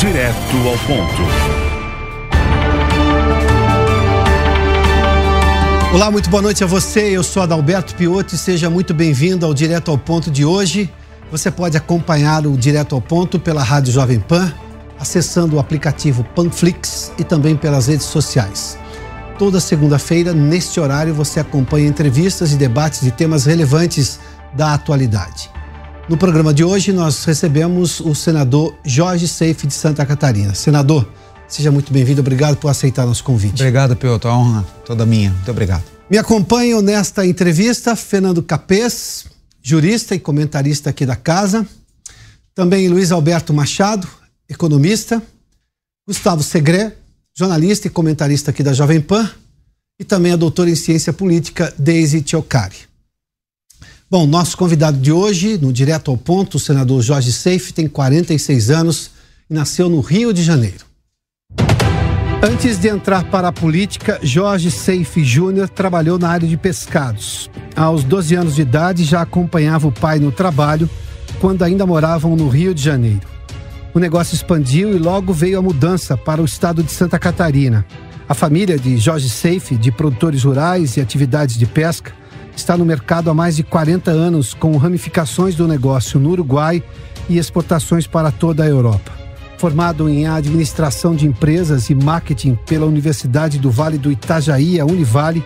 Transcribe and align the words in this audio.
Direto 0.00 0.56
ao 0.66 0.78
ponto. 0.86 1.22
Olá, 5.92 6.10
muito 6.10 6.30
boa 6.30 6.40
noite 6.42 6.64
a 6.64 6.66
você. 6.66 7.14
Eu 7.14 7.22
sou 7.22 7.42
Adalberto 7.42 7.94
Piotti. 7.94 8.38
Seja 8.38 8.70
muito 8.70 8.94
bem-vindo 8.94 9.44
ao 9.44 9.52
Direto 9.52 9.90
ao 9.90 9.98
Ponto 9.98 10.30
de 10.30 10.42
hoje. 10.42 10.90
Você 11.30 11.50
pode 11.50 11.76
acompanhar 11.76 12.46
o 12.46 12.56
Direto 12.56 12.94
ao 12.94 13.02
Ponto 13.02 13.38
pela 13.38 13.62
Rádio 13.62 13.92
Jovem 13.92 14.20
Pan, 14.20 14.50
acessando 14.98 15.56
o 15.56 15.60
aplicativo 15.60 16.24
Panflix 16.34 17.12
e 17.18 17.22
também 17.22 17.54
pelas 17.54 17.86
redes 17.86 18.06
sociais. 18.06 18.78
Toda 19.38 19.60
segunda-feira, 19.60 20.32
neste 20.32 20.80
horário, 20.80 21.12
você 21.12 21.40
acompanha 21.40 21.86
entrevistas 21.86 22.54
e 22.54 22.56
debates 22.56 23.02
de 23.02 23.10
temas 23.10 23.44
relevantes 23.44 24.18
da 24.54 24.72
atualidade. 24.72 25.50
No 26.10 26.16
programa 26.16 26.52
de 26.52 26.64
hoje, 26.64 26.92
nós 26.92 27.24
recebemos 27.24 28.00
o 28.00 28.16
senador 28.16 28.76
Jorge 28.84 29.28
Seife 29.28 29.64
de 29.64 29.72
Santa 29.72 30.04
Catarina. 30.04 30.56
Senador, 30.56 31.08
seja 31.46 31.70
muito 31.70 31.92
bem-vindo. 31.92 32.20
Obrigado 32.20 32.56
por 32.56 32.66
aceitar 32.66 33.06
nosso 33.06 33.22
convite. 33.22 33.62
Obrigado, 33.62 33.94
Piotr. 33.94 34.26
A 34.26 34.36
honra 34.36 34.66
toda 34.84 35.06
minha. 35.06 35.30
Muito 35.30 35.48
obrigado. 35.48 35.84
Me 36.10 36.18
acompanham 36.18 36.82
nesta 36.82 37.24
entrevista 37.24 37.94
Fernando 37.94 38.42
Capês, 38.42 39.26
jurista 39.62 40.12
e 40.12 40.18
comentarista 40.18 40.90
aqui 40.90 41.06
da 41.06 41.14
casa. 41.14 41.64
Também 42.56 42.88
Luiz 42.88 43.12
Alberto 43.12 43.54
Machado, 43.54 44.08
economista. 44.48 45.22
Gustavo 46.08 46.42
Segré, 46.42 46.92
jornalista 47.38 47.86
e 47.86 47.90
comentarista 47.90 48.50
aqui 48.50 48.64
da 48.64 48.72
Jovem 48.72 49.00
Pan. 49.00 49.30
E 49.96 50.02
também 50.02 50.32
a 50.32 50.36
doutora 50.36 50.70
em 50.70 50.74
ciência 50.74 51.12
política, 51.12 51.72
Deise 51.78 52.20
Tiocari. 52.20 52.89
Bom, 54.10 54.26
nosso 54.26 54.56
convidado 54.56 54.98
de 54.98 55.12
hoje, 55.12 55.56
no 55.56 55.72
Direto 55.72 56.10
ao 56.10 56.16
Ponto, 56.16 56.56
o 56.56 56.58
senador 56.58 57.00
Jorge 57.00 57.32
Seife, 57.32 57.72
tem 57.72 57.86
46 57.86 58.68
anos 58.68 59.12
e 59.48 59.54
nasceu 59.54 59.88
no 59.88 60.00
Rio 60.00 60.32
de 60.32 60.42
Janeiro. 60.42 60.84
Antes 62.42 62.76
de 62.76 62.88
entrar 62.88 63.30
para 63.30 63.46
a 63.46 63.52
política, 63.52 64.18
Jorge 64.20 64.68
Seife 64.68 65.22
Júnior 65.22 65.68
trabalhou 65.68 66.18
na 66.18 66.28
área 66.28 66.48
de 66.48 66.56
pescados. 66.56 67.48
Aos 67.76 68.02
12 68.02 68.34
anos 68.34 68.56
de 68.56 68.62
idade, 68.62 69.04
já 69.04 69.22
acompanhava 69.22 69.86
o 69.86 69.92
pai 69.92 70.18
no 70.18 70.32
trabalho, 70.32 70.90
quando 71.40 71.62
ainda 71.62 71.86
moravam 71.86 72.34
no 72.34 72.48
Rio 72.48 72.74
de 72.74 72.82
Janeiro. 72.82 73.28
O 73.94 74.00
negócio 74.00 74.34
expandiu 74.34 74.92
e 74.92 74.98
logo 74.98 75.32
veio 75.32 75.56
a 75.56 75.62
mudança 75.62 76.16
para 76.16 76.42
o 76.42 76.44
estado 76.44 76.82
de 76.82 76.90
Santa 76.90 77.16
Catarina. 77.16 77.86
A 78.28 78.34
família 78.34 78.76
de 78.76 78.98
Jorge 78.98 79.30
Seife, 79.30 79.76
de 79.76 79.92
produtores 79.92 80.42
rurais 80.42 80.96
e 80.96 81.00
atividades 81.00 81.56
de 81.56 81.64
pesca, 81.64 82.12
está 82.56 82.76
no 82.76 82.84
mercado 82.84 83.30
há 83.30 83.34
mais 83.34 83.56
de 83.56 83.62
40 83.62 84.10
anos, 84.10 84.54
com 84.54 84.76
ramificações 84.76 85.54
do 85.54 85.66
negócio 85.66 86.20
no 86.20 86.30
Uruguai 86.30 86.82
e 87.28 87.38
exportações 87.38 88.06
para 88.06 88.30
toda 88.30 88.64
a 88.64 88.66
Europa. 88.66 89.12
Formado 89.58 90.08
em 90.08 90.26
administração 90.26 91.14
de 91.14 91.26
empresas 91.26 91.90
e 91.90 91.94
marketing 91.94 92.58
pela 92.66 92.86
Universidade 92.86 93.58
do 93.58 93.70
Vale 93.70 93.98
do 93.98 94.10
Itajaí, 94.10 94.80
a 94.80 94.86
Univale, 94.86 95.44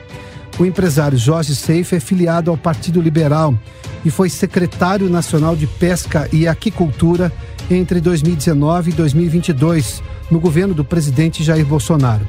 o 0.59 0.65
empresário 0.65 1.19
Jorge 1.19 1.55
Seife 1.55 1.97
é 1.97 2.01
filiado 2.01 2.51
ao 2.51 2.57
Partido 2.57 3.01
Liberal 3.01 3.59
e 4.05 4.11
foi 4.11 4.31
secretário 4.31 5.11
nacional 5.11 5.57
de 5.57 5.67
Pesca 5.67 6.29
e 6.33 6.47
Aquicultura 6.47 7.33
entre 7.71 8.01
2019 8.01 8.91
e 8.91 8.95
2022, 8.95 10.03
no 10.31 10.39
governo 10.39 10.75
do 10.75 10.85
presidente 10.85 11.43
Jair 11.43 11.65
Bolsonaro. 11.65 12.27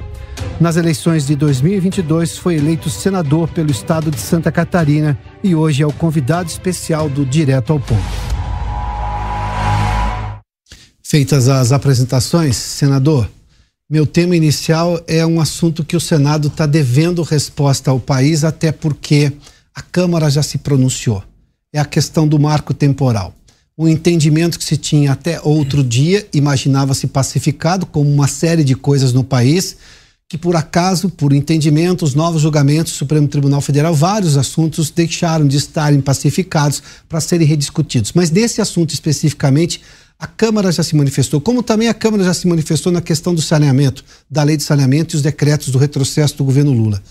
Nas 0.59 0.77
eleições 0.77 1.27
de 1.27 1.35
2022, 1.35 2.37
foi 2.37 2.55
eleito 2.55 2.89
senador 2.89 3.49
pelo 3.49 3.71
estado 3.71 4.09
de 4.09 4.19
Santa 4.19 4.51
Catarina 4.51 5.17
e 5.43 5.53
hoje 5.53 5.83
é 5.83 5.85
o 5.85 5.91
convidado 5.91 6.49
especial 6.49 7.09
do 7.09 7.25
Direto 7.25 7.73
ao 7.73 7.79
Ponto. 7.79 8.01
Feitas 11.03 11.47
as 11.47 11.71
apresentações, 11.71 12.55
senador, 12.55 13.29
meu 13.87 14.07
tema 14.07 14.35
inicial 14.35 14.99
é 15.07 15.23
um 15.23 15.39
assunto 15.39 15.85
que 15.85 15.95
o 15.95 16.01
Senado 16.01 16.47
está 16.47 16.65
devendo 16.65 17.21
resposta 17.21 17.91
ao 17.91 17.99
país, 17.99 18.43
até 18.43 18.71
porque 18.71 19.31
a 19.75 19.81
Câmara 19.83 20.27
já 20.27 20.41
se 20.41 20.57
pronunciou. 20.57 21.23
É 21.71 21.79
a 21.79 21.85
questão 21.85 22.27
do 22.27 22.39
marco 22.39 22.73
temporal. 22.73 23.35
O 23.77 23.87
entendimento 23.87 24.57
que 24.57 24.65
se 24.65 24.75
tinha 24.75 25.11
até 25.11 25.39
outro 25.39 25.83
dia, 25.83 26.27
imaginava-se 26.33 27.05
pacificado, 27.05 27.85
como 27.85 28.11
uma 28.11 28.27
série 28.27 28.63
de 28.63 28.73
coisas 28.73 29.13
no 29.13 29.23
país, 29.23 29.77
que 30.27 30.37
por 30.37 30.55
acaso, 30.55 31.09
por 31.09 31.33
entendimento, 31.33 32.03
os 32.03 32.15
novos 32.15 32.41
julgamentos 32.41 32.93
do 32.93 32.97
Supremo 32.97 33.27
Tribunal 33.27 33.61
Federal, 33.61 33.93
vários 33.93 34.37
assuntos 34.37 34.89
deixaram 34.89 35.47
de 35.47 35.57
estarem 35.57 36.01
pacificados 36.01 36.81
para 37.07 37.21
serem 37.21 37.47
rediscutidos. 37.47 38.11
Mas 38.13 38.31
nesse 38.31 38.59
assunto 38.59 38.91
especificamente, 38.91 39.81
a 40.17 40.25
Câmara 40.25 40.71
já 40.71 40.81
se 40.81 40.95
manifestou, 40.95 41.39
como 41.39 41.61
também 41.61 41.89
a 41.89 41.93
Câmara 41.93 42.23
já 42.23 42.33
se 42.33 42.47
manifestou 42.47 42.91
na 42.91 43.01
questão 43.01 43.35
do 43.35 43.41
saneamento, 43.41 44.03
da 44.29 44.41
lei 44.41 44.57
de 44.57 44.63
saneamento 44.63 45.15
e 45.15 45.17
os 45.17 45.21
decretos 45.21 45.69
do 45.69 45.77
retrocesso 45.77 46.37
do 46.37 46.43
governo 46.43 46.71
Lula. 46.71 47.01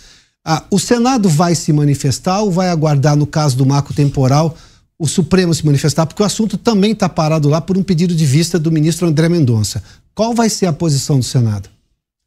Ah, 0.45 0.65
o 0.71 0.79
Senado 0.79 1.29
vai 1.29 1.55
se 1.55 1.73
manifestar 1.73 2.41
ou 2.41 2.51
vai 2.51 2.69
aguardar, 2.69 3.15
no 3.17 3.27
caso 3.27 3.57
do 3.57 3.65
marco 3.65 3.95
temporal, 3.95 4.57
o 4.99 5.07
Supremo 5.07 5.55
se 5.55 5.65
manifestar? 5.65 6.07
Porque 6.07 6.23
o 6.23 6.27
assunto 6.27 6.59
também 6.59 6.93
está 6.93 7.09
parado 7.09 7.49
lá 7.49 7.61
por 7.61 7.79
um 7.79 7.83
pedido 7.83 8.15
de 8.15 8.27
vista 8.27 8.59
do 8.59 8.73
ministro 8.73 9.07
André 9.07 9.29
Mendonça. 9.29 9.83
Qual 10.15 10.35
vai 10.35 10.49
ser 10.49 10.67
a 10.67 10.73
posição 10.73 11.19
do 11.19 11.25
Senado? 11.25 11.74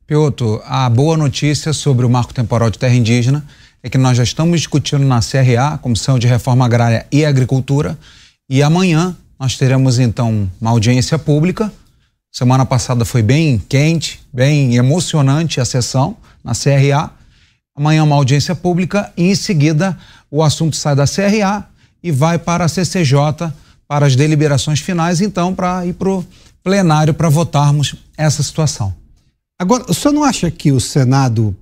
Piotr, 0.07 0.61
a 0.63 0.89
boa 0.89 1.17
notícia 1.17 1.73
sobre 1.73 2.05
o 2.05 2.09
marco 2.09 2.33
temporal 2.33 2.69
de 2.69 2.79
terra 2.79 2.95
indígena 2.95 3.45
é 3.83 3.89
que 3.89 3.97
nós 3.97 4.15
já 4.15 4.23
estamos 4.23 4.61
discutindo 4.61 5.05
na 5.05 5.19
CRA, 5.19 5.77
Comissão 5.79 6.17
de 6.17 6.25
Reforma 6.25 6.63
Agrária 6.63 7.05
e 7.11 7.25
Agricultura, 7.25 7.99
e 8.49 8.63
amanhã 8.63 9.17
nós 9.37 9.57
teremos 9.57 9.99
então 9.99 10.49
uma 10.61 10.69
audiência 10.69 11.19
pública. 11.19 11.69
Semana 12.31 12.65
passada 12.65 13.03
foi 13.03 13.21
bem 13.21 13.59
quente, 13.67 14.21
bem 14.31 14.77
emocionante 14.77 15.59
a 15.59 15.65
sessão 15.65 16.15
na 16.41 16.53
CRA. 16.53 17.11
Amanhã 17.75 18.05
uma 18.05 18.15
audiência 18.15 18.55
pública 18.55 19.11
e 19.17 19.25
em 19.25 19.35
seguida 19.35 19.97
o 20.31 20.41
assunto 20.41 20.77
sai 20.77 20.95
da 20.95 21.05
CRA 21.05 21.67
e 22.01 22.13
vai 22.13 22.39
para 22.39 22.63
a 22.63 22.69
CCJ 22.69 23.51
para 23.85 24.05
as 24.05 24.15
deliberações 24.15 24.79
finais, 24.79 25.19
então 25.19 25.53
para 25.53 25.85
ir 25.85 25.95
para 25.95 26.09
o 26.09 26.25
plenário 26.63 27.13
para 27.13 27.27
votarmos 27.27 27.93
essa 28.17 28.41
situação. 28.41 28.95
Agora, 29.59 29.85
o 29.89 29.93
senhor 29.93 30.13
não 30.13 30.23
acha 30.23 30.51
que 30.51 30.71
o 30.71 30.79
Senado 30.79 31.55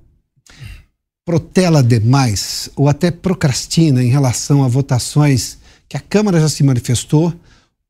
protela 1.24 1.82
demais 1.82 2.68
ou 2.76 2.88
até 2.88 3.10
procrastina 3.10 4.02
em 4.02 4.08
relação 4.08 4.62
a 4.62 4.68
votações 4.68 5.58
que 5.88 5.96
a 5.96 6.00
Câmara 6.00 6.40
já 6.40 6.48
se 6.48 6.62
manifestou 6.62 7.34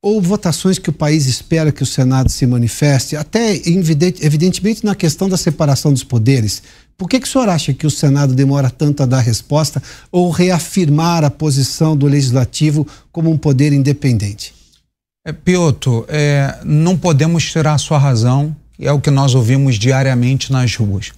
ou 0.01 0.23
votações 0.23 0.79
que 0.79 0.91
o 0.91 0.93
país 0.93 1.27
espera 1.27 1.73
que 1.73 1.83
o 1.83 1.87
Senado 1.87 2.31
se 2.31 2.47
manifeste, 2.47 3.17
até 3.17 3.57
evidentemente 3.67 4.85
na 4.85 4.95
questão 4.95 5.29
da 5.29 5.37
separação 5.37 5.93
dos 5.93 6.05
poderes. 6.05 6.63
Por 6.97 7.09
que, 7.09 7.19
que 7.19 7.27
o 7.27 7.31
senhor 7.31 7.49
acha 7.49 7.75
que 7.75 7.87
o 7.87 7.91
Senado 7.91 8.33
demora 8.33 8.71
tanto 8.71 9.03
a 9.03 9.07
dar 9.07 9.21
resposta 9.21 9.83
ou 10.13 10.31
reafirmar 10.31 11.25
a 11.25 11.31
posição 11.31 11.97
do 11.97 12.07
Legislativo 12.07 12.87
como 13.11 13.31
um 13.31 13.37
poder 13.37 13.73
independente? 13.73 14.55
É, 15.27 15.33
Piotr, 15.33 16.05
é, 16.07 16.61
não 16.65 16.97
podemos 16.97 17.45
tirar 17.45 17.75
a 17.75 17.79
sua 17.79 17.99
razão 17.99 18.55
e 18.79 18.87
é 18.87 18.93
o 18.93 19.01
que 19.01 19.11
nós 19.11 19.35
ouvimos 19.35 19.77
diariamente 19.77 20.53
nas 20.53 20.75
ruas. 20.75 21.13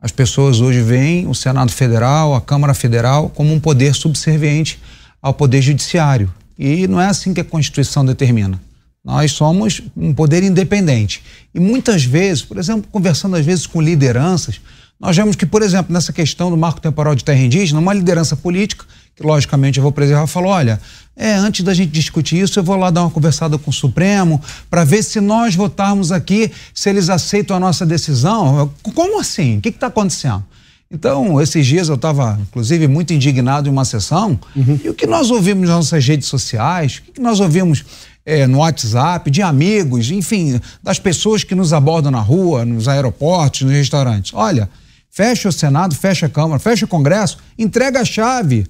As 0.00 0.10
pessoas 0.10 0.60
hoje 0.60 0.80
veem 0.80 1.26
o 1.26 1.34
Senado 1.34 1.70
Federal, 1.70 2.34
a 2.34 2.40
Câmara 2.40 2.72
Federal, 2.72 3.28
como 3.28 3.52
um 3.52 3.60
poder 3.60 3.94
subserviente 3.94 4.78
ao 5.20 5.34
Poder 5.34 5.60
Judiciário. 5.60 6.32
E 6.58 6.86
não 6.86 7.00
é 7.00 7.06
assim 7.06 7.34
que 7.34 7.40
a 7.40 7.44
Constituição 7.44 8.04
determina. 8.04 8.60
Nós 9.04 9.32
somos 9.32 9.82
um 9.96 10.12
poder 10.12 10.42
independente. 10.42 11.22
E 11.54 11.60
muitas 11.60 12.04
vezes, 12.04 12.42
por 12.42 12.58
exemplo, 12.58 12.88
conversando 12.90 13.36
às 13.36 13.44
vezes 13.44 13.66
com 13.66 13.80
lideranças, 13.80 14.60
nós 14.98 15.16
vemos 15.16 15.36
que, 15.36 15.46
por 15.46 15.62
exemplo, 15.62 15.92
nessa 15.92 16.12
questão 16.12 16.50
do 16.50 16.56
marco 16.56 16.80
temporal 16.80 17.14
de 17.14 17.24
terra 17.24 17.40
indígena, 17.40 17.80
uma 17.80 17.94
liderança 17.94 18.36
política, 18.36 18.84
que 19.16 19.22
logicamente 19.22 19.78
eu 19.78 19.82
vou 19.82 19.92
preservar, 19.92 20.26
falou: 20.26 20.50
olha, 20.50 20.80
é, 21.16 21.34
antes 21.34 21.62
da 21.62 21.74
gente 21.74 21.90
discutir 21.90 22.40
isso, 22.40 22.58
eu 22.58 22.64
vou 22.64 22.76
lá 22.76 22.90
dar 22.90 23.02
uma 23.02 23.10
conversada 23.10 23.58
com 23.58 23.70
o 23.70 23.74
Supremo 23.74 24.40
para 24.70 24.84
ver 24.84 25.02
se 25.02 25.20
nós 25.20 25.54
votarmos 25.54 26.10
aqui, 26.10 26.50
se 26.72 26.88
eles 26.88 27.10
aceitam 27.10 27.56
a 27.56 27.60
nossa 27.60 27.84
decisão. 27.84 28.72
Como 28.82 29.20
assim? 29.20 29.58
O 29.58 29.60
que 29.60 29.68
está 29.68 29.88
acontecendo? 29.88 30.42
Então, 30.90 31.40
esses 31.40 31.64
dias 31.66 31.88
eu 31.88 31.94
estava, 31.94 32.38
inclusive, 32.40 32.88
muito 32.88 33.12
indignado 33.12 33.68
em 33.68 33.70
uma 33.70 33.84
sessão, 33.84 34.40
uhum. 34.56 34.80
e 34.82 34.88
o 34.88 34.94
que 34.94 35.06
nós 35.06 35.30
ouvimos 35.30 35.68
nas 35.68 35.76
nossas 35.76 36.04
redes 36.04 36.26
sociais, 36.26 37.00
o 37.06 37.12
que 37.12 37.20
nós 37.20 37.38
ouvimos 37.38 37.84
é, 38.26 38.46
no 38.46 38.58
WhatsApp, 38.58 39.30
de 39.30 39.40
amigos, 39.40 40.10
enfim, 40.10 40.60
das 40.82 40.98
pessoas 40.98 41.44
que 41.44 41.54
nos 41.54 41.72
abordam 41.72 42.10
na 42.10 42.20
rua, 42.20 42.64
nos 42.64 42.88
aeroportos, 42.88 43.60
nos 43.60 43.72
restaurantes. 43.72 44.32
Olha, 44.34 44.68
fecha 45.10 45.48
o 45.48 45.52
Senado, 45.52 45.94
fecha 45.94 46.26
a 46.26 46.28
Câmara, 46.28 46.58
fecha 46.58 46.86
o 46.86 46.88
Congresso, 46.88 47.38
entrega 47.58 48.00
a 48.00 48.04
chave 48.04 48.66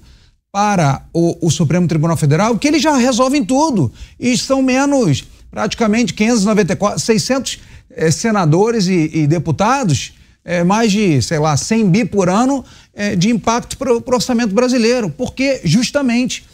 para 0.51 1.05
o, 1.13 1.47
o 1.47 1.49
Supremo 1.49 1.87
Tribunal 1.87 2.17
Federal, 2.17 2.57
que 2.57 2.67
eles 2.67 2.81
já 2.81 2.95
resolvem 2.97 3.43
tudo. 3.43 3.91
E 4.19 4.37
são 4.37 4.61
menos, 4.61 5.23
praticamente 5.49 6.13
594, 6.13 6.99
600 6.99 7.59
é, 7.91 8.11
senadores 8.11 8.87
e, 8.87 9.09
e 9.13 9.27
deputados 9.27 10.13
é, 10.43 10.63
mais 10.63 10.91
de, 10.91 11.21
sei 11.21 11.39
lá, 11.39 11.55
100 11.55 11.89
bi 11.89 12.05
por 12.05 12.27
ano 12.27 12.65
é, 12.93 13.15
de 13.15 13.29
impacto 13.29 13.77
para 13.77 13.93
o 13.93 14.03
orçamento 14.05 14.53
brasileiro, 14.53 15.09
porque 15.09 15.61
justamente 15.63 16.45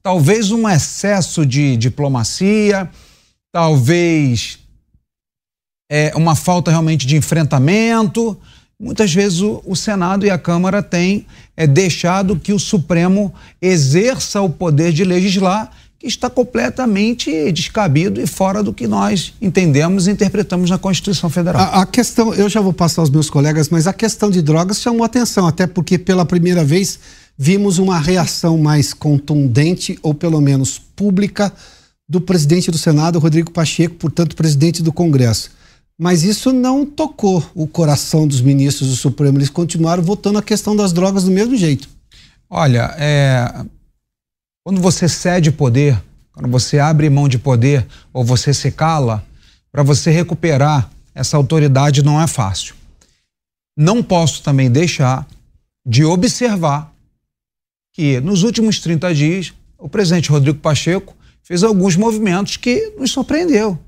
talvez 0.00 0.52
um 0.52 0.68
excesso 0.68 1.44
de 1.44 1.76
diplomacia, 1.76 2.88
talvez 3.52 4.60
uma 6.14 6.36
falta 6.36 6.70
realmente 6.70 7.04
de 7.04 7.16
enfrentamento. 7.16 8.38
Muitas 8.78 9.12
vezes 9.14 9.40
o, 9.40 9.62
o 9.64 9.76
Senado 9.76 10.26
e 10.26 10.30
a 10.30 10.38
Câmara 10.38 10.82
têm 10.82 11.26
é, 11.56 11.66
deixado 11.66 12.36
que 12.36 12.52
o 12.52 12.58
Supremo 12.58 13.32
exerça 13.60 14.40
o 14.40 14.50
poder 14.50 14.92
de 14.92 15.04
legislar 15.04 15.70
que 15.98 16.08
está 16.08 16.28
completamente 16.28 17.50
descabido 17.50 18.20
e 18.20 18.26
fora 18.26 18.62
do 18.62 18.74
que 18.74 18.86
nós 18.86 19.32
entendemos 19.40 20.06
e 20.06 20.10
interpretamos 20.10 20.68
na 20.68 20.76
Constituição 20.76 21.30
Federal. 21.30 21.62
A, 21.62 21.80
a, 21.80 21.86
questão, 21.86 22.34
eu 22.34 22.46
já 22.46 22.60
vou 22.60 22.74
passar 22.74 23.00
aos 23.00 23.08
meus 23.08 23.30
colegas, 23.30 23.70
mas 23.70 23.86
a 23.86 23.92
questão 23.92 24.30
de 24.30 24.42
drogas 24.42 24.80
chamou 24.80 25.02
atenção, 25.02 25.46
até 25.46 25.66
porque 25.66 25.96
pela 25.96 26.26
primeira 26.26 26.62
vez 26.62 26.98
vimos 27.38 27.78
uma 27.78 27.98
reação 27.98 28.58
mais 28.58 28.92
contundente, 28.92 29.98
ou 30.02 30.12
pelo 30.12 30.42
menos 30.42 30.78
pública, 30.78 31.50
do 32.06 32.20
presidente 32.20 32.70
do 32.70 32.76
Senado, 32.76 33.18
Rodrigo 33.18 33.50
Pacheco, 33.50 33.94
portanto, 33.94 34.36
presidente 34.36 34.82
do 34.82 34.92
Congresso. 34.92 35.50
Mas 35.98 36.24
isso 36.24 36.52
não 36.52 36.84
tocou 36.84 37.44
o 37.54 37.66
coração 37.66 38.26
dos 38.26 38.40
ministros 38.40 38.88
do 38.88 38.96
Supremo. 38.96 39.38
Eles 39.38 39.50
continuaram 39.50 40.02
votando 40.02 40.38
a 40.38 40.42
questão 40.42 40.74
das 40.74 40.92
drogas 40.92 41.24
do 41.24 41.30
mesmo 41.30 41.56
jeito. 41.56 41.88
Olha, 42.50 42.94
é, 42.98 43.64
quando 44.64 44.80
você 44.80 45.08
cede 45.08 45.52
poder, 45.52 46.02
quando 46.32 46.50
você 46.50 46.78
abre 46.78 47.08
mão 47.08 47.28
de 47.28 47.38
poder 47.38 47.86
ou 48.12 48.24
você 48.24 48.52
se 48.52 48.72
cala, 48.72 49.24
para 49.70 49.82
você 49.82 50.10
recuperar 50.10 50.90
essa 51.14 51.36
autoridade 51.36 52.02
não 52.02 52.20
é 52.20 52.26
fácil. 52.26 52.74
Não 53.76 54.02
posso 54.02 54.42
também 54.42 54.70
deixar 54.70 55.26
de 55.86 56.04
observar 56.04 56.92
que 57.92 58.20
nos 58.20 58.42
últimos 58.42 58.80
30 58.80 59.14
dias 59.14 59.52
o 59.78 59.88
presidente 59.88 60.30
Rodrigo 60.30 60.58
Pacheco 60.58 61.14
fez 61.42 61.62
alguns 61.62 61.94
movimentos 61.94 62.56
que 62.56 62.92
nos 62.98 63.12
surpreendeu. 63.12 63.78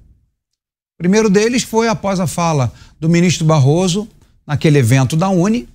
O 0.97 1.03
primeiro 1.03 1.31
deles 1.31 1.63
foi 1.63 1.89
após 1.89 2.21
a 2.21 2.27
fala 2.27 2.73
do 2.99 3.09
ministro 3.09 3.45
Barroso 3.45 4.09
naquele 4.47 4.79
evento 4.79 5.17
da 5.17 5.29
Uni 5.29 5.69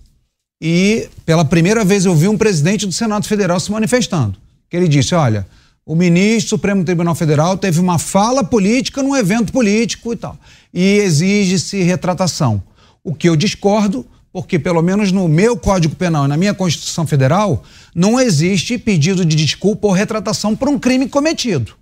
e 0.62 1.08
pela 1.26 1.46
primeira 1.46 1.86
vez 1.86 2.06
eu 2.06 2.16
vi 2.16 2.28
um 2.28 2.38
presidente 2.38 2.86
do 2.86 2.92
Senado 2.92 3.28
Federal 3.28 3.60
se 3.60 3.72
manifestando 3.72 4.38
que 4.72 4.78
ele 4.78 4.88
disse: 4.88 5.14
olha, 5.14 5.46
o 5.86 5.94
ministro 5.94 6.46
do 6.46 6.50
Supremo 6.52 6.86
Tribunal 6.86 7.14
Federal 7.14 7.58
teve 7.58 7.80
uma 7.80 8.00
fala 8.00 8.42
política 8.42 9.04
num 9.04 9.16
evento 9.16 9.52
político 9.52 10.14
e 10.14 10.16
tal. 10.16 10.38
E 10.74 11.00
exige-se 11.00 11.84
retratação. 11.84 12.64
O 13.04 13.14
que 13.14 13.28
eu 13.28 13.36
discordo, 13.36 14.06
porque 14.32 14.58
pelo 14.58 14.82
menos 14.82 15.12
no 15.12 15.28
meu 15.28 15.58
Código 15.58 15.94
Penal 15.96 16.24
e 16.24 16.28
na 16.30 16.38
minha 16.38 16.54
Constituição 16.54 17.06
Federal, 17.06 17.64
não 17.94 18.18
existe 18.18 18.78
pedido 18.78 19.26
de 19.26 19.36
desculpa 19.36 19.88
ou 19.88 19.94
retratação 19.94 20.56
por 20.56 20.70
um 20.70 20.80
crime 20.80 21.10
cometido. 21.10 21.74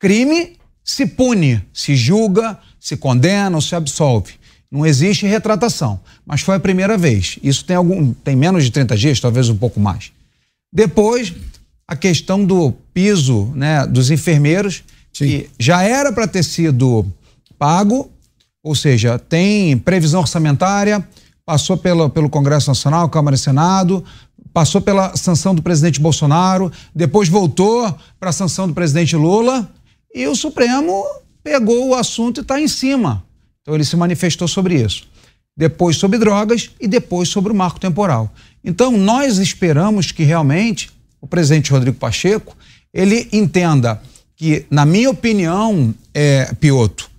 Crime 0.00 0.56
se 0.86 1.04
pune, 1.04 1.60
se 1.74 1.96
julga, 1.96 2.56
se 2.78 2.96
condena 2.96 3.56
ou 3.56 3.60
se 3.60 3.74
absolve. 3.74 4.34
Não 4.70 4.86
existe 4.86 5.26
retratação, 5.26 5.98
mas 6.24 6.42
foi 6.42 6.54
a 6.54 6.60
primeira 6.60 6.96
vez. 6.96 7.40
Isso 7.42 7.64
tem 7.64 7.74
algum, 7.74 8.12
tem 8.12 8.36
menos 8.36 8.62
de 8.62 8.70
30 8.70 8.96
dias, 8.96 9.20
talvez 9.20 9.48
um 9.48 9.56
pouco 9.56 9.80
mais. 9.80 10.12
Depois, 10.72 11.34
a 11.88 11.96
questão 11.96 12.44
do 12.44 12.72
piso 12.94 13.52
né, 13.56 13.84
dos 13.84 14.12
enfermeiros, 14.12 14.84
Sim. 15.12 15.26
que 15.26 15.50
já 15.58 15.82
era 15.82 16.12
para 16.12 16.28
ter 16.28 16.44
sido 16.44 17.04
pago, 17.58 18.08
ou 18.62 18.74
seja, 18.74 19.18
tem 19.18 19.76
previsão 19.76 20.20
orçamentária, 20.20 21.06
passou 21.44 21.76
pelo, 21.76 22.08
pelo 22.10 22.30
Congresso 22.30 22.70
Nacional, 22.70 23.08
Câmara 23.08 23.34
e 23.34 23.38
Senado, 23.38 24.04
passou 24.52 24.80
pela 24.80 25.16
sanção 25.16 25.52
do 25.54 25.62
presidente 25.62 26.00
Bolsonaro, 26.00 26.70
depois 26.94 27.28
voltou 27.28 27.92
para 28.20 28.30
a 28.30 28.32
sanção 28.32 28.68
do 28.68 28.74
presidente 28.74 29.16
Lula 29.16 29.68
e 30.14 30.26
o 30.26 30.34
Supremo 30.34 31.04
pegou 31.42 31.88
o 31.88 31.94
assunto 31.94 32.40
e 32.40 32.42
está 32.42 32.60
em 32.60 32.68
cima. 32.68 33.24
Então 33.62 33.74
ele 33.74 33.84
se 33.84 33.96
manifestou 33.96 34.48
sobre 34.48 34.80
isso. 34.80 35.08
Depois 35.56 35.96
sobre 35.96 36.18
drogas 36.18 36.70
e 36.80 36.86
depois 36.86 37.28
sobre 37.28 37.52
o 37.52 37.54
marco 37.54 37.80
temporal. 37.80 38.32
Então 38.64 38.92
nós 38.96 39.38
esperamos 39.38 40.12
que 40.12 40.22
realmente 40.22 40.90
o 41.20 41.26
presidente 41.26 41.72
Rodrigo 41.72 41.96
Pacheco, 41.96 42.56
ele 42.92 43.28
entenda 43.32 44.00
que, 44.36 44.66
na 44.70 44.84
minha 44.84 45.10
opinião, 45.10 45.94
é, 46.14 46.52
Pioto, 46.60 47.10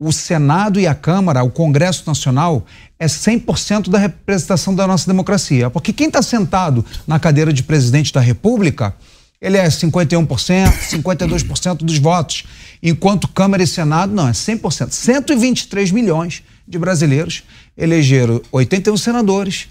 o 0.00 0.10
Senado 0.10 0.80
e 0.80 0.86
a 0.86 0.94
Câmara, 0.94 1.44
o 1.44 1.50
Congresso 1.50 2.04
Nacional, 2.06 2.66
é 2.98 3.06
100% 3.06 3.88
da 3.88 3.98
representação 3.98 4.74
da 4.74 4.86
nossa 4.86 5.06
democracia. 5.06 5.70
Porque 5.70 5.92
quem 5.92 6.08
está 6.08 6.22
sentado 6.22 6.84
na 7.06 7.20
cadeira 7.20 7.52
de 7.52 7.62
presidente 7.62 8.12
da 8.12 8.20
República, 8.20 8.94
ele 9.42 9.56
é 9.56 9.66
51%, 9.66 10.26
52% 10.26 11.78
dos 11.78 11.98
votos. 11.98 12.44
Enquanto 12.80 13.26
Câmara 13.26 13.64
e 13.64 13.66
Senado, 13.66 14.14
não, 14.14 14.28
é 14.28 14.30
100%. 14.30 14.92
123 14.92 15.90
milhões 15.90 16.44
de 16.66 16.78
brasileiros 16.78 17.42
elegeram 17.76 18.40
81 18.52 18.96
senadores 18.96 19.66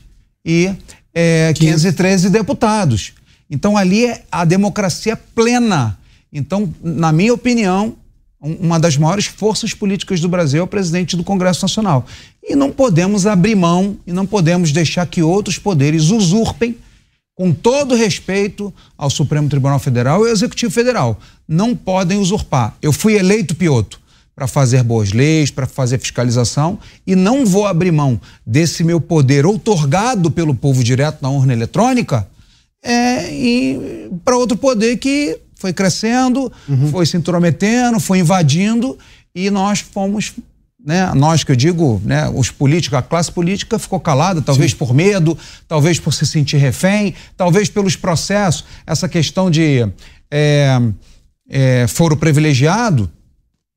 e 0.46 0.70
é, 1.14 1.54
513 1.54 2.30
deputados. 2.30 3.14
Então 3.50 3.78
ali 3.78 4.06
é 4.06 4.26
a 4.30 4.44
democracia 4.44 5.16
plena. 5.16 5.98
Então, 6.34 6.74
na 6.84 7.14
minha 7.14 7.34
opinião, 7.34 7.96
uma 8.42 8.80
das 8.80 8.98
maiores 8.98 9.26
forças 9.26 9.74
políticas 9.74 10.20
do 10.20 10.28
Brasil 10.28 10.62
é 10.62 10.64
o 10.64 10.68
presidente 10.68 11.16
do 11.16 11.24
Congresso 11.24 11.62
Nacional. 11.62 12.06
E 12.44 12.56
não 12.56 12.72
podemos 12.72 13.26
abrir 13.26 13.56
mão 13.56 13.98
e 14.06 14.12
não 14.12 14.26
podemos 14.26 14.72
deixar 14.72 15.06
que 15.06 15.22
outros 15.22 15.58
poderes 15.58 16.10
usurpem, 16.10 16.76
com 17.36 17.54
todo 17.54 17.96
respeito 17.96 18.74
ao 18.98 19.10
Supremo 19.10 19.50
Tribunal 19.50 19.80
Federal 19.80 20.24
e 20.24 20.30
ao 20.30 20.34
Executivo 20.34 20.72
Federal. 20.72 21.20
Não 21.48 21.76
podem 21.76 22.18
usurpar. 22.18 22.76
Eu 22.82 22.92
fui 22.92 23.16
eleito 23.16 23.56
Pioto 23.56 24.00
para 24.36 24.48
fazer 24.48 24.84
boas 24.84 25.12
leis, 25.12 25.52
para 25.52 25.68
fazer 25.68 26.00
fiscalização 26.00 26.80
e 27.06 27.16
não 27.16 27.46
vou 27.46 27.66
abrir 27.66 27.92
mão 27.92 28.20
desse 28.46 28.84
meu 28.84 29.00
poder 29.00 29.46
outorgado 29.46 30.32
pelo 30.32 30.56
povo 30.56 30.84
direto 30.84 31.22
na 31.22 31.30
urna 31.30 31.54
eletrônica 31.54 32.28
é, 32.84 34.10
para 34.26 34.38
outro 34.38 34.58
poder 34.58 34.98
que 34.98 35.40
foi 35.56 35.72
crescendo, 35.72 36.52
uhum. 36.68 36.90
foi 36.90 37.06
se 37.06 37.16
intrometendo, 37.16 38.00
foi 38.00 38.20
invadindo 38.20 38.98
e 39.36 39.50
nós 39.52 39.80
fomos 39.80 40.34
né, 40.84 41.12
nós 41.16 41.44
que 41.44 41.52
eu 41.52 41.56
digo, 41.56 42.02
né, 42.04 42.30
os 42.34 42.50
políticos, 42.50 42.98
a 42.98 43.02
classe 43.02 43.32
política 43.32 43.78
ficou 43.78 44.00
calada, 44.00 44.42
talvez 44.42 44.72
Sim. 44.72 44.78
por 44.78 44.94
medo, 44.94 45.38
talvez 45.68 46.00
por 46.00 46.14
se 46.14 46.26
sentir 46.26 46.58
refém, 46.58 47.14
talvez 47.38 47.70
pelos 47.70 47.96
processos, 47.96 48.66
essa 48.86 49.08
questão 49.08 49.52
de 49.52 49.88
é, 50.30 50.80
é, 51.50 51.86
foro 51.88 52.18
privilegiado, 52.18 53.10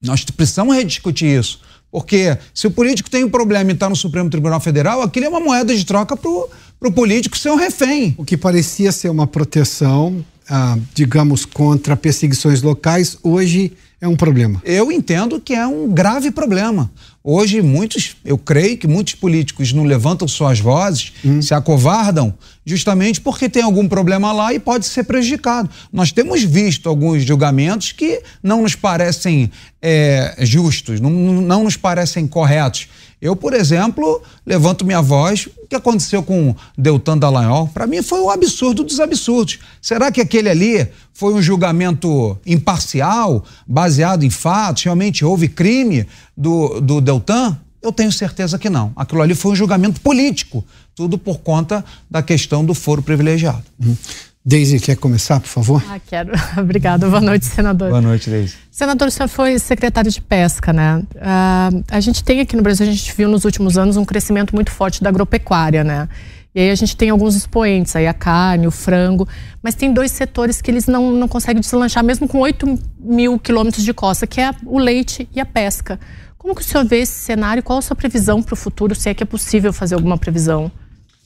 nós 0.02 0.24
precisamos 0.24 0.74
rediscutir 0.74 1.38
isso. 1.38 1.60
Porque 1.90 2.36
se 2.52 2.66
o 2.66 2.70
político 2.70 3.08
tem 3.08 3.22
um 3.22 3.30
problema 3.30 3.70
e 3.70 3.74
está 3.74 3.88
no 3.88 3.94
Supremo 3.94 4.28
Tribunal 4.28 4.58
Federal, 4.58 5.00
aquilo 5.00 5.26
é 5.26 5.28
uma 5.28 5.38
moeda 5.38 5.74
de 5.76 5.84
troca 5.84 6.16
para 6.16 6.88
o 6.88 6.92
político 6.92 7.38
ser 7.38 7.50
um 7.50 7.56
refém. 7.56 8.14
O 8.18 8.24
que 8.24 8.36
parecia 8.36 8.90
ser 8.90 9.08
uma 9.10 9.28
proteção, 9.28 10.24
ah, 10.48 10.76
digamos, 10.92 11.44
contra 11.44 11.96
perseguições 11.96 12.62
locais, 12.62 13.16
hoje 13.22 13.72
é 14.04 14.08
um 14.08 14.14
problema. 14.14 14.60
Eu 14.64 14.92
entendo 14.92 15.40
que 15.40 15.54
é 15.54 15.66
um 15.66 15.88
grave 15.88 16.30
problema. 16.30 16.90
Hoje, 17.22 17.62
muitos, 17.62 18.16
eu 18.22 18.36
creio 18.36 18.76
que 18.76 18.86
muitos 18.86 19.14
políticos 19.14 19.72
não 19.72 19.84
levantam 19.84 20.28
suas 20.28 20.60
vozes, 20.60 21.14
hum. 21.24 21.40
se 21.40 21.54
acovardam, 21.54 22.34
justamente 22.66 23.18
porque 23.18 23.48
tem 23.48 23.62
algum 23.62 23.88
problema 23.88 24.30
lá 24.30 24.52
e 24.52 24.58
pode 24.58 24.84
ser 24.84 25.04
prejudicado. 25.04 25.70
Nós 25.90 26.12
temos 26.12 26.42
visto 26.42 26.86
alguns 26.86 27.24
julgamentos 27.24 27.92
que 27.92 28.22
não 28.42 28.60
nos 28.60 28.74
parecem 28.74 29.50
é, 29.80 30.36
justos, 30.40 31.00
não, 31.00 31.10
não 31.10 31.64
nos 31.64 31.78
parecem 31.78 32.26
corretos. 32.26 32.88
Eu, 33.24 33.34
por 33.34 33.54
exemplo, 33.54 34.20
levanto 34.44 34.84
minha 34.84 35.00
voz. 35.00 35.46
O 35.46 35.66
que 35.66 35.74
aconteceu 35.74 36.22
com 36.22 36.54
Deltan 36.76 37.16
Dallagnol? 37.16 37.68
Para 37.68 37.86
mim 37.86 38.02
foi 38.02 38.20
um 38.20 38.28
absurdo 38.28 38.84
dos 38.84 39.00
absurdos. 39.00 39.60
Será 39.80 40.12
que 40.12 40.20
aquele 40.20 40.50
ali 40.50 40.86
foi 41.14 41.32
um 41.32 41.40
julgamento 41.40 42.38
imparcial, 42.44 43.42
baseado 43.66 44.24
em 44.24 44.28
fatos? 44.30 44.82
Realmente 44.82 45.24
houve 45.24 45.48
crime 45.48 46.06
do, 46.36 46.82
do 46.82 47.00
Deltan? 47.00 47.58
Eu 47.80 47.92
tenho 47.92 48.12
certeza 48.12 48.58
que 48.58 48.68
não. 48.68 48.92
Aquilo 48.94 49.22
ali 49.22 49.34
foi 49.34 49.52
um 49.52 49.56
julgamento 49.56 50.02
político, 50.02 50.62
tudo 50.94 51.16
por 51.16 51.38
conta 51.38 51.82
da 52.10 52.22
questão 52.22 52.62
do 52.62 52.74
foro 52.74 53.00
privilegiado. 53.00 53.64
Uhum. 53.82 53.96
Deise, 54.46 54.78
quer 54.78 54.96
começar, 54.96 55.40
por 55.40 55.48
favor? 55.48 55.82
Ah, 55.88 55.98
quero. 55.98 56.30
Obrigada. 56.60 57.08
Boa 57.08 57.20
noite, 57.20 57.46
senador. 57.46 57.88
Boa 57.88 58.02
noite, 58.02 58.28
Deise. 58.28 58.56
Senador, 58.70 59.08
o 59.08 59.10
senhor 59.10 59.26
foi 59.26 59.58
secretário 59.58 60.10
de 60.10 60.20
pesca, 60.20 60.70
né? 60.70 61.02
Uh, 61.14 61.82
a 61.90 61.98
gente 61.98 62.22
tem 62.22 62.40
aqui 62.40 62.54
no 62.54 62.62
Brasil, 62.62 62.86
a 62.86 62.90
gente 62.90 63.10
viu 63.16 63.26
nos 63.26 63.46
últimos 63.46 63.78
anos 63.78 63.96
um 63.96 64.04
crescimento 64.04 64.54
muito 64.54 64.70
forte 64.70 65.02
da 65.02 65.08
agropecuária, 65.08 65.82
né? 65.82 66.10
E 66.54 66.60
aí 66.60 66.70
a 66.70 66.74
gente 66.74 66.94
tem 66.94 67.08
alguns 67.08 67.34
expoentes, 67.34 67.96
aí 67.96 68.06
a 68.06 68.12
carne, 68.12 68.66
o 68.66 68.70
frango, 68.70 69.26
mas 69.62 69.74
tem 69.74 69.94
dois 69.94 70.12
setores 70.12 70.60
que 70.60 70.70
eles 70.70 70.86
não, 70.86 71.10
não 71.10 71.26
conseguem 71.26 71.62
deslanchar, 71.62 72.04
mesmo 72.04 72.28
com 72.28 72.38
8 72.38 72.78
mil 73.00 73.38
quilômetros 73.38 73.82
de 73.82 73.94
costa, 73.94 74.26
que 74.26 74.42
é 74.42 74.50
o 74.66 74.78
leite 74.78 75.26
e 75.34 75.40
a 75.40 75.46
pesca. 75.46 75.98
Como 76.36 76.54
que 76.54 76.60
o 76.60 76.64
senhor 76.64 76.84
vê 76.84 76.98
esse 76.98 77.14
cenário? 77.14 77.62
Qual 77.62 77.78
a 77.78 77.82
sua 77.82 77.96
previsão 77.96 78.42
para 78.42 78.52
o 78.52 78.56
futuro, 78.56 78.94
se 78.94 79.08
é 79.08 79.14
que 79.14 79.22
é 79.22 79.26
possível 79.26 79.72
fazer 79.72 79.94
alguma 79.94 80.18
previsão? 80.18 80.70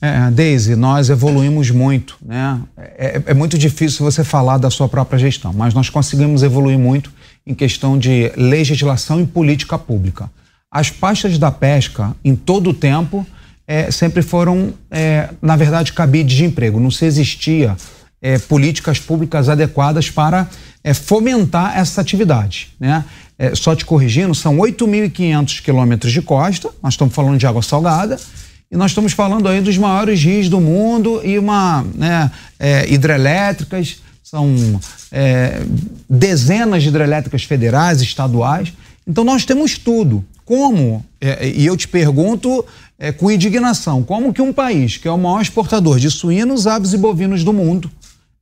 É, 0.00 0.31
Deise, 0.31 0.76
nós 0.76 1.11
evoluímos 1.11 1.71
muito, 1.71 2.17
né? 2.25 2.61
É, 2.76 3.23
é, 3.26 3.35
muito 3.35 3.59
difícil 3.59 4.05
você 4.05 4.23
falar 4.23 4.57
da 4.57 4.71
sua 4.71 4.88
própria 4.88 5.19
gestão, 5.19 5.52
mas 5.52 5.75
nós 5.75 5.90
conseguimos 5.90 6.43
evoluir 6.45 6.78
muito 6.78 7.12
em 7.45 7.52
questão 7.52 7.99
de 7.99 8.33
legislação 8.37 9.21
e 9.21 9.26
política 9.26 9.76
pública. 9.76 10.31
As 10.71 10.90
pastas 10.90 11.37
da 11.37 11.50
pesca, 11.50 12.14
em 12.25 12.37
todo 12.37 12.71
o 12.71 12.75
tempo, 12.75 13.26
é, 13.67 13.90
sempre 13.90 14.23
foram, 14.23 14.73
é, 14.90 15.31
na 15.43 15.57
verdade, 15.57 15.93
cabides 15.93 16.37
de 16.37 16.45
emprego. 16.45 16.78
Não 16.78 16.90
se 16.90 17.05
existia 17.05 17.76
é, 18.23 18.38
políticas 18.38 19.00
públicas 19.00 19.49
adequadas 19.49 20.11
para 20.11 20.49
é, 20.85 20.95
fomentar 20.95 21.76
essa 21.76 22.00
atividade, 22.00 22.69
né? 22.78 23.05
É, 23.38 23.55
só 23.55 23.75
te 23.75 23.85
corrigindo, 23.85 24.35
são 24.35 24.57
8.500 24.57 25.62
quilômetros 25.62 26.12
de 26.12 26.21
costa, 26.21 26.71
nós 26.83 26.95
estamos 26.95 27.14
falando 27.14 27.38
de 27.38 27.47
água 27.47 27.62
salgada, 27.62 28.19
e 28.70 28.76
nós 28.76 28.90
estamos 28.90 29.12
falando 29.12 29.48
aí 29.48 29.60
dos 29.60 29.78
maiores 29.78 30.22
rios 30.22 30.48
do 30.48 30.60
mundo 30.60 31.22
e 31.25 31.38
uma 31.38 31.82
né, 31.94 32.30
é, 32.58 32.92
hidrelétricas, 32.92 34.02
são 34.22 34.54
é, 35.10 35.62
dezenas 36.08 36.82
de 36.82 36.90
hidrelétricas 36.90 37.44
federais, 37.44 38.02
estaduais. 38.02 38.72
Então 39.06 39.25
nós 39.25 39.46
temos 39.46 39.78
tudo. 39.78 40.22
Como, 40.44 41.04
é, 41.20 41.48
e 41.48 41.64
eu 41.64 41.76
te 41.76 41.88
pergunto 41.88 42.64
é, 42.98 43.10
com 43.10 43.30
indignação, 43.30 44.02
como 44.02 44.32
que 44.32 44.42
um 44.42 44.52
país 44.52 44.98
que 44.98 45.08
é 45.08 45.10
o 45.10 45.16
maior 45.16 45.40
exportador 45.40 45.98
de 45.98 46.10
suínos, 46.10 46.66
aves 46.66 46.92
e 46.92 46.98
bovinos 46.98 47.44
do 47.44 47.52
mundo, 47.54 47.90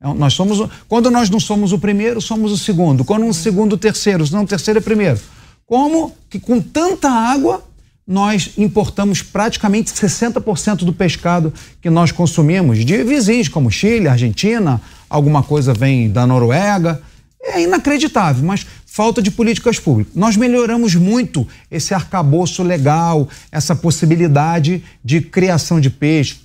é, 0.00 0.12
nós 0.12 0.35
somos, 0.35 0.68
quando 0.88 1.11
nós 1.11 1.30
não 1.30 1.38
somos 1.38 1.73
o 1.73 1.78
primeiro, 1.78 2.21
somos 2.21 2.50
o 2.50 2.59
segundo. 2.59 3.04
Quando 3.04 3.25
um 3.25 3.33
segundo, 3.33 3.75
o 3.75 3.78
terceiro, 3.78 4.26
se 4.26 4.33
não 4.33 4.42
o 4.42 4.47
terceiro 4.47 4.78
é 4.78 4.83
primeiro. 4.83 5.21
Como 5.64 6.12
que 6.28 6.40
com 6.40 6.61
tanta 6.61 7.09
água 7.09 7.62
nós 8.07 8.53
importamos 8.57 9.21
praticamente 9.21 9.93
60% 9.93 10.85
do 10.85 10.93
pescado 10.93 11.53
que 11.81 11.91
nós 11.91 12.13
consumimos 12.13 12.85
de 12.85 13.03
vizinhos 13.03 13.49
como 13.49 13.71
Chile, 13.71 14.07
Argentina, 14.07 14.81
alguma 15.11 15.43
coisa 15.43 15.75
vem 15.75 16.09
da 16.09 16.27
Noruega. 16.27 17.03
É 17.43 17.61
inacreditável, 17.63 18.45
mas 18.45 18.67
falta 18.85 19.21
de 19.21 19.31
políticas 19.31 19.79
públicas. 19.79 20.15
Nós 20.15 20.37
melhoramos 20.37 20.95
muito 20.95 21.47
esse 21.71 21.93
arcabouço 21.93 22.63
legal, 22.63 23.29
essa 23.53 23.75
possibilidade 23.75 24.83
de 25.05 25.21
criação 25.21 25.81
de 25.81 25.91
peixe, 25.91 26.37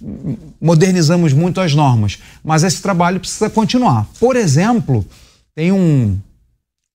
modernizamos 0.59 1.31
muito 1.31 1.61
as 1.61 1.73
normas, 1.73 2.19
mas 2.43 2.63
esse 2.63 2.81
trabalho 2.81 3.19
precisa 3.19 3.49
continuar. 3.49 4.07
Por 4.19 4.35
exemplo, 4.35 5.05
tem 5.55 5.71
um 5.71 6.19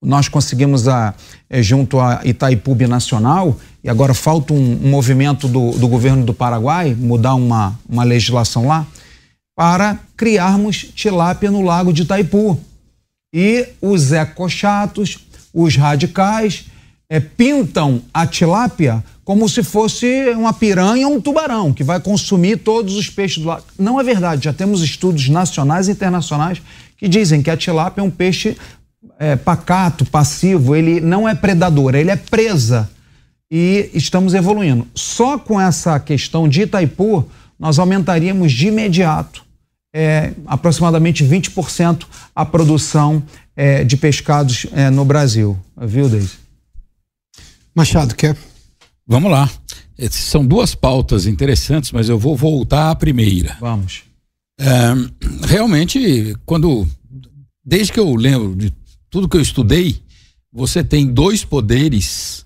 nós 0.07 0.29
conseguimos 0.29 0.87
a, 0.87 1.13
é, 1.51 1.61
junto 1.61 1.99
a 1.99 2.21
Itaipu 2.25 2.77
Nacional, 2.87 3.59
e 3.83 3.91
agora 3.91 4.15
falta 4.15 4.55
um, 4.55 4.81
um 4.85 4.89
movimento 4.89 5.49
do, 5.49 5.73
do, 5.73 5.89
governo 5.89 6.25
do 6.25 6.33
Paraguai, 6.33 6.95
mudar 6.95 7.35
uma, 7.35 7.77
uma 7.89 8.05
legislação 8.05 8.69
lá, 8.69 8.87
para 9.57 9.99
criarmos 10.17 10.77
tilápia 10.95 11.51
no 11.51 11.61
lago 11.61 11.93
de 11.93 12.03
Itaipu. 12.03 12.57
E 13.35 13.67
os 13.83 14.13
ecochatos, 14.13 15.19
os 15.53 15.75
radicais, 15.75 16.67
é, 17.11 17.19
pintam 17.19 18.01
a 18.15 18.29
tilápia 18.29 19.03
como 19.25 19.49
se 19.49 19.65
fosse 19.65 20.31
uma 20.37 20.53
piranha 20.53 21.09
ou 21.09 21.17
um 21.17 21.21
tubarão, 21.21 21.73
que 21.73 21.83
vai 21.83 21.99
consumir 21.99 22.59
todos 22.59 22.95
os 22.95 23.11
peixes 23.11 23.43
do 23.43 23.49
lago. 23.49 23.65
Não 23.77 23.99
é 23.99 24.05
verdade, 24.05 24.45
já 24.45 24.53
temos 24.53 24.83
estudos 24.83 25.29
nacionais 25.29 25.89
e 25.89 25.91
internacionais 25.91 26.63
que 26.97 27.09
dizem 27.09 27.43
que 27.43 27.51
a 27.51 27.57
tilápia 27.57 28.03
é 28.03 28.05
um 28.05 28.11
peixe 28.11 28.57
é, 29.19 29.37
pacato, 29.37 30.05
passivo, 30.07 30.75
ele 30.75 31.01
não 31.01 31.29
é 31.29 31.35
predador, 31.35 31.95
ele 31.95 32.11
é 32.11 32.17
presa. 32.17 32.91
E 33.51 33.91
estamos 33.95 34.35
evoluindo. 34.35 34.87
Só 34.95 35.39
com 35.39 35.61
essa 35.61 35.99
questão 36.01 36.49
de 36.49 36.63
Itaipu, 36.63 37.29
nós 37.59 37.79
aumentaríamos 37.79 38.53
de 38.53 38.69
imediato 38.69 39.47
é, 39.95 40.35
aproximadamente 40.47 41.25
20% 41.25 42.05
a 42.35 42.45
produção 42.45 43.23
é, 43.57 43.83
de 43.83 43.97
pescados 43.97 44.67
é, 44.73 44.91
no 44.91 45.07
Brasil. 45.07 45.57
Viu, 45.75 46.09
Deise? 46.09 46.33
Machado, 47.75 48.15
quer? 48.15 48.37
Vamos 49.07 49.31
lá. 49.31 49.49
São 50.11 50.45
duas 50.45 50.75
pautas 50.75 51.27
interessantes, 51.27 51.93
mas 51.93 52.11
eu 52.11 52.19
vou 52.19 52.37
voltar 52.37 52.91
à 52.91 52.95
primeira. 52.95 53.57
Vamos. 53.59 54.03
É, 54.59 54.67
realmente, 55.47 56.37
quando. 56.45 56.87
Desde 57.65 57.93
que 57.93 57.99
eu 57.99 58.15
lembro 58.15 58.55
de 58.55 58.73
tudo 59.17 59.31
que 59.31 59.37
eu 59.39 59.41
estudei, 59.41 60.03
você 60.53 60.85
tem 60.85 61.07
dois 61.07 61.43
poderes 61.43 62.45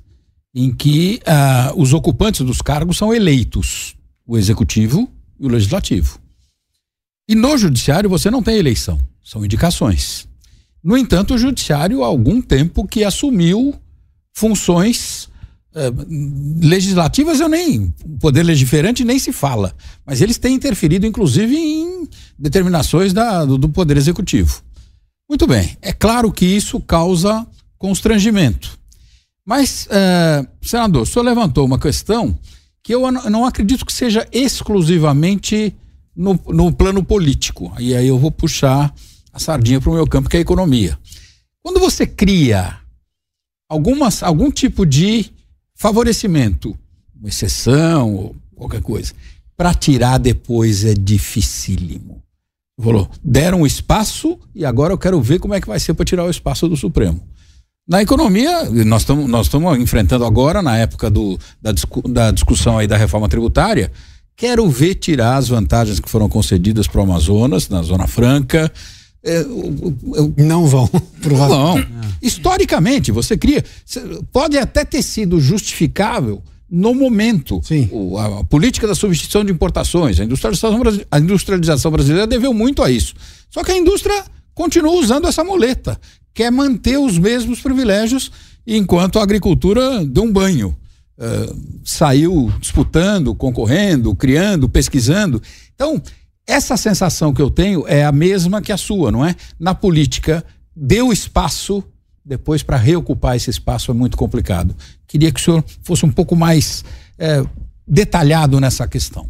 em 0.55 0.73
que 0.73 1.21
uh, 1.27 1.81
os 1.81 1.93
ocupantes 1.93 2.43
dos 2.43 2.63
cargos 2.63 2.97
são 2.97 3.13
eleitos: 3.13 3.97
o 4.25 4.39
executivo 4.39 5.11
e 5.41 5.47
o 5.47 5.49
legislativo. 5.49 6.21
E 7.29 7.35
no 7.35 7.59
judiciário 7.59 8.09
você 8.09 8.31
não 8.31 8.41
tem 8.41 8.57
eleição, 8.57 9.01
são 9.25 9.45
indicações. 9.45 10.29
No 10.81 10.97
entanto, 10.97 11.35
o 11.35 11.39
judiciário 11.39 12.05
há 12.05 12.07
algum 12.07 12.41
tempo 12.41 12.87
que 12.87 13.03
assumiu 13.03 13.75
funções 14.33 15.25
uh, 15.75 16.63
legislativas, 16.63 17.41
eu 17.41 17.49
nem 17.49 17.93
poder 18.21 18.45
legiferante 18.45 19.05
nem 19.05 19.19
se 19.19 19.33
fala, 19.33 19.75
mas 20.07 20.21
eles 20.21 20.39
têm 20.39 20.55
interferido 20.55 21.05
inclusive 21.05 21.57
em 21.57 22.09
determinações 22.39 23.13
da, 23.13 23.45
do, 23.45 23.59
do 23.59 23.69
poder 23.69 23.97
executivo. 23.97 24.63
Muito 25.31 25.47
bem, 25.47 25.79
é 25.81 25.93
claro 25.93 26.33
que 26.33 26.45
isso 26.45 26.81
causa 26.81 27.47
constrangimento. 27.79 28.77
Mas, 29.47 29.87
é, 29.89 30.45
senador, 30.61 31.03
o 31.03 31.07
senhor 31.07 31.25
levantou 31.25 31.65
uma 31.65 31.79
questão 31.79 32.37
que 32.83 32.93
eu 32.93 33.09
não 33.13 33.47
acredito 33.47 33.87
que 33.87 33.93
seja 33.93 34.27
exclusivamente 34.33 35.73
no, 36.17 36.33
no 36.49 36.73
plano 36.73 37.05
político. 37.05 37.73
E 37.79 37.95
aí 37.95 38.09
eu 38.09 38.19
vou 38.19 38.33
puxar 38.33 38.93
a 39.33 39.39
sardinha 39.39 39.81
para 39.81 39.91
o 39.91 39.95
meu 39.95 40.05
campo, 40.05 40.29
que 40.29 40.37
é 40.37 40.41
a 40.41 40.43
economia. 40.43 40.99
Quando 41.63 41.79
você 41.79 42.09
cria 42.09 42.81
algumas, 43.69 44.25
algum 44.25 44.51
tipo 44.51 44.85
de 44.85 45.31
favorecimento, 45.77 46.77
uma 47.15 47.29
exceção 47.29 48.17
ou 48.17 48.37
qualquer 48.57 48.83
coisa, 48.83 49.13
para 49.57 49.75
tirar 49.75 50.19
depois 50.19 50.85
é 50.85 50.93
dificílimo. 50.93 52.21
Falou, 52.83 53.09
deram 53.23 53.67
espaço 53.67 54.39
e 54.55 54.65
agora 54.65 54.93
eu 54.93 54.99
quero 54.99 55.21
ver 55.21 55.39
como 55.39 55.55
é 55.55 55.61
que 55.61 55.69
vai 55.69 55.79
ser 55.79 55.95
para 55.95 56.05
tirar 56.05 56.25
o 56.25 56.31
espaço 56.31 56.69
do 56.69 56.77
Supremo. 56.77 57.21
Na 57.89 58.01
economia, 58.01 58.71
nós 58.85 59.03
estamos 59.03 59.29
nós 59.29 59.47
estamos 59.47 59.79
enfrentando 59.79 60.25
agora, 60.25 60.63
na 60.63 60.77
época 60.79 61.11
do, 61.11 61.39
da, 61.61 61.73
discu 61.73 62.03
da 62.09 62.31
discussão 62.31 62.79
aí 62.79 62.87
da 62.87 62.97
reforma 62.97 63.29
tributária, 63.29 63.91
quero 64.37 64.69
ver 64.69 64.95
tirar 64.95 65.37
as 65.37 65.49
vantagens 65.49 65.99
que 65.99 66.09
foram 66.09 66.29
concedidas 66.29 66.87
para 66.87 67.01
o 67.01 67.05
Amazonas, 67.05 67.69
na 67.69 67.83
Zona 67.83 68.07
Franca. 68.07 68.73
É, 69.23 69.41
eu, 69.41 69.97
eu, 70.15 70.35
não 70.39 70.67
vão, 70.67 70.89
provavelmente. 71.21 71.91
Não. 71.91 72.01
Historicamente, 72.23 73.11
você 73.11 73.37
cria. 73.37 73.65
Pode 74.33 74.57
até 74.57 74.85
ter 74.85 75.03
sido 75.03 75.41
justificável 75.41 76.43
no 76.71 76.95
momento. 76.95 77.61
O, 77.91 78.17
a, 78.17 78.41
a, 78.41 78.45
política 78.45 78.87
da 78.87 78.95
substituição 78.95 79.45
de 79.45 79.53
importações, 79.53 80.21
a 80.21 80.25
industrialização, 80.25 80.81
a 81.11 81.19
industrialização 81.19 81.91
brasileira 81.91 82.27
deveu 82.27 82.55
muito 82.55 82.83
a 82.83 82.91
isso. 82.91 83.15
Só 83.51 83.65
que 83.65 83.73
a 83.73 83.77
indústria 83.77 84.25
continua 84.55 84.93
usando 84.93 85.27
essa 85.27 85.43
muleta, 85.43 85.99
quer 86.33 86.53
manter 86.53 86.99
os 86.99 87.19
mesmos 87.19 87.61
privilégios, 87.61 88.31
enquanto 88.67 89.19
a 89.19 89.23
agricultura 89.23 90.05
deu 90.05 90.23
um 90.23 90.33
banho. 90.33 90.77
Uh, 91.19 91.81
saiu 91.85 92.51
disputando, 92.61 93.35
concorrendo, 93.35 94.15
criando, 94.15 94.69
pesquisando. 94.69 95.43
Então, 95.75 96.01
essa 96.47 96.77
sensação 96.77 97.35
que 97.35 97.43
eu 97.43 97.51
tenho 97.51 97.87
é 97.87 98.05
a 98.05 98.13
mesma 98.13 98.63
que 98.63 98.73
a 98.73 98.77
sua, 98.77 99.13
não 99.13 99.25
é? 99.25 99.37
Na 99.59 99.75
política, 99.75 100.45
deu 100.75 101.13
espaço 101.13 101.85
depois 102.31 102.63
para 102.63 102.77
reocupar 102.77 103.35
esse 103.35 103.51
espaço 103.51 103.91
é 103.91 103.95
muito 103.95 104.17
complicado. 104.17 104.73
Queria 105.05 105.33
que 105.33 105.41
o 105.41 105.43
senhor 105.43 105.65
fosse 105.83 106.07
um 106.07 106.13
pouco 106.13 106.37
mais 106.37 106.85
é, 107.19 107.45
detalhado 107.85 108.61
nessa 108.61 108.87
questão. 108.87 109.29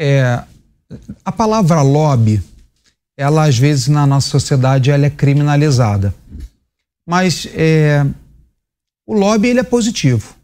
É, 0.00 0.42
a 1.22 1.30
palavra 1.30 1.82
lobby, 1.82 2.42
ela 3.14 3.44
às 3.44 3.58
vezes 3.58 3.88
na 3.88 4.06
nossa 4.06 4.30
sociedade 4.30 4.90
ela 4.90 5.04
é 5.04 5.10
criminalizada. 5.10 6.14
Mas 7.06 7.46
é, 7.52 8.06
o 9.06 9.12
lobby 9.12 9.48
ele 9.48 9.60
é 9.60 9.64
positivo. 9.64 10.34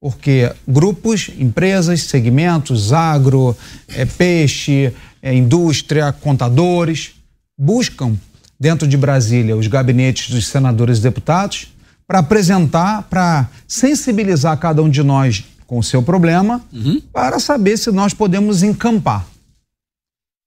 Porque 0.00 0.52
grupos, 0.66 1.30
empresas, 1.38 2.02
segmentos, 2.02 2.92
agro, 2.92 3.56
é, 3.86 4.04
peixe, 4.04 4.92
é, 5.22 5.32
indústria, 5.32 6.12
contadores, 6.12 7.14
buscam 7.56 8.18
dentro 8.58 8.86
de 8.86 8.96
Brasília 8.96 9.56
os 9.56 9.66
gabinetes 9.66 10.30
dos 10.30 10.46
senadores 10.46 10.98
e 10.98 11.02
deputados 11.02 11.72
para 12.06 12.20
apresentar, 12.20 13.02
para 13.04 13.48
sensibilizar 13.66 14.56
cada 14.58 14.82
um 14.82 14.88
de 14.88 15.02
nós 15.02 15.44
com 15.66 15.78
o 15.78 15.82
seu 15.82 16.02
problema, 16.02 16.64
uhum. 16.72 17.00
para 17.12 17.38
saber 17.38 17.76
se 17.76 17.90
nós 17.90 18.14
podemos 18.14 18.62
encampar. 18.62 19.26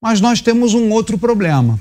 Mas 0.01 0.19
nós 0.19 0.41
temos 0.41 0.73
um 0.73 0.89
outro 0.89 1.17
problema. 1.17 1.79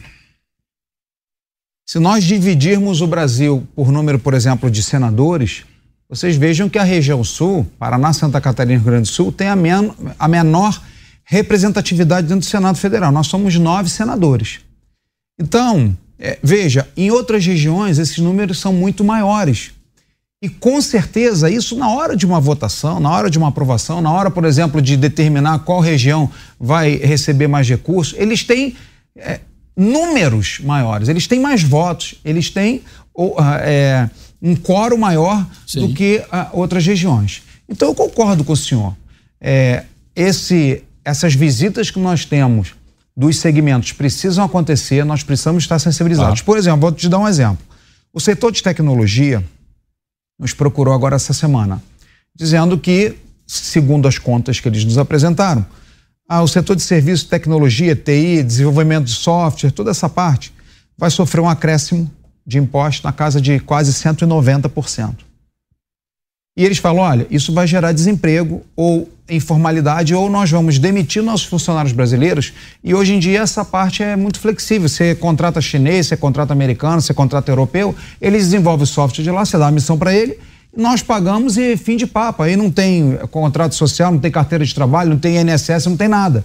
Se 1.88 1.98
nós 1.98 2.22
dividirmos 2.22 3.00
o 3.00 3.06
Brasil 3.06 3.66
por 3.74 3.90
número, 3.90 4.18
por 4.18 4.34
exemplo, 4.34 4.70
de 4.70 4.82
senadores, 4.82 5.64
vocês 6.06 6.36
vejam 6.36 6.68
que 6.68 6.78
a 6.78 6.84
região 6.84 7.24
sul, 7.24 7.66
Paraná, 7.78 8.12
Santa 8.12 8.40
Catarina 8.40 8.74
e 8.74 8.76
Rio 8.76 8.84
Grande 8.84 9.08
do 9.08 9.12
Sul, 9.12 9.32
tem 9.32 9.48
a, 9.48 9.56
men 9.56 9.90
a 10.18 10.28
menor 10.28 10.82
representatividade 11.24 12.26
dentro 12.26 12.40
do 12.40 12.50
Senado 12.50 12.76
Federal. 12.76 13.10
Nós 13.10 13.28
somos 13.28 13.56
nove 13.56 13.88
senadores. 13.88 14.60
Então, 15.40 15.96
é, 16.20 16.38
veja, 16.42 16.86
em 16.94 17.10
outras 17.10 17.46
regiões 17.46 17.98
esses 17.98 18.18
números 18.18 18.60
são 18.60 18.72
muito 18.74 19.02
maiores. 19.02 19.70
E 20.42 20.48
com 20.48 20.80
certeza 20.80 21.50
isso 21.50 21.76
na 21.76 21.90
hora 21.90 22.16
de 22.16 22.26
uma 22.26 22.40
votação, 22.40 23.00
na 23.00 23.10
hora 23.10 23.30
de 23.30 23.38
uma 23.38 23.48
aprovação, 23.48 24.00
na 24.00 24.12
hora, 24.12 24.30
por 24.30 24.44
exemplo, 24.44 24.80
de 24.80 24.96
determinar 24.96 25.60
qual 25.60 25.80
região 25.80 26.30
vai 26.58 26.96
receber 26.96 27.48
mais 27.48 27.68
recursos, 27.68 28.14
eles 28.18 28.44
têm 28.44 28.74
é, 29.16 29.40
números 29.76 30.60
maiores, 30.62 31.08
eles 31.08 31.26
têm 31.26 31.40
mais 31.40 31.62
votos, 31.62 32.14
eles 32.24 32.50
têm 32.50 32.82
é, 33.62 34.08
um 34.42 34.54
quórum 34.54 34.98
maior 34.98 35.46
Sim. 35.66 35.86
do 35.86 35.94
que 35.94 36.22
outras 36.52 36.86
regiões. 36.86 37.42
Então 37.68 37.88
eu 37.88 37.94
concordo 37.94 38.44
com 38.44 38.52
o 38.52 38.56
senhor. 38.56 38.94
É, 39.40 39.84
esse, 40.14 40.82
essas 41.04 41.34
visitas 41.34 41.90
que 41.90 41.98
nós 41.98 42.24
temos 42.24 42.74
dos 43.16 43.38
segmentos 43.38 43.92
precisam 43.92 44.44
acontecer, 44.44 45.04
nós 45.04 45.22
precisamos 45.22 45.64
estar 45.64 45.78
sensibilizados. 45.78 46.40
Ah. 46.40 46.44
Por 46.44 46.56
exemplo, 46.56 46.80
vou 46.80 46.92
te 46.92 47.08
dar 47.08 47.18
um 47.18 47.28
exemplo. 47.28 47.64
O 48.12 48.20
setor 48.20 48.52
de 48.52 48.62
tecnologia 48.62 49.44
nos 50.38 50.52
procurou 50.54 50.94
agora 50.94 51.16
essa 51.16 51.32
semana, 51.32 51.82
dizendo 52.34 52.78
que, 52.78 53.14
segundo 53.46 54.08
as 54.08 54.18
contas 54.18 54.58
que 54.58 54.68
eles 54.68 54.84
nos 54.84 54.98
apresentaram, 54.98 55.64
ah, 56.28 56.42
o 56.42 56.48
setor 56.48 56.76
de 56.76 56.82
serviço, 56.82 57.28
tecnologia, 57.28 57.94
TI, 57.94 58.42
desenvolvimento 58.42 59.04
de 59.06 59.12
software, 59.12 59.70
toda 59.70 59.90
essa 59.90 60.08
parte, 60.08 60.52
vai 60.96 61.10
sofrer 61.10 61.40
um 61.40 61.48
acréscimo 61.48 62.10
de 62.46 62.58
impostos 62.58 63.02
na 63.02 63.12
casa 63.12 63.40
de 63.40 63.58
quase 63.60 63.92
190%. 63.92 65.29
E 66.56 66.64
eles 66.64 66.78
falam: 66.78 67.02
olha, 67.02 67.26
isso 67.30 67.52
vai 67.52 67.66
gerar 67.66 67.92
desemprego 67.92 68.62
ou 68.76 69.08
informalidade, 69.28 70.14
ou 70.14 70.28
nós 70.28 70.50
vamos 70.50 70.78
demitir 70.78 71.22
nossos 71.22 71.46
funcionários 71.46 71.92
brasileiros. 71.92 72.52
E 72.82 72.94
hoje 72.94 73.14
em 73.14 73.18
dia 73.18 73.40
essa 73.40 73.64
parte 73.64 74.02
é 74.02 74.16
muito 74.16 74.40
flexível. 74.40 74.88
Você 74.88 75.14
contrata 75.14 75.60
chinês, 75.60 76.08
você 76.08 76.16
contrata 76.16 76.52
americano, 76.52 77.00
você 77.00 77.14
contrata 77.14 77.50
europeu, 77.50 77.94
eles 78.20 78.44
desenvolvem 78.44 78.84
o 78.84 78.86
software 78.86 79.22
de 79.22 79.30
lá, 79.30 79.44
você 79.44 79.56
dá 79.56 79.68
a 79.68 79.70
missão 79.70 79.96
para 79.96 80.12
ele, 80.12 80.38
nós 80.76 81.02
pagamos 81.02 81.56
e 81.56 81.76
fim 81.76 81.96
de 81.96 82.06
papo. 82.06 82.42
Aí 82.42 82.56
não 82.56 82.70
tem 82.70 83.16
contrato 83.30 83.74
social, 83.74 84.12
não 84.12 84.18
tem 84.18 84.30
carteira 84.30 84.64
de 84.64 84.74
trabalho, 84.74 85.10
não 85.10 85.18
tem 85.18 85.36
INSS, 85.36 85.86
não 85.86 85.96
tem 85.96 86.08
nada. 86.08 86.44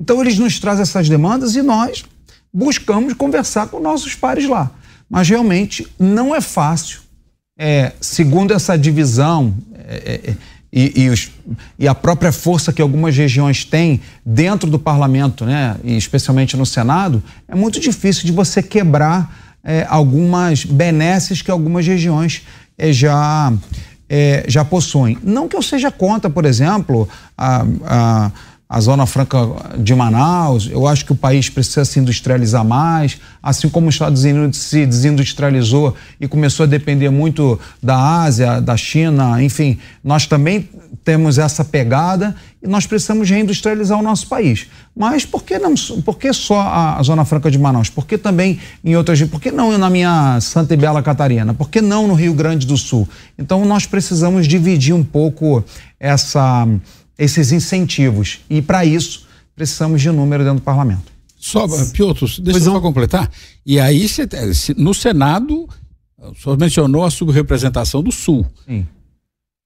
Então 0.00 0.20
eles 0.20 0.38
nos 0.38 0.60
trazem 0.60 0.82
essas 0.82 1.08
demandas 1.08 1.56
e 1.56 1.62
nós 1.62 2.04
buscamos 2.52 3.14
conversar 3.14 3.68
com 3.68 3.80
nossos 3.80 4.14
pares 4.14 4.48
lá. 4.48 4.70
Mas 5.08 5.28
realmente 5.28 5.86
não 5.98 6.34
é 6.34 6.40
fácil. 6.40 7.05
É, 7.58 7.92
segundo 8.02 8.52
essa 8.52 8.76
divisão, 8.76 9.54
é, 9.88 10.20
é, 10.28 10.36
e, 10.70 11.04
e, 11.04 11.08
os, 11.08 11.30
e, 11.78 11.88
a 11.88 11.94
própria 11.94 12.30
força 12.30 12.70
que 12.70 12.82
algumas 12.82 13.16
regiões 13.16 13.64
têm 13.64 14.00
dentro 14.24 14.70
do 14.70 14.78
parlamento, 14.78 15.46
né, 15.46 15.74
e 15.82 15.96
especialmente 15.96 16.54
no 16.54 16.66
Senado, 16.66 17.22
é 17.48 17.54
muito 17.54 17.80
difícil 17.80 18.26
de 18.26 18.32
você 18.32 18.62
quebrar 18.62 19.56
é, 19.64 19.86
algumas 19.88 20.66
benesses 20.66 21.40
que 21.40 21.50
algumas 21.50 21.86
regiões 21.86 22.42
é, 22.76 22.92
já, 22.92 23.50
é, 24.06 24.44
já 24.46 24.62
possuem. 24.62 25.16
Não 25.22 25.48
que 25.48 25.56
eu 25.56 25.62
seja 25.62 25.90
contra, 25.90 26.28
por 26.28 26.44
exemplo, 26.44 27.08
a, 27.38 27.64
a 27.86 28.32
a 28.68 28.80
Zona 28.80 29.06
Franca 29.06 29.38
de 29.78 29.94
Manaus. 29.94 30.68
Eu 30.68 30.86
acho 30.86 31.04
que 31.04 31.12
o 31.12 31.16
país 31.16 31.48
precisa 31.48 31.84
se 31.84 32.00
industrializar 32.00 32.64
mais, 32.64 33.18
assim 33.42 33.68
como 33.68 33.88
os 33.88 33.94
Estados 33.94 34.24
Unidos 34.24 34.58
se 34.58 34.84
desindustrializou 34.84 35.94
e 36.20 36.26
começou 36.26 36.64
a 36.64 36.66
depender 36.66 37.10
muito 37.10 37.58
da 37.82 38.22
Ásia, 38.22 38.60
da 38.60 38.76
China, 38.76 39.42
enfim, 39.42 39.78
nós 40.02 40.26
também 40.26 40.68
temos 41.04 41.38
essa 41.38 41.64
pegada 41.64 42.34
e 42.60 42.66
nós 42.66 42.84
precisamos 42.84 43.30
reindustrializar 43.30 43.96
o 43.96 44.02
nosso 44.02 44.26
país. 44.26 44.66
Mas 44.96 45.24
por 45.24 45.44
que 45.44 45.56
não? 45.56 45.74
Por 46.04 46.18
que 46.18 46.32
só 46.32 46.60
a, 46.60 47.00
Zona 47.04 47.24
Franca 47.24 47.48
de 47.48 47.58
Manaus? 47.58 47.88
Por 47.88 48.04
que 48.04 48.18
também 48.18 48.58
em 48.84 48.96
outras? 48.96 49.22
Por 49.22 49.40
que 49.40 49.52
não 49.52 49.78
na 49.78 49.88
minha 49.88 50.40
Santa 50.40 50.74
e 50.74 50.76
Bela 50.76 51.02
Catarina? 51.02 51.54
Por 51.54 51.70
que 51.70 51.80
não 51.80 52.08
no 52.08 52.14
Rio 52.14 52.34
Grande 52.34 52.66
do 52.66 52.76
Sul? 52.76 53.08
Então 53.38 53.64
nós 53.64 53.86
precisamos 53.86 54.48
dividir 54.48 54.94
um 54.94 55.04
pouco 55.04 55.62
essa 56.00 56.66
esses 57.18 57.52
incentivos. 57.52 58.40
E 58.48 58.60
para 58.60 58.84
isso, 58.84 59.26
precisamos 59.54 60.00
de 60.00 60.10
número 60.10 60.44
dentro 60.44 60.60
do 60.60 60.64
parlamento. 60.64 61.12
Só, 61.38 61.66
Piotr, 61.92 62.24
deixa 62.40 62.58
eu 62.58 62.72
só 62.72 62.80
completar. 62.80 63.30
E 63.64 63.78
aí, 63.78 64.06
no 64.76 64.92
Senado, 64.92 65.68
o 66.18 66.34
senhor 66.34 66.58
mencionou 66.58 67.04
a 67.04 67.10
subrepresentação 67.10 68.02
do 68.02 68.10
Sul. 68.10 68.46
Sim. 68.66 68.86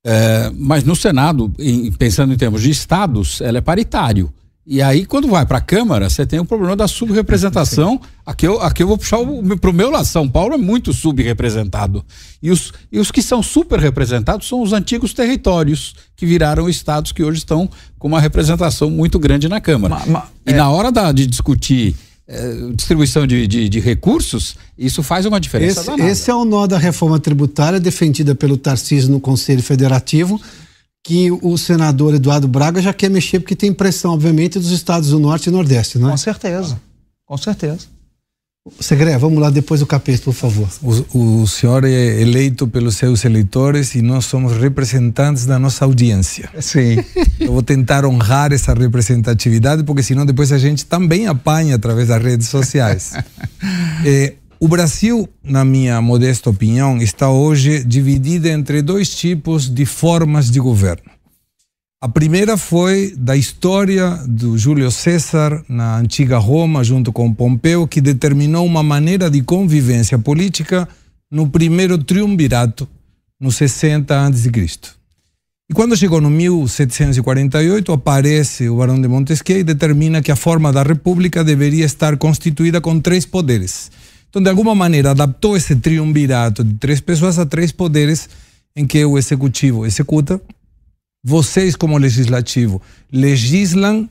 É, 0.04 0.50
mas 0.54 0.84
no 0.84 0.96
Senado, 0.96 1.52
em, 1.58 1.90
pensando 1.92 2.32
em 2.32 2.36
termos 2.36 2.62
de 2.62 2.70
estados, 2.70 3.40
ela 3.40 3.58
é 3.58 3.60
paritário. 3.60 4.32
E 4.66 4.82
aí, 4.82 5.06
quando 5.06 5.26
vai 5.26 5.44
para 5.46 5.58
a 5.58 5.60
Câmara, 5.60 6.10
você 6.10 6.26
tem 6.26 6.38
o 6.38 6.44
problema 6.44 6.76
da 6.76 6.86
subrepresentação. 6.86 8.00
Aqui 8.26 8.46
eu, 8.46 8.60
aqui 8.60 8.80
eu 8.80 8.86
vou 8.86 8.96
puxar 8.96 9.18
para 9.60 9.70
o 9.70 9.72
meu 9.72 9.90
lado. 9.90 10.04
São 10.04 10.28
Paulo 10.28 10.54
é 10.54 10.56
muito 10.56 10.92
subrepresentado. 10.92 12.04
E 12.40 12.48
os, 12.48 12.72
e 12.92 13.00
os 13.00 13.10
que 13.10 13.20
são 13.22 13.42
super 13.42 13.80
representados 13.80 14.46
são 14.46 14.62
os 14.62 14.72
antigos 14.72 15.12
territórios, 15.12 15.96
que 16.14 16.24
viraram 16.24 16.68
estados 16.68 17.10
que 17.10 17.24
hoje 17.24 17.38
estão 17.38 17.68
com 17.98 18.06
uma 18.06 18.20
representação 18.20 18.88
muito 18.88 19.18
grande 19.18 19.48
na 19.48 19.60
Câmara. 19.60 19.96
Ma, 19.96 20.06
ma, 20.06 20.26
e 20.46 20.52
é... 20.52 20.56
na 20.56 20.70
hora 20.70 20.92
da, 20.92 21.10
de 21.10 21.26
discutir 21.26 21.96
eh, 22.28 22.70
distribuição 22.72 23.26
de, 23.26 23.48
de, 23.48 23.68
de, 23.68 23.80
recursos, 23.80 24.54
isso 24.78 25.02
faz 25.02 25.26
uma 25.26 25.40
diferença 25.40 25.80
esse, 25.80 26.02
esse, 26.02 26.30
é 26.30 26.34
o 26.34 26.44
nó 26.44 26.64
da 26.68 26.78
reforma 26.78 27.18
tributária 27.18 27.80
defendida 27.80 28.36
pelo 28.36 28.56
Tarcísio 28.56 29.10
no 29.10 29.18
Conselho 29.18 29.64
Federativo 29.64 30.40
que 31.02 31.30
o 31.30 31.56
senador 31.56 32.14
Eduardo 32.14 32.46
Braga 32.46 32.80
já 32.80 32.92
quer 32.92 33.08
mexer 33.10 33.40
porque 33.40 33.56
tem 33.56 33.72
pressão, 33.72 34.12
obviamente, 34.12 34.58
dos 34.58 34.70
estados 34.70 35.10
do 35.10 35.18
Norte 35.18 35.48
e 35.48 35.52
Nordeste, 35.52 35.98
não 35.98 36.08
é? 36.08 36.10
Com 36.12 36.16
certeza, 36.16 36.80
com 37.24 37.36
certeza. 37.36 38.00
Segredo, 38.78 39.18
vamos 39.18 39.38
lá 39.40 39.48
depois 39.48 39.80
do 39.80 39.86
capítulo, 39.86 40.34
por 40.34 40.40
favor. 40.40 40.68
O, 41.14 41.42
o, 41.42 41.46
senhor 41.46 41.82
é 41.82 42.20
eleito 42.20 42.68
pelos 42.68 42.94
seus 42.94 43.24
eleitores 43.24 43.94
e 43.94 44.02
nós 44.02 44.26
somos 44.26 44.54
representantes 44.58 45.46
da 45.46 45.58
nossa 45.58 45.86
audiência. 45.86 46.50
Sim. 46.60 47.02
Eu 47.40 47.52
vou 47.52 47.62
tentar 47.62 48.04
honrar 48.04 48.52
essa 48.52 48.74
representatividade, 48.74 49.82
porque 49.82 50.02
senão 50.02 50.26
depois 50.26 50.52
a 50.52 50.58
gente 50.58 50.84
também 50.84 51.26
apanha 51.26 51.76
através 51.76 52.08
das 52.08 52.22
redes 52.22 52.48
sociais. 52.48 53.14
é, 54.04 54.34
o 54.60 54.68
Brasil, 54.68 55.26
na 55.42 55.64
minha 55.64 56.02
modesta 56.02 56.50
opinião, 56.50 56.98
está 56.98 57.30
hoje 57.30 57.82
dividido 57.82 58.46
entre 58.46 58.82
dois 58.82 59.08
tipos 59.08 59.70
de 59.70 59.86
formas 59.86 60.50
de 60.50 60.60
governo. 60.60 61.10
A 61.98 62.06
primeira 62.06 62.58
foi 62.58 63.14
da 63.16 63.34
história 63.34 64.10
do 64.28 64.58
Júlio 64.58 64.90
César 64.90 65.64
na 65.66 65.96
antiga 65.96 66.36
Roma, 66.36 66.84
junto 66.84 67.10
com 67.10 67.32
Pompeu, 67.32 67.88
que 67.88 68.02
determinou 68.02 68.66
uma 68.66 68.82
maneira 68.82 69.30
de 69.30 69.42
convivência 69.42 70.18
política 70.18 70.86
no 71.30 71.48
primeiro 71.48 71.96
triunvirato, 71.96 72.86
no 73.40 73.50
60 73.50 74.26
a.C. 74.26 74.50
E 75.70 75.74
quando 75.74 75.96
chegou 75.96 76.20
no 76.20 76.28
1748, 76.28 77.92
aparece 77.92 78.68
o 78.68 78.76
Barão 78.76 79.00
de 79.00 79.08
Montesquieu 79.08 79.60
e 79.60 79.64
determina 79.64 80.20
que 80.20 80.32
a 80.32 80.36
forma 80.36 80.70
da 80.70 80.82
república 80.82 81.42
deveria 81.42 81.86
estar 81.86 82.16
constituída 82.18 82.78
com 82.78 83.00
três 83.00 83.24
poderes 83.24 83.90
então, 84.30 84.40
de 84.40 84.48
alguma 84.48 84.76
maneira, 84.76 85.10
adaptou 85.10 85.56
esse 85.56 85.74
triunvirato 85.74 86.62
de 86.62 86.74
três 86.74 87.00
pessoas 87.00 87.36
a 87.36 87.44
três 87.44 87.72
poderes 87.72 88.28
em 88.76 88.86
que 88.86 89.04
o 89.04 89.18
executivo 89.18 89.84
executa, 89.84 90.40
vocês, 91.22 91.74
como 91.74 91.98
legislativo, 91.98 92.80
legislam 93.12 94.08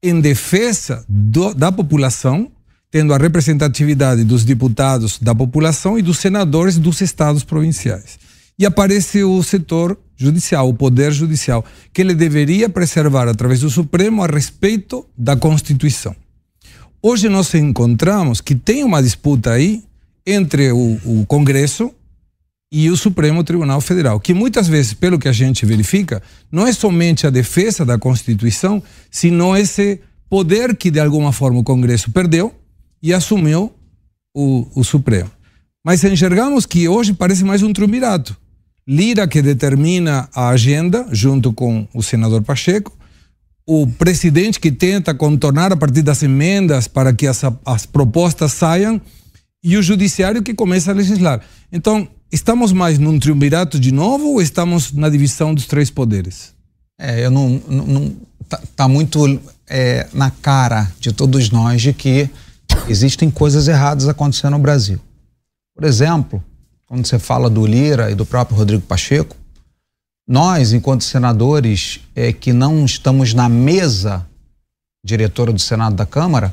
em 0.00 0.20
defesa 0.20 1.04
do, 1.08 1.52
da 1.52 1.72
população, 1.72 2.48
tendo 2.92 3.12
a 3.12 3.18
representatividade 3.18 4.22
dos 4.22 4.44
deputados 4.44 5.18
da 5.18 5.34
população 5.34 5.98
e 5.98 6.02
dos 6.02 6.18
senadores 6.18 6.78
dos 6.78 7.00
estados 7.00 7.42
provinciais. 7.42 8.20
E 8.56 8.64
aparece 8.64 9.24
o 9.24 9.42
setor 9.42 9.98
judicial, 10.16 10.68
o 10.68 10.74
poder 10.74 11.12
judicial, 11.12 11.64
que 11.92 12.00
ele 12.00 12.14
deveria 12.14 12.68
preservar 12.68 13.28
através 13.28 13.60
do 13.60 13.68
Supremo 13.68 14.22
a 14.22 14.26
respeito 14.28 15.04
da 15.18 15.36
Constituição. 15.36 16.14
Hoje 17.08 17.28
nós 17.28 17.54
encontramos 17.54 18.40
que 18.40 18.52
tem 18.52 18.82
uma 18.82 19.00
disputa 19.00 19.52
aí 19.52 19.84
entre 20.26 20.72
o, 20.72 20.98
o 21.04 21.24
Congresso 21.24 21.92
e 22.72 22.90
o 22.90 22.96
Supremo 22.96 23.44
Tribunal 23.44 23.80
Federal, 23.80 24.18
que 24.18 24.34
muitas 24.34 24.66
vezes, 24.66 24.92
pelo 24.92 25.16
que 25.16 25.28
a 25.28 25.32
gente 25.32 25.64
verifica, 25.64 26.20
não 26.50 26.66
é 26.66 26.72
somente 26.72 27.24
a 27.24 27.30
defesa 27.30 27.84
da 27.84 27.96
Constituição, 27.96 28.82
sino 29.08 29.56
esse 29.56 30.00
poder 30.28 30.74
que 30.74 30.90
de 30.90 30.98
alguma 30.98 31.30
forma 31.30 31.60
o 31.60 31.62
Congresso 31.62 32.10
perdeu 32.10 32.52
e 33.00 33.14
assumiu 33.14 33.72
o, 34.34 34.66
o 34.74 34.82
Supremo. 34.82 35.30
Mas 35.84 36.02
enxergamos 36.02 36.66
que 36.66 36.88
hoje 36.88 37.12
parece 37.12 37.44
mais 37.44 37.62
um 37.62 37.72
triunvirato. 37.72 38.36
Lira 38.84 39.28
que 39.28 39.40
determina 39.40 40.28
a 40.34 40.48
agenda, 40.48 41.06
junto 41.12 41.52
com 41.52 41.86
o 41.94 42.02
senador 42.02 42.42
Pacheco, 42.42 42.98
o 43.66 43.86
presidente 43.86 44.60
que 44.60 44.70
tenta 44.70 45.12
contornar 45.12 45.72
a 45.72 45.76
partir 45.76 46.02
das 46.02 46.22
emendas 46.22 46.86
para 46.86 47.12
que 47.12 47.26
as, 47.26 47.42
as 47.64 47.84
propostas 47.84 48.52
saiam 48.52 49.00
e 49.62 49.76
o 49.76 49.82
judiciário 49.82 50.42
que 50.42 50.54
começa 50.54 50.92
a 50.92 50.94
legislar. 50.94 51.40
Então, 51.72 52.08
estamos 52.30 52.70
mais 52.70 52.98
num 52.98 53.18
triunvirato 53.18 53.80
de 53.80 53.90
novo 53.90 54.34
ou 54.34 54.40
estamos 54.40 54.92
na 54.92 55.08
divisão 55.08 55.52
dos 55.52 55.66
três 55.66 55.90
poderes? 55.90 56.54
É, 56.98 57.24
eu 57.24 57.30
não. 57.30 57.60
não, 57.68 57.86
não 57.86 58.16
tá, 58.48 58.60
tá, 58.76 58.88
muito 58.88 59.40
é, 59.68 60.06
na 60.12 60.30
cara 60.30 60.90
de 61.00 61.12
todos 61.12 61.50
nós 61.50 61.82
de 61.82 61.92
que 61.92 62.30
existem 62.88 63.28
coisas 63.28 63.66
erradas 63.66 64.08
acontecendo 64.08 64.52
no 64.52 64.60
Brasil. 64.60 65.00
Por 65.74 65.84
exemplo, 65.84 66.42
quando 66.86 67.04
você 67.04 67.18
fala 67.18 67.50
do 67.50 67.66
Lira 67.66 68.10
e 68.10 68.14
do 68.14 68.24
próprio 68.24 68.56
Rodrigo 68.56 68.82
Pacheco, 68.82 69.36
nós, 70.26 70.72
enquanto 70.72 71.04
senadores 71.04 72.00
é, 72.14 72.32
que 72.32 72.52
não 72.52 72.84
estamos 72.84 73.32
na 73.32 73.48
mesa 73.48 74.26
diretora 75.04 75.52
do 75.52 75.60
Senado 75.60 75.94
da 75.94 76.04
Câmara, 76.04 76.52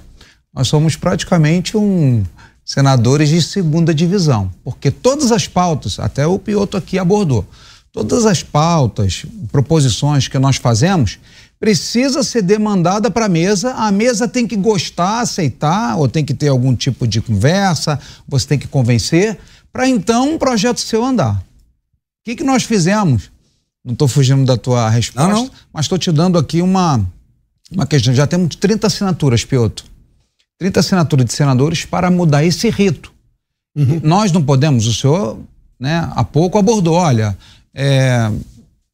nós 0.54 0.68
somos 0.68 0.96
praticamente 0.96 1.76
um 1.76 2.24
senadores 2.64 3.30
de 3.30 3.42
segunda 3.42 3.94
divisão, 3.94 4.52
porque 4.64 4.90
todas 4.90 5.32
as 5.32 5.48
pautas, 5.48 6.00
até 6.00 6.26
o 6.26 6.40
Pioto 6.40 6.78
aqui 6.78 6.98
abordou, 6.98 7.46
todas 7.92 8.26
as 8.26 8.42
pautas, 8.42 9.26
proposições 9.52 10.28
que 10.28 10.40
nós 10.40 10.58
fazemos, 10.58 11.20
precisa 11.60 12.24
ser 12.24 12.42
demandada 12.42 13.10
para 13.10 13.26
a 13.26 13.30
mesa, 13.30 13.74
a 13.74 13.92
mesa 13.92 14.28
tem 14.28 14.48
que 14.48 14.56
gostar, 14.56 15.22
aceitar, 15.22 15.98
ou 15.98 16.08
tem 16.08 16.24
que 16.24 16.34
ter 16.34 16.50
algum 16.50 16.76
tipo 16.76 17.08
de 17.08 17.22
conversa, 17.22 18.00
você 18.28 18.48
tem 18.48 18.60
que 18.60 18.68
convencer, 18.68 19.38
para 19.72 19.88
então 19.88 20.34
um 20.34 20.38
projeto 20.38 20.80
seu 20.80 21.04
andar. 21.04 21.38
O 21.38 21.42
que, 22.26 22.36
que 22.36 22.44
nós 22.44 22.64
fizemos? 22.64 23.33
Não 23.86 23.94
estou 23.94 24.08
fugindo 24.08 24.46
da 24.46 24.56
tua 24.56 24.90
resposta, 24.90 25.28
não, 25.28 25.44
não. 25.44 25.52
mas 25.74 25.86
estou 25.86 25.98
te 25.98 26.12
dando 26.12 26.38
aqui 26.38 26.62
uma, 26.62 27.06
uma 27.72 27.86
questão. 27.86 28.14
Já 28.14 28.26
temos 28.26 28.56
30 28.56 28.88
assinaturas, 28.88 29.44
Pioto. 29.44 29.86
30 30.58 30.80
assinaturas 30.80 31.26
de 31.26 31.34
senadores 31.34 31.84
para 31.84 32.10
mudar 32.10 32.46
esse 32.46 32.70
rito. 32.70 33.12
Uhum. 33.76 34.00
Nós 34.04 34.32
não 34.32 34.42
podemos, 34.42 34.88
o 34.88 34.94
senhor 34.94 35.40
né, 35.80 36.10
há 36.16 36.24
pouco 36.24 36.58
abordou, 36.58 36.96
olha, 36.96 37.38
é, 37.74 38.32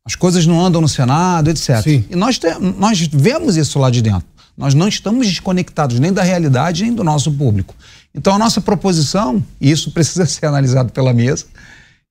as 0.05 0.15
coisas 0.15 0.47
não 0.47 0.59
andam 0.65 0.81
no 0.81 0.89
Senado, 0.89 1.49
etc. 1.49 1.81
Sim. 1.83 2.05
E 2.09 2.15
nós, 2.15 2.39
te, 2.39 2.47
nós 2.77 2.99
vemos 3.11 3.57
isso 3.57 3.77
lá 3.77 3.91
de 3.91 4.01
dentro. 4.01 4.27
Nós 4.57 4.73
não 4.73 4.87
estamos 4.87 5.27
desconectados 5.27 5.99
nem 5.99 6.11
da 6.11 6.23
realidade, 6.23 6.83
nem 6.83 6.93
do 6.93 7.03
nosso 7.03 7.31
público. 7.31 7.75
Então, 8.13 8.33
a 8.33 8.39
nossa 8.39 8.59
proposição, 8.59 9.43
e 9.61 9.69
isso 9.69 9.91
precisa 9.91 10.25
ser 10.27 10.47
analisado 10.47 10.91
pela 10.91 11.13
mesa, 11.13 11.45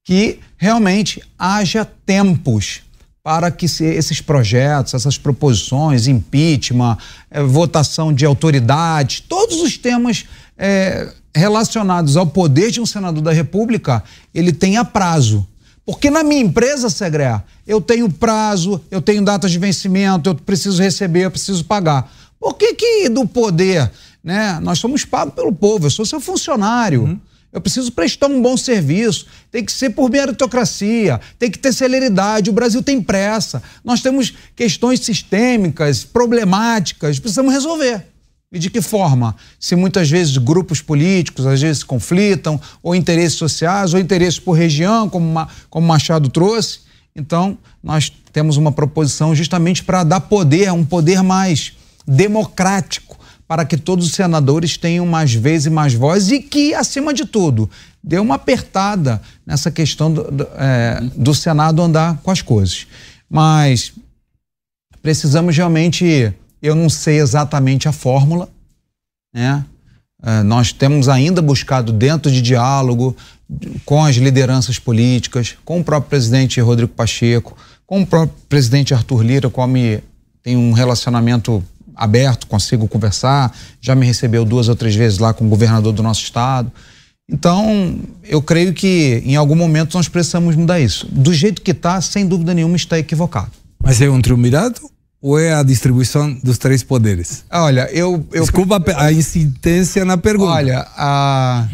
que 0.08 0.40
realmente 0.56 1.22
haja 1.38 1.84
tempos 1.84 2.80
para 3.22 3.50
que 3.50 3.66
esses 3.66 4.22
projetos, 4.22 4.94
essas 4.94 5.18
proposições, 5.18 6.06
impeachment, 6.06 6.96
eh, 7.30 7.42
votação 7.42 8.10
de 8.10 8.24
autoridades, 8.24 9.20
todos 9.20 9.60
os 9.60 9.76
temas 9.76 10.24
eh, 10.56 11.12
relacionados 11.34 12.16
ao 12.16 12.26
poder 12.26 12.70
de 12.70 12.80
um 12.80 12.86
senador 12.86 13.22
da 13.22 13.32
República, 13.32 14.02
ele 14.34 14.50
tenha 14.50 14.82
prazo. 14.82 15.46
Porque 15.84 16.08
na 16.08 16.24
minha 16.24 16.40
empresa, 16.40 16.88
Segre, 16.88 17.42
eu 17.66 17.78
tenho 17.78 18.10
prazo, 18.10 18.80
eu 18.90 19.02
tenho 19.02 19.22
datas 19.22 19.50
de 19.50 19.58
vencimento, 19.58 20.30
eu 20.30 20.34
preciso 20.34 20.82
receber, 20.82 21.26
eu 21.26 21.30
preciso 21.30 21.66
pagar. 21.66 22.10
Por 22.40 22.54
que 22.54 22.72
que 22.72 23.10
do 23.10 23.28
poder, 23.28 23.90
né? 24.24 24.58
Nós 24.62 24.78
somos 24.78 25.04
pagos 25.04 25.34
pelo 25.34 25.52
povo, 25.52 25.84
eu 25.84 25.90
sou 25.90 26.06
seu 26.06 26.18
funcionário. 26.18 27.02
Uhum. 27.02 27.20
Eu 27.52 27.60
preciso 27.60 27.90
prestar 27.92 28.26
um 28.26 28.42
bom 28.42 28.56
serviço. 28.56 29.26
Tem 29.50 29.64
que 29.64 29.72
ser 29.72 29.90
por 29.90 30.10
meritocracia, 30.10 31.20
tem 31.38 31.50
que 31.50 31.58
ter 31.58 31.72
celeridade. 31.72 32.50
O 32.50 32.52
Brasil 32.52 32.82
tem 32.82 33.00
pressa. 33.00 33.62
Nós 33.82 34.02
temos 34.02 34.34
questões 34.54 35.00
sistêmicas, 35.00 36.04
problemáticas, 36.04 37.18
precisamos 37.18 37.52
resolver. 37.52 38.04
E 38.50 38.58
de 38.58 38.70
que 38.70 38.80
forma? 38.80 39.36
Se 39.60 39.76
muitas 39.76 40.08
vezes 40.08 40.36
grupos 40.38 40.80
políticos 40.80 41.46
às 41.46 41.60
vezes 41.60 41.82
conflitam, 41.82 42.60
ou 42.82 42.94
interesses 42.94 43.38
sociais, 43.38 43.92
ou 43.92 44.00
interesses 44.00 44.38
por 44.38 44.52
região, 44.52 45.08
como, 45.08 45.46
como 45.68 45.86
Machado 45.86 46.30
trouxe. 46.30 46.80
Então, 47.14 47.58
nós 47.82 48.12
temos 48.32 48.56
uma 48.56 48.72
proposição 48.72 49.34
justamente 49.34 49.82
para 49.82 50.04
dar 50.04 50.20
poder, 50.20 50.72
um 50.72 50.84
poder 50.84 51.22
mais 51.22 51.72
democrático 52.06 53.07
para 53.48 53.64
que 53.64 53.78
todos 53.78 54.06
os 54.06 54.12
senadores 54.12 54.76
tenham 54.76 55.06
mais 55.06 55.32
vezes 55.32 55.66
e 55.66 55.70
mais 55.70 55.94
voz 55.94 56.30
e 56.30 56.40
que, 56.40 56.74
acima 56.74 57.14
de 57.14 57.24
tudo, 57.24 57.68
dê 58.04 58.18
uma 58.18 58.34
apertada 58.34 59.22
nessa 59.46 59.70
questão 59.70 60.12
do, 60.12 60.30
do, 60.30 60.46
é, 60.54 61.00
do 61.16 61.34
Senado 61.34 61.80
andar 61.80 62.18
com 62.18 62.30
as 62.30 62.42
coisas. 62.42 62.86
Mas 63.28 63.94
precisamos 65.00 65.56
realmente, 65.56 66.30
eu 66.60 66.74
não 66.74 66.90
sei 66.90 67.20
exatamente 67.20 67.88
a 67.88 67.92
fórmula, 67.92 68.50
né? 69.34 69.64
É, 70.22 70.42
nós 70.42 70.72
temos 70.72 71.08
ainda 71.08 71.40
buscado 71.40 71.92
dentro 71.92 72.30
de 72.30 72.42
diálogo 72.42 73.16
com 73.84 74.04
as 74.04 74.16
lideranças 74.16 74.78
políticas, 74.78 75.56
com 75.64 75.80
o 75.80 75.84
próprio 75.84 76.10
presidente 76.10 76.60
Rodrigo 76.60 76.92
Pacheco, 76.92 77.56
com 77.86 78.02
o 78.02 78.06
próprio 78.06 78.36
presidente 78.48 78.92
Arthur 78.92 79.22
Lira, 79.22 79.48
com 79.48 79.66
me 79.66 80.02
tem 80.42 80.56
um 80.56 80.72
relacionamento 80.72 81.64
aberto, 81.98 82.46
consigo 82.46 82.86
conversar, 82.86 83.54
já 83.80 83.94
me 83.94 84.06
recebeu 84.06 84.44
duas 84.44 84.68
ou 84.68 84.76
três 84.76 84.94
vezes 84.94 85.18
lá 85.18 85.34
com 85.34 85.44
o 85.44 85.48
governador 85.48 85.92
do 85.92 86.02
nosso 86.02 86.22
estado. 86.22 86.72
Então, 87.30 87.98
eu 88.24 88.40
creio 88.40 88.72
que 88.72 89.22
em 89.26 89.36
algum 89.36 89.54
momento 89.54 89.94
nós 89.94 90.08
precisamos 90.08 90.56
mudar 90.56 90.80
isso. 90.80 91.06
Do 91.10 91.34
jeito 91.34 91.60
que 91.60 91.72
está, 91.72 92.00
sem 92.00 92.26
dúvida 92.26 92.54
nenhuma, 92.54 92.76
está 92.76 92.98
equivocado. 92.98 93.50
Mas 93.82 94.00
é 94.00 94.08
um 94.08 94.22
triunvirato 94.22 94.88
ou 95.20 95.38
é 95.38 95.52
a 95.52 95.62
distribuição 95.62 96.32
dos 96.42 96.56
três 96.56 96.82
poderes? 96.82 97.44
Olha, 97.50 97.90
eu. 97.92 98.26
eu 98.32 98.42
Desculpa 98.42 98.82
a 98.96 99.12
insistência 99.12 100.04
na 100.04 100.16
pergunta. 100.16 100.52
Olha, 100.52 100.86
a, 100.96 101.68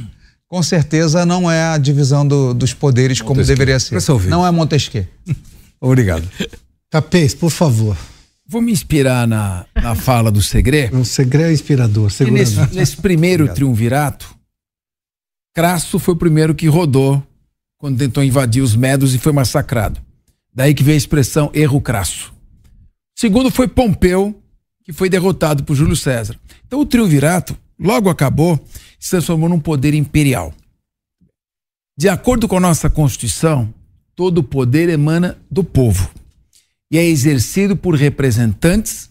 com 0.49 0.63
certeza 0.63 1.25
não 1.25 1.51
é 1.51 1.63
a 1.63 1.79
divisão 1.79 2.27
do, 2.27 2.53
dos 2.53 2.75
poderes 2.75 3.21
como 3.21 3.43
deveria 3.45 3.79
ser. 3.79 3.95
Não 4.31 4.47
é 4.47 4.51
Montesquieu. 4.51 5.07
Obrigado. 5.81 6.29
Capês, 6.91 7.35
por 7.35 7.51
favor. 7.51 7.97
Vou 8.47 8.61
me 8.61 8.71
inspirar 8.71 9.27
na, 9.27 9.65
na 9.75 9.95
fala 9.95 10.31
do 10.31 10.43
Segre. 10.43 10.91
O 10.93 11.05
Segre 11.05 11.45
é 11.45 11.53
inspirador. 11.53 12.11
Nesse, 12.31 12.75
nesse, 12.75 12.97
primeiro 12.97 13.45
Obrigado. 13.45 13.57
triunvirato, 13.57 14.37
Crasso 15.55 15.99
foi 15.99 16.15
o 16.15 16.17
primeiro 16.17 16.55
que 16.55 16.67
rodou 16.67 17.23
quando 17.79 17.99
tentou 17.99 18.23
invadir 18.23 18.63
os 18.63 18.77
medos 18.77 19.15
e 19.15 19.19
foi 19.19 19.33
massacrado. 19.33 20.01
Daí 20.53 20.75
que 20.75 20.83
veio 20.83 20.97
a 20.97 20.99
expressão 20.99 21.51
erro 21.55 21.81
crasso. 21.81 22.35
Segundo 23.17 23.51
foi 23.51 23.67
Pompeu, 23.67 24.39
que 24.85 24.93
foi 24.93 25.09
derrotado 25.09 25.65
por 25.65 25.75
Júlio 25.75 25.97
César. 25.97 26.39
Então 26.67 26.81
o 26.81 26.87
triunvirato 26.87 27.57
logo 27.79 28.11
acabou 28.11 28.63
se 28.99 29.11
transformou 29.11 29.49
num 29.49 29.61
poder 29.61 29.95
imperial. 29.95 30.53
De 31.97 32.09
acordo 32.09 32.49
com 32.49 32.57
a 32.57 32.61
nossa 32.61 32.91
Constituição, 32.91 33.73
todo 34.15 34.39
o 34.39 34.45
poder 34.45 34.89
emana 34.89 35.39
do 35.51 35.63
povo 35.63 36.11
e 36.95 36.99
é 36.99 37.05
exercido 37.05 37.77
por 37.77 37.97
representantes 37.97 39.11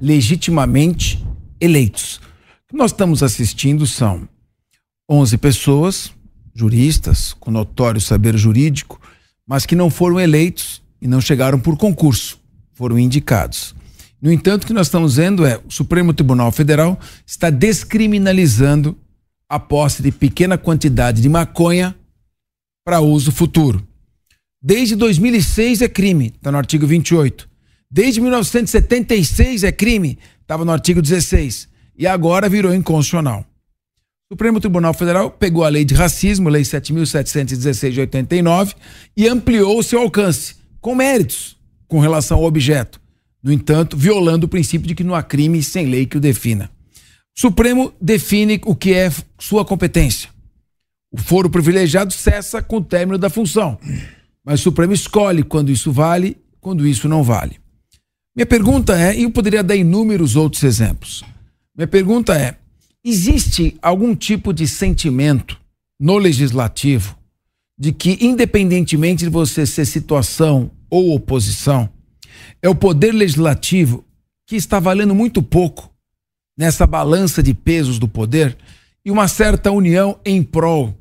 legitimamente 0.00 1.22
eleitos. 1.60 2.22
O 2.64 2.70
que 2.70 2.76
nós 2.76 2.90
estamos 2.90 3.22
assistindo 3.22 3.86
são 3.86 4.26
11 5.10 5.36
pessoas, 5.36 6.10
juristas, 6.54 7.34
com 7.34 7.50
notório 7.50 8.00
saber 8.00 8.34
jurídico, 8.38 8.98
mas 9.46 9.66
que 9.66 9.76
não 9.76 9.90
foram 9.90 10.18
eleitos 10.18 10.80
e 11.02 11.06
não 11.06 11.20
chegaram 11.20 11.60
por 11.60 11.76
concurso, 11.76 12.40
foram 12.72 12.98
indicados. 12.98 13.74
No 14.22 14.32
entanto, 14.32 14.64
o 14.64 14.66
que 14.66 14.72
nós 14.72 14.86
estamos 14.86 15.16
vendo 15.16 15.44
é 15.44 15.60
o 15.68 15.70
Supremo 15.70 16.14
Tribunal 16.14 16.50
Federal 16.50 16.98
está 17.26 17.50
descriminalizando 17.50 18.96
a 19.46 19.60
posse 19.60 20.02
de 20.02 20.10
pequena 20.10 20.56
quantidade 20.56 21.20
de 21.20 21.28
maconha 21.28 21.94
para 22.86 23.00
uso 23.00 23.30
futuro. 23.30 23.86
Desde 24.60 24.96
2006 24.96 25.82
é 25.82 25.88
crime, 25.88 26.32
está 26.34 26.50
no 26.50 26.58
artigo 26.58 26.86
28. 26.86 27.48
Desde 27.90 28.20
1976 28.20 29.62
é 29.62 29.70
crime, 29.70 30.18
estava 30.42 30.64
no 30.64 30.72
artigo 30.72 31.00
16. 31.00 31.68
E 31.96 32.06
agora 32.06 32.48
virou 32.48 32.74
inconstitucional. 32.74 33.44
O 34.30 34.34
Supremo 34.34 34.60
Tribunal 34.60 34.92
Federal 34.92 35.30
pegou 35.30 35.64
a 35.64 35.68
lei 35.68 35.84
de 35.84 35.94
racismo, 35.94 36.48
lei 36.48 36.62
7.716 36.62 37.90
de 37.92 38.00
89, 38.00 38.74
e 39.16 39.28
ampliou 39.28 39.78
o 39.78 39.82
seu 39.82 40.00
alcance, 40.00 40.56
com 40.80 40.94
méritos, 40.94 41.56
com 41.86 41.98
relação 41.98 42.38
ao 42.38 42.44
objeto. 42.44 43.00
No 43.42 43.52
entanto, 43.52 43.96
violando 43.96 44.46
o 44.46 44.48
princípio 44.48 44.88
de 44.88 44.94
que 44.94 45.04
não 45.04 45.14
há 45.14 45.22
crime 45.22 45.62
sem 45.62 45.86
lei 45.86 46.04
que 46.04 46.18
o 46.18 46.20
defina. 46.20 46.70
O 47.36 47.40
Supremo 47.40 47.92
define 48.00 48.60
o 48.66 48.74
que 48.74 48.92
é 48.92 49.10
sua 49.38 49.64
competência. 49.64 50.28
O 51.12 51.18
foro 51.18 51.48
privilegiado 51.48 52.12
cessa 52.12 52.60
com 52.60 52.78
o 52.78 52.84
término 52.84 53.16
da 53.16 53.30
função. 53.30 53.78
Mas 54.48 54.60
o 54.60 54.62
Supremo 54.62 54.94
escolhe 54.94 55.42
quando 55.42 55.70
isso 55.70 55.92
vale, 55.92 56.38
quando 56.58 56.86
isso 56.86 57.06
não 57.06 57.22
vale. 57.22 57.60
Minha 58.34 58.46
pergunta 58.46 58.98
é, 58.98 59.14
e 59.14 59.24
eu 59.24 59.30
poderia 59.30 59.62
dar 59.62 59.76
inúmeros 59.76 60.36
outros 60.36 60.62
exemplos. 60.62 61.22
Minha 61.76 61.86
pergunta 61.86 62.34
é: 62.34 62.56
existe 63.04 63.76
algum 63.82 64.16
tipo 64.16 64.54
de 64.54 64.66
sentimento 64.66 65.60
no 66.00 66.16
legislativo 66.16 67.14
de 67.78 67.92
que, 67.92 68.16
independentemente 68.22 69.24
de 69.24 69.30
você 69.30 69.66
ser 69.66 69.84
situação 69.84 70.70
ou 70.88 71.14
oposição, 71.14 71.86
é 72.62 72.70
o 72.70 72.74
poder 72.74 73.12
legislativo 73.12 74.02
que 74.46 74.56
está 74.56 74.80
valendo 74.80 75.14
muito 75.14 75.42
pouco 75.42 75.92
nessa 76.56 76.86
balança 76.86 77.42
de 77.42 77.52
pesos 77.52 77.98
do 77.98 78.08
poder 78.08 78.56
e 79.04 79.10
uma 79.10 79.28
certa 79.28 79.70
união 79.70 80.18
em 80.24 80.42
prol 80.42 80.97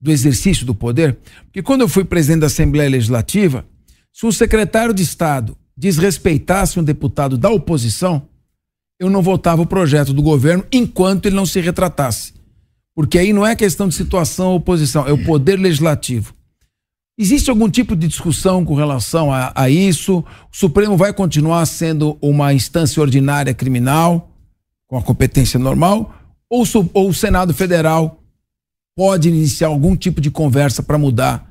do 0.00 0.10
exercício 0.10 0.64
do 0.64 0.74
poder? 0.74 1.18
Porque 1.44 1.62
quando 1.62 1.82
eu 1.82 1.88
fui 1.88 2.04
presidente 2.04 2.40
da 2.40 2.46
Assembleia 2.46 2.88
Legislativa, 2.88 3.66
se 4.12 4.26
um 4.26 4.32
secretário 4.32 4.94
de 4.94 5.02
Estado 5.02 5.56
desrespeitasse 5.76 6.78
um 6.78 6.84
deputado 6.84 7.38
da 7.38 7.50
oposição, 7.50 8.28
eu 8.98 9.08
não 9.08 9.22
votava 9.22 9.62
o 9.62 9.66
projeto 9.66 10.12
do 10.12 10.22
governo 10.22 10.64
enquanto 10.70 11.26
ele 11.26 11.36
não 11.36 11.46
se 11.46 11.60
retratasse. 11.60 12.34
Porque 12.94 13.18
aí 13.18 13.32
não 13.32 13.46
é 13.46 13.56
questão 13.56 13.88
de 13.88 13.94
situação 13.94 14.48
ou 14.48 14.56
oposição, 14.56 15.06
é 15.06 15.12
o 15.12 15.24
poder 15.24 15.58
legislativo. 15.58 16.34
Existe 17.18 17.50
algum 17.50 17.68
tipo 17.68 17.94
de 17.94 18.08
discussão 18.08 18.64
com 18.64 18.74
relação 18.74 19.32
a, 19.32 19.52
a 19.54 19.70
isso? 19.70 20.18
O 20.18 20.56
Supremo 20.56 20.96
vai 20.96 21.12
continuar 21.12 21.64
sendo 21.66 22.18
uma 22.20 22.52
instância 22.52 23.00
ordinária 23.00 23.54
criminal, 23.54 24.30
com 24.86 24.96
a 24.98 25.02
competência 25.02 25.58
normal? 25.58 26.14
Ou, 26.48 26.64
ou 26.92 27.08
o 27.08 27.14
Senado 27.14 27.54
Federal 27.54 28.19
pode 29.00 29.30
iniciar 29.30 29.68
algum 29.68 29.96
tipo 29.96 30.20
de 30.20 30.30
conversa 30.30 30.82
para 30.82 30.98
mudar 30.98 31.50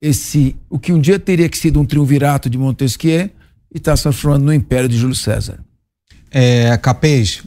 esse 0.00 0.56
o 0.70 0.78
que 0.78 0.94
um 0.94 0.98
dia 0.98 1.18
teria 1.18 1.46
que 1.46 1.58
ser 1.58 1.76
um 1.76 1.84
triunvirato 1.84 2.48
de 2.48 2.56
Montesquieu 2.56 3.28
e 3.70 3.76
está 3.76 3.94
se 3.94 4.04
transformando 4.04 4.46
no 4.46 4.54
império 4.54 4.88
de 4.88 4.96
Júlio 4.96 5.14
César? 5.14 5.62
É, 6.30 6.74
Capês, 6.78 7.42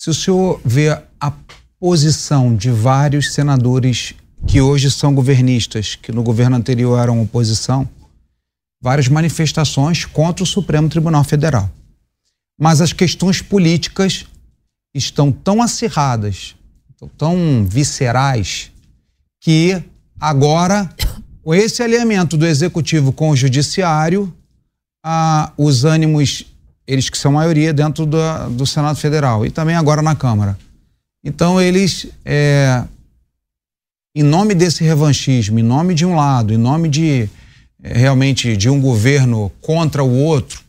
se 0.00 0.08
o 0.08 0.14
senhor 0.14 0.58
vê 0.64 0.98
a 1.20 1.30
posição 1.78 2.56
de 2.56 2.70
vários 2.70 3.34
senadores 3.34 4.14
que 4.46 4.62
hoje 4.62 4.90
são 4.90 5.14
governistas, 5.14 5.94
que 5.94 6.10
no 6.10 6.22
governo 6.22 6.56
anterior 6.56 6.98
eram 6.98 7.20
oposição, 7.20 7.86
várias 8.80 9.08
manifestações 9.08 10.06
contra 10.06 10.42
o 10.42 10.46
Supremo 10.46 10.88
Tribunal 10.88 11.22
Federal. 11.22 11.70
Mas 12.58 12.80
as 12.80 12.94
questões 12.94 13.42
políticas 13.42 14.24
estão 14.94 15.30
tão 15.30 15.60
acirradas, 15.60 16.56
tão 17.06 17.64
viscerais, 17.64 18.72
que 19.40 19.80
agora, 20.18 20.90
com 21.44 21.54
esse 21.54 21.82
alinhamento 21.82 22.36
do 22.36 22.46
executivo 22.46 23.12
com 23.12 23.30
o 23.30 23.36
judiciário, 23.36 24.34
ah, 25.04 25.52
os 25.56 25.84
ânimos 25.84 26.44
eles 26.88 27.10
que 27.10 27.18
são 27.18 27.32
maioria 27.32 27.70
dentro 27.70 28.06
do, 28.06 28.18
do 28.56 28.66
Senado 28.66 28.96
Federal 28.96 29.44
e 29.44 29.50
também 29.50 29.76
agora 29.76 30.00
na 30.00 30.16
Câmara. 30.16 30.58
Então 31.22 31.60
eles, 31.60 32.06
é, 32.24 32.82
em 34.16 34.22
nome 34.22 34.54
desse 34.54 34.82
revanchismo, 34.82 35.58
em 35.58 35.62
nome 35.62 35.94
de 35.94 36.06
um 36.06 36.16
lado, 36.16 36.54
em 36.54 36.56
nome 36.56 36.88
de 36.88 37.28
é, 37.82 37.92
realmente 37.92 38.56
de 38.56 38.70
um 38.70 38.80
governo 38.80 39.52
contra 39.60 40.02
o 40.02 40.10
outro, 40.10 40.62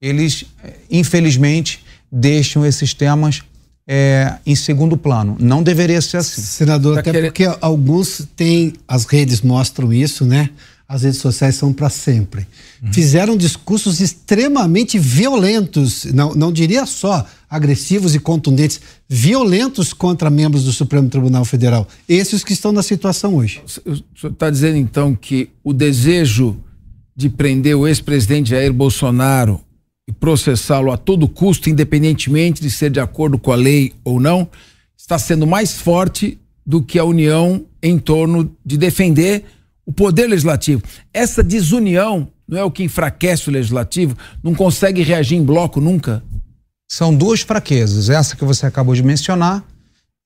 eles 0.00 0.44
é, 0.62 0.74
infelizmente 0.88 1.84
deixam 2.10 2.64
esses 2.64 2.94
temas 2.94 3.42
é, 3.86 4.34
em 4.46 4.54
segundo 4.54 4.96
plano. 4.96 5.36
Não 5.40 5.62
deveria 5.62 6.00
ser 6.00 6.18
assim. 6.18 6.40
Senador, 6.40 6.94
tá 6.94 7.00
até 7.00 7.10
querendo... 7.12 7.30
porque 7.30 7.48
alguns 7.60 8.26
têm, 8.36 8.74
as 8.86 9.04
redes 9.04 9.40
mostram 9.40 9.92
isso, 9.92 10.24
né? 10.24 10.50
As 10.88 11.02
redes 11.02 11.20
sociais 11.20 11.54
são 11.54 11.72
para 11.72 11.88
sempre 11.88 12.46
fizeram 12.90 13.36
discursos 13.36 14.00
extremamente 14.00 14.98
violentos, 14.98 16.04
não, 16.06 16.34
não 16.34 16.50
diria 16.50 16.84
só 16.84 17.24
agressivos 17.48 18.14
e 18.14 18.18
contundentes, 18.18 18.80
violentos 19.08 19.92
contra 19.92 20.28
membros 20.30 20.64
do 20.64 20.72
Supremo 20.72 21.08
Tribunal 21.08 21.44
Federal. 21.44 21.86
Esses 22.08 22.42
que 22.42 22.52
estão 22.52 22.72
na 22.72 22.82
situação 22.82 23.36
hoje. 23.36 23.62
O 23.64 23.68
senhor 23.68 24.32
está 24.32 24.50
dizendo 24.50 24.78
então 24.78 25.14
que 25.14 25.50
o 25.62 25.72
desejo 25.72 26.56
de 27.14 27.28
prender 27.28 27.76
o 27.76 27.86
ex-presidente 27.86 28.50
Jair 28.50 28.72
Bolsonaro 28.72 29.60
processá-lo 30.20 30.92
a 30.92 30.96
todo 30.96 31.28
custo, 31.28 31.70
independentemente 31.70 32.60
de 32.60 32.70
ser 32.70 32.90
de 32.90 33.00
acordo 33.00 33.38
com 33.38 33.52
a 33.52 33.56
lei 33.56 33.92
ou 34.04 34.20
não, 34.20 34.48
está 34.96 35.18
sendo 35.18 35.46
mais 35.46 35.72
forte 35.72 36.38
do 36.64 36.82
que 36.82 36.98
a 36.98 37.04
união 37.04 37.64
em 37.82 37.98
torno 37.98 38.54
de 38.64 38.76
defender 38.76 39.44
o 39.84 39.92
poder 39.92 40.28
legislativo. 40.28 40.82
Essa 41.12 41.42
desunião 41.42 42.28
não 42.46 42.58
é 42.58 42.64
o 42.64 42.70
que 42.70 42.84
enfraquece 42.84 43.48
o 43.48 43.52
legislativo? 43.52 44.16
Não 44.42 44.54
consegue 44.54 45.02
reagir 45.02 45.36
em 45.36 45.44
bloco 45.44 45.80
nunca? 45.80 46.22
São 46.88 47.14
duas 47.14 47.40
fraquezas. 47.40 48.10
Essa 48.10 48.36
que 48.36 48.44
você 48.44 48.66
acabou 48.66 48.94
de 48.94 49.02
mencionar 49.02 49.64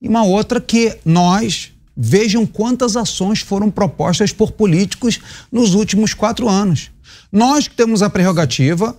e 0.01 0.07
uma 0.07 0.23
outra 0.23 0.61
que 0.61 0.97
nós 1.03 1.71
vejam 1.95 2.45
quantas 2.45 2.95
ações 2.95 3.39
foram 3.39 3.71
propostas 3.71 4.31
por 4.31 4.51
políticos 4.51 5.19
nos 5.51 5.73
últimos 5.73 6.13
quatro 6.13 6.47
anos. 6.47 6.91
Nós 7.31 7.67
que 7.67 7.75
temos 7.75 8.03
a 8.03 8.09
prerrogativa, 8.09 8.95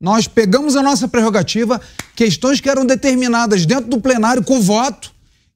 nós 0.00 0.26
pegamos 0.26 0.76
a 0.76 0.82
nossa 0.82 1.06
prerrogativa, 1.06 1.78
questões 2.16 2.58
que 2.58 2.70
eram 2.70 2.86
determinadas 2.86 3.66
dentro 3.66 3.90
do 3.90 4.00
plenário 4.00 4.42
com 4.42 4.60
voto, 4.60 5.12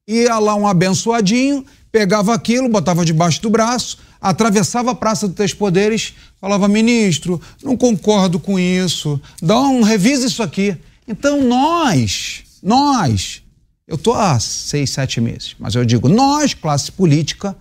ia 0.06 0.38
lá 0.38 0.54
um 0.54 0.66
abençoadinho, 0.66 1.64
pegava 1.90 2.34
aquilo, 2.34 2.68
botava 2.68 3.04
debaixo 3.04 3.40
do 3.40 3.48
braço, 3.48 3.98
atravessava 4.20 4.90
a 4.90 4.94
Praça 4.94 5.26
dos 5.26 5.36
Três 5.36 5.54
Poderes, 5.54 6.12
falava, 6.38 6.68
ministro, 6.68 7.40
não 7.62 7.74
concordo 7.74 8.38
com 8.38 8.58
isso, 8.58 9.18
dá 9.40 9.58
um, 9.60 9.80
revisa 9.80 10.26
isso 10.26 10.42
aqui. 10.42 10.76
Então 11.08 11.42
nós, 11.42 12.42
nós, 12.62 13.42
eu 13.88 13.94
estou 13.94 14.12
há 14.12 14.38
seis, 14.38 14.90
sete 14.90 15.22
meses, 15.22 15.56
mas 15.58 15.74
eu 15.74 15.86
digo, 15.86 16.06
nós, 16.06 16.52
classe 16.52 16.92
política, 16.92 17.56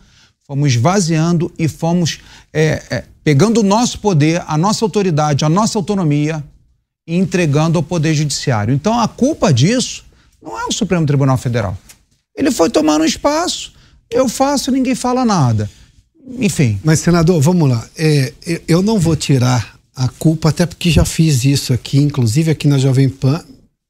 fomos 0.45 0.73
esvaziando 0.73 1.49
e 1.57 1.69
fomos 1.69 2.19
é, 2.51 2.83
é, 2.89 3.03
pegando 3.23 3.61
o 3.61 3.63
nosso 3.63 3.99
poder, 3.99 4.43
a 4.47 4.57
nossa 4.57 4.83
autoridade, 4.83 5.45
a 5.45 5.49
nossa 5.49 5.77
autonomia 5.77 6.43
entregando 7.07 7.77
ao 7.77 7.83
Poder 7.83 8.13
Judiciário. 8.13 8.73
Então 8.73 8.99
a 8.99 9.07
culpa 9.07 9.53
disso 9.53 10.03
não 10.41 10.59
é 10.59 10.65
o 10.65 10.71
Supremo 10.71 11.05
Tribunal 11.05 11.37
Federal. 11.37 11.77
Ele 12.35 12.51
foi 12.51 12.69
tomando 12.69 13.05
espaço, 13.05 13.73
eu 14.09 14.27
faço, 14.27 14.71
ninguém 14.71 14.95
fala 14.95 15.23
nada 15.23 15.69
enfim. 16.27 16.79
Mas, 16.83 16.99
senador, 16.99 17.41
vamos 17.41 17.69
lá. 17.69 17.87
É, 17.97 18.33
eu 18.67 18.81
não 18.81 18.99
vou 18.99 19.15
tirar 19.15 19.77
a 19.95 20.07
culpa, 20.07 20.49
até 20.49 20.65
porque 20.65 20.89
já 20.89 21.05
fiz 21.05 21.45
isso 21.45 21.73
aqui, 21.73 21.97
inclusive 21.97 22.49
aqui 22.49 22.67
na 22.67 22.77
Jovem 22.77 23.09
Pan, 23.09 23.43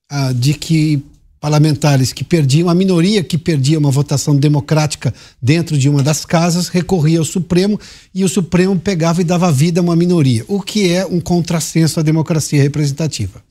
ah, 0.09 0.33
de 0.33 0.53
que 0.53 1.01
parlamentares 1.43 2.13
que 2.13 2.23
perdiam, 2.23 2.69
a 2.69 2.73
minoria 2.73 3.21
que 3.21 3.37
perdia 3.37 3.77
uma 3.77 3.91
votação 3.91 4.33
democrática 4.33 5.13
dentro 5.41 5.77
de 5.77 5.89
uma 5.89 6.01
das 6.01 6.23
casas, 6.23 6.69
recorria 6.69 7.19
ao 7.19 7.25
Supremo 7.25 7.77
e 8.15 8.23
o 8.23 8.29
Supremo 8.29 8.79
pegava 8.79 9.19
e 9.19 9.25
dava 9.25 9.51
vida 9.51 9.81
a 9.81 9.83
uma 9.83 9.93
minoria, 9.93 10.45
o 10.47 10.61
que 10.61 10.89
é 10.89 11.05
um 11.05 11.19
contrassenso 11.19 11.99
à 11.99 12.03
democracia 12.03 12.63
representativa. 12.63 13.43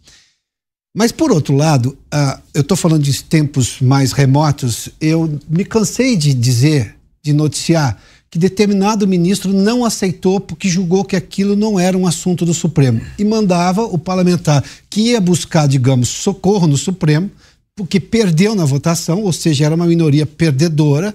Mas, 0.97 1.13
por 1.13 1.31
outro 1.31 1.55
lado, 1.55 1.95
ah, 2.11 2.41
eu 2.55 2.63
estou 2.63 2.79
falando 2.79 3.03
de 3.03 3.25
tempos 3.25 3.83
mais 3.83 4.13
remotos, 4.13 4.89
eu 4.99 5.39
me 5.47 5.63
cansei 5.63 6.17
de 6.17 6.33
dizer, 6.33 6.97
de 7.23 7.35
noticiar, 7.35 7.99
que 8.31 8.39
determinado 8.39 9.07
ministro 9.07 9.53
não 9.53 9.85
aceitou 9.85 10.41
porque 10.41 10.67
julgou 10.67 11.05
que 11.05 11.15
aquilo 11.15 11.55
não 11.55 11.79
era 11.79 11.99
um 11.99 12.07
assunto 12.07 12.47
do 12.47 12.55
Supremo 12.55 13.03
e 13.19 13.25
mandava 13.27 13.83
o 13.83 13.99
parlamentar 13.99 14.65
que 14.89 15.11
ia 15.11 15.21
buscar, 15.21 15.69
digamos, 15.69 16.09
socorro 16.09 16.67
no 16.67 16.79
Supremo, 16.79 17.31
porque 17.77 17.99
perdeu 17.99 18.55
na 18.55 18.65
votação, 18.65 19.23
ou 19.23 19.33
seja, 19.33 19.67
era 19.67 19.75
uma 19.75 19.87
minoria 19.87 20.27
perdedora, 20.27 21.15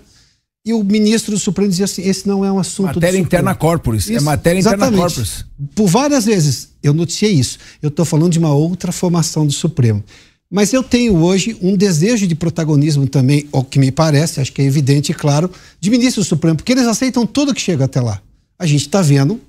e 0.66 0.74
o 0.74 0.84
ministro 0.84 1.32
do 1.32 1.40
Supremo 1.40 1.70
dizia 1.70 1.86
assim: 1.86 2.02
esse 2.02 2.28
não 2.28 2.44
é 2.44 2.52
um 2.52 2.60
assunto 2.60 2.96
matéria 2.96 3.18
interna 3.18 3.56
corporis, 3.56 4.10
é 4.10 4.20
matéria 4.20 4.60
interna 4.60 4.92
corporis. 4.92 5.46
Por 5.74 5.88
várias 5.88 6.26
vezes 6.26 6.70
eu 6.84 6.94
noticiei 6.94 7.32
isso. 7.32 7.58
Eu 7.82 7.88
estou 7.88 8.04
falando 8.04 8.34
de 8.34 8.40
uma 8.40 8.54
outra 8.54 8.92
formação 8.92 9.46
do 9.46 9.54
Supremo. 9.54 10.04
Mas 10.50 10.72
eu 10.74 10.82
tenho 10.82 11.16
hoje 11.18 11.58
um 11.62 11.76
desejo 11.76 12.26
de 12.26 12.34
protagonismo 12.36 13.08
também, 13.08 13.48
o 13.52 13.64
que 13.64 13.80
me 13.80 13.92
parece, 13.92 14.40
acho 14.40 14.52
que 14.54 14.62
é 14.62 14.66
evidente 14.66 15.12
e 15.12 15.16
claro, 15.16 15.52
de 15.80 15.90
ministro 15.90 16.22
do 16.22 16.26
Supremo, 16.26 16.56
porque 16.56 16.72
eles 16.72 16.88
aceitam 16.88 17.26
tudo 17.26 17.54
que 17.54 17.60
chega 17.62 17.86
até 17.86 18.00
lá. 18.00 18.22
A 18.58 18.66
gente 18.66 18.82
está 18.82 19.02
vendo 19.02 19.42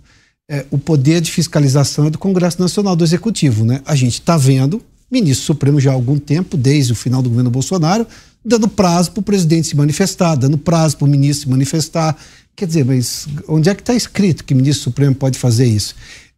é, 0.50 0.66
o 0.70 0.78
poder 0.78 1.20
de 1.20 1.30
fiscalização 1.30 2.10
do 2.10 2.18
Congresso 2.18 2.60
Nacional 2.60 2.96
do 2.96 3.04
Executivo, 3.04 3.64
né? 3.64 3.80
A 3.84 3.94
gente 3.94 4.14
está 4.14 4.36
vendo 4.36 4.82
ministro 5.10 5.46
Supremo 5.46 5.80
já 5.80 5.90
há 5.90 5.94
algum 5.94 6.18
tempo, 6.18 6.56
desde 6.56 6.92
o 6.92 6.96
final 6.96 7.22
do 7.22 7.28
governo 7.28 7.50
Bolsonaro, 7.50 8.06
dando 8.44 8.68
prazo 8.68 9.12
para 9.12 9.20
o 9.20 9.24
presidente 9.24 9.68
se 9.68 9.76
manifestar, 9.76 10.34
dando 10.34 10.58
prazo 10.58 10.96
para 10.96 11.06
o 11.06 11.08
ministro 11.08 11.44
se 11.44 11.50
manifestar. 11.50 12.16
Quer 12.54 12.66
dizer, 12.66 12.84
mas 12.84 13.26
onde 13.46 13.68
é 13.68 13.74
que 13.74 13.82
está 13.82 13.94
escrito 13.94 14.44
que 14.44 14.54
o 14.54 14.56
ministro 14.56 14.84
Supremo 14.84 15.14
pode 15.14 15.38
fazer 15.38 15.66
isso? 15.66 15.94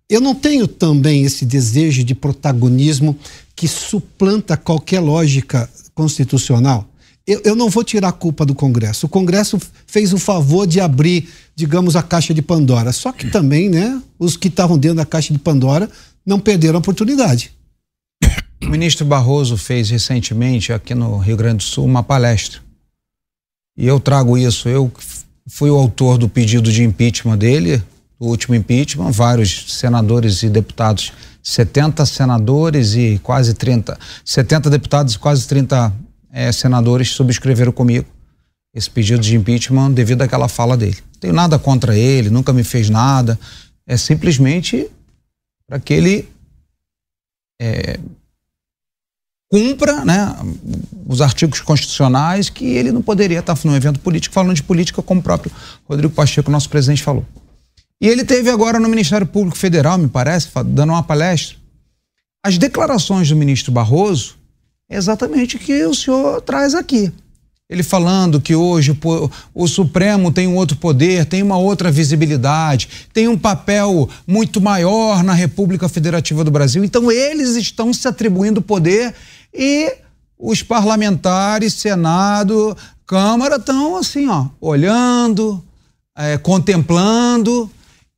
Eu 0.09 0.21
não 0.21 0.35
tenho 0.35 0.67
também 0.67 1.23
esse 1.23 1.45
desejo 1.45 2.03
de 2.03 2.15
protagonismo 2.15 3.17
que 3.55 3.69
suplanta 3.69 4.57
qualquer 4.57 5.01
lógica 5.01 5.71
constitucional. 5.95 6.89
eu, 7.27 7.41
eu, 7.45 7.55
não 7.55 7.71
vou 7.71 7.85
tirar 7.85 8.09
a 8.09 8.13
culpa 8.13 8.45
do 8.45 8.55
Congresso. 8.55 9.07
O 9.07 9.09
Congresso 9.09 9.61
fez 9.87 10.13
o 10.13 10.19
favor 10.19 10.67
de 10.67 10.81
abrir, 10.81 11.29
digamos, 11.55 11.95
a 11.95 12.03
caixa 12.03 12.35
de 12.35 12.43
Pandora. 12.43 12.91
Só 12.91 13.13
que 13.13 13.31
também, 13.31 13.69
né, 13.69 14.03
os 14.19 14.37
que 14.37 14.49
estavam 14.49 14.77
dentro 14.77 14.97
da 14.97 15.07
caixa 15.07 15.33
de 15.33 15.39
Pandora 15.39 15.89
não 16.27 16.41
perderam 16.41 16.77
a 16.77 16.81
oportunidade. 16.81 17.53
O 18.63 18.69
ministro 18.69 19.07
Barroso 19.07 19.57
fez 19.57 19.91
recentemente 19.91 20.73
aqui 20.73 20.95
no 20.95 21.17
Rio 21.19 21.37
Grande 21.37 21.59
do 21.59 21.63
Sul 21.63 21.85
uma 21.85 22.03
palestra. 22.03 22.61
E 23.77 23.87
eu 23.87 23.99
trago 23.99 24.37
isso. 24.37 24.69
Eu 24.69 24.93
fui 25.49 25.71
o 25.71 25.77
autor 25.77 26.19
do 26.19 26.29
pedido 26.29 26.71
de 26.71 26.85
impeachment 26.85 27.39
dele, 27.39 27.83
o 28.19 28.27
último 28.29 28.55
impeachment, 28.55 29.11
vários 29.11 29.75
senadores 29.79 30.43
e 30.43 30.51
deputados, 30.51 31.13
70 31.43 32.05
senadores 32.05 32.95
e 32.95 33.19
quase 33.23 33.55
30, 33.55 33.99
70 34.25 34.69
deputados 34.69 35.15
e 35.15 35.19
quase 35.19 35.49
30 35.49 35.93
é, 36.31 36.53
senadores 36.53 37.09
subscreveram 37.09 37.73
comigo 37.73 38.07
esse 38.75 38.89
pedido 38.89 39.21
de 39.21 39.35
impeachment 39.35 39.93
devido 39.93 40.23
àquela 40.23 40.47
fala 40.47 40.77
dele. 40.77 40.99
Não 41.15 41.21
tenho 41.21 41.35
nada 41.35 41.59
contra 41.59 41.97
ele, 41.97 42.31
nunca 42.31 42.53
me 42.53 42.63
fez 42.63 42.89
nada. 42.89 43.39
É 43.87 43.97
simplesmente 43.97 44.89
para 45.67 45.81
que 45.81 45.93
ele 45.93 46.29
é, 47.61 47.99
cumpra 49.51 50.05
né, 50.05 50.37
os 51.07 51.21
artigos 51.21 51.61
constitucionais 51.61 52.49
que 52.49 52.65
ele 52.65 52.93
não 52.93 53.03
poderia 53.03 53.41
estar 53.41 53.59
num 53.65 53.75
evento 53.75 53.99
político 53.99 54.33
falando 54.33 54.55
de 54.55 54.63
política, 54.63 55.03
como 55.03 55.21
o 55.21 55.23
próprio 55.23 55.53
Rodrigo 55.89 56.15
Pacheco, 56.15 56.51
nosso 56.51 56.71
presidente, 56.71 57.03
falou. 57.03 57.27
E 58.01 58.09
ele 58.09 58.25
teve 58.25 58.49
agora 58.49 58.79
no 58.79 58.89
Ministério 58.89 59.27
Público 59.27 59.59
Federal, 59.59 59.99
me 59.99 60.09
parece, 60.09 60.49
dando 60.67 60.91
uma 60.91 61.03
palestra. 61.03 61.57
As 62.43 62.57
declarações 62.57 63.29
do 63.29 63.37
ministro 63.37 63.73
Barroso 63.73 64.37
é 64.89 64.97
exatamente 64.97 65.57
o 65.57 65.59
que 65.59 65.85
o 65.85 65.95
senhor 65.95 66.41
traz 66.41 66.75
aqui. 66.75 67.13
Ele 67.69 67.85
falando 67.85 68.41
que 68.41 68.53
hoje 68.53 68.99
o, 69.55 69.69
Supremo 69.69 70.33
tem 70.33 70.49
um 70.49 70.57
outro 70.57 70.77
poder, 70.77 71.25
tem 71.25 71.41
uma 71.41 71.57
outra 71.57 71.89
visibilidade, 71.89 72.89
tem 73.13 73.29
um 73.29 73.39
papel 73.39 74.09
muito 74.27 74.61
maior 74.61 75.23
na 75.23 75.35
República 75.35 75.89
Federativa 75.89 76.43
do 76.43 76.51
Brasil. 76.51 76.83
Então, 76.83 77.13
eles 77.13 77.55
estão 77.55 77.93
se 77.93 78.09
atribuindo 78.09 78.61
poder 78.61 79.15
e 79.53 79.97
os 80.39 80.63
parlamentares, 80.63 81.75
Senado, 81.75 82.77
Câmara 83.07 83.57
estão 83.57 83.97
assim, 83.97 84.29
ó, 84.29 84.47
olhando, 84.61 85.63
é, 86.17 86.39
contemplando 86.39 87.71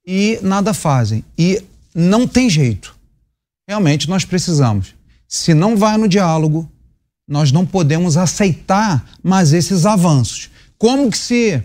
e 0.06 0.38
nada 0.42 0.74
fazem. 0.74 1.24
E 1.36 1.62
não 1.94 2.26
tem 2.26 2.48
jeito. 2.48 2.94
Realmente 3.68 4.08
nós 4.08 4.24
precisamos. 4.24 4.94
Se 5.26 5.54
não 5.54 5.76
vai 5.76 5.96
no 5.96 6.06
diálogo, 6.06 6.70
nós 7.26 7.50
não 7.50 7.64
podemos 7.64 8.16
aceitar 8.16 9.04
mais 9.22 9.52
esses 9.52 9.86
avanços. 9.86 10.50
Como 10.76 11.10
que 11.10 11.18
se. 11.18 11.62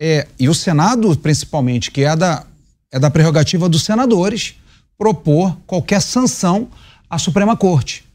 É, 0.00 0.28
e 0.38 0.48
o 0.48 0.54
Senado, 0.54 1.16
principalmente, 1.18 1.90
que 1.90 2.04
é 2.04 2.14
da, 2.14 2.46
é 2.92 2.98
da 2.98 3.10
prerrogativa 3.10 3.68
dos 3.68 3.82
senadores, 3.82 4.54
propor 4.96 5.56
qualquer 5.66 6.00
sanção 6.00 6.68
à 7.10 7.18
Suprema 7.18 7.56
Corte. 7.56 8.07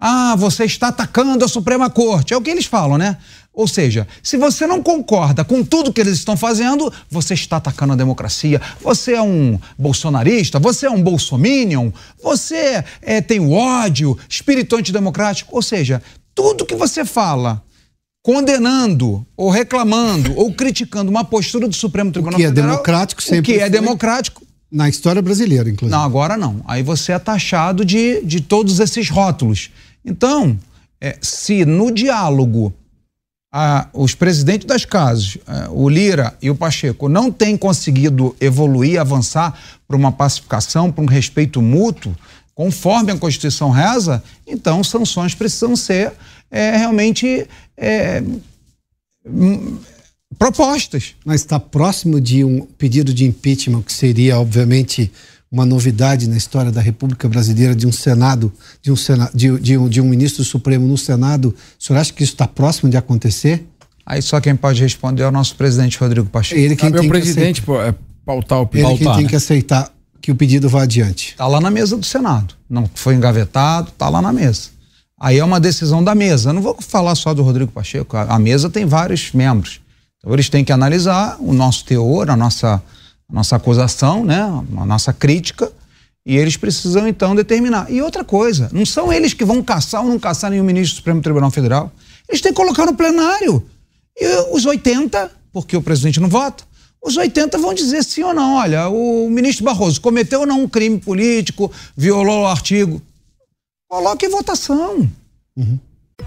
Ah, 0.00 0.34
você 0.36 0.64
está 0.64 0.88
atacando 0.88 1.44
a 1.44 1.48
Suprema 1.48 1.90
Corte. 1.90 2.32
É 2.32 2.36
o 2.36 2.40
que 2.40 2.48
eles 2.50 2.64
falam, 2.64 2.96
né? 2.96 3.18
Ou 3.52 3.68
seja, 3.68 4.06
se 4.22 4.36
você 4.36 4.66
não 4.66 4.82
concorda 4.82 5.44
com 5.44 5.62
tudo 5.62 5.92
que 5.92 6.00
eles 6.00 6.14
estão 6.14 6.36
fazendo, 6.36 6.90
você 7.10 7.34
está 7.34 7.56
atacando 7.56 7.92
a 7.92 7.96
democracia. 7.96 8.60
Você 8.80 9.12
é 9.12 9.22
um 9.22 9.58
bolsonarista, 9.76 10.58
você 10.58 10.86
é 10.86 10.90
um 10.90 11.02
bolsominion, 11.02 11.90
você 12.22 12.82
é, 13.02 13.20
tem 13.20 13.40
o 13.40 13.50
ódio, 13.50 14.16
espírito 14.28 14.76
antidemocrático. 14.76 15.54
Ou 15.54 15.60
seja, 15.60 16.00
tudo 16.34 16.64
que 16.64 16.76
você 16.76 17.04
fala 17.04 17.62
condenando 18.22 19.26
ou 19.36 19.50
reclamando 19.50 20.32
ou 20.38 20.52
criticando 20.52 21.10
uma 21.10 21.24
postura 21.24 21.66
do 21.66 21.74
Supremo 21.74 22.12
Tribunal 22.12 22.34
o 22.34 22.36
que 22.38 22.44
é 22.44 22.48
Federal, 22.48 22.70
democrático 22.70 23.22
sempre 23.22 23.40
o 23.40 23.42
que 23.42 23.60
é 23.60 23.68
democrático 23.68 24.42
na 24.70 24.88
história 24.88 25.20
brasileira, 25.20 25.68
inclusive. 25.68 25.90
Não, 25.90 26.04
agora 26.04 26.36
não. 26.36 26.62
Aí 26.66 26.82
você 26.82 27.12
é 27.12 27.18
taxado 27.18 27.84
de, 27.84 28.22
de 28.24 28.40
todos 28.40 28.78
esses 28.78 29.10
rótulos. 29.10 29.70
Então, 30.04 30.58
é, 31.00 31.18
se 31.20 31.64
no 31.64 31.90
diálogo 31.90 32.72
a, 33.52 33.88
os 33.92 34.14
presidentes 34.14 34.66
das 34.66 34.84
casas, 34.84 35.36
é, 35.46 35.68
o 35.70 35.88
Lira 35.88 36.36
e 36.40 36.50
o 36.50 36.54
Pacheco, 36.54 37.08
não 37.08 37.32
têm 37.32 37.56
conseguido 37.56 38.34
evoluir, 38.40 39.00
avançar 39.00 39.58
para 39.86 39.96
uma 39.96 40.12
pacificação, 40.12 40.92
para 40.92 41.02
um 41.02 41.06
respeito 41.06 41.60
mútuo, 41.60 42.14
conforme 42.54 43.10
a 43.10 43.16
Constituição 43.16 43.70
reza, 43.70 44.22
então 44.46 44.84
sanções 44.84 45.34
precisam 45.34 45.74
ser 45.74 46.12
é, 46.50 46.76
realmente 46.76 47.46
é, 47.76 48.22
propostas. 50.38 51.14
Mas 51.24 51.40
está 51.40 51.58
próximo 51.58 52.20
de 52.20 52.44
um 52.44 52.66
pedido 52.78 53.14
de 53.14 53.24
impeachment, 53.24 53.82
que 53.82 53.92
seria, 53.92 54.38
obviamente, 54.38 55.10
uma 55.50 55.66
novidade 55.66 56.28
na 56.28 56.36
história 56.36 56.70
da 56.70 56.80
República 56.80 57.28
Brasileira 57.28 57.74
de 57.74 57.86
um 57.86 57.90
Senado, 57.90 58.52
de 58.80 58.92
um, 58.92 58.96
Senado, 58.96 59.32
de, 59.34 59.58
de, 59.58 59.76
um, 59.76 59.88
de 59.88 60.00
um 60.00 60.04
ministro 60.04 60.44
supremo 60.44 60.86
no 60.86 60.96
Senado. 60.96 61.54
O 61.78 61.82
senhor 61.82 61.98
acha 61.98 62.12
que 62.12 62.22
isso 62.22 62.34
está 62.34 62.46
próximo 62.46 62.88
de 62.88 62.96
acontecer? 62.96 63.66
Aí 64.06 64.22
só 64.22 64.40
quem 64.40 64.54
pode 64.54 64.80
responder 64.80 65.22
é 65.22 65.28
o 65.28 65.32
nosso 65.32 65.56
presidente 65.56 65.98
Rodrigo 65.98 66.28
Pacheco. 66.28 66.60
Ele 66.60 66.76
quem 66.76 66.92
tem 66.92 67.06
o 67.06 67.08
presidente 67.08 67.62
que 67.62 67.70
é 67.72 67.94
pautar 68.24 68.60
o 68.60 68.66
pedido. 68.66 68.90
Ele 68.90 68.98
quem 68.98 69.12
tem 69.12 69.22
né? 69.24 69.28
que 69.28 69.36
aceitar 69.36 69.92
que 70.20 70.30
o 70.30 70.36
pedido 70.36 70.68
vá 70.68 70.82
adiante. 70.82 71.30
Está 71.30 71.46
lá 71.46 71.60
na 71.60 71.70
mesa 71.70 71.96
do 71.96 72.06
Senado. 72.06 72.54
Não 72.68 72.88
foi 72.94 73.14
engavetado, 73.14 73.88
está 73.88 74.08
lá 74.08 74.22
na 74.22 74.32
mesa. 74.32 74.70
Aí 75.18 75.38
é 75.38 75.44
uma 75.44 75.58
decisão 75.58 76.02
da 76.02 76.14
mesa. 76.14 76.50
Eu 76.50 76.54
não 76.54 76.62
vou 76.62 76.76
falar 76.80 77.14
só 77.14 77.34
do 77.34 77.42
Rodrigo 77.42 77.72
Pacheco. 77.72 78.16
A 78.16 78.38
mesa 78.38 78.70
tem 78.70 78.86
vários 78.86 79.32
membros. 79.32 79.80
Então 80.18 80.32
eles 80.32 80.48
têm 80.48 80.64
que 80.64 80.72
analisar 80.72 81.36
o 81.40 81.52
nosso 81.52 81.84
teor, 81.84 82.30
a 82.30 82.36
nossa 82.36 82.80
a 83.30 83.34
nossa 83.34 83.56
acusação, 83.56 84.24
né, 84.24 84.40
a 84.76 84.86
nossa 84.86 85.12
crítica, 85.12 85.70
e 86.26 86.36
eles 86.36 86.56
precisam 86.56 87.08
então 87.08 87.34
determinar. 87.34 87.90
E 87.90 88.02
outra 88.02 88.24
coisa, 88.24 88.68
não 88.72 88.84
são 88.84 89.12
eles 89.12 89.32
que 89.32 89.44
vão 89.44 89.62
caçar 89.62 90.02
ou 90.02 90.08
não 90.08 90.18
caçar 90.18 90.50
nenhum 90.50 90.64
ministro 90.64 90.94
do 90.94 90.96
Supremo 90.98 91.22
Tribunal 91.22 91.50
Federal. 91.50 91.90
Eles 92.28 92.40
têm 92.40 92.52
que 92.52 92.56
colocar 92.56 92.86
no 92.86 92.94
plenário. 92.94 93.64
E 94.16 94.26
os 94.52 94.66
80, 94.66 95.30
porque 95.52 95.76
o 95.76 95.82
presidente 95.82 96.20
não 96.20 96.28
vota, 96.28 96.64
os 97.02 97.16
80 97.16 97.56
vão 97.56 97.72
dizer 97.72 98.04
sim 98.04 98.22
ou 98.22 98.34
não. 98.34 98.56
Olha, 98.56 98.88
o 98.88 99.30
ministro 99.30 99.64
Barroso 99.64 100.00
cometeu 100.00 100.40
ou 100.40 100.46
não 100.46 100.62
um 100.62 100.68
crime 100.68 100.98
político, 100.98 101.72
violou 101.96 102.42
o 102.42 102.46
artigo. 102.46 103.00
Coloque 103.88 104.26
em 104.26 104.28
votação. 104.28 105.08
Uhum. 105.56 105.78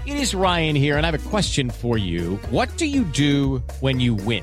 It 0.06 0.20
is 0.20 0.34
Ryan 0.34 0.76
here, 0.76 0.98
and 0.98 1.06
I 1.06 1.06
have 1.06 1.14
a 1.14 1.30
question 1.30 1.70
for 1.70 1.96
you. 1.96 2.38
What 2.50 2.76
do 2.76 2.84
you 2.84 3.04
do 3.04 3.62
when 3.80 4.00
you 4.00 4.16
win? 4.26 4.42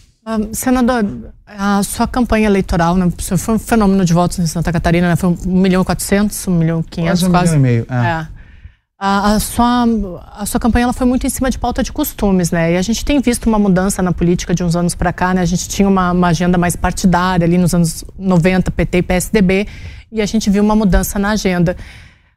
Um, 0.25 0.53
senador, 0.53 1.03
a 1.47 1.81
sua 1.81 2.07
campanha 2.07 2.45
eleitoral 2.45 2.95
né, 2.95 3.09
foi 3.17 3.55
um 3.55 3.59
fenômeno 3.59 4.05
de 4.05 4.13
votos 4.13 4.37
em 4.37 4.45
Santa 4.45 4.71
Catarina, 4.71 5.09
né, 5.09 5.15
foi 5.15 5.29
1 5.29 5.37
milhão 5.45 5.81
e 5.81 5.85
400, 5.85 6.47
1 6.47 6.51
milhão 6.51 6.79
e 6.81 6.83
500, 6.83 7.27
quase. 7.27 7.55
Um 7.55 7.59
milhão 7.59 7.83
e 7.83 7.85
meio. 7.85 7.87
É. 7.89 8.07
é. 8.07 8.27
A, 9.03 9.33
a, 9.33 9.39
sua, 9.39 9.87
a 10.37 10.45
sua 10.45 10.59
campanha 10.59 10.83
ela 10.83 10.93
foi 10.93 11.07
muito 11.07 11.25
em 11.25 11.29
cima 11.29 11.49
de 11.49 11.57
pauta 11.57 11.81
de 11.81 11.91
costumes, 11.91 12.51
né? 12.51 12.73
E 12.73 12.77
a 12.77 12.83
gente 12.83 13.03
tem 13.03 13.19
visto 13.19 13.47
uma 13.47 13.57
mudança 13.57 13.99
na 14.03 14.13
política 14.13 14.53
de 14.53 14.63
uns 14.63 14.75
anos 14.75 14.93
para 14.93 15.11
cá, 15.11 15.33
né? 15.33 15.41
A 15.41 15.45
gente 15.45 15.67
tinha 15.67 15.89
uma, 15.89 16.11
uma 16.11 16.27
agenda 16.27 16.55
mais 16.55 16.75
partidária 16.75 17.43
ali 17.43 17.57
nos 17.57 17.73
anos 17.73 18.05
90, 18.15 18.69
PT 18.69 18.97
e 18.99 19.01
PSDB, 19.01 19.67
e 20.11 20.21
a 20.21 20.25
gente 20.27 20.51
viu 20.51 20.63
uma 20.63 20.75
mudança 20.75 21.17
na 21.17 21.31
agenda. 21.31 21.75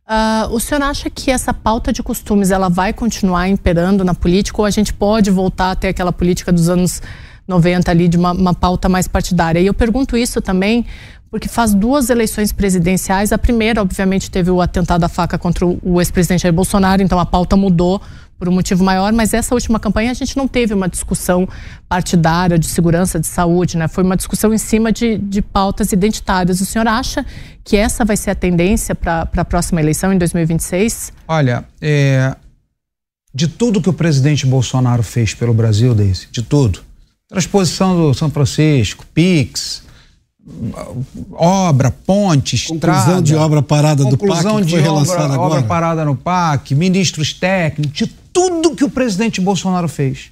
Uh, 0.08 0.54
o 0.54 0.58
senhor 0.58 0.82
acha 0.82 1.10
que 1.10 1.30
essa 1.30 1.52
pauta 1.52 1.92
de 1.92 2.02
costumes 2.02 2.50
ela 2.50 2.70
vai 2.70 2.94
continuar 2.94 3.46
imperando 3.46 4.02
na 4.02 4.14
política 4.14 4.62
ou 4.62 4.64
a 4.64 4.70
gente 4.70 4.92
pode 4.92 5.30
voltar 5.30 5.72
a 5.72 5.74
ter 5.74 5.88
aquela 5.88 6.12
política 6.12 6.50
dos 6.50 6.70
anos 6.70 7.02
90 7.46 7.90
ali 7.90 8.08
de 8.08 8.16
uma, 8.16 8.32
uma 8.32 8.54
pauta 8.54 8.88
mais 8.88 9.06
partidária. 9.06 9.60
E 9.60 9.66
eu 9.66 9.74
pergunto 9.74 10.16
isso 10.16 10.40
também 10.40 10.86
porque 11.30 11.48
faz 11.48 11.74
duas 11.74 12.10
eleições 12.10 12.52
presidenciais. 12.52 13.32
A 13.32 13.38
primeira, 13.38 13.82
obviamente, 13.82 14.30
teve 14.30 14.52
o 14.52 14.60
atentado 14.60 15.02
à 15.02 15.08
faca 15.08 15.36
contra 15.36 15.66
o 15.66 16.00
ex-presidente 16.00 16.42
Jair 16.42 16.54
Bolsonaro, 16.54 17.02
então 17.02 17.18
a 17.18 17.26
pauta 17.26 17.56
mudou 17.56 18.00
por 18.38 18.48
um 18.48 18.52
motivo 18.52 18.84
maior, 18.84 19.12
mas 19.12 19.34
essa 19.34 19.54
última 19.54 19.80
campanha 19.80 20.10
a 20.10 20.14
gente 20.14 20.36
não 20.36 20.46
teve 20.46 20.74
uma 20.74 20.88
discussão 20.88 21.48
partidária 21.88 22.58
de 22.58 22.66
segurança, 22.66 23.18
de 23.18 23.26
saúde, 23.26 23.76
né? 23.76 23.88
Foi 23.88 24.04
uma 24.04 24.16
discussão 24.16 24.52
em 24.52 24.58
cima 24.58 24.92
de, 24.92 25.18
de 25.18 25.42
pautas 25.42 25.92
identitárias. 25.92 26.60
O 26.60 26.66
senhor 26.66 26.86
acha 26.86 27.24
que 27.64 27.76
essa 27.76 28.04
vai 28.04 28.16
ser 28.16 28.30
a 28.30 28.34
tendência 28.34 28.94
para 28.94 29.28
a 29.34 29.44
próxima 29.44 29.80
eleição 29.80 30.12
em 30.12 30.18
2026? 30.18 31.12
Olha, 31.26 31.64
é, 31.80 32.36
de 33.34 33.48
tudo 33.48 33.80
que 33.80 33.88
o 33.88 33.92
presidente 33.92 34.46
Bolsonaro 34.46 35.02
fez 35.02 35.34
pelo 35.34 35.52
Brasil, 35.52 35.94
Deise, 35.94 36.28
de 36.30 36.42
tudo, 36.42 36.80
Transposição 37.34 37.96
do 37.96 38.14
São 38.14 38.30
Francisco, 38.30 39.04
PIX, 39.12 39.82
obra, 41.32 41.90
ponte, 41.90 42.56
Conclusão 42.66 42.98
estrada. 42.98 43.22
de 43.22 43.34
obra 43.34 43.60
parada 43.62 44.04
do 44.04 44.16
PAC, 44.16 44.28
Conclusão 44.28 44.56
que 44.58 44.64
de 44.66 44.70
foi 44.70 44.80
obra, 44.80 44.92
relançada 44.92 45.24
obra 45.24 45.34
agora. 45.34 45.62
parada 45.62 46.04
no 46.04 46.14
PAC, 46.16 46.74
ministros 46.74 47.32
técnicos, 47.32 47.96
de 47.96 48.06
tudo 48.32 48.76
que 48.76 48.84
o 48.84 48.90
presidente 48.90 49.40
Bolsonaro 49.40 49.88
fez. 49.88 50.30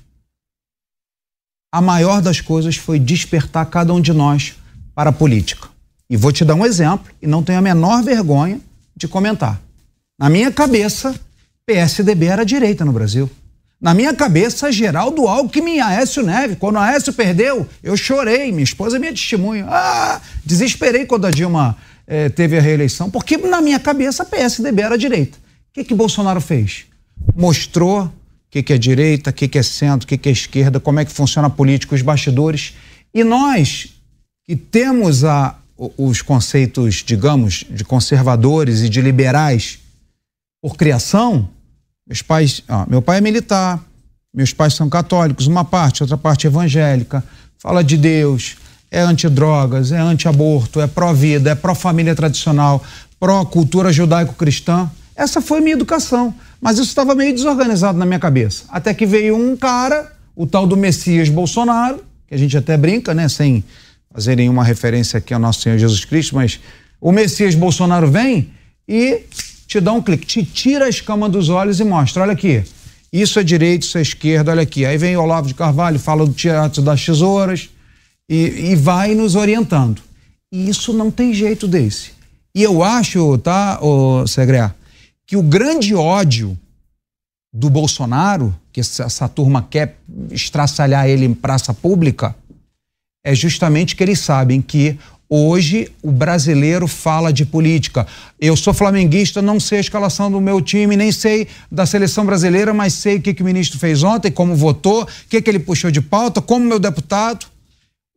A 1.75 1.81
maior 1.81 2.21
das 2.23 2.41
coisas 2.41 2.77
foi 2.77 2.99
despertar 2.99 3.67
cada 3.67 3.93
um 3.93 4.01
de 4.01 4.13
nós 4.13 4.55
para 4.95 5.11
a 5.11 5.13
política. 5.13 5.69
E 6.09 6.17
vou 6.17 6.31
te 6.31 6.45
dar 6.45 6.55
um 6.55 6.65
exemplo, 6.65 7.11
e 7.21 7.27
não 7.27 7.43
tenho 7.43 7.59
a 7.59 7.63
menor 7.63 8.03
vergonha 8.03 8.61
de 8.95 9.09
comentar. 9.09 9.61
Na 10.21 10.29
minha 10.29 10.53
cabeça, 10.53 11.19
PSDB 11.67 12.27
era 12.27 12.45
direita 12.45 12.85
no 12.85 12.93
Brasil. 12.93 13.31
Na 13.83 13.93
minha 13.95 14.15
cabeça, 14.15 14.71
Geraldo 14.71 15.27
Alckmin 15.27 15.79
e 15.79 15.81
Aécio 15.81 16.23
Neves. 16.23 16.57
Quando 16.57 16.79
Aécio 16.79 17.13
perdeu, 17.13 17.67
eu 17.83 17.97
chorei. 17.97 18.53
Minha 18.53 18.63
esposa 18.63 18.95
é 18.97 19.01
minha 19.01 19.11
testemunha. 19.11 19.67
Ah, 19.69 20.21
desesperei 20.45 21.05
quando 21.05 21.27
a 21.27 21.33
Dilma 21.33 21.77
eh, 22.07 22.29
teve 22.29 22.57
a 22.57 22.61
reeleição, 22.61 23.11
porque 23.11 23.37
na 23.37 23.61
minha 23.61 23.81
cabeça, 23.81 24.25
PSDB 24.25 24.83
era 24.83 24.97
direita. 24.97 25.37
O 25.37 25.75
que, 25.75 25.83
que 25.83 25.95
Bolsonaro 25.97 26.41
fez? 26.41 26.85
Mostrou 27.35 28.05
o 28.05 28.13
que, 28.49 28.63
que 28.63 28.73
é 28.73 28.79
direita, 28.79 29.31
o 29.31 29.33
que, 29.33 29.49
que 29.49 29.59
é 29.59 29.63
centro, 29.65 30.05
o 30.05 30.09
que, 30.09 30.17
que 30.17 30.29
é 30.29 30.33
esquerda, 30.33 30.79
como 30.79 31.01
é 31.01 31.05
que 31.05 31.11
funciona 31.11 31.49
a 31.49 31.51
política, 31.51 31.97
os 31.97 32.03
bastidores. 32.03 32.75
E 33.13 33.25
nós, 33.25 33.95
que 34.45 34.55
temos 34.55 35.25
a, 35.25 35.57
os 35.99 36.23
conceitos, 36.23 37.03
digamos, 37.05 37.65
de 37.69 37.85
conservadores 37.85 38.83
e 38.83 38.89
de 38.89 39.01
liberais 39.01 39.81
por 40.63 40.77
criação, 40.77 41.49
meus 42.13 42.21
pais, 42.21 42.63
ó, 42.69 42.85
meu 42.87 43.01
pai 43.01 43.19
é 43.19 43.21
militar, 43.23 43.83
meus 44.35 44.53
pais 44.53 44.75
são 44.75 44.87
católicos, 44.87 45.47
uma 45.47 45.65
parte, 45.65 46.03
outra 46.03 46.19
parte 46.19 46.47
evangélica, 46.47 47.25
fala 47.59 47.83
de 47.83 47.97
Deus, 47.97 48.57
é 48.91 49.01
antidrogas, 49.01 49.93
é 49.93 49.99
anti-aborto, 49.99 50.79
é 50.79 50.87
pró-vida, 50.87 51.51
é 51.51 51.55
pró-família 51.55 52.15
tradicional, 52.15 52.85
pró-cultura 53.19 53.91
judaico-cristã. 53.91 54.91
Essa 55.17 55.41
foi 55.41 55.63
minha 55.63 55.73
educação, 55.73 56.35
mas 56.61 56.75
isso 56.75 56.89
estava 56.89 57.15
meio 57.15 57.35
desorganizado 57.35 57.97
na 57.97 58.05
minha 58.05 58.19
cabeça. 58.19 58.65
Até 58.69 58.93
que 58.93 59.07
veio 59.07 59.35
um 59.35 59.57
cara, 59.57 60.13
o 60.37 60.47
tal 60.47 60.67
do 60.67 60.77
Messias 60.77 61.31
Bolsonaro, 61.31 62.05
que 62.29 62.35
a 62.35 62.39
gente 62.39 62.55
até 62.59 62.77
brinca, 62.77 63.15
né, 63.15 63.27
sem 63.27 63.65
fazer 64.13 64.37
nenhuma 64.37 64.63
referência 64.63 65.17
aqui 65.17 65.33
ao 65.33 65.41
nosso 65.41 65.63
Senhor 65.63 65.79
Jesus 65.79 66.05
Cristo, 66.05 66.35
mas 66.35 66.61
o 67.01 67.11
Messias 67.11 67.55
Bolsonaro 67.55 68.11
vem 68.11 68.51
e 68.87 69.23
te 69.73 69.81
dá 69.81 69.91
um 69.91 70.03
clique, 70.03 70.27
te 70.27 70.45
tira 70.45 70.85
a 70.85 70.89
escama 70.89 71.31
dos 71.31 71.49
olhos 71.49 71.81
e 71.81 71.85
mostra, 71.85 72.23
olha 72.23 72.33
aqui, 72.33 72.63
isso 73.11 73.41
é 73.41 73.43
direito, 73.43 73.85
isso 73.85 73.97
é 73.97 74.03
esquerda, 74.03 74.51
olha 74.51 74.63
aqui. 74.63 74.85
Aí 74.85 74.99
vem 74.99 75.17
Olavo 75.17 75.49
de 75.49 75.55
Carvalho, 75.55 75.99
fala 75.99 76.27
do 76.27 76.33
teatro 76.35 76.83
das 76.83 77.03
tesouras 77.03 77.71
e, 78.29 78.73
e 78.73 78.77
vai 78.77 79.15
nos 79.15 79.35
orientando. 79.35 80.03
E 80.53 80.69
isso 80.69 80.93
não 80.93 81.11
tem 81.11 81.33
jeito 81.33 81.67
desse. 81.67 82.11
E 82.55 82.63
eu 82.63 82.83
acho, 82.83 83.39
tá, 83.39 83.79
ô 83.81 84.27
Segrear, 84.27 84.77
que 85.27 85.39
o 85.39 85.43
grande 85.43 85.95
ódio 85.95 86.59
do 87.51 87.71
Bolsonaro, 87.71 88.55
que 88.71 88.81
essa, 88.81 89.05
essa 89.05 89.27
turma 89.27 89.67
quer 89.71 89.97
estraçalhar 90.31 91.09
ele 91.09 91.25
em 91.25 91.33
praça 91.33 91.73
pública, 91.73 92.37
é 93.25 93.35
justamente 93.35 93.97
que 93.97 94.03
eles 94.03 94.19
sabem 94.19 94.61
que 94.61 94.99
hoje 95.35 95.91
o 96.03 96.13
brasileiro 96.13 96.87
fala 96.87 97.33
de 97.33 97.47
política. 97.47 98.07
Eu 98.39 98.55
sou 98.55 98.75
flamenguista, 98.75 99.41
não 99.41 99.59
sei 99.59 99.79
a 99.79 99.81
escalação 99.81 100.31
do 100.31 100.39
meu 100.43 100.61
time, 100.61 100.95
nem 100.95 101.11
sei 101.11 101.49
da 101.71 101.87
seleção 101.87 102.27
brasileira, 102.27 102.75
mas 102.75 102.93
sei 102.93 103.17
o 103.17 103.23
que, 103.23 103.33
que 103.33 103.41
o 103.41 103.47
ministro 103.47 103.79
fez 103.79 104.03
ontem, 104.03 104.31
como 104.31 104.55
votou, 104.55 105.05
o 105.05 105.09
que, 105.31 105.41
que 105.41 105.49
ele 105.49 105.59
puxou 105.59 105.91
de 105.91 106.03
pauta, 106.03 106.43
como 106.43 106.67
meu 106.67 106.79
deputado. 106.79 107.47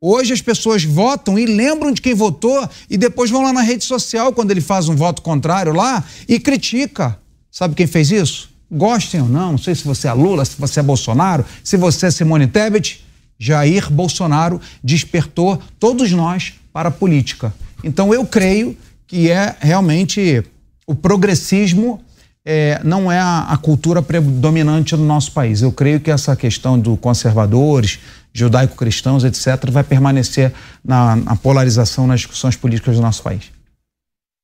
Hoje 0.02 0.34
as 0.34 0.42
pessoas 0.42 0.84
votam 0.84 1.40
e 1.40 1.46
lembram 1.46 1.94
de 1.94 2.02
quem 2.02 2.14
votou 2.14 2.68
e 2.90 2.98
depois 2.98 3.32
vão 3.32 3.44
lá 3.44 3.54
na 3.54 3.62
rede 3.62 3.86
social 3.86 4.34
quando 4.34 4.52
ele 4.52 4.60
faz 4.60 4.90
um 4.90 4.96
voto 4.96 5.22
contrário 5.22 5.72
lá 5.72 6.04
e 6.28 6.38
critica. 6.38 7.18
Sabe 7.50 7.76
quem 7.76 7.88
fez 7.88 8.12
isso? 8.12 8.50
Gostem 8.70 9.22
ou 9.22 9.30
não, 9.30 9.52
não 9.52 9.58
sei 9.58 9.74
se 9.74 9.86
você 9.86 10.10
é 10.10 10.14
Lula, 10.14 10.44
se 10.44 10.60
você 10.60 10.82
é 10.82 10.84
Bolsonaro, 10.84 11.46
se 11.64 11.78
você 11.78 12.08
é 12.08 12.12
Simone 12.12 12.48
Tebet, 12.48 13.06
Jair 13.40 13.90
Bolsonaro 13.90 14.60
despertou 14.84 15.62
todos 15.80 16.12
nós 16.12 16.56
para 16.76 16.90
a 16.90 16.92
política. 16.92 17.54
Então 17.86 18.14
eu 18.14 18.26
creio 18.26 18.76
que 19.08 19.32
é 19.32 19.56
realmente 19.62 20.44
o 20.86 20.94
progressismo 20.94 22.02
é, 22.46 22.82
não 22.84 23.10
é 23.10 23.18
a, 23.18 23.44
a 23.44 23.58
cultura 23.58 24.02
predominante 24.02 24.94
do 24.94 25.02
nosso 25.02 25.32
país. 25.32 25.62
Eu 25.62 25.72
creio 25.72 26.02
que 26.02 26.12
essa 26.12 26.36
questão 26.36 26.78
do 26.78 26.98
conservadores, 26.98 28.00
judaico-cristãos, 28.34 29.24
etc., 29.24 29.72
vai 29.72 29.86
permanecer 29.86 30.54
na, 30.84 31.16
na 31.16 31.36
polarização 31.38 32.06
nas 32.08 32.20
discussões 32.20 32.58
políticas 32.58 32.98
do 32.98 33.02
nosso 33.02 33.24
país. 33.24 33.46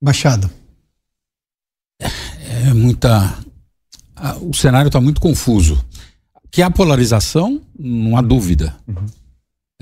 Machado. 0.01 0.49
É 1.99 2.73
muita. 2.73 3.37
a- 4.15 4.37
O 4.37 4.53
cenário 4.53 4.87
está 4.87 5.01
muito 5.01 5.19
confuso. 5.19 5.83
Que 6.49 6.61
há 6.61 6.71
polarização, 6.71 7.61
não 7.77 8.15
há 8.17 8.21
dúvida. 8.21 8.73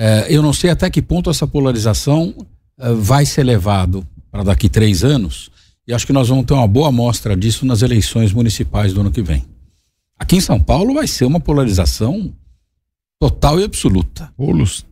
É, 0.01 0.27
eu 0.29 0.41
não 0.41 0.53
sei 0.53 0.69
até 0.69 0.89
que 0.89 1.01
ponto 1.01 1.29
essa 1.29 1.45
polarização 1.45 2.33
eh, 2.79 2.93
vai 2.93 3.25
ser 3.25 3.43
levado 3.43 4.07
para 4.31 4.43
daqui 4.43 4.69
três 4.69 5.03
anos. 5.03 5.51
E 5.85 5.93
acho 5.93 6.07
que 6.07 6.13
nós 6.13 6.29
vamos 6.29 6.45
ter 6.45 6.53
uma 6.53 6.67
boa 6.67 6.87
amostra 6.87 7.35
disso 7.35 7.65
nas 7.65 7.81
eleições 7.81 8.31
municipais 8.31 8.93
do 8.93 9.01
ano 9.01 9.11
que 9.11 9.21
vem. 9.21 9.43
Aqui 10.17 10.37
em 10.37 10.41
São 10.41 10.57
Paulo 10.57 10.93
vai 10.93 11.05
ser 11.05 11.25
uma 11.25 11.39
polarização 11.41 12.31
total 13.19 13.59
e 13.59 13.65
absoluta. 13.65 14.31
Bolos. 14.37 14.85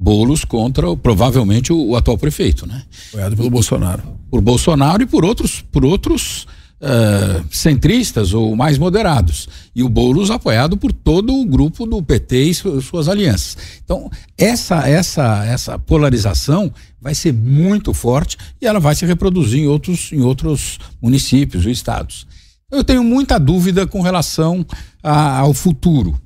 Bolos 0.00 0.44
contra 0.44 0.90
o- 0.90 0.96
provavelmente 0.96 1.72
o, 1.72 1.90
o 1.90 1.96
atual 1.96 2.18
prefeito, 2.18 2.66
né? 2.66 2.82
Apoiado 3.10 3.36
pelo 3.36 3.50
Bolsonaro. 3.50 4.02
Por 4.28 4.40
Bolsonaro 4.40 5.02
e 5.04 5.06
por 5.06 5.24
outros, 5.24 5.60
por 5.70 5.84
outros 5.84 6.48
eh, 6.82 7.42
centristas 7.50 8.34
ou 8.34 8.56
mais 8.56 8.76
moderados. 8.76 9.48
E 9.74 9.82
o 9.84 9.88
Boulos 9.88 10.30
apoiado 10.30 10.76
por 10.76 10.92
todo 10.92 11.32
o 11.32 11.44
grupo 11.46 11.86
do 11.86 12.02
PT 12.02 12.42
e 12.44 12.54
su- 12.54 12.82
suas 12.82 13.08
alianças. 13.08 13.56
Então, 13.84 14.10
essa, 14.36 14.88
essa, 14.88 15.44
essa 15.46 15.78
polarização 15.78 16.72
vai 17.00 17.14
ser 17.14 17.32
muito 17.32 17.94
forte 17.94 18.36
e 18.60 18.66
ela 18.66 18.80
vai 18.80 18.94
se 18.96 19.06
reproduzir 19.06 19.60
em 19.60 19.66
outros, 19.68 20.10
em 20.12 20.20
outros 20.20 20.78
municípios 21.00 21.64
ou 21.64 21.70
estados. 21.70 22.26
Eu 22.70 22.82
tenho 22.82 23.04
muita 23.04 23.38
dúvida 23.38 23.86
com 23.86 24.00
relação 24.02 24.66
a- 25.02 25.38
ao 25.38 25.54
futuro. 25.54 26.20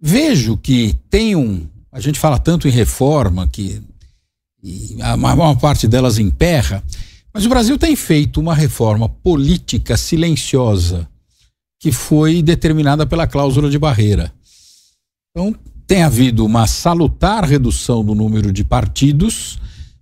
Vejo 0.00 0.56
que 0.56 0.94
tem 1.08 1.36
um. 1.36 1.66
A 1.92 2.00
gente 2.00 2.18
fala 2.18 2.38
tanto 2.38 2.66
em 2.66 2.70
reforma 2.70 3.46
que 3.46 3.80
e 4.66 4.96
a 5.02 5.14
maior 5.16 5.54
parte 5.56 5.86
delas 5.86 6.18
emperra, 6.18 6.82
mas 7.34 7.44
o 7.44 7.48
Brasil 7.48 7.76
tem 7.76 7.96
feito 7.96 8.38
uma 8.38 8.54
reforma 8.54 9.08
política 9.08 9.96
silenciosa 9.96 11.08
que 11.80 11.90
foi 11.90 12.40
determinada 12.40 13.04
pela 13.04 13.26
cláusula 13.26 13.68
de 13.68 13.78
barreira. 13.78 14.32
Então, 15.30 15.54
tem 15.86 16.02
havido 16.02 16.46
uma 16.46 16.66
salutar 16.66 17.44
redução 17.44 18.04
do 18.04 18.14
número 18.14 18.52
de 18.52 18.64
partidos, 18.64 19.58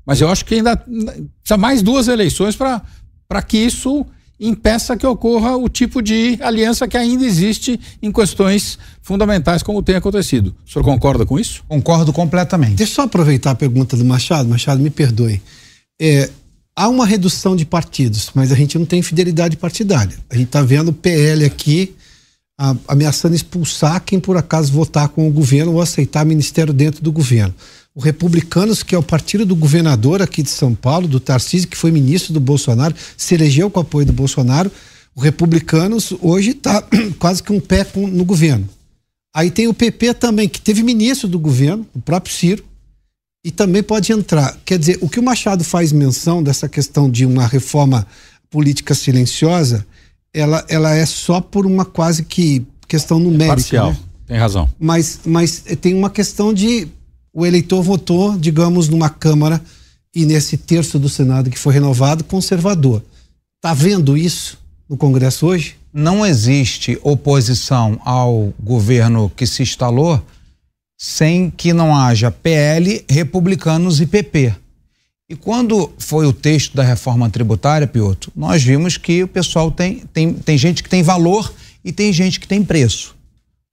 mas 0.07 0.20
eu 0.20 0.28
acho 0.28 0.45
que 0.45 0.57
ainda 0.57 0.76
precisa 0.76 1.57
mais 1.57 1.83
duas 1.83 2.07
eleições 2.07 2.55
para 2.55 3.43
que 3.43 3.57
isso 3.57 4.07
impeça 4.39 4.97
que 4.97 5.07
ocorra 5.07 5.57
o 5.57 5.68
tipo 5.68 6.03
de 6.03 6.37
aliança 6.43 6.87
que 6.87 6.97
ainda 6.97 7.24
existe 7.24 7.80
em 8.03 8.12
questões 8.12 8.78
fundamentais 9.01 9.62
como 9.62 9.83
tem 9.83 9.95
acontecido. 9.95 10.55
O 10.66 10.70
senhor 10.70 10.85
concorda 10.85 11.24
com 11.24 11.39
isso? 11.39 11.64
Concordo 11.66 12.12
completamente. 12.12 12.74
Deixa 12.74 12.93
eu 12.93 12.97
só 12.97 13.03
aproveitar 13.03 13.53
a 13.53 13.55
pergunta 13.55 13.97
do 13.97 14.05
Machado. 14.05 14.49
Machado, 14.49 14.80
me 14.83 14.91
perdoe. 14.91 15.41
É, 16.01 16.28
há 16.74 16.88
uma 16.88 17.06
redução 17.06 17.54
de 17.56 17.64
partidos, 17.64 18.30
mas 18.34 18.50
a 18.52 18.54
gente 18.54 18.78
não 18.78 18.86
tem 18.86 19.02
fidelidade 19.02 19.56
partidária. 19.56 20.16
A 20.30 20.34
gente 20.34 20.46
está 20.46 20.62
vendo 20.62 20.88
o 20.88 20.92
PL 20.92 21.44
aqui 21.44 21.94
a- 22.58 22.76
ameaçando 22.88 23.34
expulsar 23.34 24.02
quem 24.04 24.20
por 24.20 24.36
acaso 24.36 24.72
votar 24.72 25.08
com 25.08 25.26
o 25.28 25.30
governo 25.32 25.72
ou 25.72 25.80
aceitar 25.82 26.24
ministério 26.24 26.72
dentro 26.72 27.02
do 27.02 27.10
governo. 27.12 27.54
O 27.94 28.00
Republicanos, 28.00 28.82
que 28.82 28.94
é 28.94 28.98
o 28.98 29.02
partido 29.02 29.44
do 29.44 29.54
governador 29.54 30.22
aqui 30.22 30.42
de 30.42 30.50
São 30.50 30.74
Paulo, 30.74 31.06
do 31.06 31.20
Tarcísio, 31.20 31.68
que 31.68 31.76
foi 31.76 31.90
ministro 31.90 32.32
do 32.32 32.40
Bolsonaro, 32.40 32.94
se 33.16 33.34
elegeu 33.34 33.68
com 33.70 33.80
o 33.80 33.82
apoio 33.82 34.06
do 34.06 34.12
Bolsonaro. 34.12 34.70
O 35.14 35.20
Republicanos 35.20 36.14
hoje 36.20 36.50
está 36.52 36.82
quase 37.18 37.42
que 37.42 37.52
um 37.52 37.60
pé 37.60 37.84
com- 37.84 38.06
no 38.06 38.24
governo. 38.24 38.66
Aí 39.34 39.50
tem 39.50 39.66
o 39.66 39.74
PP 39.74 40.14
também, 40.14 40.48
que 40.48 40.60
teve 40.60 40.82
ministro 40.82 41.26
do 41.28 41.38
governo, 41.38 41.86
o 41.94 42.00
próprio 42.00 42.34
Ciro, 42.34 42.64
e 43.45 43.51
também 43.51 43.82
pode 43.82 44.12
entrar. 44.12 44.57
Quer 44.64 44.78
dizer, 44.78 44.99
o 45.01 45.09
que 45.09 45.18
o 45.18 45.22
Machado 45.22 45.64
faz 45.64 45.93
menção 45.93 46.43
dessa 46.43 46.68
questão 46.68 47.11
de 47.11 47.26
uma 47.26 47.47
reforma 47.47 48.07
política 48.51 48.95
silenciosa, 48.95 49.84
ela, 50.32 50.64
ela 50.68 50.95
é 50.95 51.05
só 51.05 51.40
por 51.40 51.66
uma 51.66 51.84
quase 51.84 52.22
que 52.22 52.64
questão 52.86 53.18
numérica. 53.18 53.57
Parcial. 53.57 53.90
né? 53.90 53.99
Tem 54.26 54.38
razão. 54.38 54.68
Mas, 54.78 55.20
mas 55.24 55.64
tem 55.80 55.95
uma 55.95 56.11
questão 56.11 56.55
de 56.55 56.88
o 57.32 57.47
eleitor 57.47 57.82
votou, 57.82 58.36
digamos, 58.38 58.88
numa 58.88 59.09
Câmara 59.09 59.61
e 60.14 60.24
nesse 60.24 60.57
terço 60.57 60.99
do 60.99 61.09
Senado 61.09 61.51
que 61.51 61.59
foi 61.59 61.72
renovado, 61.72 62.24
conservador. 62.24 63.03
Tá 63.61 63.72
vendo 63.72 64.16
isso 64.16 64.59
no 64.88 64.97
Congresso 64.97 65.47
hoje? 65.47 65.76
Não 65.93 66.24
existe 66.24 66.99
oposição 67.03 67.99
ao 68.05 68.53
governo 68.62 69.30
que 69.34 69.47
se 69.47 69.62
instalou 69.62 70.22
sem 71.05 71.50
que 71.50 71.72
não 71.72 71.96
haja 71.96 72.30
PL, 72.30 73.05
republicanos 73.11 74.00
e 74.00 74.07
PP. 74.07 74.55
E 75.28 75.34
quando 75.34 75.92
foi 75.98 76.26
o 76.26 76.32
texto 76.32 76.76
da 76.76 76.84
reforma 76.84 77.28
tributária, 77.28 77.88
Piotr, 77.88 78.30
nós 78.36 78.62
vimos 78.62 78.96
que 78.96 79.24
o 79.24 79.26
pessoal 79.26 79.72
tem, 79.72 80.05
tem, 80.12 80.32
tem 80.32 80.57
gente 80.57 80.80
que 80.80 80.88
tem 80.88 81.03
valor 81.03 81.53
e 81.84 81.90
tem 81.90 82.12
gente 82.12 82.38
que 82.38 82.46
tem 82.46 82.62
preço. 82.62 83.16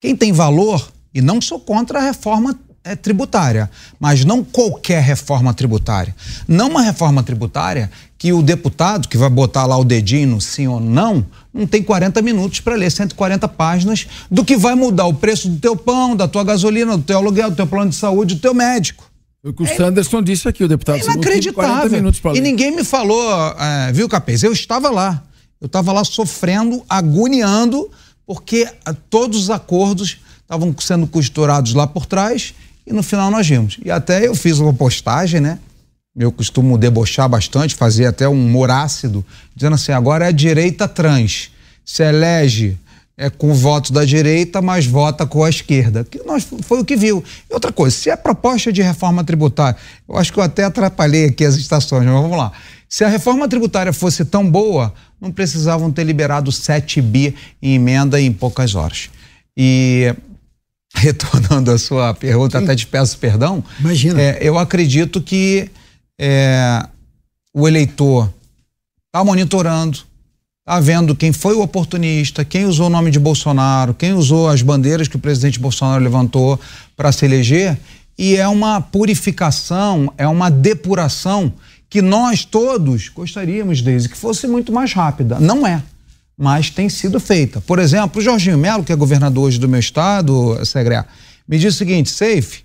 Quem 0.02 0.16
tem 0.16 0.34
valor, 0.34 0.92
e 1.14 1.22
não 1.22 1.40
sou 1.40 1.60
contra 1.60 2.00
a 2.00 2.02
reforma 2.02 2.60
é, 2.84 2.96
tributária, 2.96 3.70
mas 4.00 4.26
não 4.26 4.44
qualquer 4.44 5.04
reforma 5.04 5.54
tributária. 5.54 6.16
Não 6.48 6.70
uma 6.70 6.82
reforma 6.82 7.22
tributária 7.22 7.92
que 8.18 8.34
o 8.34 8.42
deputado, 8.42 9.08
que 9.08 9.20
vai 9.20 9.30
botar 9.30 9.68
lá 9.68 9.78
o 9.78 9.84
dedinho 9.84 10.30
no 10.30 10.42
sim 10.42 10.66
ou 10.66 10.80
não, 10.80 11.24
não 11.54 11.66
tem 11.66 11.82
40 11.82 12.22
minutos 12.22 12.60
para 12.60 12.76
ler 12.76 12.92
140 12.92 13.48
páginas 13.48 14.08
do 14.30 14.46
que 14.46 14.56
vai 14.56 14.76
mudar 14.76 15.06
o 15.06 15.14
preço 15.14 15.50
do 15.50 15.60
teu 15.60 15.76
pão, 15.76 16.16
da 16.16 16.28
tua 16.28 16.44
gasolina, 16.44 16.98
do 16.98 17.04
teu 17.04 17.18
aluguel, 17.18 17.50
do 17.50 17.56
teu 17.56 17.68
plano 17.68 17.90
de 17.90 17.96
saúde, 17.96 18.36
do 18.36 18.42
teu 18.42 18.54
médico. 18.54 19.10
O 19.44 19.54
que 19.54 19.64
o 19.64 19.66
é, 19.66 19.76
Sanderson 19.76 20.22
disse 20.22 20.48
aqui, 20.48 20.64
o 20.64 20.68
deputado. 20.68 20.98
É 20.98 21.04
inacreditável. 21.04 22.14
E 22.36 22.42
ninguém 22.42 22.76
me 22.76 22.84
falou, 22.84 23.56
é, 23.58 23.92
viu, 23.92 24.08
Capês? 24.10 24.44
Eu 24.44 24.52
estava 24.52 24.90
lá. 24.90 25.24
Eu 25.62 25.68
estava 25.68 25.92
lá 25.92 26.04
sofrendo, 26.04 26.84
agoniando, 26.90 27.90
porque 28.26 28.68
a, 28.86 28.94
todos 28.94 29.44
os 29.44 29.50
acordos 29.50 30.18
estavam 30.42 30.76
sendo 30.80 31.08
costurados 31.08 31.74
lá 31.74 31.88
por 31.88 32.06
trás 32.06 32.54
e 32.86 32.94
no 32.94 33.04
final 33.04 33.30
nós 33.32 33.48
vimos. 33.48 33.78
E 33.84 33.92
até 33.92 34.28
eu 34.28 34.36
fiz 34.36 34.60
uma 34.60 34.74
postagem, 34.74 35.40
né? 35.40 35.60
Eu 36.20 36.34
costumo 36.34 36.78
debochar 36.78 37.30
bastante, 37.30 37.74
fazer 37.74 38.06
até 38.06 38.28
um 38.28 38.34
humor 38.34 38.70
ácido, 38.70 39.26
dizendo 39.56 39.76
assim: 39.76 39.94
agora 39.94 40.26
é 40.26 40.28
a 40.28 40.32
direita 40.32 40.86
trans. 40.86 41.50
Se 41.86 42.04
elege 42.04 42.78
é, 43.18 43.30
com 43.30 43.52
o 43.52 43.54
voto 43.54 43.94
da 43.94 44.04
direita, 44.04 44.62
mas 44.62 44.86
vota 44.86 45.26
com 45.26 45.46
a 45.46 45.50
esquerda. 45.50 46.04
Que 46.04 46.22
nós, 46.26 46.46
foi 46.64 46.82
o 46.82 46.86
que 46.86 46.98
viu. 46.98 47.24
E 47.50 47.54
outra 47.54 47.72
coisa, 47.72 47.96
se 47.96 48.12
a 48.12 48.18
proposta 48.18 48.72
de 48.72 48.82
reforma 48.82 49.24
tributária, 49.24 49.80
eu 50.08 50.18
acho 50.18 50.34
que 50.34 50.40
eu 50.40 50.44
até 50.44 50.66
atrapalhei 50.66 51.26
aqui 51.26 51.46
as 51.46 51.56
estações, 51.56 52.06
mas 52.06 52.14
vamos 52.14 52.38
lá. 52.38 52.52
Se 52.90 53.06
a 53.06 53.08
reforma 53.08 53.48
tributária 53.48 53.94
fosse 53.94 54.26
tão 54.26 54.50
boa, 54.50 54.94
não 55.22 55.32
precisavam 55.32 55.90
ter 55.90 56.04
liberado 56.04 56.52
7 56.52 57.02
bi 57.02 57.34
em 57.62 57.76
emenda 57.76 58.20
em 58.20 58.34
poucas 58.34 58.76
horas. 58.76 59.10
E 59.56 60.14
retornando 60.94 61.72
à 61.72 61.78
sua 61.78 62.14
pergunta, 62.14 62.58
Sim. 62.58 62.66
até 62.66 62.76
te 62.76 62.88
peço 62.88 63.18
perdão. 63.18 63.64
Imagina. 63.80 64.22
É, 64.22 64.40
eu 64.42 64.58
acredito 64.58 65.22
que 65.22 65.70
é, 66.20 66.86
o 67.54 67.68
eleitor 67.68 68.32
está 69.08 69.24
monitorando, 69.24 70.00
está 70.60 70.80
vendo 70.80 71.16
quem 71.16 71.32
foi 71.32 71.56
o 71.56 71.62
oportunista, 71.62 72.44
quem 72.44 72.66
usou 72.66 72.88
o 72.88 72.90
nome 72.90 73.10
de 73.10 73.20
Bolsonaro, 73.20 73.94
quem 73.94 74.14
usou 74.14 74.50
as 74.50 74.62
bandeiras 74.62 75.08
que 75.08 75.16
o 75.16 75.20
presidente 75.20 75.58
Bolsonaro 75.58 76.04
levantou 76.04 76.60
para 76.98 77.12
se 77.14 77.24
eleger, 77.24 77.80
e 78.18 78.36
é 78.36 78.48
uma 78.48 78.82
purificação, 78.82 80.14
é 80.18 80.28
uma 80.28 80.52
depuração 80.52 81.54
que 81.90 82.02
nós 82.02 82.44
todos 82.44 83.08
gostaríamos, 83.08 83.82
desde 83.82 84.10
que 84.10 84.18
fosse 84.18 84.46
muito 84.46 84.74
mais 84.74 84.92
rápida. 84.92 85.40
Não 85.40 85.66
é 85.66 85.82
mas 86.42 86.70
tem 86.70 86.88
sido 86.88 87.20
feita. 87.20 87.60
Por 87.60 87.80
exemplo, 87.80 88.22
o 88.22 88.24
Jorginho 88.24 88.58
Melo, 88.58 88.82
que 88.82 88.94
é 88.94 88.96
governador 88.96 89.44
hoje 89.44 89.60
do 89.60 89.68
meu 89.68 89.82
estado, 89.82 90.58
Segre, 90.66 91.04
me 91.46 91.60
diz 91.60 91.76
o 91.76 91.78
seguinte, 91.78 92.10
Safe, 92.10 92.64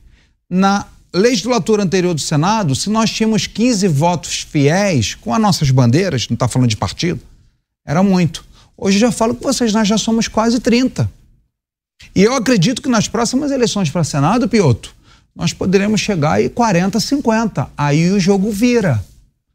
na 0.48 0.86
legislatura 1.14 1.82
anterior 1.82 2.14
do 2.14 2.20
Senado, 2.20 2.74
se 2.74 2.90
nós 2.90 3.10
tínhamos 3.10 3.46
15 3.46 3.86
votos 3.88 4.40
fiéis 4.40 5.14
com 5.14 5.32
as 5.32 5.40
nossas 5.40 5.70
bandeiras, 5.70 6.28
não 6.28 6.34
está 6.34 6.48
falando 6.48 6.68
de 6.68 6.76
partido, 6.76 7.20
era 7.86 8.02
muito. 8.02 8.44
Hoje 8.76 8.98
já 8.98 9.12
falo 9.12 9.34
com 9.34 9.44
vocês, 9.44 9.72
nós 9.72 9.86
já 9.86 9.96
somos 9.96 10.26
quase 10.26 10.58
30. 10.58 11.10
E 12.14 12.22
eu 12.22 12.34
acredito 12.34 12.82
que 12.82 12.88
nas 12.88 13.06
próximas 13.06 13.52
eleições 13.52 13.88
para 13.88 14.02
Senado, 14.02 14.48
Pioto, 14.48 14.94
nós 15.34 15.52
poderemos 15.52 16.00
chegar 16.00 16.32
aí 16.32 16.48
40, 16.48 16.98
50. 16.98 17.70
Aí 17.76 18.10
o 18.10 18.18
jogo 18.18 18.50
vira. 18.50 19.04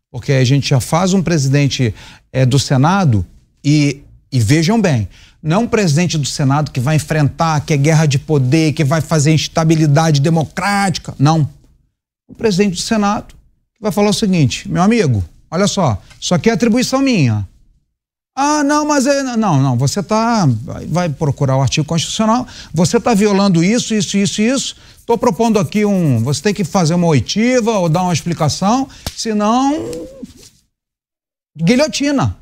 Porque 0.10 0.32
a 0.32 0.44
gente 0.44 0.70
já 0.70 0.80
faz 0.80 1.14
um 1.14 1.22
presidente 1.22 1.94
é, 2.32 2.46
do 2.46 2.58
Senado 2.58 3.26
e 3.64 4.02
e 4.32 4.40
vejam 4.40 4.80
bem, 4.80 5.08
não 5.42 5.58
é 5.58 5.60
um 5.60 5.68
presidente 5.68 6.18
do 6.18 6.28
Senado 6.28 6.72
que 6.72 6.80
vai 6.80 6.98
enfrentar, 6.98 7.62
que 7.62 7.74
é 7.74 7.78
guerra 7.78 8.06
de 8.06 8.20
poder, 8.20 8.74
que 8.74 8.84
vai 8.84 9.02
fazer 9.02 9.32
instabilidade 9.32 10.20
democrática. 10.20 11.16
Não. 11.18 11.50
O 12.28 12.36
presidente 12.36 12.74
do 12.74 12.82
Senado 12.82 13.34
vai 13.80 13.92
falar 13.92 14.10
o 14.10 14.14
seguinte: 14.14 14.70
meu 14.70 14.82
amigo, 14.82 15.24
olha 15.50 15.68
só, 15.68 16.02
isso 16.20 16.36
aqui 16.36 16.50
é 16.50 16.54
atribuição 16.54 17.02
minha. 17.02 17.48
Ah, 18.36 18.64
não, 18.64 18.86
mas 18.86 19.06
é. 19.06 19.24
Não, 19.24 19.62
não, 19.62 19.78
você 19.78 20.00
está. 20.00 20.48
Vai 20.88 21.10
procurar 21.10 21.58
o 21.58 21.62
artigo 21.62 21.86
constitucional, 21.86 22.48
você 22.74 22.98
está 22.98 23.14
violando 23.14 23.64
isso, 23.64 23.94
isso, 23.94 24.18
isso, 24.18 24.42
isso. 24.42 24.76
Estou 24.98 25.18
propondo 25.18 25.58
aqui 25.58 25.86
um. 25.86 26.24
Você 26.24 26.42
tem 26.42 26.54
que 26.54 26.64
fazer 26.64 26.94
uma 26.94 27.08
oitiva 27.08 27.80
ou 27.80 27.90
dar 27.90 28.04
uma 28.04 28.14
explicação, 28.14 28.88
senão. 29.16 29.74
Guilhotina. 31.58 32.38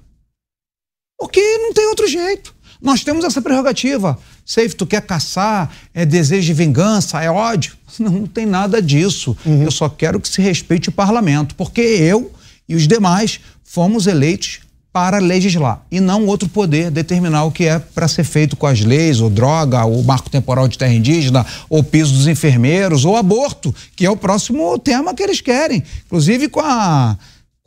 Porque 1.18 1.42
não 1.58 1.74
tem 1.74 1.88
outro 1.88 2.08
jeito. 2.08 2.54
Nós 2.82 3.04
temos 3.04 3.26
essa 3.26 3.42
prerrogativa. 3.42 4.18
Safe, 4.46 4.76
tu 4.76 4.86
quer 4.86 5.02
caçar, 5.02 5.72
é 5.94 6.06
desejo 6.06 6.46
de 6.48 6.54
vingança, 6.54 7.22
é 7.22 7.30
ódio. 7.30 7.76
Não, 8.00 8.12
não 8.12 8.28
tem 8.28 8.46
nada 8.46 8.80
disso. 8.80 9.36
Uhum. 9.44 9.64
Eu 9.64 9.72
só 9.72 9.90
quero 9.90 10.20
que 10.20 10.30
se 10.30 10.40
respeite 10.40 10.90
o 10.90 10.92
parlamento, 10.92 11.56
porque 11.56 11.82
eu 11.82 12.32
e 12.70 12.76
os 12.76 12.88
demais 12.88 13.40
fomos 13.64 14.06
eleitos 14.06 14.60
para 14.98 15.20
legislar 15.20 15.84
e 15.92 16.00
não 16.00 16.26
outro 16.26 16.50
poder 16.50 16.90
determinar 16.90 17.44
o 17.44 17.52
que 17.52 17.66
é 17.66 17.78
para 17.78 18.08
ser 18.08 18.24
feito 18.24 18.56
com 18.56 18.66
as 18.66 18.82
leis, 18.82 19.20
ou 19.20 19.30
droga, 19.30 19.86
ou 19.86 20.04
marco 20.04 20.28
temporal 20.28 20.68
de 20.68 20.76
terra 20.76 20.94
indígena, 20.94 21.46
ou 21.70 21.84
piso 21.84 22.16
dos 22.16 22.28
enfermeiros, 22.28 23.06
ou 23.06 23.16
aborto, 23.16 23.74
que 23.96 24.06
é 24.06 24.10
o 24.10 24.18
próximo 24.18 24.78
tema 24.80 25.14
que 25.14 25.22
eles 25.22 25.40
querem. 25.40 25.84
Inclusive 26.06 26.50
com 26.50 26.62
a 26.62 27.16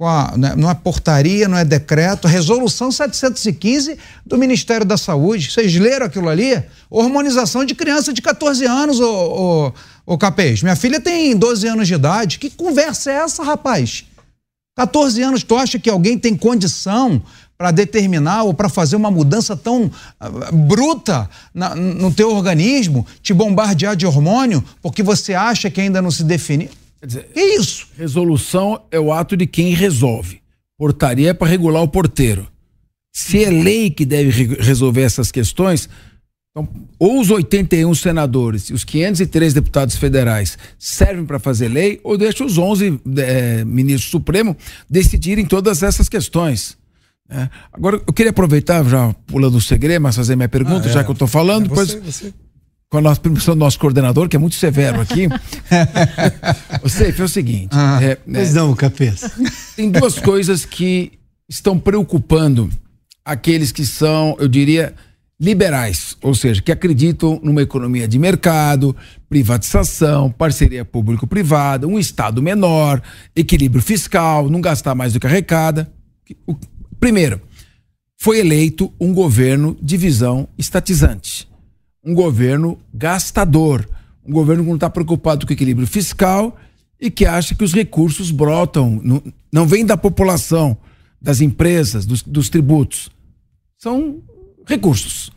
a, 0.06 0.34
né, 0.36 0.54
não 0.56 0.70
é 0.70 0.74
portaria, 0.74 1.46
não 1.48 1.58
é 1.58 1.64
decreto, 1.64 2.26
resolução 2.26 2.90
715 2.90 3.98
do 4.24 4.38
Ministério 4.38 4.86
da 4.86 4.96
Saúde. 4.96 5.50
Vocês 5.50 5.74
leram 5.76 6.06
aquilo 6.06 6.28
ali? 6.28 6.62
Hormonização 6.88 7.64
de 7.64 7.74
criança 7.74 8.12
de 8.12 8.22
14 8.22 8.64
anos, 8.64 9.00
ô, 9.00 9.72
Capês. 10.18 10.62
Minha 10.62 10.76
filha 10.76 11.00
tem 11.00 11.36
12 11.36 11.66
anos 11.68 11.86
de 11.86 11.94
idade. 11.94 12.38
Que 12.38 12.50
conversa 12.50 13.10
é 13.10 13.14
essa, 13.14 13.42
rapaz? 13.44 14.04
14 14.76 15.22
anos, 15.22 15.42
tu 15.42 15.56
acha 15.56 15.78
que 15.78 15.90
alguém 15.90 16.18
tem 16.18 16.34
condição 16.36 17.22
para 17.58 17.70
determinar 17.70 18.44
ou 18.44 18.54
para 18.54 18.70
fazer 18.70 18.96
uma 18.96 19.10
mudança 19.10 19.54
tão 19.54 19.84
uh, 19.84 20.56
bruta 20.56 21.28
na, 21.52 21.74
no 21.74 22.10
teu 22.10 22.34
organismo, 22.34 23.06
te 23.22 23.34
bombardear 23.34 23.94
de 23.94 24.06
hormônio, 24.06 24.64
porque 24.80 25.02
você 25.02 25.34
acha 25.34 25.68
que 25.68 25.78
ainda 25.78 26.00
não 26.00 26.10
se 26.10 26.24
definiu? 26.24 26.70
Quer 27.00 27.06
dizer, 27.06 27.28
que 27.32 27.40
isso? 27.40 27.88
Resolução 27.96 28.82
é 28.90 29.00
o 29.00 29.12
ato 29.12 29.36
de 29.36 29.46
quem 29.46 29.74
resolve. 29.74 30.40
Portaria 30.78 31.30
é 31.30 31.34
para 31.34 31.48
regular 31.48 31.82
o 31.82 31.88
porteiro. 31.88 32.46
Se 33.12 33.42
é 33.42 33.50
lei 33.50 33.90
que 33.90 34.04
deve 34.04 34.30
re 34.30 34.54
resolver 34.62 35.02
essas 35.02 35.32
questões, 35.32 35.88
então, 36.50 36.68
ou 36.98 37.20
os 37.20 37.30
81 37.30 37.94
senadores 37.94 38.70
e 38.70 38.74
os 38.74 38.84
503 38.84 39.54
deputados 39.54 39.96
federais 39.96 40.58
servem 40.78 41.24
para 41.24 41.38
fazer 41.38 41.68
lei, 41.68 42.00
ou 42.02 42.18
deixa 42.18 42.44
os 42.44 42.58
11 42.58 43.00
é, 43.18 43.64
ministros 43.64 44.06
do 44.06 44.10
Supremo 44.10 44.56
decidirem 44.88 45.46
todas 45.46 45.82
essas 45.82 46.08
questões. 46.08 46.76
É. 47.30 47.48
Agora, 47.72 48.02
eu 48.04 48.12
queria 48.12 48.30
aproveitar, 48.30 48.84
já 48.84 49.14
pulando 49.26 49.56
o 49.56 49.60
segredo, 49.60 50.02
mas 50.02 50.16
fazer 50.16 50.34
minha 50.34 50.48
pergunta, 50.48 50.86
ah, 50.88 50.90
é. 50.90 50.92
já 50.92 51.04
que 51.04 51.10
eu 51.10 51.14
estou 51.14 51.28
falando. 51.28 51.66
É 51.66 51.68
você, 51.68 51.94
depois, 51.94 52.14
você 52.14 52.34
com 52.90 52.98
a 52.98 53.00
nossa 53.00 53.20
permissão 53.20 53.54
do 53.54 53.60
nosso 53.60 53.78
coordenador, 53.78 54.28
que 54.28 54.34
é 54.34 54.38
muito 54.38 54.56
severo 54.56 55.00
aqui. 55.00 55.28
Você 56.82 57.14
é 57.16 57.22
o 57.22 57.28
seguinte. 57.28 57.68
Ah, 57.70 58.00
é, 58.02 58.16
pois 58.16 58.50
é, 58.50 58.52
não, 58.58 58.74
cabeça. 58.74 59.32
Tem 59.76 59.88
duas 59.88 60.18
coisas 60.18 60.64
que 60.64 61.12
estão 61.48 61.78
preocupando 61.78 62.68
aqueles 63.24 63.70
que 63.70 63.86
são, 63.86 64.36
eu 64.40 64.48
diria, 64.48 64.92
liberais, 65.38 66.16
ou 66.20 66.34
seja, 66.34 66.60
que 66.60 66.72
acreditam 66.72 67.40
numa 67.44 67.62
economia 67.62 68.08
de 68.08 68.18
mercado, 68.18 68.94
privatização, 69.28 70.28
parceria 70.28 70.84
público-privada, 70.84 71.86
um 71.86 71.98
Estado 71.98 72.42
menor, 72.42 73.00
equilíbrio 73.36 73.80
fiscal, 73.80 74.50
não 74.50 74.60
gastar 74.60 74.96
mais 74.96 75.12
do 75.12 75.20
que 75.20 75.28
arrecada. 75.28 75.88
Primeiro, 76.98 77.40
foi 78.20 78.40
eleito 78.40 78.92
um 79.00 79.14
governo 79.14 79.78
de 79.80 79.96
visão 79.96 80.48
estatizante 80.58 81.49
um 82.04 82.14
governo 82.14 82.78
gastador, 82.92 83.88
um 84.24 84.32
governo 84.32 84.62
que 84.62 84.68
não 84.68 84.76
está 84.76 84.88
preocupado 84.88 85.46
com 85.46 85.52
o 85.52 85.54
equilíbrio 85.54 85.86
fiscal 85.86 86.56
e 87.00 87.10
que 87.10 87.26
acha 87.26 87.54
que 87.54 87.64
os 87.64 87.72
recursos 87.72 88.30
brotam, 88.30 89.00
não, 89.02 89.22
não 89.52 89.66
vêm 89.66 89.84
da 89.84 89.96
população, 89.96 90.76
das 91.20 91.40
empresas, 91.40 92.06
dos, 92.06 92.22
dos 92.22 92.48
tributos. 92.48 93.10
São 93.78 94.22
recursos. 94.66 95.30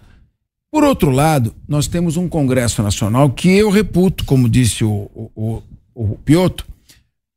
Por 0.72 0.84
outro 0.84 1.12
lado, 1.12 1.54
nós 1.68 1.88
temos 1.88 2.18
um 2.18 2.28
Congresso 2.28 2.82
Nacional 2.82 3.30
que 3.30 3.50
eu 3.50 3.70
reputo, 3.70 4.26
como 4.26 4.50
disse 4.50 4.84
o, 4.84 5.10
o, 5.14 5.32
o, 5.36 5.64
o 5.94 6.18
Piotr, 6.18 6.66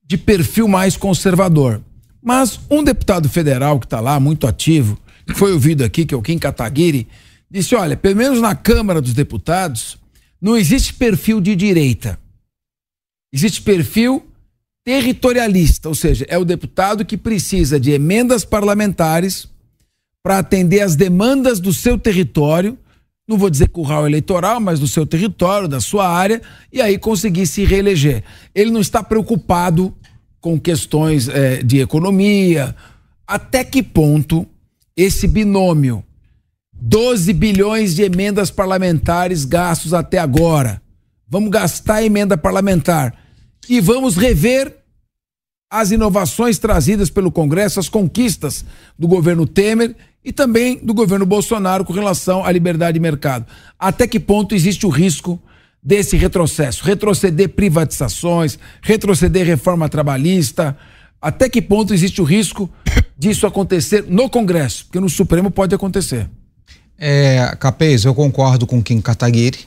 de 0.07 0.17
perfil 0.17 0.69
mais 0.69 0.97
conservador. 0.97 1.83
Mas 2.23 2.59
um 2.71 2.83
deputado 2.83 3.29
federal 3.29 3.79
que 3.79 3.87
está 3.87 4.01
lá, 4.01 4.19
muito 4.19 4.47
ativo, 4.47 4.99
que 5.27 5.35
foi 5.35 5.53
ouvido 5.53 5.85
aqui, 5.85 6.07
que 6.07 6.15
é 6.15 6.17
o 6.17 6.23
Kim 6.23 6.39
Kataguiri, 6.39 7.07
disse: 7.51 7.75
olha, 7.75 7.97
pelo 7.97 8.17
menos 8.17 8.41
na 8.41 8.55
Câmara 8.55 9.01
dos 9.01 9.15
Deputados, 9.15 9.99
não 10.41 10.57
existe 10.57 10.95
perfil 10.95 11.41
de 11.41 11.55
direita. 11.57 12.19
Existe 13.33 13.63
perfil 13.63 14.25
territorialista, 14.85 15.89
ou 15.89 15.95
seja, 15.97 16.25
é 16.29 16.39
o 16.39 16.45
deputado 16.45 17.05
que 17.05 17.17
precisa 17.17 17.81
de 17.81 17.91
emendas 17.91 18.45
parlamentares 18.45 19.49
para 20.23 20.39
atender 20.39 20.81
às 20.81 20.95
demandas 20.95 21.59
do 21.59 21.73
seu 21.73 21.99
território, 21.99 22.79
não 23.29 23.37
vou 23.37 23.51
dizer 23.51 23.69
curral 23.69 24.07
eleitoral, 24.07 24.61
mas 24.61 24.79
do 24.79 24.87
seu 24.87 25.05
território, 25.05 25.67
da 25.67 25.81
sua 25.81 26.09
área, 26.09 26.41
e 26.73 26.81
aí 26.81 26.99
conseguir 26.99 27.47
se 27.47 27.65
reeleger. 27.65 28.23
Ele 28.55 28.71
não 28.71 28.81
está 28.81 29.03
preocupado 29.03 29.93
com 30.41 30.59
questões 30.61 31.29
é, 31.29 31.63
de 31.63 31.81
economia. 31.81 32.75
Até 33.27 33.65
que 33.65 33.83
ponto 33.83 34.47
esse 34.97 35.27
binômio 35.27 36.05
12 36.81 37.33
bilhões 37.33 37.95
de 37.95 38.03
emendas 38.03 38.51
parlamentares 38.51 39.45
gastos 39.45 39.95
até 39.95 40.19
agora. 40.19 40.81
Vamos 41.29 41.51
gastar 41.51 42.03
emenda 42.03 42.37
parlamentar 42.37 43.15
e 43.69 43.81
vamos 43.81 44.17
rever 44.17 44.77
as 45.71 45.91
inovações 45.91 46.59
trazidas 46.59 47.11
pelo 47.11 47.33
Congresso, 47.33 47.81
as 47.81 47.89
conquistas 47.89 48.65
do 48.99 49.09
governo 49.09 49.47
Temer 49.47 49.97
e 50.25 50.33
também 50.33 50.79
do 50.83 50.95
governo 50.95 51.27
Bolsonaro 51.27 51.85
com 51.85 51.93
relação 51.93 52.45
à 52.45 52.53
liberdade 52.53 52.95
de 52.95 53.01
mercado. 53.01 53.47
Até 53.79 54.07
que 54.07 54.21
ponto 54.21 54.55
existe 54.55 54.87
o 54.87 54.89
risco 54.89 55.41
desse 55.83 56.17
retrocesso? 56.17 56.85
Retroceder 56.85 57.49
privatizações, 57.49 58.59
retroceder 58.81 59.47
reforma 59.47 59.89
trabalhista. 59.89 60.77
Até 61.21 61.49
que 61.49 61.61
ponto 61.61 61.93
existe 61.93 62.21
o 62.21 62.25
risco 62.25 62.71
disso 63.19 63.47
acontecer 63.47 64.05
no 64.09 64.31
Congresso? 64.31 64.85
Porque 64.85 65.01
no 65.01 65.09
Supremo 65.09 65.51
pode 65.51 65.75
acontecer. 65.75 66.29
É, 66.99 67.55
Capês, 67.61 68.05
eu 68.05 68.15
concordo 68.15 68.67
com 68.67 68.83
Kim 68.83 69.01
Kataguiri. 69.01 69.67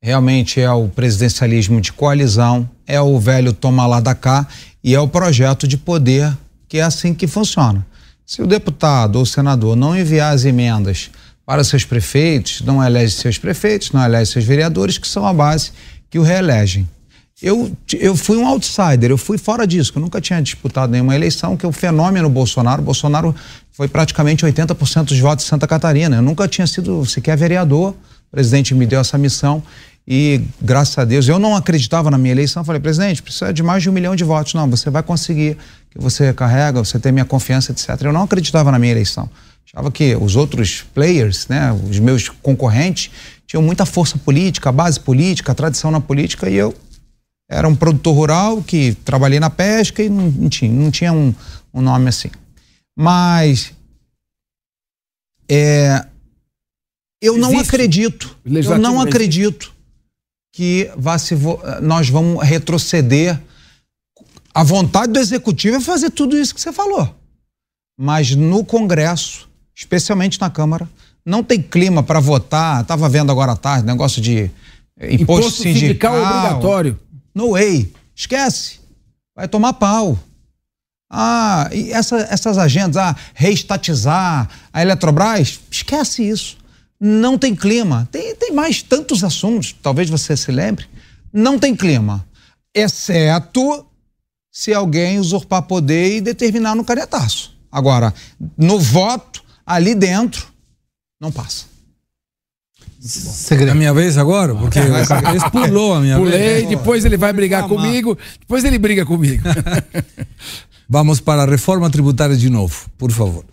Realmente 0.00 0.60
é 0.60 0.70
o 0.70 0.88
presidencialismo 0.88 1.80
de 1.80 1.92
coalizão, 1.92 2.68
é 2.86 3.00
o 3.00 3.18
velho 3.18 3.52
toma 3.52 3.86
lá 3.86 4.00
da 4.00 4.14
cá 4.14 4.46
e 4.82 4.94
é 4.94 5.00
o 5.00 5.06
projeto 5.06 5.66
de 5.66 5.76
poder 5.76 6.36
que 6.68 6.78
é 6.78 6.82
assim 6.82 7.14
que 7.14 7.26
funciona. 7.26 7.86
Se 8.26 8.42
o 8.42 8.46
deputado 8.46 9.16
ou 9.16 9.26
senador 9.26 9.76
não 9.76 9.96
enviar 9.96 10.34
as 10.34 10.44
emendas 10.44 11.10
para 11.44 11.62
seus 11.62 11.84
prefeitos, 11.84 12.62
não 12.62 12.82
elege 12.82 13.14
seus 13.14 13.38
prefeitos, 13.38 13.92
não 13.92 14.04
elege 14.04 14.32
seus 14.32 14.44
vereadores, 14.44 14.98
que 14.98 15.06
são 15.06 15.26
a 15.26 15.32
base 15.32 15.72
que 16.08 16.18
o 16.18 16.22
reelegem. 16.22 16.88
Eu, 17.42 17.72
eu 17.98 18.16
fui 18.16 18.36
um 18.36 18.46
outsider, 18.46 19.10
eu 19.10 19.18
fui 19.18 19.36
fora 19.36 19.66
disso, 19.66 19.92
eu 19.96 20.00
nunca 20.00 20.20
tinha 20.20 20.40
disputado 20.40 20.92
nenhuma 20.92 21.14
eleição, 21.14 21.56
que 21.56 21.66
é 21.66 21.68
o 21.68 21.72
fenômeno 21.72 22.30
Bolsonaro. 22.30 22.80
Bolsonaro 22.80 23.34
foi 23.72 23.88
praticamente 23.88 24.46
80% 24.46 25.06
dos 25.06 25.18
votos 25.18 25.44
de 25.44 25.50
Santa 25.50 25.66
Catarina. 25.66 26.16
Eu 26.16 26.22
nunca 26.22 26.46
tinha 26.46 26.66
sido 26.66 27.04
sequer 27.04 27.36
vereador, 27.36 27.90
o 27.90 28.30
presidente 28.30 28.74
me 28.74 28.86
deu 28.86 29.00
essa 29.00 29.18
missão 29.18 29.62
e, 30.06 30.40
graças 30.60 30.96
a 30.98 31.04
Deus, 31.04 31.28
eu 31.28 31.38
não 31.38 31.56
acreditava 31.56 32.10
na 32.10 32.18
minha 32.18 32.32
eleição. 32.32 32.64
Falei, 32.64 32.80
presidente, 32.80 33.20
precisa 33.20 33.52
de 33.52 33.62
mais 33.62 33.82
de 33.82 33.90
um 33.90 33.92
milhão 33.92 34.14
de 34.14 34.24
votos. 34.24 34.54
Não, 34.54 34.68
você 34.70 34.88
vai 34.88 35.02
conseguir, 35.02 35.56
que 35.90 35.98
você 35.98 36.32
carrega, 36.32 36.78
você 36.78 36.98
tem 36.98 37.10
minha 37.10 37.24
confiança, 37.24 37.72
etc. 37.72 37.88
Eu 38.02 38.12
não 38.12 38.22
acreditava 38.22 38.70
na 38.70 38.78
minha 38.78 38.92
eleição. 38.92 39.28
Achava 39.66 39.90
que 39.90 40.14
os 40.16 40.36
outros 40.36 40.84
players, 40.94 41.48
né, 41.48 41.72
os 41.88 41.98
meus 41.98 42.28
concorrentes, 42.28 43.10
tinham 43.46 43.62
muita 43.62 43.86
força 43.86 44.18
política, 44.18 44.70
base 44.70 44.98
política, 44.98 45.54
tradição 45.54 45.90
na 45.90 46.00
política 46.00 46.48
e 46.48 46.54
eu 46.54 46.74
era 47.52 47.68
um 47.68 47.76
produtor 47.76 48.14
rural 48.14 48.62
que 48.62 48.94
trabalhei 49.04 49.38
na 49.38 49.50
pesca 49.50 50.02
e 50.02 50.08
não, 50.08 50.48
tinha, 50.48 50.72
não 50.72 50.90
tinha 50.90 51.12
um, 51.12 51.34
um 51.72 51.80
nome 51.80 52.08
assim. 52.08 52.30
Mas 52.96 53.72
é, 55.48 56.04
eu 57.20 57.36
não 57.38 57.58
acredito, 57.58 58.36
eu 58.44 58.78
não 58.78 59.00
acredito 59.00 59.72
que 60.52 60.90
vá 60.96 61.18
se 61.18 61.34
nós 61.80 62.08
vamos 62.08 62.42
retroceder. 62.42 63.40
A 64.54 64.62
vontade 64.62 65.12
do 65.12 65.18
executivo 65.18 65.76
é 65.76 65.80
fazer 65.80 66.10
tudo 66.10 66.36
isso 66.36 66.54
que 66.54 66.60
você 66.60 66.72
falou. 66.72 67.14
Mas 67.98 68.34
no 68.34 68.64
Congresso, 68.64 69.48
especialmente 69.74 70.40
na 70.40 70.50
Câmara, 70.50 70.88
não 71.24 71.42
tem 71.42 71.60
clima 71.62 72.02
para 72.02 72.20
votar. 72.20 72.82
Estava 72.82 73.08
vendo 73.08 73.30
agora 73.30 73.52
à 73.52 73.56
tarde 73.56 73.86
negócio 73.86 74.20
de 74.20 74.50
imposto, 75.00 75.22
imposto 75.22 75.62
sindical, 75.62 76.14
sindical 76.14 76.16
obrigatório. 76.16 77.00
No 77.34 77.52
way. 77.52 77.92
Esquece. 78.14 78.80
Vai 79.34 79.48
tomar 79.48 79.74
pau. 79.74 80.18
Ah, 81.10 81.68
e 81.72 81.92
essa, 81.92 82.16
essas 82.30 82.56
agendas, 82.56 82.96
ah, 82.96 83.14
reestatizar 83.34 84.48
a 84.72 84.82
Eletrobras, 84.82 85.60
esquece 85.70 86.26
isso. 86.26 86.56
Não 86.98 87.36
tem 87.36 87.54
clima. 87.54 88.08
Tem, 88.10 88.34
tem 88.34 88.52
mais 88.52 88.82
tantos 88.82 89.22
assuntos, 89.22 89.74
talvez 89.82 90.08
você 90.08 90.36
se 90.36 90.50
lembre. 90.50 90.86
Não 91.32 91.58
tem 91.58 91.76
clima. 91.76 92.26
Exceto 92.74 93.86
se 94.50 94.72
alguém 94.72 95.18
usurpar 95.18 95.62
poder 95.62 96.16
e 96.16 96.20
determinar 96.20 96.74
no 96.74 96.84
canetaço. 96.84 97.56
Agora, 97.70 98.14
no 98.56 98.78
voto, 98.78 99.42
ali 99.66 99.94
dentro, 99.94 100.46
não 101.20 101.32
passa. 101.32 101.71
Segredo. 103.04 103.70
É 103.70 103.72
a 103.72 103.74
minha 103.74 103.92
vez 103.92 104.16
agora? 104.16 104.54
Porque 104.54 104.78
o 104.78 105.50
pulou 105.50 105.94
a 105.94 106.00
minha 106.00 106.16
Pulei, 106.16 106.38
vez. 106.38 106.62
Pulei, 106.62 106.76
depois 106.76 107.04
ele 107.04 107.16
vai 107.16 107.32
brigar 107.32 107.66
comigo, 107.66 108.16
depois 108.38 108.64
ele 108.64 108.78
briga 108.78 109.04
comigo. 109.04 109.42
Vamos 110.88 111.20
para 111.20 111.42
a 111.42 111.46
reforma 111.46 111.88
tributária 111.90 112.36
de 112.36 112.48
novo, 112.48 112.86
por 112.98 113.10
favor. 113.10 113.44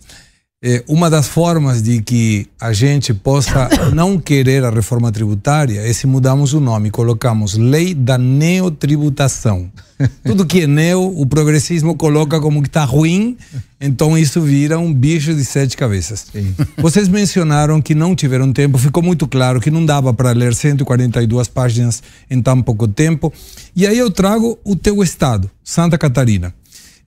É, 0.62 0.84
uma 0.86 1.08
das 1.08 1.26
formas 1.26 1.80
de 1.82 2.02
que 2.02 2.46
a 2.60 2.70
gente 2.70 3.14
possa 3.14 3.70
não 3.94 4.20
querer 4.20 4.62
a 4.62 4.68
reforma 4.68 5.10
tributária 5.10 5.80
é 5.80 5.90
se 5.90 6.06
mudamos 6.06 6.52
o 6.52 6.60
nome, 6.60 6.90
colocamos 6.90 7.56
lei 7.56 7.94
da 7.94 8.18
neotributação. 8.18 9.72
Tudo 10.22 10.44
que 10.44 10.62
é 10.62 10.66
neo, 10.66 11.18
o 11.18 11.24
progressismo 11.24 11.96
coloca 11.96 12.38
como 12.38 12.60
que 12.60 12.68
está 12.68 12.84
ruim, 12.84 13.38
então 13.80 14.18
isso 14.18 14.42
vira 14.42 14.78
um 14.78 14.92
bicho 14.92 15.34
de 15.34 15.46
sete 15.46 15.78
cabeças. 15.78 16.26
Sim. 16.30 16.54
Vocês 16.76 17.08
mencionaram 17.08 17.80
que 17.80 17.94
não 17.94 18.14
tiveram 18.14 18.52
tempo, 18.52 18.76
ficou 18.76 19.02
muito 19.02 19.26
claro 19.26 19.62
que 19.62 19.70
não 19.70 19.86
dava 19.86 20.12
para 20.12 20.32
ler 20.32 20.54
142 20.54 21.48
páginas 21.48 22.02
em 22.30 22.42
tão 22.42 22.60
pouco 22.60 22.86
tempo. 22.86 23.32
E 23.74 23.86
aí 23.86 23.96
eu 23.96 24.10
trago 24.10 24.58
o 24.62 24.76
teu 24.76 25.02
estado, 25.02 25.50
Santa 25.64 25.96
Catarina. 25.96 26.52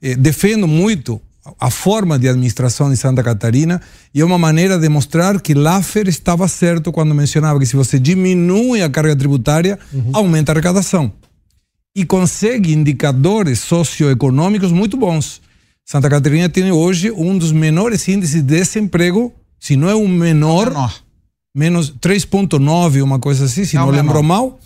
Eh, 0.02 0.16
defendo 0.16 0.66
muito 0.66 1.20
a 1.60 1.70
forma 1.70 2.18
de 2.18 2.28
administração 2.28 2.90
de 2.90 2.96
Santa 2.96 3.22
Catarina 3.22 3.80
e 4.14 4.20
é 4.20 4.24
uma 4.24 4.38
maneira 4.38 4.78
de 4.78 4.88
mostrar 4.88 5.40
que 5.40 5.52
Laffer 5.52 6.08
estava 6.08 6.48
certo 6.48 6.90
quando 6.90 7.14
mencionava 7.14 7.58
que 7.58 7.66
se 7.66 7.76
você 7.76 7.98
diminui 7.98 8.82
a 8.82 8.88
carga 8.88 9.14
tributária, 9.14 9.78
uhum. 9.92 10.10
aumenta 10.12 10.52
a 10.52 10.54
arrecadação. 10.54 11.12
E 11.94 12.04
consegue 12.04 12.72
indicadores 12.72 13.60
socioeconômicos 13.60 14.72
muito 14.72 14.96
bons. 14.96 15.40
Santa 15.84 16.08
Catarina 16.08 16.48
tem 16.48 16.72
hoje 16.72 17.10
um 17.10 17.36
dos 17.36 17.52
menores 17.52 18.08
índices 18.08 18.36
de 18.36 18.42
desemprego, 18.42 19.32
se 19.60 19.76
não 19.76 19.88
é 19.88 19.94
o 19.94 20.08
menor, 20.08 20.70
menor. 20.70 20.94
menos 21.54 21.90
3,9, 21.90 23.02
uma 23.02 23.18
coisa 23.18 23.44
assim, 23.44 23.64
se 23.66 23.76
não, 23.76 23.86
não 23.86 23.92
lembro 23.92 24.22
mal, 24.22 24.58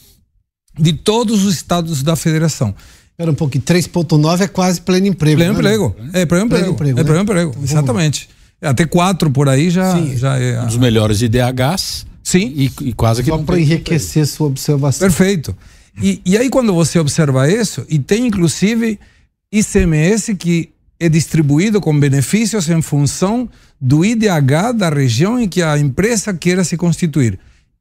de 0.78 0.92
todos 0.92 1.44
os 1.44 1.54
estados 1.54 2.04
da 2.04 2.14
federação. 2.14 2.74
Espera 3.18 3.32
um 3.32 3.34
pouquinho, 3.34 3.64
3.9 3.64 4.42
é 4.42 4.46
quase 4.46 4.80
pleno 4.80 5.08
emprego. 5.08 5.38
Pleno 5.38 5.54
né? 5.54 5.58
emprego. 5.58 5.96
É 6.12 6.24
pleno 6.24 6.46
emprego. 6.46 6.74
Pleno 6.76 6.92
emprego 6.92 7.00
é 7.00 7.04
pleno 7.04 7.16
né? 7.16 7.22
emprego, 7.22 7.50
então, 7.50 7.64
exatamente. 7.64 8.28
Até 8.62 8.86
quatro 8.86 9.28
por 9.28 9.48
aí 9.48 9.70
já, 9.70 9.92
Sim. 9.92 10.16
já 10.16 10.38
é. 10.38 10.62
Um 10.62 10.66
dos 10.66 10.76
melhores 10.76 11.20
IDHs. 11.20 12.06
Sim. 12.22 12.52
E, 12.54 12.70
e 12.82 12.92
quase 12.92 13.24
que 13.24 13.28
Só 13.28 13.38
para 13.38 13.58
enriquecer 13.58 14.24
sua 14.24 14.46
observação. 14.46 15.00
Perfeito. 15.08 15.56
E, 16.00 16.22
e 16.24 16.38
aí, 16.38 16.48
quando 16.48 16.72
você 16.72 17.00
observa 17.00 17.50
isso, 17.50 17.84
e 17.88 17.98
tem 17.98 18.24
inclusive 18.24 19.00
ICMS 19.52 20.36
que 20.36 20.70
é 21.00 21.08
distribuído 21.08 21.80
com 21.80 21.98
benefícios 21.98 22.68
em 22.68 22.80
função 22.80 23.48
do 23.80 24.04
IDH 24.04 24.74
da 24.76 24.90
região 24.90 25.40
em 25.40 25.48
que 25.48 25.60
a 25.60 25.76
empresa 25.76 26.32
queira 26.32 26.62
se 26.62 26.76
constituir. 26.76 27.36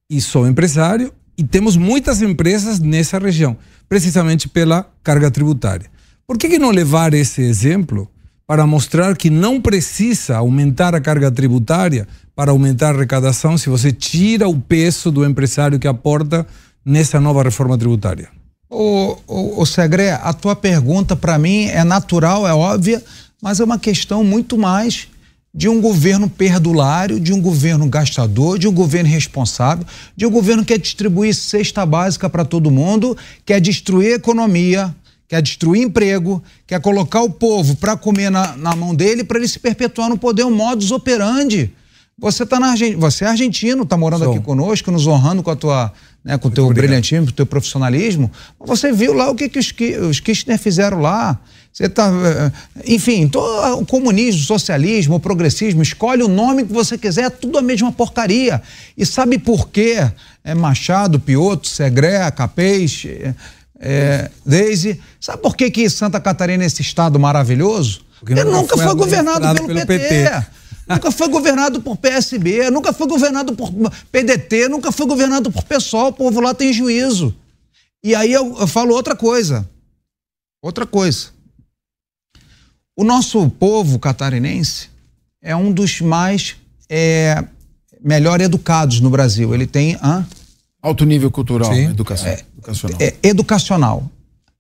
E 0.10 0.20
sou 0.20 0.48
empresário 0.48 1.14
e 1.38 1.44
temos 1.44 1.78
muitas 1.78 2.22
empresas 2.22 2.80
nessa 2.80 3.20
região 3.20 3.56
precisamente 3.88 4.50
pela 4.50 4.90
carga 5.04 5.30
tributária. 5.30 5.90
Por 6.26 6.38
que, 6.38 6.50
que 6.50 6.60
não 6.60 6.72
levar 6.72 7.14
esse 7.14 7.42
exemplo 7.42 8.10
para 8.46 8.66
mostrar 8.66 9.16
que 9.16 9.30
não 9.30 9.62
precisa 9.62 10.38
aumentar 10.38 10.96
a 10.96 11.02
carga 11.02 11.32
tributária 11.32 12.08
para 12.36 12.52
aumentar 12.52 12.88
a 12.88 12.98
arrecadação 12.98 13.58
se 13.58 13.70
você 13.70 13.92
tira 13.92 14.48
o 14.48 14.60
peso 14.60 15.12
do 15.12 15.26
empresário 15.26 15.80
que 15.80 15.88
aporta 15.88 16.46
nessa 16.84 17.20
nova 17.20 17.44
reforma 17.44 17.78
tributária? 17.78 18.30
O, 18.70 19.18
o, 19.28 19.62
o 19.62 19.66
Segré, 19.66 20.12
a 20.12 20.34
tua 20.34 20.56
pergunta 20.56 21.16
para 21.16 21.38
mim 21.38 21.66
é 21.66 21.84
natural, 21.84 22.48
é 22.48 22.54
óbvia, 22.54 23.02
mas 23.42 23.60
é 23.60 23.64
uma 23.64 23.80
questão 23.80 24.24
muito 24.24 24.58
mais 24.58 25.08
de 25.58 25.68
um 25.68 25.82
governo 25.82 26.30
perdulário, 26.30 27.20
de 27.20 27.34
um 27.34 27.42
governo 27.42 27.88
gastador, 27.88 28.60
de 28.60 28.68
um 28.68 28.72
governo 28.72 29.10
responsável, 29.10 29.84
de 30.16 30.24
um 30.24 30.30
governo 30.30 30.64
que 30.64 30.72
quer 30.72 30.80
distribuir 30.80 31.34
cesta 31.34 31.84
básica 31.84 32.30
para 32.30 32.46
todo 32.46 32.70
mundo, 32.70 33.18
quer 33.44 33.60
destruir 33.60 34.14
a 34.14 34.16
economia, 34.18 34.96
quer 35.28 35.42
destruir 35.42 35.82
emprego, 35.82 36.44
quer 36.68 36.80
colocar 36.80 37.24
o 37.24 37.32
povo 37.32 37.76
para 37.76 37.98
comer 37.98 38.30
na, 38.30 38.56
na, 38.56 38.76
mão 38.76 38.94
dele 38.94 39.24
para 39.24 39.40
ele 39.40 39.48
se 39.48 39.58
perpetuar 39.58 40.10
no 40.10 40.18
poder, 40.20 40.44
um 40.44 40.56
modus 40.56 40.92
operandi. 40.92 41.74
Você 42.20 42.46
tá 42.46 42.60
na 42.60 42.70
Argentina, 42.70 43.00
você 43.00 43.26
é 43.26 43.28
argentino, 43.28 43.82
está 43.82 43.98
morando 43.98 44.30
aqui 44.30 44.40
conosco, 44.40 44.92
nos 44.92 45.08
honrando 45.08 45.42
com 45.42 45.50
a 45.50 45.56
tua 45.56 45.92
né, 46.28 46.38
com 46.38 46.50
o 46.50 46.52
teu 46.52 46.68
brilhantismo, 46.74 47.28
com 47.28 47.32
o 47.32 47.34
teu 47.34 47.46
profissionalismo, 47.46 48.30
você 48.60 48.92
viu 48.92 49.14
lá 49.14 49.30
o 49.30 49.36
que, 49.36 49.48
que 49.48 49.58
os, 49.58 49.74
os 50.10 50.20
Kirchner 50.20 50.60
fizeram 50.60 51.00
lá. 51.00 51.40
Você 51.72 51.88
tá, 51.88 52.12
eh, 52.12 52.52
enfim, 52.86 53.32
o 53.34 53.86
comunismo, 53.86 54.42
o 54.42 54.46
socialismo, 54.46 55.16
o 55.16 55.20
progressismo, 55.22 55.82
escolhe 55.82 56.22
o 56.24 56.28
nome 56.28 56.66
que 56.66 56.74
você 56.74 56.98
quiser, 56.98 57.26
é 57.26 57.30
tudo 57.30 57.58
a 57.58 57.62
mesma 57.62 57.94
porcaria. 57.94 58.62
E 58.98 59.06
sabe 59.06 59.38
por 59.38 59.70
quê? 59.70 60.06
É 60.44 60.54
Machado, 60.54 61.18
Pioto, 61.18 61.66
Segré, 61.68 62.30
Capês, 62.32 63.06
é, 63.80 64.30
Deise. 64.46 65.00
Sabe 65.22 65.42
por 65.42 65.56
que, 65.56 65.72
que 65.72 65.90
Santa 65.90 66.20
Catarina 66.20 66.64
é 66.64 66.68
esse 66.68 66.82
estado 66.82 67.18
maravilhoso? 67.18 68.02
Porque 68.20 68.34
Ele 68.34 68.44
nunca 68.44 68.76
foi, 68.76 68.86
foi 68.86 68.96
governado 68.96 69.54
pelo, 69.54 69.68
pelo 69.68 69.86
PT. 69.86 70.10
PT. 70.10 70.46
Nunca 70.88 71.12
foi 71.12 71.28
governado 71.28 71.82
por 71.82 71.98
PSB, 71.98 72.70
nunca 72.70 72.94
foi 72.94 73.08
governado 73.08 73.54
por 73.56 73.72
PDT, 74.12 74.70
nunca 74.70 74.92
foi 74.92 75.06
governado 75.06 75.52
por 75.52 75.64
PSOL. 75.64 76.10
O 76.10 76.14
povo 76.14 76.40
lá 76.40 76.54
tem 76.54 76.72
juízo. 76.72 77.36
E 78.04 78.16
aí 78.16 78.32
eu, 78.32 78.58
eu 78.60 78.68
falo 78.68 78.94
outra 78.94 79.16
coisa. 79.16 79.68
Outra 80.62 80.86
coisa. 80.86 81.28
O 82.96 83.04
nosso 83.04 83.50
povo 83.52 84.00
catarinense 84.00 84.90
é 85.42 85.56
um 85.56 85.72
dos 85.72 86.02
mais 86.02 86.56
é, 86.90 87.44
melhor 88.02 88.42
educados 88.42 89.00
no 89.00 89.10
Brasil. 89.10 89.54
Ele 89.54 89.68
tem 89.68 89.98
hã? 90.02 90.26
alto 90.82 91.06
nível 91.06 91.30
cultural, 91.30 91.74
educação, 91.74 92.28
é, 92.28 92.44
educacional. 92.56 92.98
É, 93.02 93.16
educacional. 93.24 94.12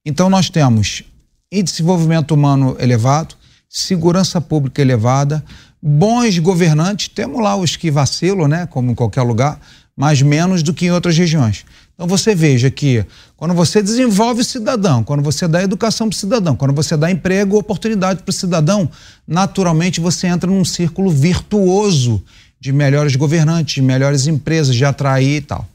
Então 0.05 0.29
nós 0.29 0.49
temos 0.49 1.03
desenvolvimento 1.51 2.31
humano 2.33 2.75
elevado, 2.79 3.35
segurança 3.69 4.39
pública 4.39 4.81
elevada, 4.81 5.43
bons 5.81 6.37
governantes, 6.39 7.07
temos 7.07 7.41
lá 7.41 7.55
os 7.55 7.75
que 7.75 7.91
vacilam, 7.91 8.47
né, 8.47 8.65
como 8.67 8.91
em 8.91 8.95
qualquer 8.95 9.21
lugar, 9.21 9.59
mas 9.95 10.21
menos 10.21 10.61
do 10.61 10.73
que 10.73 10.85
em 10.85 10.91
outras 10.91 11.17
regiões. 11.17 11.65
Então 11.95 12.07
você 12.07 12.35
veja 12.35 12.69
que 12.69 13.03
quando 13.35 13.55
você 13.55 13.81
desenvolve 13.81 14.41
o 14.41 14.43
cidadão, 14.43 15.03
quando 15.03 15.23
você 15.23 15.47
dá 15.47 15.63
educação 15.63 16.07
para 16.07 16.15
o 16.15 16.17
cidadão, 16.19 16.55
quando 16.55 16.73
você 16.73 16.95
dá 16.95 17.09
emprego, 17.09 17.57
oportunidade 17.57 18.21
para 18.21 18.29
o 18.29 18.33
cidadão, 18.33 18.89
naturalmente 19.27 19.99
você 19.99 20.27
entra 20.27 20.49
num 20.49 20.63
círculo 20.63 21.09
virtuoso 21.09 22.23
de 22.59 22.71
melhores 22.71 23.15
governantes, 23.15 23.75
de 23.75 23.81
melhores 23.81 24.27
empresas, 24.27 24.75
de 24.75 24.85
atrair 24.85 25.37
e 25.37 25.41
tal. 25.41 25.67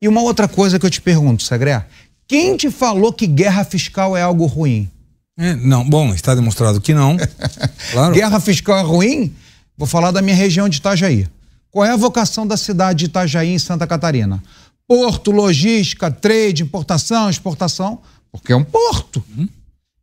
E 0.00 0.08
uma 0.08 0.22
outra 0.22 0.48
coisa 0.48 0.78
que 0.78 0.86
eu 0.86 0.90
te 0.90 1.00
pergunto, 1.00 1.42
Sagré, 1.42 1.84
quem 2.26 2.56
te 2.56 2.70
falou 2.70 3.12
que 3.12 3.26
guerra 3.26 3.64
fiscal 3.64 4.16
é 4.16 4.22
algo 4.22 4.46
ruim? 4.46 4.90
É, 5.38 5.54
não, 5.54 5.88
bom, 5.88 6.14
está 6.14 6.34
demonstrado 6.34 6.80
que 6.80 6.92
não. 6.92 7.16
claro. 7.92 8.14
Guerra 8.14 8.38
fiscal 8.40 8.78
é 8.78 8.82
ruim? 8.82 9.34
Vou 9.76 9.86
falar 9.86 10.10
da 10.10 10.20
minha 10.20 10.36
região 10.36 10.68
de 10.68 10.78
Itajaí. 10.78 11.26
Qual 11.70 11.84
é 11.84 11.90
a 11.90 11.96
vocação 11.96 12.46
da 12.46 12.56
cidade 12.56 13.00
de 13.00 13.04
Itajaí, 13.06 13.48
em 13.48 13.58
Santa 13.58 13.86
Catarina? 13.86 14.42
Porto, 14.86 15.30
logística, 15.30 16.10
trade, 16.10 16.62
importação, 16.62 17.30
exportação, 17.30 18.00
porque 18.30 18.52
é 18.52 18.56
um 18.56 18.64
porto. 18.64 19.24
Uhum. 19.36 19.48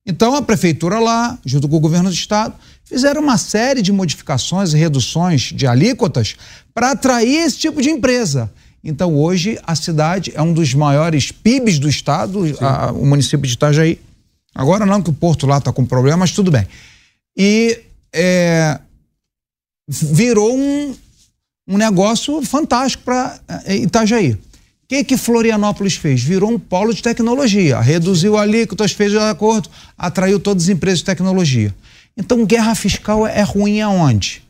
Então 0.05 0.33
a 0.33 0.41
prefeitura 0.41 0.99
lá, 0.99 1.37
junto 1.45 1.69
com 1.69 1.75
o 1.75 1.79
governo 1.79 2.09
do 2.09 2.15
estado, 2.15 2.55
fizeram 2.83 3.21
uma 3.21 3.37
série 3.37 3.83
de 3.83 3.91
modificações 3.91 4.73
e 4.73 4.77
reduções 4.77 5.53
de 5.53 5.67
alíquotas 5.67 6.35
para 6.73 6.91
atrair 6.91 7.45
esse 7.45 7.59
tipo 7.59 7.79
de 7.79 7.91
empresa. 7.91 8.51
Então 8.83 9.15
hoje 9.15 9.59
a 9.67 9.75
cidade 9.75 10.31
é 10.33 10.41
um 10.41 10.51
dos 10.51 10.73
maiores 10.73 11.31
PIBs 11.31 11.77
do 11.77 11.87
estado, 11.87 12.43
a, 12.59 12.91
o 12.91 13.05
município 13.05 13.45
de 13.45 13.53
Itajaí. 13.53 13.99
Agora 14.53 14.85
não 14.85 15.01
que 15.01 15.09
o 15.09 15.13
porto 15.13 15.45
lá 15.45 15.57
está 15.57 15.71
com 15.71 15.85
problema, 15.85 16.17
mas 16.17 16.31
tudo 16.31 16.51
bem. 16.51 16.67
E 17.37 17.79
é, 18.13 18.79
virou 19.87 20.55
um, 20.55 20.95
um 21.67 21.77
negócio 21.77 22.41
fantástico 22.41 23.03
para 23.03 23.39
é, 23.65 23.75
Itajaí. 23.75 24.33
O 24.33 24.39
que, 24.89 25.03
que 25.03 25.17
Florianópolis 25.17 25.95
fez? 25.95 26.21
Virou 26.23 26.49
um 26.49 26.57
polo 26.57 26.93
de 26.93 27.03
tecnologia. 27.03 27.79
Reduziu 27.79 28.37
alíquotas, 28.37 28.91
fez 28.91 29.13
o 29.13 29.19
acordo, 29.19 29.69
atraiu 29.97 30.39
todas 30.39 30.63
as 30.63 30.69
empresas 30.69 30.99
de 30.99 31.05
tecnologia. 31.05 31.73
Então, 32.17 32.43
guerra 32.45 32.73
fiscal 32.73 33.25
é 33.25 33.43
ruim 33.43 33.81
aonde? 33.81 34.43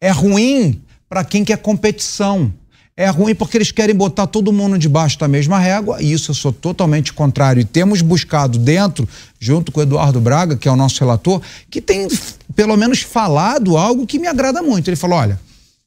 É 0.00 0.10
ruim 0.10 0.80
para 1.08 1.24
quem 1.24 1.44
quer 1.44 1.58
competição. 1.58 2.52
É 2.96 3.10
ruim 3.10 3.34
porque 3.34 3.58
eles 3.58 3.70
querem 3.70 3.94
botar 3.94 4.26
todo 4.26 4.50
mundo 4.50 4.78
debaixo 4.78 5.18
da 5.18 5.28
mesma 5.28 5.58
régua, 5.58 6.00
e 6.00 6.10
isso 6.10 6.30
eu 6.30 6.34
sou 6.34 6.50
totalmente 6.50 7.12
contrário. 7.12 7.60
E 7.60 7.64
temos 7.64 8.00
buscado 8.00 8.58
dentro, 8.58 9.06
junto 9.38 9.70
com 9.70 9.80
o 9.80 9.82
Eduardo 9.82 10.18
Braga, 10.18 10.56
que 10.56 10.66
é 10.66 10.72
o 10.72 10.76
nosso 10.76 10.98
relator, 11.00 11.42
que 11.70 11.82
tem 11.82 12.08
pelo 12.54 12.74
menos 12.74 13.02
falado 13.02 13.76
algo 13.76 14.06
que 14.06 14.18
me 14.18 14.26
agrada 14.26 14.62
muito. 14.62 14.88
Ele 14.88 14.96
falou: 14.96 15.18
olha, 15.18 15.38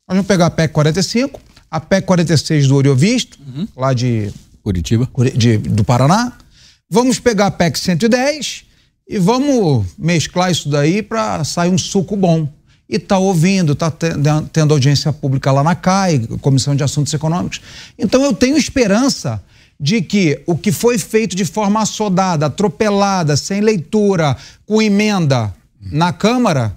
nós 0.07 0.17
vamos 0.17 0.27
pegar 0.27 0.45
a 0.45 0.51
PEC 0.51 0.71
45, 0.71 1.41
a 1.71 1.79
PEC 1.79 2.05
46 2.05 2.67
do 2.67 2.75
Oriovisto, 2.75 3.39
uhum. 3.41 3.67
lá 3.75 3.91
de 3.91 4.31
Curitiba, 4.61 5.09
de, 5.35 5.57
do 5.57 5.83
Paraná. 5.83 6.33
Vamos 6.87 7.19
pegar 7.19 7.47
a 7.47 7.51
PEC 7.51 7.79
110 7.79 8.65
e 9.07 9.17
vamos 9.17 9.87
mesclar 9.97 10.51
isso 10.51 10.69
daí 10.69 11.01
para 11.01 11.43
sair 11.43 11.71
um 11.71 11.77
suco 11.77 12.15
bom 12.15 12.47
e 12.89 12.95
está 12.95 13.19
ouvindo, 13.19 13.73
está 13.73 13.93
tendo 14.51 14.73
audiência 14.73 15.13
pública 15.13 15.51
lá 15.51 15.63
na 15.63 15.75
CAI, 15.75 16.19
Comissão 16.41 16.75
de 16.75 16.83
Assuntos 16.83 17.13
Econômicos. 17.13 17.61
Então 17.97 18.23
eu 18.23 18.33
tenho 18.33 18.57
esperança 18.57 19.41
de 19.79 20.01
que 20.01 20.41
o 20.45 20.57
que 20.57 20.71
foi 20.71 20.97
feito 20.97 21.35
de 21.35 21.45
forma 21.45 21.81
assodada, 21.81 22.47
atropelada, 22.47 23.37
sem 23.37 23.61
leitura, 23.61 24.35
com 24.65 24.81
emenda 24.81 25.53
na 25.79 26.11
Câmara, 26.11 26.75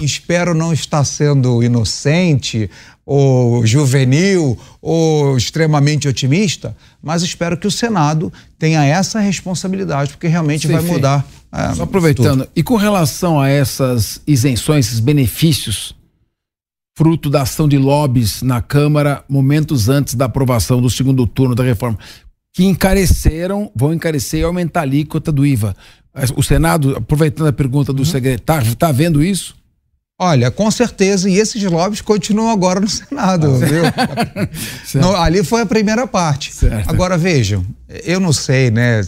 espero 0.00 0.54
não 0.54 0.72
estar 0.72 1.04
sendo 1.04 1.62
inocente 1.62 2.70
ou 3.04 3.64
juvenil 3.66 4.58
ou 4.80 5.36
extremamente 5.36 6.08
otimista, 6.08 6.76
mas 7.02 7.22
espero 7.22 7.56
que 7.56 7.66
o 7.66 7.70
Senado 7.70 8.32
tenha 8.58 8.84
essa 8.84 9.20
responsabilidade, 9.20 10.12
porque 10.12 10.26
realmente 10.26 10.66
Sim, 10.66 10.72
vai 10.72 10.82
mudar 10.82 11.26
é, 11.52 11.74
Só 11.74 11.82
aproveitando, 11.82 12.44
tudo. 12.44 12.52
e 12.54 12.62
com 12.62 12.76
relação 12.76 13.40
a 13.40 13.48
essas 13.48 14.20
isenções, 14.26 14.86
esses 14.86 15.00
benefícios, 15.00 15.94
fruto 16.96 17.28
da 17.28 17.42
ação 17.42 17.68
de 17.68 17.78
lobbies 17.78 18.42
na 18.42 18.60
Câmara, 18.60 19.24
momentos 19.28 19.88
antes 19.88 20.14
da 20.14 20.26
aprovação 20.26 20.80
do 20.80 20.90
segundo 20.90 21.26
turno 21.26 21.54
da 21.54 21.64
reforma, 21.64 21.98
que 22.52 22.64
encareceram, 22.64 23.70
vão 23.74 23.92
encarecer 23.94 24.40
e 24.40 24.44
aumentar 24.44 24.80
a 24.80 24.82
alíquota 24.82 25.32
do 25.32 25.46
IVA. 25.46 25.76
O 26.36 26.42
Senado, 26.42 26.96
aproveitando 26.96 27.46
a 27.46 27.52
pergunta 27.52 27.92
do 27.92 28.00
uhum. 28.00 28.04
secretário, 28.04 28.72
está 28.72 28.90
vendo 28.90 29.22
isso? 29.22 29.56
Olha, 30.22 30.50
com 30.50 30.70
certeza, 30.70 31.30
e 31.30 31.38
esses 31.38 31.62
lobbies 31.62 32.02
continuam 32.02 32.50
agora 32.50 32.78
no 32.78 32.86
Senado, 32.86 33.46
ah, 33.46 34.92
viu? 34.92 35.16
ali 35.16 35.42
foi 35.42 35.62
a 35.62 35.66
primeira 35.66 36.06
parte. 36.06 36.52
Certo. 36.52 36.90
Agora 36.90 37.16
vejam, 37.16 37.64
eu 37.88 38.20
não 38.20 38.30
sei, 38.30 38.70
né? 38.70 39.00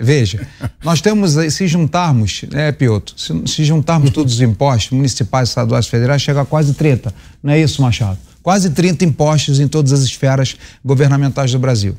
Veja, 0.00 0.44
nós 0.82 1.00
temos, 1.00 1.34
se 1.54 1.68
juntarmos, 1.68 2.42
né, 2.50 2.72
Piotr, 2.72 3.14
se, 3.16 3.32
se 3.46 3.64
juntarmos 3.64 4.10
todos 4.10 4.34
os 4.34 4.40
impostos 4.40 4.90
municipais, 4.90 5.50
estaduais, 5.50 5.86
federais, 5.86 6.20
chega 6.20 6.40
a 6.40 6.44
quase 6.44 6.74
30. 6.74 7.14
Não 7.40 7.52
é 7.52 7.60
isso, 7.60 7.80
Machado? 7.80 8.18
Quase 8.42 8.70
30 8.70 9.04
impostos 9.04 9.60
em 9.60 9.68
todas 9.68 9.92
as 9.92 10.00
esferas 10.00 10.56
governamentais 10.84 11.52
do 11.52 11.60
Brasil. 11.60 11.96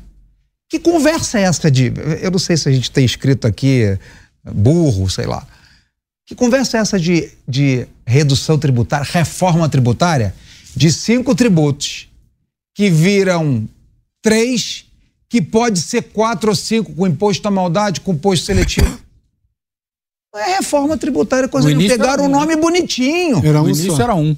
Que 0.68 0.78
conversa 0.78 1.38
é 1.38 1.44
essa 1.44 1.70
de. 1.70 1.90
Eu 2.20 2.30
não 2.30 2.38
sei 2.38 2.54
se 2.58 2.68
a 2.68 2.72
gente 2.72 2.90
tem 2.90 3.06
escrito 3.06 3.46
aqui 3.46 3.98
burro, 4.44 5.08
sei 5.08 5.24
lá. 5.24 5.46
Que 6.28 6.34
conversa 6.34 6.76
é 6.76 6.80
essa 6.82 7.00
de, 7.00 7.30
de 7.48 7.88
redução 8.06 8.58
tributária, 8.58 9.06
reforma 9.10 9.66
tributária, 9.66 10.34
de 10.76 10.92
cinco 10.92 11.34
tributos 11.34 12.06
que 12.74 12.90
viram 12.90 13.66
três, 14.20 14.84
que 15.26 15.40
pode 15.40 15.80
ser 15.80 16.02
quatro 16.02 16.50
ou 16.50 16.54
cinco 16.54 16.92
com 16.92 17.06
imposto 17.06 17.48
à 17.48 17.50
maldade, 17.50 18.02
com 18.02 18.12
imposto 18.12 18.44
seletivo? 18.44 19.00
É 20.36 20.56
reforma 20.56 20.98
tributária, 20.98 21.48
coisa 21.48 21.74
de 21.74 21.88
pegaram 21.88 22.26
um 22.26 22.28
nome 22.28 22.56
bonitinho. 22.56 23.40
Era 23.42 23.62
um 23.62 23.64
no 23.64 23.70
início 23.70 23.96
só. 23.96 24.02
era 24.02 24.14
um. 24.14 24.36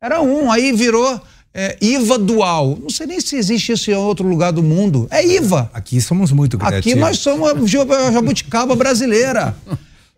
Era 0.00 0.22
um, 0.22 0.48
aí 0.48 0.70
virou 0.70 1.20
é, 1.52 1.76
IVA 1.80 2.20
dual. 2.20 2.78
Não 2.80 2.88
sei 2.88 3.08
nem 3.08 3.20
se 3.20 3.34
existe 3.34 3.72
isso 3.72 3.90
em 3.90 3.94
outro 3.94 4.28
lugar 4.28 4.52
do 4.52 4.62
mundo. 4.62 5.08
É 5.10 5.26
IVA. 5.26 5.68
Aqui 5.74 6.00
somos 6.00 6.30
muito 6.30 6.56
criativos. 6.56 6.92
Aqui 6.92 6.94
nós 6.94 7.18
somos 7.18 7.50
a 7.50 8.12
jabuticaba 8.12 8.76
brasileira. 8.76 9.56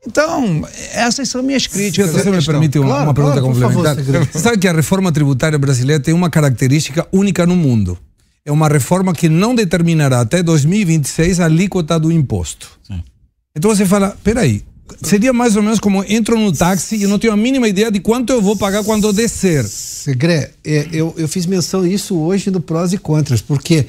Então, 0.07 0.67
essas 0.93 1.29
são 1.29 1.43
minhas 1.43 1.67
críticas. 1.67 2.11
Se 2.11 2.23
você 2.23 2.31
me 2.31 2.45
permite 2.45 2.79
uma, 2.79 2.89
claro, 2.89 3.05
uma 3.05 3.15
pergunta 3.15 3.41
claro, 3.41 3.55
complementar. 3.55 3.97
Favor, 3.97 4.29
você 4.31 4.39
sabe 4.39 4.59
que 4.59 4.69
a 4.69 4.73
reforma 4.73 5.11
tributária 5.11 5.59
brasileira 5.59 6.03
tem 6.03 6.13
uma 6.13 6.29
característica 6.29 7.07
única 7.13 7.47
no 7.47 7.57
mundo. 7.57 7.99
É 8.45 8.53
uma 8.53 8.69
reforma 8.69 9.15
que 9.15 9.29
não 9.29 9.55
determinará 9.55 10.21
até 10.21 10.43
2026 10.43 11.41
a 11.41 11.47
alíquota 11.47 11.99
do 11.99 12.13
imposto. 12.13 12.79
Sim. 12.87 13.03
Então 13.57 13.75
você 13.75 13.87
fala, 13.87 14.15
peraí, 14.23 14.63
seria 15.03 15.33
mais 15.33 15.57
ou 15.57 15.63
menos 15.63 15.81
como 15.81 16.05
entro 16.07 16.39
no 16.39 16.53
táxi 16.53 16.97
e 16.97 17.07
não 17.07 17.19
tenho 17.19 17.33
a 17.33 17.37
mínima 17.37 17.67
ideia 17.67 17.91
de 17.91 18.01
quanto 18.01 18.33
eu 18.33 18.43
vou 18.43 18.57
pagar 18.57 18.85
quando 18.85 19.07
eu 19.07 19.13
descer. 19.13 19.65
Segre, 19.65 20.51
é, 20.63 20.89
eu, 20.93 21.15
eu 21.17 21.27
fiz 21.27 21.47
menção 21.47 21.89
disso 21.89 22.17
hoje 22.19 22.51
no 22.51 22.61
prós 22.61 22.93
e 22.93 22.99
contras, 22.99 23.41
porque 23.41 23.87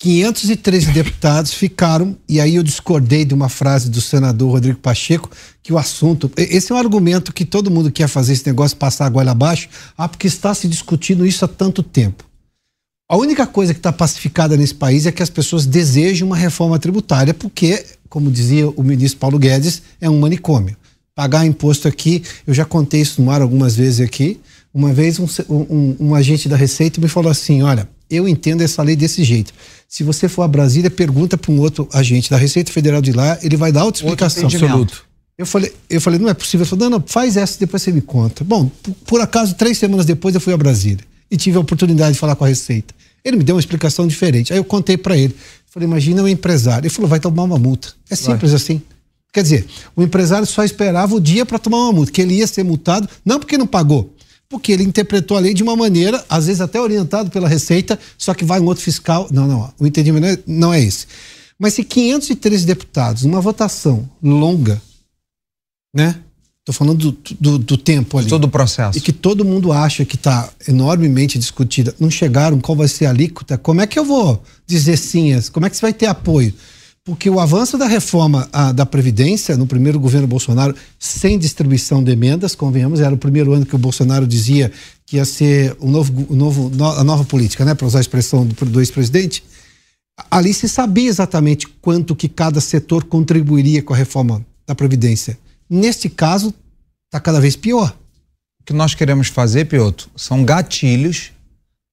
513 0.00 0.92
deputados 0.92 1.54
ficaram, 1.54 2.16
e 2.28 2.40
aí 2.40 2.56
eu 2.56 2.62
discordei 2.62 3.24
de 3.24 3.32
uma 3.32 3.48
frase 3.48 3.88
do 3.88 4.00
senador 4.00 4.50
Rodrigo 4.50 4.78
Pacheco, 4.78 5.30
que 5.62 5.72
o 5.72 5.78
assunto. 5.78 6.30
Esse 6.36 6.72
é 6.72 6.74
um 6.74 6.78
argumento 6.78 7.32
que 7.32 7.44
todo 7.44 7.70
mundo 7.70 7.90
quer 7.90 8.08
fazer 8.08 8.32
esse 8.32 8.46
negócio 8.46 8.76
passar 8.76 9.06
a 9.06 9.08
goela 9.08 9.30
abaixo, 9.30 9.68
ah, 9.96 10.08
porque 10.08 10.26
está 10.26 10.52
se 10.54 10.68
discutindo 10.68 11.26
isso 11.26 11.44
há 11.44 11.48
tanto 11.48 11.82
tempo. 11.82 12.24
A 13.08 13.16
única 13.16 13.46
coisa 13.46 13.72
que 13.72 13.78
está 13.78 13.92
pacificada 13.92 14.56
nesse 14.56 14.74
país 14.74 15.06
é 15.06 15.12
que 15.12 15.22
as 15.22 15.30
pessoas 15.30 15.66
desejam 15.66 16.26
uma 16.26 16.36
reforma 16.36 16.78
tributária, 16.78 17.32
porque, 17.32 17.84
como 18.08 18.30
dizia 18.30 18.68
o 18.68 18.82
ministro 18.82 19.20
Paulo 19.20 19.38
Guedes, 19.38 19.82
é 20.00 20.08
um 20.08 20.18
manicômio. 20.18 20.76
Pagar 21.14 21.46
imposto 21.46 21.86
aqui, 21.86 22.22
eu 22.46 22.52
já 22.52 22.64
contei 22.64 23.00
isso 23.00 23.22
no 23.22 23.30
ar 23.30 23.40
algumas 23.40 23.76
vezes 23.76 24.00
aqui. 24.00 24.40
Uma 24.72 24.92
vez 24.92 25.20
um, 25.20 25.26
um, 25.48 25.96
um 26.00 26.14
agente 26.14 26.48
da 26.48 26.56
Receita 26.56 27.00
me 27.00 27.06
falou 27.06 27.30
assim: 27.30 27.62
olha, 27.62 27.88
eu 28.10 28.28
entendo 28.28 28.62
essa 28.62 28.82
lei 28.82 28.96
desse 28.96 29.24
jeito. 29.24 29.52
Se 29.88 30.02
você 30.02 30.28
for 30.28 30.42
a 30.42 30.48
Brasília, 30.48 30.90
pergunta 30.90 31.36
para 31.36 31.52
um 31.52 31.60
outro 31.60 31.88
agente 31.92 32.30
da 32.30 32.36
Receita 32.36 32.72
Federal 32.72 33.00
de 33.00 33.12
lá, 33.12 33.38
ele 33.42 33.56
vai 33.56 33.70
dar 33.70 33.84
outra 33.84 34.02
explicação. 34.02 34.44
Absoluto. 34.44 35.04
Eu 35.36 35.46
falei, 35.46 35.72
eu 35.90 36.00
falei, 36.00 36.18
não 36.18 36.28
é 36.28 36.34
possível. 36.34 36.62
Ele 36.62 36.70
falou, 36.70 36.90
não, 36.90 36.98
não, 36.98 37.04
faz 37.06 37.36
essa, 37.36 37.58
depois 37.58 37.82
você 37.82 37.90
me 37.90 38.00
conta. 38.00 38.44
Bom, 38.44 38.70
por, 39.06 39.20
acaso, 39.20 39.54
três 39.54 39.78
semanas 39.78 40.06
depois 40.06 40.34
eu 40.34 40.40
fui 40.40 40.52
a 40.52 40.56
Brasília 40.56 41.04
e 41.30 41.36
tive 41.36 41.56
a 41.56 41.60
oportunidade 41.60 42.14
de 42.14 42.18
falar 42.18 42.36
com 42.36 42.44
a 42.44 42.48
Receita. 42.48 42.94
Ele 43.24 43.36
me 43.36 43.44
deu 43.44 43.56
uma 43.56 43.60
explicação 43.60 44.06
diferente. 44.06 44.52
Aí 44.52 44.58
eu 44.58 44.64
contei 44.64 44.96
para 44.96 45.16
ele. 45.16 45.34
Falei, 45.66 45.88
imagina 45.88 46.22
um 46.22 46.28
empresário. 46.28 46.86
Ele 46.86 46.94
falou, 46.94 47.08
vai 47.08 47.18
tomar 47.18 47.42
uma 47.42 47.58
multa. 47.58 47.88
É 48.08 48.14
simples 48.14 48.52
vai. 48.52 48.60
assim. 48.60 48.82
Quer 49.32 49.42
dizer, 49.42 49.66
o 49.96 50.02
empresário 50.04 50.46
só 50.46 50.62
esperava 50.62 51.12
o 51.16 51.20
dia 51.20 51.44
para 51.44 51.58
tomar 51.58 51.78
uma 51.78 51.92
multa, 51.92 52.12
que 52.12 52.22
ele 52.22 52.34
ia 52.34 52.46
ser 52.46 52.62
multado, 52.62 53.08
não 53.24 53.40
porque 53.40 53.58
não 53.58 53.66
pagou, 53.66 54.13
porque 54.48 54.72
ele 54.72 54.84
interpretou 54.84 55.36
a 55.36 55.40
lei 55.40 55.54
de 55.54 55.62
uma 55.62 55.76
maneira, 55.76 56.24
às 56.28 56.46
vezes 56.46 56.60
até 56.60 56.80
orientado 56.80 57.30
pela 57.30 57.48
Receita, 57.48 57.98
só 58.16 58.34
que 58.34 58.44
vai 58.44 58.60
um 58.60 58.66
outro 58.66 58.82
fiscal. 58.82 59.28
Não, 59.30 59.46
não, 59.46 59.72
o 59.78 59.86
entendimento 59.86 60.42
não 60.46 60.72
é 60.72 60.80
esse. 60.80 61.06
Mas 61.58 61.74
se 61.74 61.84
513 61.84 62.66
deputados, 62.66 63.24
numa 63.24 63.40
votação 63.40 64.08
longa, 64.22 64.80
né? 65.94 66.20
Estou 66.60 66.74
falando 66.74 67.12
do, 67.12 67.34
do, 67.38 67.58
do, 67.58 67.76
tempo 67.76 68.16
ali. 68.16 68.28
Todo 68.28 68.44
o 68.44 68.48
processo. 68.48 68.96
E 68.96 69.00
que 69.00 69.12
todo 69.12 69.44
mundo 69.44 69.70
acha 69.70 70.02
que 70.02 70.16
está 70.16 70.48
enormemente 70.66 71.38
discutida. 71.38 71.94
Não 72.00 72.10
chegaram 72.10 72.58
qual 72.58 72.74
vai 72.74 72.88
ser 72.88 73.04
a 73.04 73.10
alíquota. 73.10 73.58
Como 73.58 73.82
é 73.82 73.86
que 73.86 73.98
eu 73.98 74.04
vou 74.04 74.42
dizer 74.66 74.96
sim? 74.96 75.38
Como 75.52 75.66
é 75.66 75.70
que 75.70 75.76
você 75.76 75.82
vai 75.82 75.92
ter 75.92 76.06
apoio? 76.06 76.54
Porque 77.04 77.28
o 77.28 77.38
avanço 77.38 77.76
da 77.76 77.86
reforma 77.86 78.48
a, 78.50 78.72
da 78.72 78.86
Previdência, 78.86 79.56
no 79.58 79.66
primeiro 79.66 80.00
governo 80.00 80.26
Bolsonaro, 80.26 80.74
sem 80.98 81.38
distribuição 81.38 82.02
de 82.02 82.10
emendas, 82.10 82.54
convenhamos, 82.54 83.00
era 83.00 83.14
o 83.14 83.18
primeiro 83.18 83.52
ano 83.52 83.66
que 83.66 83.74
o 83.74 83.78
Bolsonaro 83.78 84.26
dizia 84.26 84.72
que 85.04 85.16
ia 85.16 85.24
ser 85.26 85.76
o 85.80 85.90
novo, 85.90 86.26
o 86.30 86.34
novo, 86.34 86.72
a 86.98 87.04
nova 87.04 87.24
política, 87.24 87.62
né? 87.64 87.74
Para 87.74 87.86
usar 87.86 87.98
a 87.98 88.00
expressão 88.00 88.46
do, 88.46 88.54
do 88.64 88.80
ex-presidente. 88.80 89.44
Ali 90.30 90.54
se 90.54 90.66
sabia 90.66 91.08
exatamente 91.08 91.68
quanto 91.82 92.16
que 92.16 92.28
cada 92.28 92.60
setor 92.60 93.04
contribuiria 93.04 93.82
com 93.82 93.92
a 93.92 93.96
reforma 93.96 94.44
da 94.66 94.74
Previdência 94.74 95.38
Neste 95.68 96.08
caso, 96.08 96.54
está 97.06 97.18
cada 97.20 97.40
vez 97.40 97.56
pior. 97.56 97.96
O 98.60 98.64
que 98.64 98.72
nós 98.72 98.94
queremos 98.94 99.28
fazer, 99.28 99.66
Piotr, 99.66 100.06
são 100.16 100.44
gatilhos 100.44 101.32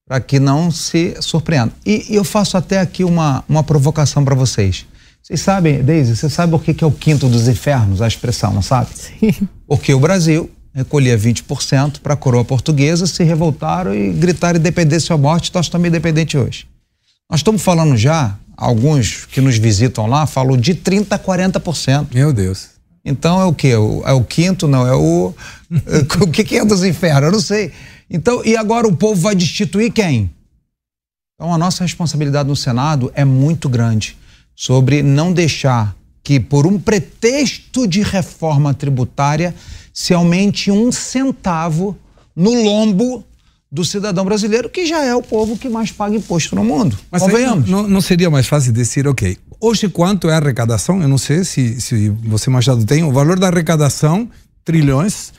para 0.06 0.20
que 0.20 0.38
não 0.38 0.70
se 0.70 1.16
surpreenda. 1.20 1.72
E, 1.84 2.12
e, 2.12 2.16
eu 2.16 2.24
faço 2.24 2.56
até 2.56 2.80
aqui 2.80 3.02
uma, 3.02 3.44
uma 3.48 3.62
provocação 3.62 4.24
para 4.24 4.34
vocês. 4.34 4.86
Vocês 5.22 5.40
sabem, 5.40 5.84
Deise, 5.84 6.16
você 6.16 6.28
sabe 6.28 6.52
o 6.56 6.58
que, 6.58 6.82
é 6.82 6.86
o 6.86 6.90
quinto 6.90 7.28
dos 7.28 7.46
infernos, 7.46 8.02
a 8.02 8.08
expressão, 8.08 8.52
não 8.52 8.60
sabe? 8.60 8.90
Sim. 8.92 9.48
Porque 9.68 9.94
o 9.94 10.00
Brasil 10.00 10.50
recolhia 10.74 11.16
20% 11.16 12.00
para 12.00 12.14
a 12.14 12.16
coroa 12.16 12.44
portuguesa, 12.44 13.06
se 13.06 13.22
revoltaram 13.22 13.94
e 13.94 14.12
gritaram 14.12 14.58
independência 14.58 15.14
ou 15.14 15.20
morte, 15.20 15.52
nós 15.54 15.66
estamos 15.66 15.86
independentes 15.86 16.34
hoje. 16.34 16.66
Nós 17.30 17.38
estamos 17.38 17.62
falando 17.62 17.96
já, 17.96 18.36
alguns 18.56 19.24
que 19.26 19.40
nos 19.40 19.56
visitam 19.58 20.06
lá 20.06 20.26
falam 20.26 20.56
de 20.56 20.74
30% 20.74 21.06
a 21.12 21.18
40%. 21.18 22.08
Meu 22.12 22.32
Deus. 22.32 22.70
Então 23.04 23.40
é 23.40 23.44
o 23.44 23.54
quê? 23.54 23.70
É 24.04 24.12
o 24.12 24.24
quinto, 24.24 24.66
não? 24.66 24.86
É 24.86 24.94
o. 24.94 25.32
o 26.20 26.26
que, 26.30 26.56
é 26.56 26.64
dos 26.64 26.82
infernos? 26.82 27.24
Eu 27.26 27.32
não 27.32 27.40
sei. 27.40 27.72
Então, 28.10 28.44
e 28.44 28.56
agora 28.56 28.88
o 28.88 28.96
povo 28.96 29.20
vai 29.20 29.36
destituir 29.36 29.92
quem? 29.92 30.30
Então 31.34 31.54
a 31.54 31.58
nossa 31.58 31.84
responsabilidade 31.84 32.48
no 32.48 32.56
Senado 32.56 33.10
é 33.14 33.24
muito 33.24 33.68
grande 33.68 34.16
sobre 34.62 35.02
não 35.02 35.32
deixar 35.32 35.92
que, 36.22 36.38
por 36.38 36.68
um 36.68 36.78
pretexto 36.78 37.84
de 37.84 38.00
reforma 38.00 38.72
tributária, 38.72 39.52
se 39.92 40.14
aumente 40.14 40.70
um 40.70 40.92
centavo 40.92 41.98
no 42.36 42.62
lombo 42.62 43.24
do 43.68 43.84
cidadão 43.84 44.24
brasileiro, 44.24 44.70
que 44.70 44.86
já 44.86 45.02
é 45.02 45.12
o 45.16 45.20
povo 45.20 45.58
que 45.58 45.68
mais 45.68 45.90
paga 45.90 46.14
imposto 46.14 46.54
no 46.54 46.62
mundo. 46.62 46.96
Mas 47.10 47.22
Convenhamos. 47.22 47.68
Não, 47.68 47.88
não 47.88 48.00
seria 48.00 48.30
mais 48.30 48.46
fácil 48.46 48.72
dizer, 48.72 49.08
ok, 49.08 49.36
hoje 49.60 49.88
quanto 49.88 50.30
é 50.30 50.34
a 50.34 50.36
arrecadação? 50.36 51.02
Eu 51.02 51.08
não 51.08 51.18
sei 51.18 51.42
se, 51.42 51.80
se 51.80 52.10
você, 52.10 52.48
Machado, 52.48 52.86
tem 52.86 53.02
o 53.02 53.10
valor 53.10 53.40
da 53.40 53.48
arrecadação, 53.48 54.30
trilhões, 54.64 55.32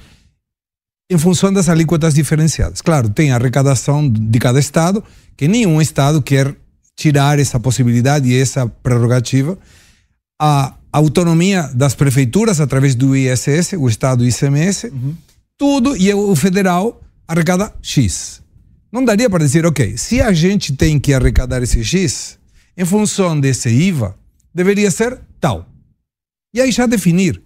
em 1.10 1.18
função 1.18 1.54
das 1.54 1.70
alíquotas 1.70 2.14
diferenciadas. 2.14 2.82
Claro, 2.82 3.08
tem 3.08 3.32
a 3.32 3.36
arrecadação 3.36 4.10
de 4.10 4.40
cada 4.40 4.60
estado, 4.60 5.02
que 5.38 5.48
nenhum 5.48 5.82
estado 5.82 6.22
quer 6.22 6.54
tirar 6.96 7.40
essa 7.40 7.60
possibilidade 7.60 8.30
e 8.30 8.40
essa 8.40 8.68
prerrogativa. 8.68 9.58
A 10.40 10.76
autonomia 10.92 11.70
das 11.74 11.96
prefeituras 11.96 12.60
através 12.60 12.96
do 12.96 13.16
ISS, 13.16 13.74
o 13.78 13.88
estado 13.88 14.26
ICMS, 14.26 14.88
uhum. 14.88 15.16
tudo, 15.58 15.96
e 15.98 16.14
o 16.14 16.36
federal 16.36 17.02
arrecada 17.28 17.74
X. 17.82 18.42
Não 18.92 19.04
daria 19.04 19.30
para 19.30 19.44
dizer, 19.44 19.66
ok, 19.66 19.98
se 19.98 20.22
a 20.22 20.32
gente 20.32 20.74
tem 20.74 21.00
que 21.00 21.14
arrecadar 21.14 21.64
esse 21.64 21.84
X, 21.84 22.38
em 22.78 22.86
função 22.86 23.40
desse 23.40 23.70
IVA, 23.70 24.16
deveria 24.54 24.92
ser 24.92 25.20
tal. 25.40 25.68
E 26.54 26.62
aí 26.62 26.72
já 26.72 26.86
definir. 26.86 27.42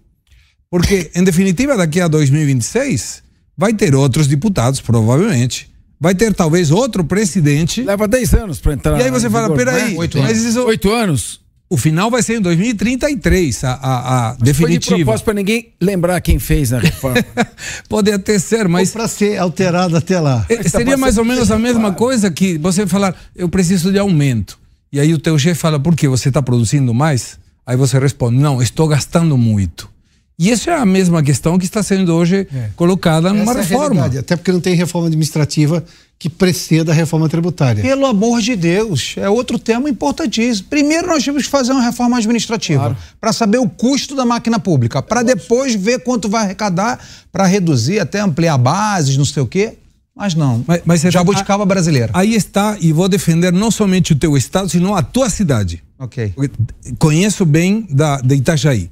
Porque, 0.70 1.10
em 1.14 1.24
definitiva, 1.24 1.76
daqui 1.76 2.00
a 2.00 2.08
2026, 2.08 3.22
vai 3.56 3.72
ter 3.72 3.94
outros 3.94 4.26
deputados, 4.26 4.80
provavelmente. 4.80 5.70
Vai 6.00 6.14
ter 6.14 6.32
talvez 6.32 6.70
outro 6.70 7.04
presidente. 7.04 7.82
Leva 7.82 8.06
10 8.06 8.34
anos 8.34 8.60
para 8.60 8.74
entrar. 8.74 9.00
E 9.00 9.02
aí 9.02 9.10
você 9.10 9.28
fala, 9.28 9.54
peraí. 9.54 9.92
Né? 9.92 9.98
Oito 9.98 10.18
anos. 10.18 10.38
Isso... 10.38 10.64
Oito 10.64 10.92
anos? 10.92 11.40
O 11.70 11.76
final 11.76 12.10
vai 12.10 12.22
ser 12.22 12.38
em 12.38 12.40
2033, 12.40 13.64
a, 13.64 13.72
a, 13.72 14.28
a 14.30 14.32
definitiva. 14.36 14.86
Foi 14.88 14.98
de 14.98 15.04
propósito 15.04 15.24
para 15.26 15.34
ninguém 15.34 15.68
lembrar 15.78 16.18
quem 16.22 16.38
fez 16.38 16.72
a 16.72 16.78
reforma. 16.78 17.22
Pode 17.90 18.10
até 18.10 18.38
ser, 18.38 18.66
mas. 18.66 18.90
para 18.90 19.06
ser 19.06 19.36
alterado 19.36 19.94
até 19.94 20.18
lá. 20.18 20.46
É, 20.48 20.62
seria 20.62 20.96
mais 20.96 21.18
ou 21.18 21.26
menos 21.26 21.50
a 21.50 21.58
mesma 21.58 21.92
coisa 21.92 22.30
que 22.30 22.56
você 22.56 22.86
falar, 22.86 23.14
eu 23.36 23.50
preciso 23.50 23.92
de 23.92 23.98
aumento. 23.98 24.58
E 24.90 24.98
aí 24.98 25.12
o 25.12 25.18
teu 25.18 25.38
chefe 25.38 25.60
fala, 25.60 25.78
por 25.78 25.94
que 25.94 26.08
você 26.08 26.28
está 26.28 26.40
produzindo 26.40 26.94
mais? 26.94 27.38
Aí 27.66 27.76
você 27.76 27.98
responde, 27.98 28.38
não, 28.38 28.62
estou 28.62 28.88
gastando 28.88 29.36
muito. 29.36 29.90
E 30.38 30.52
essa 30.52 30.70
é 30.70 30.74
a 30.74 30.86
mesma 30.86 31.20
questão 31.20 31.58
que 31.58 31.64
está 31.64 31.82
sendo 31.82 32.14
hoje 32.14 32.46
é. 32.54 32.70
colocada 32.76 33.32
numa 33.32 33.50
Essa 33.50 33.62
reforma. 33.62 34.08
É 34.14 34.18
até 34.18 34.36
porque 34.36 34.52
não 34.52 34.60
tem 34.60 34.76
reforma 34.76 35.08
administrativa 35.08 35.84
que 36.16 36.30
preceda 36.30 36.92
a 36.92 36.94
reforma 36.94 37.28
tributária. 37.28 37.82
Pelo 37.82 38.06
amor 38.06 38.40
de 38.40 38.54
Deus, 38.54 39.14
é 39.16 39.28
outro 39.28 39.58
tema 39.58 39.90
importantíssimo. 39.90 40.68
Primeiro 40.68 41.08
nós 41.08 41.24
temos 41.24 41.44
que 41.44 41.50
fazer 41.50 41.72
uma 41.72 41.82
reforma 41.82 42.18
administrativa 42.18 42.80
claro. 42.80 42.96
para 43.20 43.32
saber 43.32 43.58
o 43.58 43.68
custo 43.68 44.14
da 44.14 44.24
máquina 44.24 44.60
pública, 44.60 45.02
para 45.02 45.24
depois 45.24 45.74
ver 45.74 46.04
quanto 46.04 46.28
vai 46.28 46.44
arrecadar 46.44 47.00
para 47.32 47.44
reduzir, 47.44 47.98
até 47.98 48.20
ampliar 48.20 48.58
bases, 48.58 49.16
não 49.16 49.24
sei 49.24 49.42
o 49.42 49.46
quê. 49.46 49.74
Mas 50.14 50.34
não, 50.34 50.64
mas, 50.66 50.82
mas 50.84 51.00
já 51.00 51.22
buscava 51.22 51.64
brasileira. 51.64 52.10
Aí 52.14 52.34
está, 52.34 52.76
e 52.80 52.92
vou 52.92 53.08
defender 53.08 53.52
não 53.52 53.70
somente 53.72 54.12
o 54.12 54.16
teu 54.16 54.36
estado, 54.36 54.68
sino 54.68 54.94
a 54.94 55.02
tua 55.02 55.30
cidade. 55.30 55.82
Ok. 55.98 56.32
Porque 56.34 56.56
conheço 56.98 57.44
bem 57.44 57.86
da, 57.90 58.20
de 58.20 58.34
Itajaí. 58.36 58.90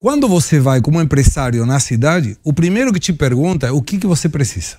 Quando 0.00 0.28
você 0.28 0.60
vai 0.60 0.80
como 0.80 1.00
empresário 1.00 1.66
na 1.66 1.80
cidade, 1.80 2.36
o 2.44 2.52
primeiro 2.52 2.92
que 2.92 3.00
te 3.00 3.12
pergunta 3.12 3.66
é 3.66 3.72
o 3.72 3.82
que, 3.82 3.98
que 3.98 4.06
você 4.06 4.28
precisa. 4.28 4.76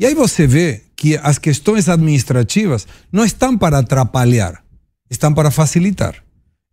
E 0.00 0.06
aí 0.06 0.14
você 0.14 0.46
vê 0.46 0.80
que 0.96 1.18
as 1.18 1.36
questões 1.36 1.90
administrativas 1.90 2.86
não 3.12 3.22
estão 3.22 3.56
para 3.56 3.80
atrapalhar, 3.80 4.64
estão 5.10 5.34
para 5.34 5.50
facilitar. 5.50 6.14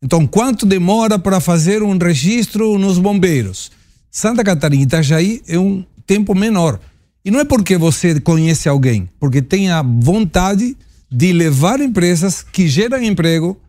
Então, 0.01 0.25
quanto 0.25 0.65
demora 0.65 1.19
para 1.19 1.41
fazer 1.41 1.83
um 1.83 1.97
registro 1.97 2.79
nos 2.79 2.97
bombeiros? 2.97 3.69
Santa 4.09 4.45
Catarina 4.45 4.83
e 4.83 4.85
Itajaí 4.85 5.41
é 5.45 5.59
um 5.59 5.85
tempo 6.07 6.33
menor. 6.33 6.79
E 7.23 7.29
não 7.29 7.41
é 7.41 7.45
porque 7.45 7.77
você 7.77 8.17
conhece 8.21 8.69
alguém, 8.69 9.09
porque 9.19 9.41
tem 9.41 9.69
a 9.69 9.81
vontade 9.81 10.77
de 11.11 11.33
levar 11.33 11.81
empresas 11.81 12.41
que 12.41 12.69
geram 12.69 13.03
emprego 13.03 13.59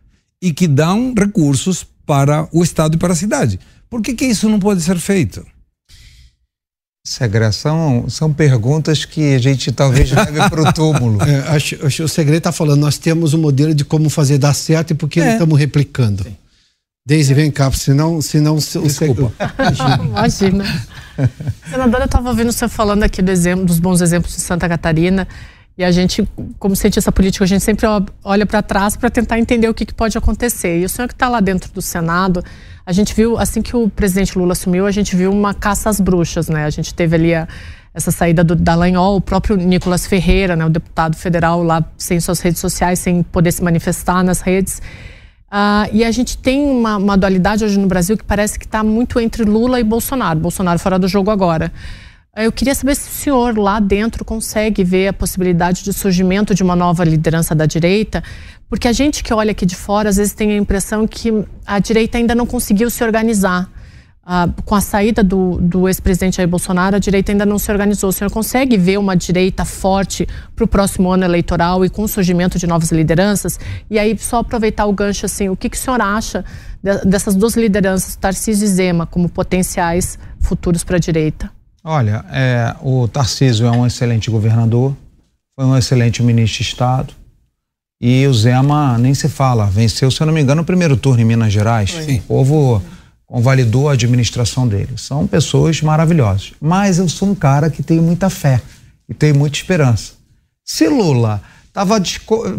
e 0.41 0.53
que 0.53 0.69
dão 0.69 1.13
recursos 1.15 1.85
para 2.05 2.47
o 2.51 2.63
Estado 2.63 2.95
e 2.95 2.97
para 2.97 3.13
a 3.13 3.15
cidade. 3.15 3.59
Por 3.93 4.01
que, 4.01 4.15
que 4.15 4.25
isso 4.25 4.49
não 4.49 4.59
pode 4.59 4.81
ser 4.81 4.97
feito? 4.97 5.45
Segregação 7.05 8.09
são 8.09 8.33
perguntas 8.33 9.05
que 9.05 9.35
a 9.35 9.37
gente 9.37 9.71
talvez 9.71 10.09
leve 10.11 10.49
para 10.49 10.63
o 10.63 10.73
túmulo. 10.73 11.21
É, 11.21 11.55
acho, 11.55 11.85
acho 11.85 12.03
o 12.03 12.07
segredo 12.07 12.39
está 12.39 12.51
falando, 12.51 12.79
nós 12.79 12.97
temos 12.97 13.35
um 13.35 13.37
modelo 13.37 13.71
de 13.71 13.85
como 13.85 14.09
fazer 14.09 14.39
dar 14.39 14.55
certo 14.55 14.89
e 14.89 14.93
por 14.95 15.07
que 15.07 15.19
é. 15.19 15.25
não 15.25 15.31
estamos 15.33 15.59
replicando. 15.59 16.23
Sim. 16.23 16.35
Deise, 17.05 17.35
vem 17.35 17.51
cá, 17.51 17.71
senão, 17.71 18.19
senão 18.19 18.55
Desculpa. 18.55 19.31
o 19.31 20.03
Imagina. 20.03 20.65
Senadora, 21.69 22.05
eu 22.05 22.07
estava 22.07 22.29
ouvindo 22.29 22.51
você 22.51 22.67
falando 22.67 23.03
aqui 23.03 23.21
do 23.21 23.29
exemplo, 23.29 23.63
dos 23.63 23.77
bons 23.77 24.01
exemplos 24.01 24.35
de 24.35 24.41
Santa 24.41 24.67
Catarina 24.67 25.27
E 25.77 25.83
a 25.83 25.91
gente, 25.91 26.27
como 26.59 26.75
cientista 26.75 27.11
político, 27.11 27.43
a 27.43 27.47
gente 27.47 27.63
sempre 27.63 27.87
olha 28.23 28.45
para 28.45 28.61
trás 28.61 28.95
para 28.95 29.09
tentar 29.09 29.39
entender 29.39 29.67
o 29.67 29.73
que, 29.73 29.85
que, 29.85 29.93
pode 29.93 30.15
acontecer. 30.17 30.79
E 30.79 30.85
o 30.85 30.89
senhor 30.89 31.07
que 31.07 31.15
está 31.15 31.27
lá 31.27 31.39
dentro 31.39 31.71
do 31.73 31.81
Senado, 31.81 32.43
a 32.85 32.91
gente 32.91 33.13
viu, 33.13 33.39
assim 33.39 33.61
que 33.61 33.75
o 33.75 33.89
presidente 33.89 34.37
Lula 34.37 34.51
assumiu, 34.51 34.85
a 34.85 34.91
gente 34.91 35.15
viu 35.15 35.31
uma 35.31 35.53
caça 35.53 35.89
às 35.89 35.99
bruxas, 35.99 36.47
né? 36.47 36.65
A 36.65 36.69
gente 36.69 36.93
teve 36.93 37.15
ali 37.15 37.33
a, 37.33 37.47
essa 37.93 38.11
saída 38.11 38.43
do 38.43 38.55
Dallagnol, 38.55 39.15
o 39.15 39.21
próprio 39.21 39.55
Nicolas 39.55 40.05
Ferreira, 40.05 40.55
né, 40.55 40.65
o 40.65 40.69
deputado 40.69 41.15
federal 41.15 41.63
lá 41.63 41.83
sem 41.97 42.19
suas 42.19 42.39
redes 42.39 42.59
sociais, 42.59 42.99
sem 42.99 43.23
poder 43.23 43.51
se 43.51 43.63
manifestar 43.63 44.23
nas 44.23 44.41
redes. 44.41 44.81
Uh, 45.51 45.85
e 45.91 46.03
a 46.03 46.09
gente 46.09 46.35
tem 46.37 46.65
uma, 46.65 46.97
uma, 46.97 47.15
dualidade 47.15 47.63
hoje 47.63 47.77
no 47.77 47.85
Brasil 47.85 48.17
que 48.17 48.23
parece 48.23 48.57
que 48.57 48.65
está 48.65 48.83
muito 48.83 49.19
entre 49.19 49.43
Lula 49.43 49.79
e 49.79 49.83
Bolsonaro. 49.83 50.39
Bolsonaro 50.39 50.79
fora 50.79 50.97
do 50.97 51.07
jogo 51.07 51.29
agora. 51.29 51.71
Eu 52.35 52.51
queria 52.51 52.73
saber 52.73 52.95
se 52.95 53.07
o 53.07 53.11
senhor 53.11 53.55
lá 53.59 53.79
dentro 53.79 54.25
consegue 54.25 54.83
ver 54.83 55.07
a 55.07 55.13
possibilidade 55.13 55.83
de 55.83 55.93
surgimento 55.93 56.55
de 56.55 56.63
uma 56.63 56.75
nova 56.75 57.03
liderança 57.03 57.53
da 57.53 57.67
direita, 57.67 58.23
porque 58.67 58.87
a 58.87 58.91
gente 58.91 59.23
que 59.23 59.31
olha 59.31 59.51
aqui 59.51 59.67
de 59.67 59.75
fora 59.75 60.09
às 60.09 60.15
vezes 60.15 60.33
tem 60.33 60.51
a 60.51 60.57
impressão 60.57 61.05
que 61.07 61.31
a 61.63 61.77
direita 61.77 62.17
ainda 62.17 62.33
não 62.33 62.47
conseguiu 62.47 62.89
se 62.89 63.03
organizar. 63.03 63.69
Ah, 64.25 64.49
com 64.65 64.73
a 64.73 64.81
saída 64.81 65.21
do, 65.21 65.59
do 65.61 65.87
ex-presidente 65.87 66.37
Jair 66.37 66.49
Bolsonaro, 66.49 66.95
a 66.95 66.99
direita 66.99 67.31
ainda 67.31 67.45
não 67.45 67.59
se 67.59 67.71
organizou. 67.71 68.09
O 68.09 68.13
senhor 68.13 68.31
consegue 68.31 68.77
ver 68.77 68.97
uma 68.97 69.15
direita 69.15 69.63
forte 69.63 70.27
para 70.55 70.65
o 70.65 70.67
próximo 70.67 71.11
ano 71.11 71.25
eleitoral 71.25 71.85
e 71.85 71.89
com 71.89 72.01
o 72.01 72.07
surgimento 72.07 72.57
de 72.57 72.65
novas 72.65 72.91
lideranças? 72.91 73.59
E 73.91 73.99
aí, 73.99 74.17
só 74.17 74.39
aproveitar 74.39 74.87
o 74.87 74.93
gancho, 74.93 75.27
assim, 75.27 75.49
o 75.49 75.55
que, 75.55 75.69
que 75.69 75.77
o 75.77 75.79
senhor 75.79 76.01
acha 76.01 76.43
de, 76.81 77.05
dessas 77.05 77.35
duas 77.35 77.55
lideranças, 77.55 78.15
Tarcísio 78.15 78.65
e 78.65 78.69
Zema, 78.69 79.05
como 79.05 79.29
potenciais 79.29 80.17
futuros 80.39 80.83
para 80.83 80.95
a 80.95 80.99
direita? 80.99 81.51
Olha, 81.83 82.23
é, 82.31 82.75
o 82.81 83.07
Tarcísio 83.07 83.67
é 83.67 83.71
um 83.71 83.85
excelente 83.85 84.31
governador, 84.31 84.95
foi 85.55 85.65
um 85.65 85.77
excelente 85.77 86.23
ministro 86.23 86.63
de 86.63 86.69
Estado. 86.69 87.13
E 87.99 88.25
o 88.25 88.33
Zema 88.33 88.97
nem 88.97 89.13
se 89.13 89.27
fala, 89.27 89.65
venceu, 89.65 90.09
se 90.09 90.21
eu 90.21 90.27
não 90.27 90.33
me 90.33 90.41
engano, 90.41 90.61
o 90.61 90.65
primeiro 90.65 90.95
turno 90.95 91.21
em 91.21 91.25
Minas 91.25 91.51
Gerais. 91.51 91.91
Sim. 91.91 92.17
O 92.19 92.21
povo 92.21 92.81
convalidou 93.25 93.89
a 93.89 93.93
administração 93.93 94.67
dele. 94.67 94.93
São 94.97 95.27
pessoas 95.27 95.81
maravilhosas. 95.81 96.53
Mas 96.59 96.99
eu 96.99 97.09
sou 97.09 97.29
um 97.29 97.35
cara 97.35 97.69
que 97.69 97.81
tem 97.81 97.99
muita 97.99 98.29
fé 98.29 98.61
e 99.07 99.13
tenho 99.13 99.35
muita 99.35 99.57
esperança. 99.57 100.13
Se 100.63 100.87
Lula 100.87 101.41
estava 101.67 102.01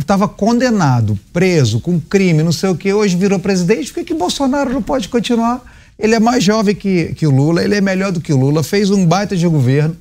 tava 0.04 0.28
condenado, 0.28 1.18
preso, 1.32 1.80
com 1.80 2.00
crime, 2.00 2.42
não 2.42 2.52
sei 2.52 2.70
o 2.70 2.76
que, 2.76 2.92
hoje 2.92 3.16
virou 3.16 3.38
presidente, 3.38 3.88
por 3.88 4.00
que, 4.00 4.04
que 4.04 4.14
Bolsonaro 4.14 4.72
não 4.72 4.82
pode 4.82 5.08
continuar? 5.08 5.62
Ele 5.98 6.14
é 6.14 6.20
mais 6.20 6.42
jovem 6.42 6.74
que, 6.74 7.14
que 7.14 7.26
o 7.26 7.30
Lula, 7.30 7.62
ele 7.62 7.74
é 7.74 7.80
melhor 7.80 8.12
do 8.12 8.20
que 8.20 8.32
o 8.32 8.36
Lula, 8.36 8.62
fez 8.62 8.90
um 8.90 9.06
baita 9.06 9.36
de 9.36 9.46
governo. 9.46 9.96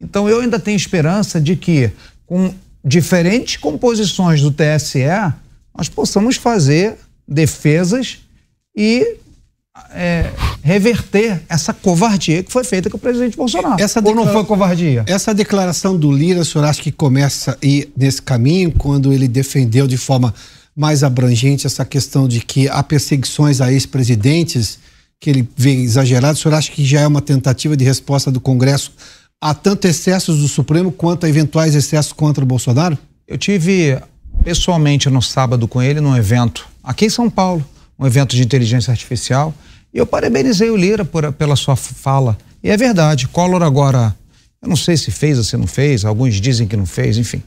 Então 0.00 0.28
eu 0.28 0.40
ainda 0.40 0.58
tenho 0.58 0.76
esperança 0.76 1.40
de 1.40 1.56
que, 1.56 1.90
com 2.26 2.54
diferentes 2.84 3.56
composições 3.56 4.40
do 4.40 4.52
TSE, 4.52 5.04
nós 5.76 5.88
possamos 5.88 6.36
fazer 6.36 6.96
defesas 7.26 8.18
e 8.76 9.16
é, 9.92 10.30
reverter 10.62 11.42
essa 11.48 11.72
covardia 11.72 12.42
que 12.42 12.52
foi 12.52 12.64
feita 12.64 12.88
com 12.88 12.96
o 12.96 13.00
presidente 13.00 13.36
Bolsonaro. 13.36 13.82
Essa 13.82 14.00
Ou 14.04 14.14
não 14.14 14.26
foi 14.32 14.44
covardia? 14.44 15.04
Essa 15.06 15.34
declaração 15.34 15.96
do 15.98 16.10
Lira, 16.10 16.40
o 16.40 16.44
senhor 16.44 16.64
acha 16.64 16.82
que 16.82 16.92
começa 16.92 17.58
a 17.60 17.66
ir 17.66 17.90
nesse 17.96 18.22
caminho, 18.22 18.72
quando 18.72 19.12
ele 19.12 19.28
defendeu 19.28 19.86
de 19.86 19.96
forma 19.96 20.32
mais 20.74 21.02
abrangente 21.02 21.66
essa 21.66 21.84
questão 21.84 22.28
de 22.28 22.40
que 22.40 22.68
há 22.68 22.82
perseguições 22.82 23.60
a 23.60 23.72
ex-presidentes, 23.72 24.78
que 25.20 25.30
ele 25.30 25.48
vê 25.56 25.72
exagerado, 25.72 26.38
o 26.38 26.40
senhor 26.40 26.54
acha 26.54 26.70
que 26.70 26.84
já 26.84 27.00
é 27.00 27.06
uma 27.06 27.22
tentativa 27.22 27.76
de 27.76 27.84
resposta 27.84 28.30
do 28.30 28.40
Congresso 28.40 28.92
a 29.40 29.54
tanto 29.54 29.86
excessos 29.86 30.40
do 30.40 30.48
Supremo 30.48 30.90
quanto 30.90 31.26
a 31.26 31.28
eventuais 31.28 31.74
excessos 31.74 32.12
contra 32.12 32.42
o 32.42 32.46
Bolsonaro? 32.46 32.98
Eu 33.26 33.36
tive 33.36 33.98
pessoalmente 34.44 35.08
no 35.08 35.22
sábado 35.22 35.66
com 35.66 35.82
ele 35.82 36.00
num 36.00 36.16
evento 36.16 36.66
aqui 36.82 37.06
em 37.06 37.10
São 37.10 37.28
Paulo, 37.28 37.66
um 37.98 38.06
evento 38.06 38.36
de 38.36 38.42
inteligência 38.42 38.90
artificial, 38.90 39.52
e 39.92 39.98
eu 39.98 40.06
parabenizei 40.06 40.70
o 40.70 40.76
Lira 40.76 41.04
por, 41.04 41.32
pela 41.32 41.56
sua 41.56 41.74
fala. 41.74 42.36
E 42.62 42.70
é 42.70 42.76
verdade, 42.76 43.26
Collor 43.28 43.62
agora, 43.62 44.14
eu 44.62 44.68
não 44.68 44.76
sei 44.76 44.96
se 44.96 45.10
fez 45.10 45.38
ou 45.38 45.44
se 45.44 45.56
não 45.56 45.66
fez, 45.66 46.04
alguns 46.04 46.40
dizem 46.40 46.66
que 46.66 46.76
não 46.76 46.86
fez, 46.86 47.18
enfim. 47.18 47.42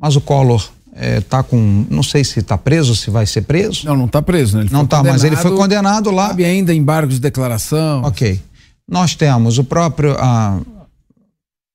Mas 0.00 0.16
o 0.16 0.20
Collor 0.20 0.70
é, 0.94 1.20
tá 1.20 1.42
com, 1.42 1.86
não 1.88 2.02
sei 2.02 2.24
se 2.24 2.40
está 2.40 2.58
preso, 2.58 2.94
se 2.96 3.10
vai 3.10 3.26
ser 3.26 3.42
preso. 3.42 3.86
Não, 3.86 3.96
não 3.96 4.06
está 4.06 4.20
preso, 4.20 4.56
né? 4.56 4.64
Ele 4.64 4.72
não 4.72 4.84
está, 4.84 5.02
mas 5.02 5.24
ele 5.24 5.36
foi 5.36 5.54
condenado 5.56 6.10
lá. 6.10 6.28
Sabe 6.28 6.44
ainda 6.44 6.74
embargos 6.74 7.16
de 7.16 7.20
declaração. 7.20 8.02
Ok. 8.02 8.40
Nós 8.88 9.14
temos 9.14 9.58
o 9.58 9.64
próprio, 9.64 10.16
a, 10.18 10.60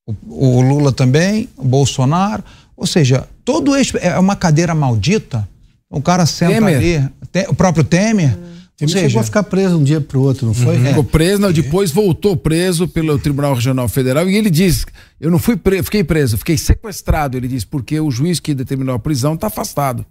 o, 0.07 0.57
o, 0.57 0.61
Lula 0.61 0.91
também, 0.91 1.47
o 1.55 1.66
Bolsonaro, 1.66 2.43
ou 2.76 2.88
seja, 2.88 3.28
todo 3.45 3.76
esse, 3.76 3.97
é 3.99 4.18
uma 4.18 4.36
cadeira 4.36 4.74
maldita. 4.74 5.47
O 5.89 6.01
cara 6.01 6.26
senta 6.26 6.53
Temer. 6.53 6.76
ali, 6.76 7.09
te, 7.32 7.45
o 7.47 7.53
próprio 7.53 7.84
Temer. 7.84 8.38
Hum 8.38 8.53
ele 8.82 8.91
seja, 8.91 9.07
chegou 9.07 9.21
a 9.21 9.24
ficar 9.24 9.43
preso 9.43 9.78
um 9.78 9.84
dia 9.84 10.01
para 10.01 10.17
o 10.17 10.21
outro, 10.21 10.47
não 10.47 10.53
foi? 10.53 10.78
Uhum. 10.78 10.86
Ficou 10.86 11.03
preso, 11.03 11.41
não, 11.41 11.51
depois 11.51 11.91
voltou 11.91 12.36
preso 12.36 12.88
pelo 12.88 13.17
Tribunal 13.19 13.53
Regional 13.53 13.88
Federal 13.88 14.28
e 14.30 14.36
ele 14.36 14.49
diz: 14.49 14.86
Eu 15.21 15.30
não 15.30 15.38
fui 15.38 15.55
preso, 15.55 15.84
fiquei 15.84 16.03
preso, 16.03 16.38
fiquei 16.38 16.57
sequestrado. 16.57 17.38
Ele 17.38 17.47
diz, 17.47 17.63
porque 17.63 17.99
o 17.99 18.09
juiz 18.09 18.39
que 18.39 18.53
determinou 18.53 18.95
a 18.95 18.99
prisão 18.99 19.36
está 19.36 19.47
afastado 19.47 20.05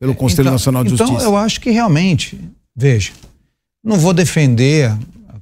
pelo 0.00 0.14
Conselho 0.14 0.42
então, 0.42 0.52
Nacional 0.52 0.82
de 0.82 0.94
então 0.94 1.06
Justiça. 1.06 1.22
Então 1.24 1.34
eu 1.34 1.38
acho 1.38 1.60
que 1.60 1.70
realmente, 1.70 2.40
veja, 2.76 3.12
não 3.84 3.96
vou 3.96 4.12
defender, 4.12 4.92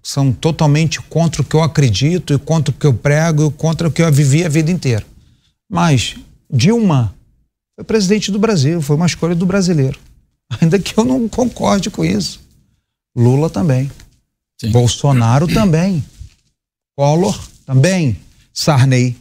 são 0.03 0.31
totalmente 0.31 1.01
contra 1.01 1.43
o 1.43 1.45
que 1.45 1.55
eu 1.55 1.63
acredito 1.63 2.35
e 2.35 2.39
contra 2.39 2.71
o 2.73 2.77
que 2.77 2.87
eu 2.87 2.95
prego 2.95 3.49
e 3.49 3.51
contra 3.53 3.89
o 3.89 3.91
que 3.91 4.03
eu 4.03 4.13
vivi 4.13 4.45
a 4.45 4.49
vida 4.49 4.71
inteira. 4.71 5.05
Mas 5.71 6.17
Dilma 6.51 7.15
foi 7.77 7.85
presidente 7.85 8.31
do 8.31 8.39
Brasil, 8.39 8.83
foi 8.83 8.97
uma 8.97 9.07
escolha 9.07 9.35
do 9.35 9.47
brasileiro. 9.47 9.99
Ainda 10.61 10.79
que 10.79 10.99
eu 10.99 11.05
não 11.05 11.29
concorde 11.29 11.91
com 11.91 12.05
isso. 12.05 12.41
Lula 13.19 13.51
também. 13.51 13.91
Sim. 14.61 14.71
Bolsonaro 14.71 15.49
também. 15.49 16.05
Collor 16.97 17.37
também. 17.67 18.17
Sarney. 18.55 19.17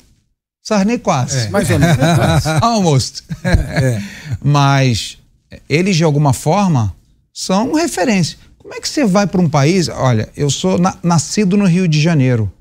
Sarney 0.64 1.00
quase. 1.00 1.38
É. 1.38 1.50
Mais 1.50 1.70
ou 1.72 1.80
menos. 1.80 1.98
Almost. 2.62 3.24
É. 3.44 4.02
Mas 4.44 5.18
eles, 5.68 5.96
de 5.96 6.04
alguma 6.04 6.32
forma, 6.32 6.96
são 7.34 7.74
referência. 7.74 8.38
Como 8.60 8.74
é 8.74 8.80
que 8.80 8.88
você 8.88 9.04
vai 9.04 9.26
para 9.26 9.42
um 9.42 9.50
país? 9.50 9.88
Olha, 9.90 10.30
eu 10.38 10.50
sou 10.50 10.78
na, 10.78 10.96
nascido 11.02 11.58
no 11.58 11.66
Rio 11.66 11.88
de 11.88 12.00
Janeiro, 12.00 12.52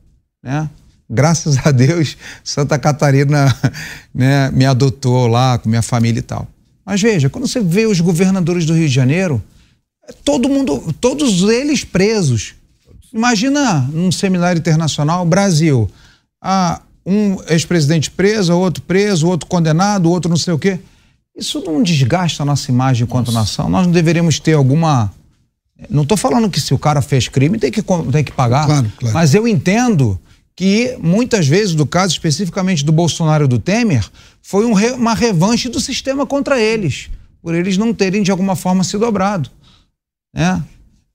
né? 0.42 0.70
Graças 1.08 1.64
a 1.64 1.70
Deus, 1.70 2.16
Santa 2.42 2.78
Catarina 2.78 3.54
né, 4.12 4.50
me 4.50 4.64
adotou 4.64 5.26
lá 5.26 5.58
com 5.58 5.68
minha 5.68 5.82
família 5.82 6.18
e 6.18 6.22
tal. 6.22 6.48
Mas 6.84 7.00
veja, 7.00 7.28
quando 7.28 7.46
você 7.46 7.60
vê 7.60 7.86
os 7.86 8.00
governadores 8.00 8.64
do 8.64 8.74
Rio 8.74 8.88
de 8.88 8.94
Janeiro, 8.94 9.42
todo 10.24 10.48
mundo, 10.48 10.94
todos 11.00 11.42
eles 11.42 11.84
presos. 11.84 12.54
Imagina 13.12 13.88
num 13.92 14.12
seminário 14.12 14.58
internacional, 14.58 15.24
Brasil, 15.24 15.90
ah, 16.42 16.80
um 17.04 17.36
ex-presidente 17.48 18.10
preso, 18.10 18.52
outro 18.54 18.82
preso, 18.82 19.26
outro 19.26 19.46
condenado, 19.48 20.10
outro 20.10 20.28
não 20.28 20.36
sei 20.36 20.52
o 20.52 20.58
quê. 20.58 20.78
Isso 21.36 21.62
não 21.64 21.82
desgasta 21.82 22.42
a 22.42 22.46
nossa 22.46 22.70
imagem 22.70 23.04
enquanto 23.04 23.28
nossa. 23.28 23.38
nação. 23.38 23.70
Nós 23.70 23.86
não 23.86 23.92
deveríamos 23.92 24.40
ter 24.40 24.54
alguma. 24.54 25.12
Não 25.90 26.02
estou 26.02 26.16
falando 26.16 26.50
que 26.50 26.60
se 26.60 26.72
o 26.72 26.78
cara 26.78 27.02
fez 27.02 27.28
crime 27.28 27.58
tem 27.58 27.70
que, 27.70 27.82
tem 27.82 28.24
que 28.24 28.32
pagar. 28.32 28.66
Claro, 28.66 28.92
claro. 28.96 29.14
Mas 29.14 29.34
eu 29.34 29.46
entendo 29.46 30.18
que 30.54 30.96
muitas 30.98 31.46
vezes, 31.46 31.74
do 31.74 31.84
caso 31.84 32.12
especificamente 32.14 32.82
do 32.82 32.90
Bolsonaro 32.90 33.44
e 33.44 33.48
do 33.48 33.58
Temer, 33.58 34.08
foi 34.40 34.64
um 34.64 34.72
re, 34.72 34.92
uma 34.92 35.12
revanche 35.12 35.68
do 35.68 35.78
sistema 35.78 36.24
contra 36.24 36.58
eles, 36.58 37.10
por 37.42 37.54
eles 37.54 37.76
não 37.76 37.92
terem 37.92 38.22
de 38.22 38.30
alguma 38.30 38.56
forma 38.56 38.82
se 38.82 38.96
dobrado 38.96 39.50
né? 40.36 40.62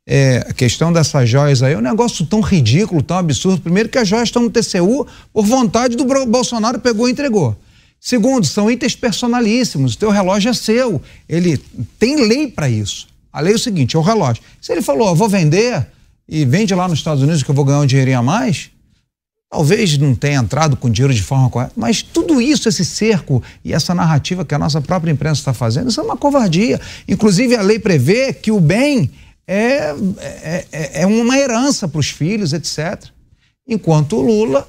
É, 0.07 0.45
a 0.49 0.53
questão 0.53 0.91
dessas 0.91 1.29
joias 1.29 1.61
aí 1.61 1.73
é 1.73 1.77
um 1.77 1.81
negócio 1.81 2.25
tão 2.25 2.41
ridículo, 2.41 3.03
tão 3.03 3.17
absurdo. 3.17 3.61
Primeiro, 3.61 3.87
que 3.87 3.99
as 3.99 4.07
joias 4.07 4.29
estão 4.29 4.41
no 4.41 4.49
TCU 4.49 5.07
por 5.31 5.45
vontade 5.45 5.95
do 5.95 6.03
Bolsonaro, 6.25 6.79
pegou 6.79 7.07
e 7.07 7.11
entregou. 7.11 7.55
Segundo, 7.99 8.47
são 8.47 8.69
itens 8.69 8.95
personalíssimos. 8.95 9.93
O 9.93 9.97
teu 9.97 10.09
relógio 10.09 10.49
é 10.49 10.53
seu. 10.53 10.99
Ele 11.29 11.55
tem 11.99 12.27
lei 12.27 12.47
para 12.47 12.67
isso. 12.67 13.07
A 13.31 13.39
lei 13.39 13.53
é 13.53 13.55
o 13.55 13.59
seguinte: 13.59 13.95
é 13.95 13.99
o 13.99 14.01
relógio. 14.01 14.41
Se 14.59 14.71
ele 14.71 14.81
falou, 14.81 15.15
vou 15.15 15.29
vender 15.29 15.85
e 16.27 16.43
vende 16.45 16.73
lá 16.73 16.87
nos 16.87 16.97
Estados 16.97 17.21
Unidos 17.21 17.43
que 17.43 17.51
eu 17.51 17.55
vou 17.55 17.63
ganhar 17.63 17.79
um 17.79 17.85
dinheirinho 17.85 18.17
a 18.17 18.23
mais, 18.23 18.71
talvez 19.51 19.97
não 19.97 20.15
tenha 20.15 20.39
entrado 20.39 20.77
com 20.77 20.89
dinheiro 20.89 21.13
de 21.13 21.21
forma 21.21 21.49
correta, 21.49 21.73
mas 21.75 22.01
tudo 22.01 22.41
isso, 22.41 22.69
esse 22.69 22.85
cerco 22.85 23.43
e 23.65 23.73
essa 23.73 23.93
narrativa 23.93 24.45
que 24.45 24.55
a 24.55 24.57
nossa 24.57 24.79
própria 24.79 25.11
imprensa 25.11 25.41
está 25.41 25.53
fazendo, 25.53 25.89
isso 25.89 25.99
é 25.99 26.03
uma 26.03 26.15
covardia. 26.15 26.79
Inclusive, 27.05 27.57
a 27.57 27.61
lei 27.61 27.77
prevê 27.77 28.31
que 28.31 28.49
o 28.49 28.61
bem 28.61 29.11
é, 29.45 29.93
é, 30.17 30.65
é, 30.71 31.01
é 31.01 31.05
uma 31.05 31.37
herança 31.37 31.85
para 31.85 31.99
os 31.99 32.09
filhos, 32.09 32.53
etc. 32.53 33.03
Enquanto 33.67 34.15
o 34.15 34.21
Lula, 34.21 34.65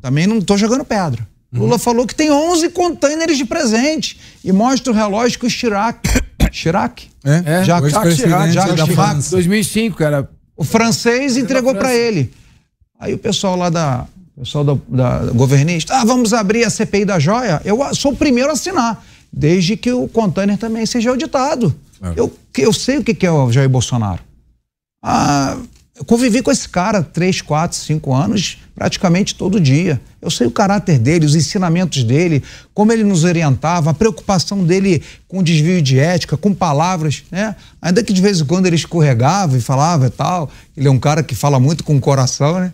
também 0.00 0.26
não 0.26 0.38
estou 0.38 0.56
jogando 0.56 0.82
pedra. 0.82 1.28
Uhum. 1.52 1.60
Lula 1.60 1.78
falou 1.78 2.06
que 2.06 2.14
tem 2.14 2.30
11 2.30 2.70
containers 2.70 3.36
de 3.36 3.44
presente 3.44 4.18
e 4.42 4.50
mostra 4.50 4.90
o 4.90 4.96
relógio 4.96 5.38
que 5.38 5.46
o 5.46 5.50
Chirac. 5.50 6.00
Chirac? 6.50 7.06
É, 7.22 7.60
é 7.60 7.64
Jacques 7.64 7.92
Chirac, 8.16 8.50
Jacques 8.50 8.84
Chirac. 8.86 9.30
2005, 9.30 9.94
cara. 9.94 10.30
O 10.56 10.64
francês 10.64 11.36
entregou 11.36 11.74
para 11.74 11.94
ele. 11.94 12.32
Aí 12.98 13.14
o 13.14 13.18
pessoal 13.18 13.56
lá 13.56 13.68
da 13.70 14.06
pessoal 14.38 14.64
da, 14.64 14.76
da 14.88 15.32
governista, 15.32 15.94
ah, 15.94 16.04
vamos 16.04 16.34
abrir 16.34 16.64
a 16.64 16.70
CPI 16.70 17.06
da 17.06 17.18
joia. 17.18 17.60
Eu 17.64 17.78
sou 17.94 18.12
o 18.12 18.16
primeiro 18.16 18.50
a 18.50 18.52
assinar, 18.52 19.02
desde 19.32 19.76
que 19.76 19.90
o 19.90 20.06
container 20.08 20.58
também 20.58 20.84
seja 20.84 21.08
auditado. 21.08 21.74
Eu, 22.14 22.32
eu 22.58 22.72
sei 22.72 22.98
o 22.98 23.04
que 23.04 23.26
é 23.26 23.30
o 23.30 23.50
Jair 23.50 23.68
Bolsonaro. 23.68 24.20
Ah, 25.02 25.56
eu 25.94 26.04
convivi 26.04 26.42
com 26.42 26.50
esse 26.50 26.68
cara 26.68 27.02
três, 27.02 27.40
quatro, 27.40 27.78
cinco 27.78 28.12
anos, 28.12 28.58
praticamente 28.76 29.34
todo 29.34 29.58
dia. 29.58 29.98
Eu 30.20 30.30
sei 30.30 30.46
o 30.46 30.50
caráter 30.50 30.98
dele, 30.98 31.24
os 31.24 31.34
ensinamentos 31.34 32.04
dele, 32.04 32.42
como 32.74 32.92
ele 32.92 33.02
nos 33.02 33.24
orientava, 33.24 33.90
a 33.90 33.94
preocupação 33.94 34.62
dele 34.62 35.02
com 35.26 35.42
desvio 35.42 35.80
de 35.80 35.98
ética, 35.98 36.36
com 36.36 36.52
palavras, 36.52 37.24
né? 37.30 37.56
Ainda 37.80 38.04
que 38.04 38.12
de 38.12 38.20
vez 38.20 38.40
em 38.40 38.44
quando 38.44 38.66
ele 38.66 38.76
escorregava 38.76 39.56
e 39.56 39.60
falava 39.60 40.06
e 40.06 40.10
tal. 40.10 40.50
Ele 40.76 40.86
é 40.86 40.90
um 40.90 40.98
cara 40.98 41.22
que 41.22 41.34
fala 41.34 41.58
muito 41.58 41.82
com 41.82 41.96
o 41.96 42.00
coração, 42.00 42.60
né? 42.60 42.72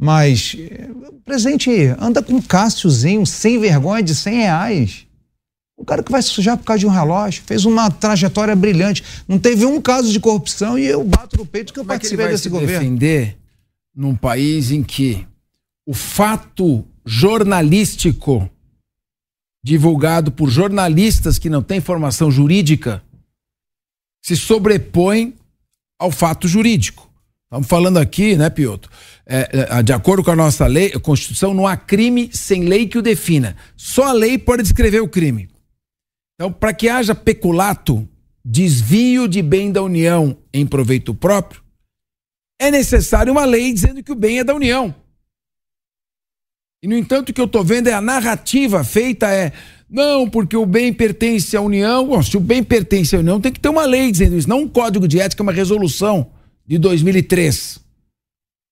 Mas, 0.00 0.56
eh, 0.58 0.88
presente, 1.24 1.70
anda 1.98 2.22
com 2.22 2.34
um 2.34 2.42
Cássiozinho, 2.42 3.26
sem 3.26 3.58
vergonha 3.58 4.02
de 4.02 4.14
100 4.14 4.34
reais. 4.34 5.06
O 5.76 5.84
cara 5.84 6.02
que 6.04 6.12
vai 6.12 6.22
se 6.22 6.28
sujar 6.28 6.56
por 6.56 6.64
causa 6.64 6.78
de 6.78 6.86
um 6.86 6.90
relógio, 6.90 7.42
fez 7.44 7.64
uma 7.64 7.90
trajetória 7.90 8.54
brilhante. 8.54 9.02
Não 9.26 9.38
teve 9.38 9.66
um 9.66 9.80
caso 9.80 10.12
de 10.12 10.20
corrupção 10.20 10.78
e 10.78 10.86
eu 10.86 11.02
bato 11.02 11.36
no 11.36 11.44
peito 11.44 11.72
que 11.72 11.80
eu 11.80 11.84
Como 11.84 11.92
é 11.94 11.98
que 11.98 12.06
ele 12.06 12.16
participei 12.16 12.24
vai 12.24 12.32
desse 12.32 12.42
se 12.44 12.48
governo. 12.48 12.78
defender 12.78 13.36
num 13.94 14.14
país 14.14 14.70
em 14.70 14.82
que 14.82 15.26
o 15.86 15.94
fato 15.94 16.86
jornalístico 17.04 18.48
divulgado 19.64 20.32
por 20.32 20.50
jornalistas 20.50 21.38
que 21.38 21.48
não 21.48 21.62
têm 21.62 21.80
formação 21.80 22.30
jurídica 22.30 23.02
se 24.24 24.36
sobrepõe 24.36 25.34
ao 26.00 26.10
fato 26.10 26.48
jurídico. 26.48 27.10
Estamos 27.44 27.68
falando 27.68 27.98
aqui, 27.98 28.34
né, 28.34 28.48
Piotr? 28.48 28.88
É, 29.26 29.66
é, 29.70 29.82
de 29.82 29.92
acordo 29.92 30.24
com 30.24 30.30
a 30.30 30.36
nossa 30.36 30.66
lei, 30.66 30.92
a 30.94 31.00
Constituição, 31.00 31.52
não 31.52 31.66
há 31.66 31.76
crime 31.76 32.30
sem 32.32 32.64
lei 32.64 32.88
que 32.88 32.98
o 32.98 33.02
defina. 33.02 33.56
Só 33.76 34.04
a 34.04 34.12
lei 34.12 34.38
pode 34.38 34.62
descrever 34.62 35.00
o 35.00 35.08
crime. 35.08 35.50
Então, 36.34 36.52
para 36.52 36.72
que 36.72 36.88
haja 36.88 37.14
peculato, 37.14 38.08
desvio 38.44 39.28
de 39.28 39.42
bem 39.42 39.70
da 39.70 39.82
União 39.82 40.36
em 40.52 40.66
proveito 40.66 41.14
próprio, 41.14 41.62
é 42.60 42.70
necessário 42.70 43.32
uma 43.32 43.44
lei 43.44 43.72
dizendo 43.72 44.02
que 44.02 44.12
o 44.12 44.16
bem 44.16 44.38
é 44.38 44.44
da 44.44 44.54
União. 44.54 44.94
E, 46.82 46.88
no 46.88 46.96
entanto, 46.96 47.28
o 47.28 47.32
que 47.32 47.40
eu 47.40 47.44
estou 47.44 47.62
vendo 47.62 47.86
é 47.86 47.92
a 47.92 48.00
narrativa 48.00 48.82
feita 48.82 49.30
é 49.32 49.52
não, 49.88 50.28
porque 50.28 50.56
o 50.56 50.66
bem 50.66 50.92
pertence 50.92 51.56
à 51.56 51.60
União. 51.60 52.06
Bom, 52.08 52.22
se 52.22 52.36
o 52.36 52.40
bem 52.40 52.64
pertence 52.64 53.14
à 53.14 53.18
União, 53.18 53.40
tem 53.40 53.52
que 53.52 53.60
ter 53.60 53.68
uma 53.68 53.84
lei 53.84 54.10
dizendo 54.10 54.36
isso, 54.36 54.48
não 54.48 54.62
um 54.62 54.68
código 54.68 55.06
de 55.06 55.20
ética, 55.20 55.42
uma 55.42 55.52
resolução 55.52 56.30
de 56.66 56.78
2003. 56.78 57.78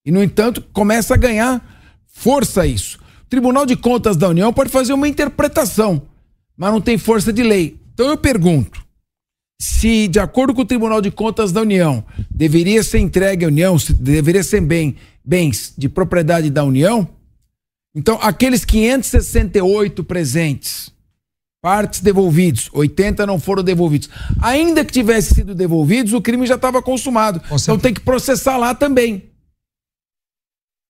E, 0.07 0.11
no 0.11 0.23
entanto, 0.23 0.65
começa 0.73 1.15
a 1.15 1.17
ganhar 1.19 1.63
força 2.07 2.67
isso. 2.67 2.99
O 3.23 3.29
Tribunal 3.29 3.65
de 3.65 3.77
Contas 3.77 4.17
da 4.17 4.29
União 4.29 4.53
pode 4.53 4.71
fazer 4.71 4.93
uma 4.93 5.07
interpretação, 5.07 6.03
mas 6.57 6.73
não 6.73 6.81
tem 6.81 6.99
força 6.99 7.33
de 7.33 7.43
lei. 7.43 7.79
Então 7.93 8.09
eu 8.09 8.17
pergunto: 8.17 8.83
se, 9.61 10.09
de 10.09 10.19
acordo 10.19 10.55
com 10.55 10.63
o 10.63 10.67
Tribunal 10.67 11.03
de 11.03 11.11
Contas 11.11 11.53
da 11.53 11.61
União, 11.61 12.03
deveria 12.31 12.83
ser 12.83 12.99
entregue 12.99 13.45
à 13.45 13.49
União, 13.49 13.77
deveria 14.01 14.43
ser 14.43 14.63
bem, 14.63 14.97
bens 15.23 15.75
de 15.77 15.89
propriedade 15.89 16.49
da 16.49 16.65
União, 16.65 17.07
então 17.95 18.19
aqueles 18.23 18.65
568 18.65 20.05
presentes, 20.05 20.93
partes 21.63 22.01
devolvidos, 22.01 22.71
80 22.73 23.27
não 23.27 23.39
foram 23.39 23.63
devolvidos. 23.63 24.09
Ainda 24.41 24.85
que 24.85 24.93
tivesse 24.93 25.35
sido 25.35 25.55
devolvidos, 25.55 26.13
o 26.13 26.21
crime 26.21 26.47
já 26.47 26.55
estava 26.55 26.81
consumado. 26.81 27.41
Então 27.53 27.79
tem 27.79 27.93
que 27.93 28.01
processar 28.01 28.57
lá 28.57 28.75
também. 28.75 29.31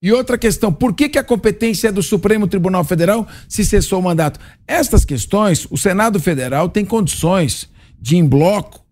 E 0.03 0.12
outra 0.12 0.38
questão, 0.38 0.72
por 0.72 0.94
que, 0.94 1.11
que 1.11 1.18
a 1.18 1.24
competência 1.24 1.88
é 1.88 1.92
do 1.92 2.03
Supremo 2.03 2.46
Tribunal 2.46 2.82
Federal 2.84 3.28
se 3.46 3.64
cessou 3.64 4.01
o 4.01 4.03
mandato? 4.03 4.40
Estas 4.66 5.05
questões, 5.05 5.66
o 5.70 5.76
Senado 5.76 6.18
Federal 6.18 6.70
tem 6.70 6.86
condições 6.86 7.68
de, 8.01 8.16
em 8.16 8.26
bloco, 8.26 8.82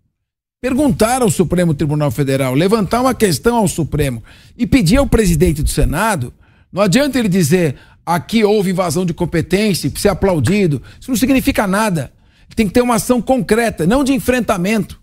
perguntar 0.61 1.23
ao 1.23 1.31
Supremo 1.31 1.73
Tribunal 1.73 2.11
Federal, 2.11 2.53
levantar 2.53 3.01
uma 3.01 3.15
questão 3.15 3.57
ao 3.57 3.69
Supremo 3.69 4.23
e 4.57 4.67
pedir 4.67 4.99
ao 4.99 5.07
presidente 5.07 5.63
do 5.63 5.71
Senado. 5.71 6.35
Não 6.71 6.83
adianta 6.83 7.19
ele 7.19 7.29
dizer 7.29 7.77
aqui 8.15 8.43
houve 8.45 8.71
invasão 8.71 9.05
de 9.07 9.13
competência, 9.15 9.91
ser 9.97 10.09
aplaudido. 10.09 10.83
Isso 11.01 11.11
não 11.11 11.17
significa 11.17 11.67
nada. 11.67 12.13
Tem 12.57 12.67
que 12.67 12.73
ter 12.73 12.81
uma 12.83 12.97
ação 12.97 13.21
concreta, 13.23 13.87
não 13.87 14.03
de 14.03 14.13
enfrentamento, 14.13 14.99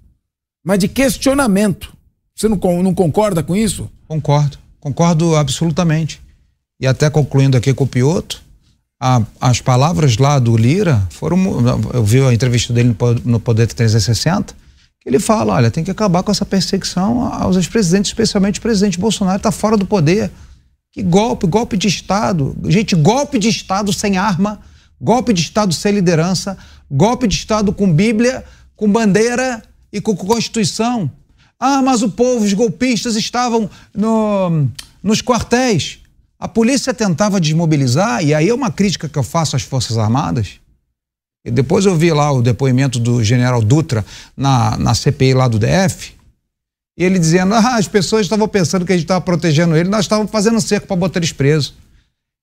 mas 0.66 0.80
de 0.80 0.88
questionamento. 0.88 1.94
Você 2.36 2.48
não, 2.50 2.58
não 2.84 2.94
concorda 2.94 3.42
com 3.42 3.56
isso? 3.56 3.90
Concordo, 4.08 4.58
concordo 4.80 5.36
absolutamente. 5.36 6.20
E 6.82 6.86
até 6.88 7.10
concluindo 7.10 7.56
aqui 7.56 7.74
com 7.74 7.86
o 7.86 7.88
Pioto, 7.88 8.42
a- 9.00 9.22
as 9.40 9.62
palavras 9.62 10.18
lá 10.18 10.38
do 10.40 10.58
Lira 10.58 11.02
foram. 11.12 11.38
Eu 11.94 12.04
vi 12.04 12.20
a 12.22 12.34
entrevista 12.34 12.74
dele 12.74 12.94
no 13.24 13.40
Poder 13.40 13.68
360, 13.68 14.54
que 15.00 15.08
ele 15.08 15.20
fala: 15.20 15.54
olha, 15.54 15.72
tem 15.72 15.84
que 15.84 15.92
acabar 15.92 16.24
com 16.24 16.32
essa 16.32 16.46
perseguição 16.46 17.22
aos 17.34 17.56
ex-presidentes, 17.56 18.10
especialmente 18.10 18.60
o 18.60 18.62
presidente 18.62 19.00
Bolsonaro, 19.00 19.38
está 19.38 19.52
fora 19.52 19.78
do 19.78 19.86
poder. 19.86 20.30
Que 20.96 21.04
golpe, 21.04 21.46
golpe 21.46 21.76
de 21.76 21.90
Estado. 21.90 22.56
Gente, 22.68 22.96
golpe 22.96 23.38
de 23.38 23.50
Estado 23.50 23.92
sem 23.92 24.16
arma, 24.18 24.62
golpe 25.00 25.34
de 25.34 25.42
Estado 25.42 25.74
sem 25.74 25.92
liderança, 25.92 26.58
golpe 26.90 27.28
de 27.28 27.36
Estado 27.36 27.74
com 27.74 27.92
Bíblia, 27.92 28.46
com 28.78 28.90
bandeira 28.90 29.62
e 29.92 30.00
com 30.00 30.16
Constituição. 30.16 31.12
Ah, 31.60 31.82
mas 31.82 32.02
o 32.02 32.08
povo, 32.08 32.46
os 32.46 32.54
golpistas 32.54 33.18
estavam 33.18 33.70
no- 33.94 34.70
nos 35.04 35.22
quartéis. 35.22 36.00
A 36.40 36.48
polícia 36.48 36.94
tentava 36.94 37.42
desmobilizar, 37.42 38.24
e 38.24 38.34
aí 38.34 38.48
é 38.48 38.54
uma 38.54 38.72
crítica 38.72 39.10
que 39.10 39.20
eu 39.20 39.24
faço 39.24 39.58
às 39.58 39.64
Forças 39.64 39.98
Armadas. 39.98 40.62
E 41.46 41.52
depois 41.52 41.86
eu 41.86 41.96
vi 41.98 42.10
lá 42.14 42.32
o 42.32 42.42
depoimento 42.42 43.00
do 43.00 43.22
general 43.22 43.62
Dutra 43.62 44.06
na, 44.36 44.78
na 44.78 44.96
CPI 44.96 45.34
lá 45.34 45.50
do 45.50 45.60
DF, 45.60 46.14
e 46.98 47.04
ele 47.04 47.20
dizendo: 47.20 47.54
ah, 47.54 47.76
as 47.76 47.88
pessoas 47.88 48.26
estavam 48.26 48.48
pensando 48.48 48.86
que 48.86 48.92
a 48.94 48.96
gente 48.96 49.06
estava 49.06 49.22
protegendo 49.22 49.76
ele, 49.76 49.90
nós 49.90 50.06
estávamos 50.06 50.32
fazendo 50.32 50.60
cerco 50.62 50.88
para 50.88 50.96
botar 50.96 51.20
eles 51.20 51.32
presos. 51.32 51.74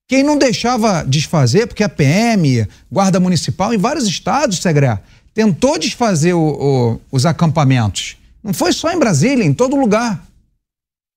Quem 0.08 0.22
não 0.22 0.36
deixava 0.36 1.02
desfazer, 1.04 1.66
porque 1.66 1.82
a 1.82 1.88
PM, 1.88 2.66
Guarda 2.90 3.18
Municipal, 3.20 3.72
em 3.72 3.78
vários 3.78 4.06
estados, 4.06 4.58
Segré, 4.60 4.98
tentou 5.32 5.78
desfazer 5.78 6.34
o- 6.34 6.40
o- 6.40 7.00
os 7.10 7.24
acampamentos. 7.24 8.16
Não 8.42 8.52
foi 8.52 8.72
só 8.72 8.92
em 8.92 8.98
Brasília, 8.98 9.44
em 9.44 9.54
todo 9.54 9.76
lugar. 9.76 10.22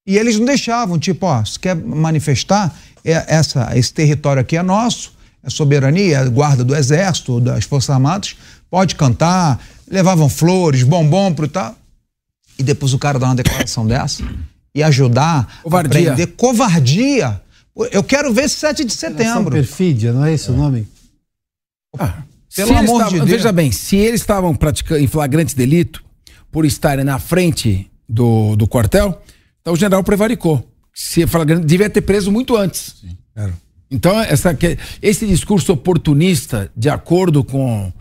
E 0.07 0.17
eles 0.17 0.37
não 0.37 0.45
deixavam, 0.45 0.99
tipo, 0.99 1.25
ó, 1.25 1.43
se 1.43 1.59
quer 1.59 1.75
manifestar, 1.75 2.73
é, 3.03 3.25
essa, 3.27 3.71
esse 3.75 3.91
território 3.91 4.39
aqui 4.41 4.55
é 4.55 4.61
nosso, 4.63 5.13
é 5.43 5.49
soberania, 5.49 6.19
é 6.19 6.29
guarda 6.29 6.63
do 6.63 6.75
exército, 6.75 7.41
das 7.41 7.65
Forças 7.65 7.89
Armadas, 7.89 8.35
pode 8.69 8.95
cantar, 8.95 9.59
levavam 9.89 10.29
flores, 10.29 10.83
bombom 10.83 11.33
pro 11.33 11.47
tal. 11.47 11.75
E 12.57 12.63
depois 12.63 12.93
o 12.93 12.99
cara 12.99 13.19
dá 13.19 13.27
uma 13.27 13.35
declaração 13.35 13.85
dessa 13.85 14.23
e 14.73 14.81
ajudar 14.83 15.61
Covardia. 15.63 16.11
a 16.11 16.15
prender 16.15 16.35
covardia. 16.35 17.41
Eu 17.91 18.03
quero 18.03 18.33
ver 18.33 18.43
esse 18.45 18.55
7 18.55 18.85
de 18.85 18.93
setembro. 18.93 19.51
perfídia, 19.51 20.13
não 20.13 20.23
é 20.25 20.33
esse 20.33 20.49
o 20.49 20.53
nome? 20.55 20.87
Pelo 21.97 22.09
Se 22.49 22.61
eles 22.61 22.71
amor 22.71 23.01
estavam- 23.01 23.09
de 23.11 23.17
Deus. 23.19 23.29
Veja 23.29 23.51
bem, 23.51 23.71
se 23.71 23.95
eles 23.97 24.21
estavam 24.21 24.55
praticando 24.55 25.01
em 25.01 25.07
flagrante 25.07 25.55
delito 25.55 26.03
por 26.51 26.65
estarem 26.65 27.03
na 27.03 27.19
frente 27.19 27.89
do, 28.07 28.55
do 28.55 28.67
quartel, 28.67 29.21
então 29.61 29.73
o 29.73 29.75
general 29.77 30.03
prevaricou. 30.03 30.65
Se 30.93 31.23
é 31.23 31.27
flagrante, 31.27 31.65
devia 31.65 31.89
ter 31.89 32.01
preso 32.01 32.31
muito 32.31 32.55
antes. 32.55 33.03
Então, 33.91 34.17
essa, 34.21 34.53
que- 34.53 34.77
esse 35.01 35.27
discurso 35.27 35.73
oportunista, 35.73 36.71
de 36.75 36.89
acordo 36.89 37.43
com, 37.43 37.91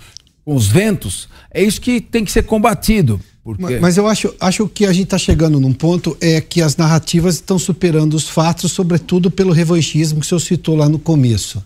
com 0.44 0.54
os 0.54 0.68
ventos, 0.68 1.28
é 1.50 1.62
isso 1.62 1.80
que 1.80 2.00
tem 2.00 2.24
que 2.24 2.30
ser 2.30 2.44
combatido. 2.44 3.20
Porque... 3.44 3.62
Ma- 3.62 3.80
Mas 3.80 3.96
eu 3.98 4.06
acho, 4.08 4.34
acho 4.40 4.66
que 4.66 4.86
a 4.86 4.92
gente 4.92 5.04
está 5.04 5.18
chegando 5.18 5.60
num 5.60 5.72
ponto 5.72 6.16
é 6.20 6.40
que 6.40 6.62
as 6.62 6.76
narrativas 6.76 7.34
estão 7.34 7.58
superando 7.58 8.14
os 8.14 8.26
fatos, 8.28 8.72
sobretudo 8.72 9.30
pelo 9.30 9.52
revanchismo 9.52 10.18
que 10.20 10.26
o 10.26 10.28
senhor 10.28 10.40
citou 10.40 10.74
lá 10.74 10.88
no 10.88 10.98
começo. 10.98 11.62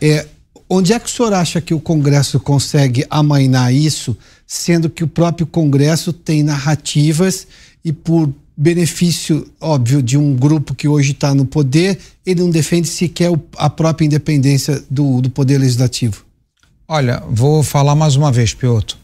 É, 0.00 0.26
onde 0.68 0.92
é 0.92 0.98
que 0.98 1.06
o 1.06 1.10
senhor 1.10 1.32
acha 1.32 1.60
que 1.60 1.72
o 1.72 1.80
Congresso 1.80 2.38
consegue 2.38 3.06
amainar 3.08 3.72
isso, 3.72 4.14
sendo 4.46 4.90
que 4.90 5.02
o 5.02 5.08
próprio 5.08 5.46
Congresso 5.46 6.12
tem 6.12 6.42
narrativas 6.42 7.46
e 7.82 7.92
por 7.92 8.30
benefício 8.54 9.46
óbvio 9.60 10.02
de 10.02 10.16
um 10.16 10.34
grupo 10.34 10.74
que 10.74 10.88
hoje 10.88 11.12
está 11.12 11.34
no 11.34 11.44
poder, 11.44 11.98
ele 12.24 12.40
não 12.40 12.50
defende 12.50 12.88
sequer 12.88 13.30
a 13.56 13.68
própria 13.70 14.06
independência 14.06 14.82
do, 14.90 15.20
do 15.20 15.30
poder 15.30 15.58
legislativo? 15.58 16.24
Olha, 16.88 17.22
vou 17.28 17.62
falar 17.62 17.94
mais 17.94 18.16
uma 18.16 18.30
vez, 18.32 18.54
Piotr. 18.54 18.96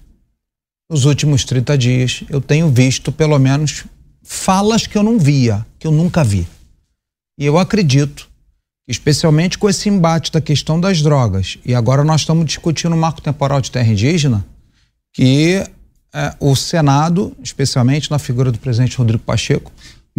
Nos 0.93 1.06
últimos 1.06 1.43
30 1.47 1.78
dias, 1.78 2.23
eu 2.28 2.39
tenho 2.39 2.69
visto, 2.69 3.10
pelo 3.10 3.39
menos, 3.39 3.85
falas 4.23 4.86
que 4.86 4.98
eu 4.98 5.02
não 5.02 5.19
via, 5.19 5.64
que 5.78 5.86
eu 5.86 5.90
nunca 5.90 6.23
vi. 6.23 6.47
E 7.39 7.47
eu 7.47 7.56
acredito, 7.56 8.28
especialmente 8.86 9.56
com 9.56 9.70
esse 9.70 9.89
embate 9.89 10.31
da 10.31 10.39
questão 10.39 10.78
das 10.78 11.01
drogas, 11.01 11.56
e 11.64 11.74
agora 11.74 12.05
nós 12.05 12.20
estamos 12.20 12.44
discutindo 12.44 12.94
o 12.94 12.98
marco 12.98 13.23
temporal 13.23 13.62
de 13.62 13.70
terra 13.70 13.90
indígena, 13.90 14.44
que 15.14 15.64
eh, 16.14 16.35
o 16.39 16.55
Senado, 16.55 17.35
especialmente 17.43 18.10
na 18.10 18.19
figura 18.19 18.52
do 18.52 18.59
presidente 18.59 18.98
Rodrigo 18.98 19.23
Pacheco, 19.24 19.73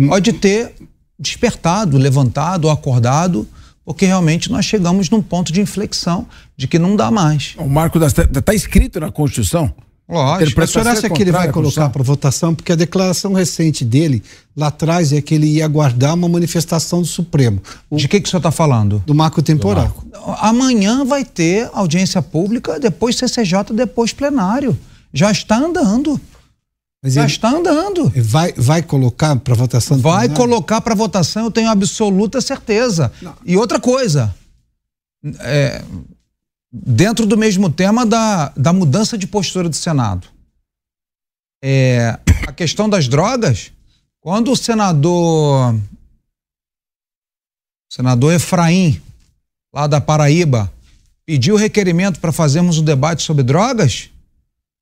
pode 0.07 0.33
ter 0.33 0.73
despertado, 1.19 1.99
levantado, 1.99 2.67
acordado 2.67 3.47
porque 3.85 4.07
realmente 4.07 4.51
nós 4.51 4.65
chegamos 4.65 5.07
num 5.07 5.21
ponto 5.21 5.53
de 5.53 5.61
inflexão 5.61 6.25
de 6.57 6.67
que 6.67 6.79
não 6.79 6.95
dá 6.95 7.11
mais. 7.11 7.53
O 7.59 7.69
marco 7.69 7.99
está 8.03 8.53
escrito 8.55 8.99
na 8.99 9.11
Constituição. 9.11 9.71
Lógico. 10.13 10.61
O 10.61 10.67
senhor 10.67 10.87
acha 10.87 11.09
que 11.09 11.21
ele 11.21 11.31
vai 11.31 11.51
colocar 11.51 11.89
para 11.89 12.03
votação? 12.03 12.53
Porque 12.53 12.71
a 12.71 12.75
declaração 12.75 13.33
recente 13.33 13.83
dele, 13.83 14.23
lá 14.55 14.67
atrás, 14.67 15.11
é 15.11 15.21
que 15.21 15.33
ele 15.33 15.47
ia 15.47 15.65
aguardar 15.65 16.13
uma 16.13 16.29
manifestação 16.29 17.01
do 17.01 17.07
Supremo. 17.07 17.61
O, 17.89 17.97
de 17.97 18.07
que, 18.07 18.21
que 18.21 18.27
o 18.27 18.29
senhor 18.29 18.39
está 18.39 18.51
falando? 18.51 19.03
Do 19.05 19.15
marco 19.15 19.41
temporal. 19.41 19.87
Do 19.87 20.17
marco. 20.17 20.45
Amanhã 20.45 21.03
vai 21.03 21.25
ter 21.25 21.69
audiência 21.73 22.21
pública, 22.21 22.79
depois 22.79 23.15
CCJ, 23.15 23.73
depois 23.73 24.13
plenário. 24.13 24.77
Já 25.11 25.31
está 25.31 25.57
andando. 25.57 26.19
Mas 27.03 27.13
Já 27.15 27.25
está 27.25 27.49
andando. 27.49 28.11
Vai, 28.15 28.53
vai 28.53 28.81
colocar 28.81 29.35
para 29.35 29.53
votação? 29.53 29.97
Vai 29.97 30.29
plenário? 30.29 30.35
colocar 30.35 30.79
para 30.79 30.95
votação, 30.95 31.43
eu 31.43 31.51
tenho 31.51 31.69
absoluta 31.69 32.39
certeza. 32.39 33.11
Não. 33.21 33.33
E 33.45 33.57
outra 33.57 33.77
coisa, 33.77 34.33
é, 35.39 35.81
dentro 36.73 37.27
do 37.27 37.37
mesmo 37.37 37.69
tema 37.69 38.03
da, 38.03 38.49
da 38.57 38.73
mudança 38.73 39.15
de 39.15 39.27
postura 39.27 39.69
do 39.69 39.75
Senado. 39.75 40.27
É, 41.63 42.17
a 42.47 42.51
questão 42.51 42.89
das 42.89 43.07
drogas, 43.07 43.71
quando 44.19 44.51
o 44.51 44.57
senador 44.57 45.79
senador 47.87 48.33
Efraim, 48.33 48.99
lá 49.71 49.85
da 49.85 50.01
Paraíba, 50.01 50.73
pediu 51.27 51.55
requerimento 51.55 52.19
para 52.19 52.31
fazermos 52.31 52.79
um 52.79 52.83
debate 52.83 53.21
sobre 53.21 53.43
drogas, 53.43 54.09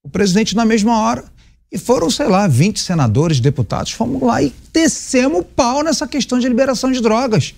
o 0.02 0.10
presidente 0.10 0.56
na 0.56 0.64
mesma 0.64 0.98
hora, 0.98 1.26
e 1.70 1.78
foram, 1.78 2.10
sei 2.10 2.28
lá, 2.28 2.48
20 2.48 2.80
senadores, 2.80 3.42
deputados, 3.42 3.92
fomos 3.92 4.22
lá 4.22 4.42
e 4.42 4.54
descemos 4.72 5.42
o 5.42 5.44
pau 5.44 5.84
nessa 5.84 6.08
questão 6.08 6.40
de 6.40 6.48
liberação 6.48 6.90
de 6.90 7.02
drogas 7.02 7.54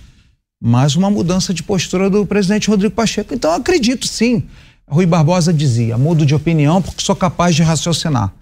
mas 0.65 0.95
uma 0.95 1.11
mudança 1.11 1.53
de 1.53 1.61
postura 1.61 2.09
do 2.09 2.25
presidente 2.25 2.69
Rodrigo 2.69 2.95
Pacheco. 2.95 3.33
Então, 3.33 3.51
acredito 3.51 4.07
sim. 4.07 4.47
Rui 4.87 5.05
Barbosa 5.05 5.53
dizia: 5.53 5.97
mudo 5.97 6.25
de 6.25 6.33
opinião 6.33 6.81
porque 6.81 7.03
sou 7.03 7.17
capaz 7.17 7.53
de 7.53 7.61
raciocinar. 7.61 8.33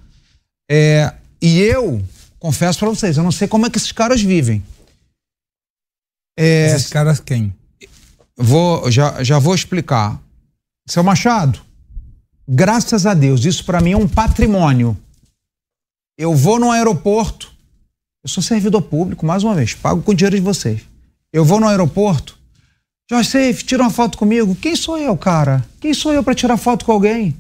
É, 0.70 1.16
e 1.42 1.60
eu, 1.60 2.00
confesso 2.38 2.78
para 2.78 2.90
vocês, 2.90 3.18
eu 3.18 3.24
não 3.24 3.32
sei 3.32 3.48
como 3.48 3.66
é 3.66 3.72
que 3.72 3.78
esses 3.80 3.92
caras 3.92 4.22
vivem. 4.22 4.64
É, 6.38 6.68
esses 6.68 6.90
caras 6.90 7.20
quem? 7.20 7.52
Vou, 8.38 8.92
já, 8.92 9.24
já 9.24 9.40
vou 9.40 9.56
explicar. 9.56 10.22
Seu 10.88 11.04
Machado, 11.04 11.60
graças 12.48 13.08
a 13.08 13.16
Deus, 13.16 13.46
isso 13.46 13.66
para 13.66 13.82
mim 13.82 13.94
é 13.94 13.98
um 13.98 14.08
patrimônio. 14.08 14.96
Eu 16.20 16.36
vou 16.36 16.60
no 16.60 16.70
aeroporto, 16.70 17.52
eu 18.24 18.30
sou 18.30 18.44
servidor 18.44 18.84
público, 18.84 19.26
mais 19.26 19.44
uma 19.44 19.56
vez, 19.56 19.74
pago 19.74 20.04
com 20.04 20.12
o 20.12 20.16
dinheiro 20.16 20.36
de 20.36 20.42
vocês. 20.44 20.91
Eu 21.34 21.46
vou 21.46 21.60
no 21.60 21.68
aeroporto. 21.68 22.38
Josh 23.10 23.28
Safe, 23.28 23.64
tira 23.64 23.84
uma 23.84 23.90
foto 23.90 24.18
comigo. 24.18 24.56
Quem 24.56 24.76
sou 24.76 24.98
eu, 24.98 25.16
cara? 25.16 25.64
Quem 25.80 25.94
sou 25.94 26.12
eu 26.12 26.24
para 26.24 26.36
tirar 26.36 26.58
foto 26.58 26.84
com 26.86 26.92
alguém? 26.92 27.36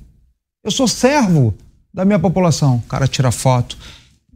Eu 0.63 0.71
sou 0.71 0.87
servo 0.87 1.53
da 1.93 2.05
minha 2.05 2.19
população. 2.19 2.77
O 2.77 2.89
cara 2.89 3.07
tira 3.07 3.31
foto, 3.31 3.77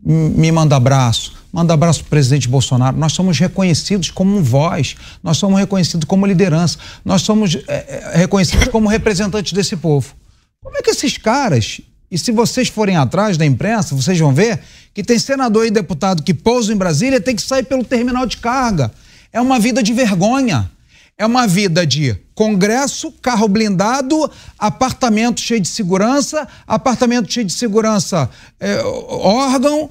me 0.03 0.51
manda 0.51 0.75
abraço, 0.75 1.33
manda 1.53 1.73
abraço 1.73 2.01
pro 2.01 2.09
presidente 2.09 2.49
Bolsonaro. 2.49 2.97
Nós 2.97 3.13
somos 3.13 3.39
reconhecidos 3.39 4.11
como 4.11 4.43
voz, 4.43 4.95
nós 5.23 5.37
somos 5.37 5.57
reconhecidos 5.57 6.05
como 6.05 6.25
liderança, 6.25 6.77
nós 7.03 7.21
somos 7.21 7.57
é, 7.67 8.11
reconhecidos 8.15 8.67
como 8.67 8.89
representantes 8.89 9.53
desse 9.53 9.77
povo. 9.77 10.13
Como 10.61 10.77
é 10.77 10.81
que 10.81 10.89
esses 10.89 11.17
caras, 11.17 11.79
e 12.11 12.17
se 12.17 12.31
vocês 12.31 12.67
forem 12.67 12.97
atrás 12.97 13.37
da 13.37 13.45
imprensa, 13.45 13.95
vocês 13.95 14.19
vão 14.19 14.33
ver 14.33 14.61
que 14.93 15.03
tem 15.03 15.17
senador 15.17 15.65
e 15.65 15.71
deputado 15.71 16.23
que 16.23 16.33
pousam 16.33 16.75
em 16.75 16.77
Brasília 16.77 17.21
tem 17.21 17.35
que 17.35 17.41
sair 17.41 17.63
pelo 17.63 17.83
terminal 17.83 18.25
de 18.25 18.37
carga 18.37 18.91
é 19.35 19.41
uma 19.41 19.59
vida 19.59 19.83
de 19.83 19.91
vergonha. 19.91 20.71
É 21.17 21.25
uma 21.25 21.45
vida 21.45 21.85
de 21.85 22.15
congresso, 22.33 23.11
carro 23.21 23.49
blindado, 23.49 24.31
apartamento 24.57 25.41
cheio 25.41 25.59
de 25.59 25.67
segurança, 25.67 26.47
apartamento 26.65 27.31
cheio 27.31 27.45
de 27.45 27.51
segurança, 27.51 28.29
é, 28.59 28.81
órgão. 28.81 29.89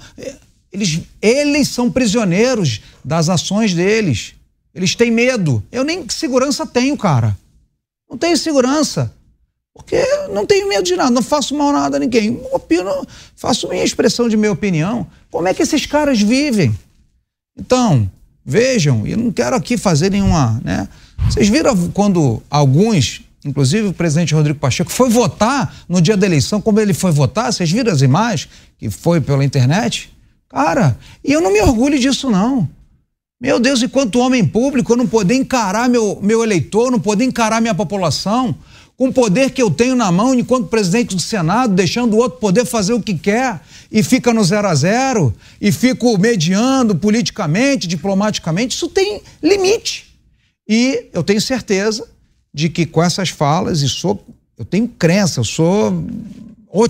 Eles, 0.73 1.01
eles 1.21 1.69
são 1.69 1.91
prisioneiros 1.91 2.81
das 3.05 3.29
ações 3.29 3.75
deles. 3.75 4.35
Eles 4.75 4.95
têm 4.95 5.11
medo. 5.11 5.62
Eu 5.71 5.85
nem 5.85 6.09
segurança 6.09 6.66
tenho, 6.66 6.97
cara. 6.97 7.37
Não 8.09 8.16
tenho 8.16 8.37
segurança. 8.39 9.12
Porque 9.75 10.03
não 10.31 10.47
tenho 10.47 10.69
medo 10.69 10.85
de 10.85 10.97
nada, 10.97 11.11
não 11.11 11.23
faço 11.23 11.55
mal 11.55 11.71
nada 11.71 11.99
a 11.99 12.01
ninguém. 12.01 12.41
Opino, 12.51 13.07
faço 13.37 13.69
minha 13.69 13.85
expressão 13.85 14.27
de 14.27 14.39
minha 14.39 14.53
opinião. 14.53 15.07
Como 15.31 15.49
é 15.49 15.53
que 15.53 15.62
esses 15.62 15.85
caras 15.85 16.21
vivem? 16.21 16.75
Então, 17.59 18.11
Vejam, 18.45 19.07
e 19.07 19.16
não 19.16 19.33
quero 19.33 19.57
aqui 19.57 19.79
fazer 19.79 20.11
nenhuma, 20.11 20.61
né? 20.62 20.87
Vocês 21.29 21.49
viram 21.49 21.89
quando 21.91 22.43
alguns, 22.51 23.23
inclusive 23.45 23.89
o 23.89 23.93
presidente 23.93 24.35
Rodrigo 24.35 24.59
Pacheco, 24.59 24.93
foi 24.93 25.09
votar 25.09 25.75
no 25.89 26.01
dia 26.01 26.16
da 26.16 26.27
eleição, 26.27 26.61
como 26.61 26.79
ele 26.79 26.93
foi 26.93 27.11
votar? 27.11 27.53
Vocês 27.53 27.71
viram 27.71 27.91
as 27.91 28.03
imagens 28.03 28.49
que 28.79 28.91
foi 28.91 29.21
pela 29.21 29.45
internet? 29.45 30.12
Cara, 30.49 30.97
e 31.25 31.33
eu 31.33 31.41
não 31.41 31.53
me 31.53 31.61
orgulho 31.61 31.99
disso, 31.99 32.31
não. 32.31 32.69
Meu 33.41 33.59
Deus, 33.59 33.83
enquanto 33.83 34.21
homem 34.21 34.45
público, 34.45 34.93
eu 34.93 34.97
não 34.97 35.07
poder 35.07 35.35
encarar 35.35 35.89
meu, 35.89 36.19
meu 36.23 36.43
eleitor, 36.43 36.91
não 36.91 37.01
poder 37.01 37.25
encarar 37.25 37.61
minha 37.61 37.75
população, 37.75 38.55
com 38.97 39.09
o 39.09 39.12
poder 39.12 39.51
que 39.51 39.61
eu 39.61 39.71
tenho 39.71 39.97
na 39.97 40.11
mão 40.12 40.35
enquanto 40.35 40.69
presidente 40.69 41.15
do 41.15 41.23
Senado, 41.23 41.75
deixando 41.75 42.15
o 42.15 42.19
outro 42.19 42.39
poder 42.39 42.65
fazer 42.65 42.93
o 42.93 43.01
que 43.01 43.15
quer 43.15 43.61
e 43.91 44.03
fica 44.03 44.33
no 44.33 44.45
zero 44.45 44.69
a 44.69 44.75
zero 44.75 45.35
e 45.61 45.73
fico 45.73 46.16
mediando 46.19 46.95
politicamente, 46.95 47.89
diplomaticamente, 47.89 48.77
isso 48.77 48.89
tem 48.89 49.21
limite. 49.43 50.15
E 50.69 51.07
eu 51.12 51.23
tenho 51.23 51.41
certeza 51.41 52.07
de 52.53 52.69
que 52.69 52.87
com 52.87 53.03
essas 53.03 53.31
falas, 53.31 53.83
e 53.83 53.89
sou, 53.89 54.25
eu 54.57 54.65
tenho 54.65 54.87
crença, 54.87 55.41
eu 55.41 55.45
sou 55.45 55.93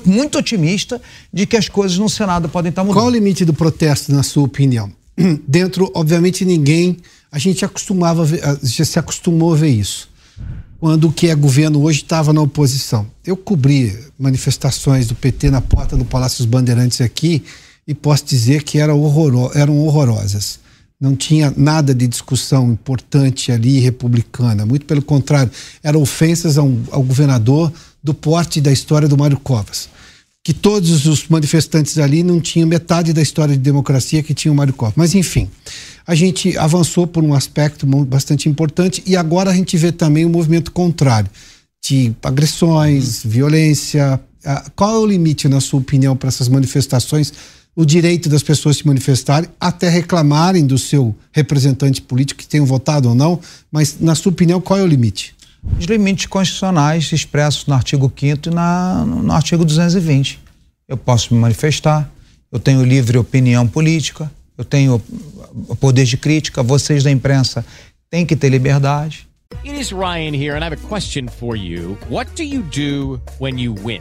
muito 0.05 0.39
otimista 0.39 1.01
de 1.33 1.47
que 1.47 1.57
as 1.57 1.69
coisas 1.69 1.97
no 1.99 2.09
Senado 2.09 2.49
podem 2.49 2.69
estar 2.69 2.85
mudando. 2.85 3.01
Qual 3.01 3.07
o 3.07 3.11
limite 3.11 3.45
do 3.45 3.55
protesto, 3.55 4.13
na 4.13 4.23
sua 4.23 4.45
opinião? 4.45 4.93
Dentro, 5.49 5.91
obviamente, 5.95 6.45
ninguém. 6.45 6.99
A 7.33 7.39
gente 7.39 7.65
acostumava, 7.65 8.27
já 8.63 8.85
se 8.85 8.99
acostumou 8.99 9.55
a 9.55 9.57
ver 9.57 9.71
isso 9.71 10.09
quando 10.85 11.09
o 11.09 11.12
que 11.12 11.28
é 11.28 11.35
governo 11.35 11.82
hoje 11.82 12.02
estava 12.02 12.31
na 12.31 12.43
oposição. 12.43 13.06
Eu 13.24 13.39
cobri 13.39 13.98
manifestações 14.19 15.06
do 15.06 15.15
PT 15.15 15.51
na 15.51 15.62
porta 15.62 15.97
do 15.97 16.05
Palácio 16.05 16.44
dos 16.44 16.47
Bandeirantes 16.47 17.01
aqui 17.01 17.43
e 17.89 17.94
posso 17.94 18.27
dizer 18.27 18.65
que 18.65 18.77
eram, 18.77 19.01
horroro, 19.01 19.51
eram 19.55 19.78
horrorosas. 19.78 20.61
Não 21.01 21.16
tinha 21.16 21.51
nada 21.56 21.94
de 21.94 22.06
discussão 22.06 22.70
importante 22.70 23.51
ali 23.51 23.81
republicana. 23.81 24.66
Muito 24.66 24.85
pelo 24.85 25.01
contrário, 25.01 25.51
eram 25.82 26.02
ofensas 26.02 26.59
ao, 26.59 26.70
ao 26.90 27.02
governador 27.02 27.73
do 28.02 28.12
porte 28.12 28.61
da 28.61 28.70
história 28.70 29.09
do 29.09 29.16
Mário 29.16 29.39
Covas. 29.39 29.89
Que 30.43 30.52
todos 30.52 31.06
os 31.06 31.27
manifestantes 31.28 31.97
ali 31.97 32.23
não 32.23 32.43
tinham 32.43 32.69
metade 32.69 33.15
da 33.15 33.23
história 33.23 33.55
de 33.55 33.62
democracia 33.62 34.23
que 34.23 34.35
tinha 34.35 34.52
o 34.52 34.55
Mário 34.55 34.74
Covas. 34.74 34.97
Mas, 34.98 35.15
enfim 35.15 35.48
a 36.07 36.15
gente 36.15 36.57
avançou 36.59 37.07
por 37.07 37.25
um 37.25 37.33
aspecto 37.33 37.87
bastante 38.05 38.49
importante 38.49 39.03
e 39.07 39.17
agora 39.17 39.51
a 39.51 39.55
gente 39.55 39.77
vê 39.77 39.91
também 39.91 40.25
o 40.25 40.29
um 40.29 40.33
movimento 40.33 40.71
contrário 40.71 41.31
de 41.85 42.15
agressões, 42.23 43.25
uhum. 43.25 43.31
violência. 43.31 44.21
Qual 44.75 44.95
é 44.95 44.99
o 44.99 45.07
limite, 45.07 45.49
na 45.49 45.61
sua 45.61 45.81
opinião, 45.81 46.17
para 46.17 46.29
essas 46.29 46.49
manifestações? 46.49 47.33
O 47.77 47.85
direito 47.85 48.29
das 48.29 48.43
pessoas 48.43 48.79
se 48.79 48.87
manifestarem, 48.87 49.51
até 49.59 49.89
reclamarem 49.89 50.65
do 50.67 50.79
seu 50.79 51.15
representante 51.33 52.01
político, 52.01 52.41
que 52.41 52.47
tenham 52.47 52.65
votado 52.65 53.09
ou 53.09 53.15
não, 53.15 53.41
mas, 53.71 53.97
na 54.01 54.15
sua 54.15 54.31
opinião, 54.31 54.61
qual 54.61 54.79
é 54.79 54.83
o 54.83 54.87
limite? 54.87 55.35
Os 55.79 55.87
limites 55.87 56.27
constitucionais 56.27 57.11
expressos 57.13 57.67
no 57.67 57.75
artigo 57.75 58.13
5 58.15 58.49
e 58.49 58.51
na, 58.51 59.05
no 59.05 59.33
artigo 59.33 59.65
220. 59.65 60.39
Eu 60.87 60.97
posso 60.97 61.35
me 61.35 61.41
manifestar, 61.41 62.09
eu 62.53 62.61
tenho 62.61 62.85
livre 62.85 63.19
opinião 63.19 63.67
política, 63.67 64.31
eu 64.57 64.65
tenho 64.65 65.01
poder 65.81 66.05
de 66.05 66.17
crítica, 66.17 66.63
vocês 66.63 67.03
da 67.03 67.11
imprensa 67.11 67.65
têm 68.11 68.25
que 68.25 68.37
ter 68.37 68.49
liberdade. 68.49 69.27
It 69.65 69.79
is 69.79 69.93
Ryan 69.93 70.35
here 70.35 70.57
and 70.57 70.63
I 70.63 70.65
have 70.65 70.73
a 70.73 70.89
question 70.89 71.29
for 71.29 71.57
you. 71.57 71.97
What 72.09 72.35
do 72.35 72.43
you 72.43 72.63
do 72.63 73.21
when 73.39 73.59
you 73.59 73.73
win? 73.73 74.01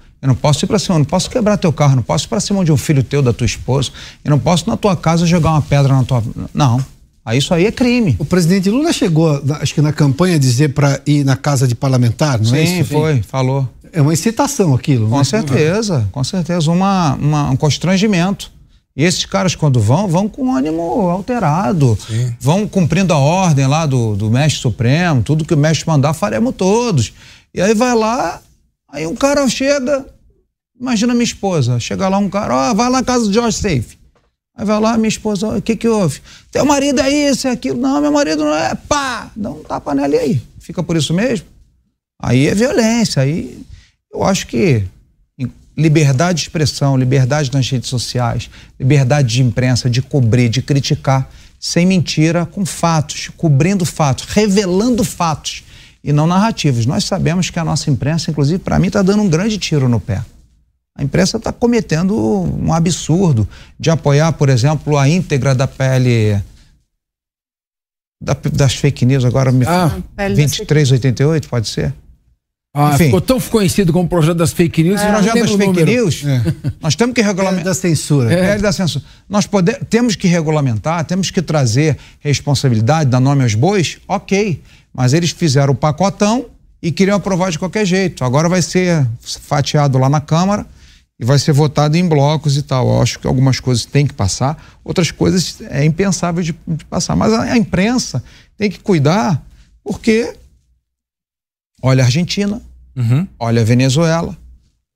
Eu 0.21 0.27
não 0.27 0.35
posso 0.35 0.63
ir 0.63 0.67
para 0.67 0.77
cima, 0.77 0.95
eu 0.95 0.99
não 0.99 1.05
posso 1.05 1.29
quebrar 1.29 1.57
teu 1.57 1.73
carro, 1.73 1.95
não 1.95 2.03
posso 2.03 2.25
ir 2.25 2.27
para 2.29 2.39
cima 2.39 2.63
de 2.63 2.71
um 2.71 2.77
filho 2.77 3.03
teu, 3.03 3.21
da 3.23 3.33
tua 3.33 3.45
esposa. 3.45 3.89
Eu 4.23 4.29
não 4.29 4.37
posso 4.39 4.69
na 4.69 4.77
tua 4.77 4.95
casa 4.95 5.25
jogar 5.25 5.51
uma 5.51 5.61
pedra 5.61 5.93
na 5.95 6.03
tua. 6.03 6.23
Não. 6.53 6.83
Aí 7.25 7.37
isso 7.39 7.53
aí 7.53 7.65
é 7.65 7.71
crime. 7.71 8.15
O 8.19 8.25
presidente 8.25 8.69
Lula 8.69 8.91
chegou, 8.93 9.41
acho 9.59 9.73
que 9.73 9.81
na 9.81 9.91
campanha, 9.93 10.35
a 10.35 10.39
dizer 10.39 10.73
para 10.73 10.99
ir 11.05 11.23
na 11.23 11.35
casa 11.35 11.67
de 11.67 11.73
parlamentar, 11.75 12.37
não 12.39 12.45
Sim, 12.45 12.55
é 12.57 12.63
isso? 12.81 12.91
foi, 12.91 13.21
falou. 13.23 13.67
É 13.93 14.01
uma 14.01 14.13
incitação 14.13 14.73
aquilo. 14.73 15.09
Com 15.09 15.17
né? 15.17 15.23
certeza, 15.23 16.07
com 16.11 16.23
certeza. 16.23 16.71
Uma, 16.71 17.13
uma- 17.15 17.49
um 17.49 17.55
constrangimento. 17.55 18.51
E 18.95 19.03
esses 19.03 19.25
caras, 19.25 19.55
quando 19.55 19.79
vão, 19.79 20.07
vão 20.07 20.27
com 20.27 20.53
ânimo 20.55 21.09
alterado. 21.09 21.97
Vão 22.39 22.67
cumprindo 22.67 23.13
a 23.13 23.17
ordem 23.17 23.65
lá 23.67 23.85
do, 23.85 24.15
do 24.15 24.29
mestre 24.29 24.61
supremo, 24.61 25.21
tudo 25.23 25.45
que 25.45 25.53
o 25.53 25.57
mestre 25.57 25.87
mandar, 25.87 26.13
faremos 26.13 26.53
todos. 26.55 27.13
E 27.53 27.61
aí 27.61 27.73
vai 27.73 27.95
lá, 27.95 28.41
aí 28.91 29.07
um 29.07 29.15
cara 29.15 29.47
chega, 29.47 30.05
imagina 30.79 31.13
minha 31.13 31.23
esposa, 31.23 31.79
chega 31.79 32.07
lá 32.09 32.17
um 32.17 32.29
cara, 32.29 32.55
ó, 32.55 32.73
vai 32.73 32.89
lá 32.89 32.99
na 32.99 33.03
casa 33.03 33.25
do 33.25 33.33
George 33.33 33.57
Safe. 33.57 33.97
Aí 34.55 34.65
vai 34.65 34.79
lá, 34.79 34.97
minha 34.97 35.07
esposa, 35.07 35.47
o 35.47 35.61
que 35.61 35.75
que 35.75 35.87
houve? 35.87 36.21
Teu 36.51 36.65
marido 36.65 36.99
é 36.99 37.09
isso, 37.09 37.47
é 37.47 37.51
aquilo. 37.51 37.79
Não, 37.79 38.01
meu 38.01 38.11
marido 38.11 38.43
não 38.43 38.53
é, 38.53 38.75
pá, 38.75 39.31
dá 39.35 39.49
um 39.49 39.63
tapa 39.63 39.95
nela 39.95 40.15
e 40.15 40.19
aí. 40.19 40.41
Fica 40.59 40.83
por 40.83 40.97
isso 40.97 41.13
mesmo? 41.13 41.47
Aí 42.21 42.47
é 42.47 42.53
violência, 42.53 43.21
aí 43.21 43.65
eu 44.13 44.23
acho 44.23 44.45
que 44.47 44.85
liberdade 45.75 46.37
de 46.37 46.43
expressão, 46.43 46.97
liberdade 46.97 47.51
nas 47.51 47.67
redes 47.69 47.89
sociais, 47.89 48.49
liberdade 48.79 49.29
de 49.29 49.41
imprensa, 49.41 49.89
de 49.89 50.01
cobrir, 50.01 50.49
de 50.49 50.61
criticar, 50.61 51.29
sem 51.59 51.85
mentira, 51.85 52.45
com 52.45 52.65
fatos, 52.65 53.29
cobrindo 53.37 53.85
fatos, 53.85 54.25
revelando 54.25 55.03
fatos 55.03 55.63
e 56.03 56.11
não 56.11 56.25
narrativas. 56.27 56.85
Nós 56.85 57.03
sabemos 57.05 57.49
que 57.49 57.59
a 57.59 57.63
nossa 57.65 57.89
imprensa, 57.89 58.31
inclusive, 58.31 58.59
para 58.59 58.79
mim, 58.79 58.87
está 58.87 59.01
dando 59.01 59.21
um 59.23 59.29
grande 59.29 59.57
tiro 59.57 59.87
no 59.89 59.99
pé. 59.99 60.23
A 60.97 61.03
imprensa 61.03 61.37
está 61.37 61.51
cometendo 61.53 62.15
um 62.15 62.73
absurdo 62.73 63.47
de 63.79 63.89
apoiar, 63.89 64.33
por 64.33 64.49
exemplo, 64.49 64.97
a 64.97 65.07
íntegra 65.07 65.55
da 65.55 65.65
PL 65.67 66.41
da- 68.21 68.37
das 68.53 68.75
fake 68.75 69.05
news, 69.05 69.25
agora 69.25 69.51
me 69.51 69.65
Ah, 69.65 69.89
PL 70.15 70.35
das 70.35 70.57
2388, 70.57 71.47
pode 71.49 71.67
ser? 71.67 71.93
Ah, 72.73 72.91
Enfim. 72.93 73.05
ficou 73.05 73.19
tão 73.19 73.39
conhecido 73.39 73.91
como 73.91 74.07
projeto 74.07 74.37
das 74.37 74.51
fake 74.53 74.83
news. 74.83 75.01
É, 75.01 75.05
não 75.05 75.13
projeto 75.15 75.39
das 75.41 75.51
o 75.51 75.57
fake 75.57 75.67
número. 75.81 75.91
news, 75.91 76.23
nós 76.79 76.95
temos 76.95 77.13
que 77.15 77.21
regulamentar. 77.21 77.65
da 77.65 77.73
censura. 77.73 78.31
É, 78.33 78.57
da 78.57 78.71
censura. 78.71 79.03
Nós 79.27 79.45
pode, 79.45 79.73
temos 79.89 80.15
que 80.15 80.27
regulamentar, 80.27 81.03
temos 81.05 81.31
que 81.31 81.41
trazer 81.41 81.97
responsabilidade, 82.19 83.09
dar 83.09 83.19
nome 83.19 83.43
aos 83.43 83.55
bois, 83.55 83.97
ok. 84.07 84.61
Mas 84.93 85.13
eles 85.13 85.31
fizeram 85.31 85.73
o 85.73 85.75
pacotão 85.75 86.47
e 86.81 86.91
queriam 86.91 87.17
aprovar 87.17 87.51
de 87.51 87.59
qualquer 87.59 87.85
jeito. 87.85 88.23
Agora 88.23 88.49
vai 88.49 88.61
ser 88.61 89.07
fatiado 89.21 89.97
lá 89.97 90.09
na 90.09 90.19
Câmara 90.19 90.65
e 91.19 91.25
vai 91.25 91.37
ser 91.37 91.53
votado 91.53 91.95
em 91.95 92.07
blocos 92.07 92.57
e 92.57 92.63
tal. 92.63 92.87
Eu 92.87 93.01
acho 93.01 93.19
que 93.19 93.27
algumas 93.27 93.59
coisas 93.59 93.85
têm 93.85 94.07
que 94.07 94.13
passar, 94.13 94.79
outras 94.83 95.11
coisas 95.11 95.61
é 95.69 95.85
impensável 95.85 96.43
de, 96.43 96.55
de 96.67 96.85
passar. 96.85 97.15
Mas 97.15 97.31
a, 97.31 97.43
a 97.43 97.57
imprensa 97.57 98.23
tem 98.57 98.69
que 98.69 98.79
cuidar, 98.79 99.41
porque 99.83 100.35
olha 101.81 102.03
a 102.03 102.07
Argentina, 102.07 102.61
olha 103.39 103.61
a 103.61 103.65
Venezuela, 103.65 104.35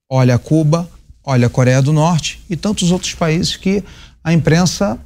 olha 0.10 0.38
Cuba, 0.40 0.90
olha 1.24 1.48
a 1.48 1.50
Coreia 1.50 1.82
do 1.82 1.94
Norte 1.94 2.44
e 2.50 2.56
tantos 2.56 2.92
outros 2.92 3.14
países 3.14 3.56
que 3.56 3.84
a 4.24 4.34
imprensa 4.34 5.00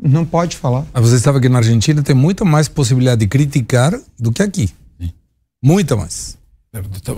não 0.00 0.24
pode 0.24 0.56
falar. 0.56 0.84
Mas 0.92 1.02
você 1.08 1.18
sabe 1.18 1.40
que 1.40 1.48
na 1.48 1.58
Argentina 1.58 2.02
tem 2.02 2.14
muita 2.14 2.44
mais 2.44 2.68
possibilidade 2.68 3.20
de 3.20 3.26
criticar 3.26 3.92
do 4.18 4.32
que 4.32 4.42
aqui. 4.42 4.70
Muita 5.62 5.96
mais. 5.96 6.36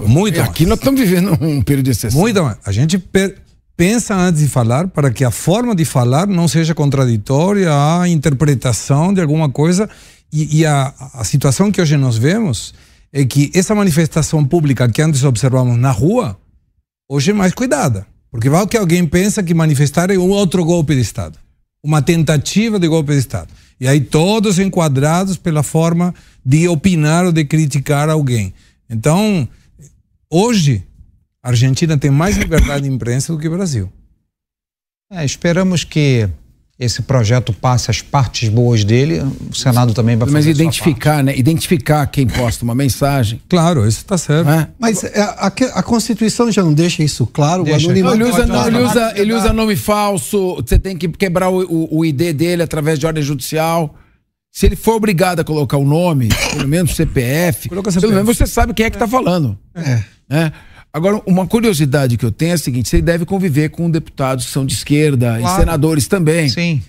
Muita 0.07 0.39
mais. 0.39 0.51
Aqui 0.51 0.67
nós 0.67 0.79
estamos 0.79 1.01
vivendo 1.01 1.33
um 1.41 1.63
período 1.63 1.87
de 1.87 1.91
exceção. 1.93 2.21
Muita 2.21 2.43
mais. 2.43 2.59
A 2.65 2.71
gente 2.73 2.99
per- 2.99 3.37
pensa 3.77 4.15
antes 4.15 4.41
de 4.41 4.49
falar 4.49 4.89
para 4.89 5.11
que 5.11 5.25
a 5.25 5.31
forma 5.31 5.75
de 5.75 5.85
falar 5.85 6.27
não 6.27 6.47
seja 6.47 6.75
contraditória 6.75 7.71
à 7.73 8.09
interpretação 8.09 9.13
de 9.13 9.21
alguma 9.21 9.49
coisa. 9.51 9.89
E, 10.33 10.61
e 10.61 10.67
a, 10.67 10.93
a 11.15 11.25
situação 11.25 11.73
que 11.73 11.81
hoje 11.81 11.97
nós 11.97 12.17
vemos 12.17 12.75
é 13.13 13.25
que 13.25 13.51
essa 13.55 13.75
manifestação 13.75 14.45
pública 14.45 14.89
que 14.89 15.01
antes 15.01 15.25
observamos 15.25 15.79
na 15.79 15.91
rua, 15.91 16.39
hoje 17.09 17.31
é 17.31 17.35
mais 17.35 17.55
cuidada. 17.55 18.07
Porque 18.31 18.51
vai 18.51 18.67
que 18.67 18.77
alguém 18.77 19.07
pensa 19.07 19.43
que 19.43 19.55
manifestar 19.55 20.11
é 20.11 20.19
um 20.19 20.29
outro 20.29 20.65
golpe 20.65 20.95
de 20.95 21.01
Estado. 21.01 21.39
Uma 21.83 22.03
tentativa 22.03 22.79
de 22.79 22.89
golpe 22.89 23.13
de 23.13 23.19
Estado. 23.19 23.49
E 23.81 23.87
aí 23.87 24.01
todos 24.01 24.59
enquadrados 24.59 25.37
pela 25.37 25.63
forma 25.63 26.15
de 26.45 26.67
opinar 26.69 27.25
ou 27.27 27.33
de 27.33 27.45
criticar 27.45 28.09
alguém. 28.09 28.55
Então, 28.89 29.49
hoje, 30.31 30.85
a 31.43 31.51
Argentina 31.51 31.97
tem 31.99 32.11
mais 32.11 32.37
liberdade 32.37 32.89
de 32.89 32.95
imprensa 32.95 33.33
do 33.33 33.39
que 33.39 33.49
o 33.49 33.53
Brasil. 33.53 33.93
É, 35.11 35.25
esperamos 35.25 35.85
que 35.85 36.29
esse 36.79 37.01
projeto 37.01 37.55
passe 37.55 37.91
as 37.91 38.03
partes 38.03 38.51
boas 38.51 38.85
dele. 38.85 39.23
O 39.51 39.55
Senado 39.55 39.95
também 39.95 40.15
vai 40.15 40.29
Mas 40.29 40.45
fazer 40.45 40.51
a 40.51 40.55
sua 40.55 40.63
identificar, 40.63 41.25
né? 41.25 41.35
Identificar 41.37 42.07
quem 42.07 42.27
posta 42.27 42.65
uma 42.65 42.75
mensagem. 42.75 43.41
Claro, 43.49 43.87
isso 43.89 43.99
está 43.99 44.19
certo. 44.19 44.47
Né? 44.47 44.69
Mas 44.79 45.03
é, 45.03 45.21
a, 45.23 45.47
a 45.47 45.83
Constituição 45.83 46.53
já 46.53 46.63
não 46.63 46.75
deixa 46.75 47.03
isso 47.03 47.27
claro? 47.27 47.65
Deixa. 47.65 47.91
ele, 47.91 48.03
usa, 48.03 48.47
não, 48.47 48.67
ele, 48.67 48.77
falar. 48.77 48.91
usa, 48.91 49.13
ele 49.17 49.33
usa 49.33 49.53
nome 49.55 49.75
falso, 49.75 50.57
você 50.57 50.79
tem 50.79 50.99
que 50.99 51.09
quebrar 51.09 51.49
o, 51.49 51.63
o, 51.63 51.99
o 51.99 52.05
ID 52.05 52.35
dele 52.35 52.63
através 52.63 52.99
de 52.99 53.07
ordem 53.07 53.23
judicial. 53.23 53.95
Se 54.53 54.67
ele 54.67 54.77
for 54.77 54.97
obrigado 54.97 55.41
a 55.41 55.45
colocar 55.45 55.79
o 55.79 55.85
nome, 55.85 56.29
pelo 56.53 56.69
menos 56.69 56.95
CPF, 56.95 57.69
Coloca 57.71 57.91
pelo 57.91 58.01
CPF. 58.01 58.15
menos 58.15 58.37
você 58.37 58.47
sabe 58.47 58.75
quem 58.75 58.87
é 58.87 58.91
que 58.91 58.97
está 58.97 59.09
falando. 59.09 59.59
É. 59.75 60.03
né? 60.29 60.53
Agora, 60.93 61.21
uma 61.27 61.47
curiosidade 61.47 62.17
que 62.17 62.25
eu 62.25 62.33
tenho 62.33 62.53
é 62.53 62.55
a 62.55 62.59
seguinte: 62.59 62.89
você 62.89 63.03
deve 63.03 63.25
conviver 63.25 63.71
com 63.71 63.91
deputados 63.91 64.47
que 64.47 64.51
são 64.51 64.65
de 64.65 64.75
esquerda 64.75 65.39
e 65.39 65.43
Claro. 65.43 65.61
senadores 65.61 66.09
também. 66.09 66.49
Sim. 66.49 66.83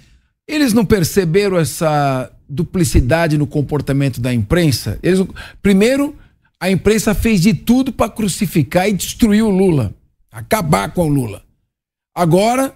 Eles 0.48 0.72
não 0.74 0.86
perceberam 0.86 1.58
essa 1.58 2.32
duplicidade 2.48 3.38
no 3.38 3.46
comportamento 3.46 4.22
da 4.22 4.34
imprensa? 4.34 4.98
Eles, 5.04 5.22
primeiro, 5.62 6.16
a 6.60 6.72
imprensa 6.72 7.14
fez 7.14 7.42
de 7.42 7.54
tudo 7.54 7.92
para 7.92 8.10
crucificar 8.10 8.88
e 8.88 8.94
destruir 8.94 9.44
o 9.44 9.50
Lula, 9.50 9.94
acabar 10.32 10.92
com 10.94 11.06
o 11.06 11.10
Lula. 11.10 11.44
Agora, 12.16 12.74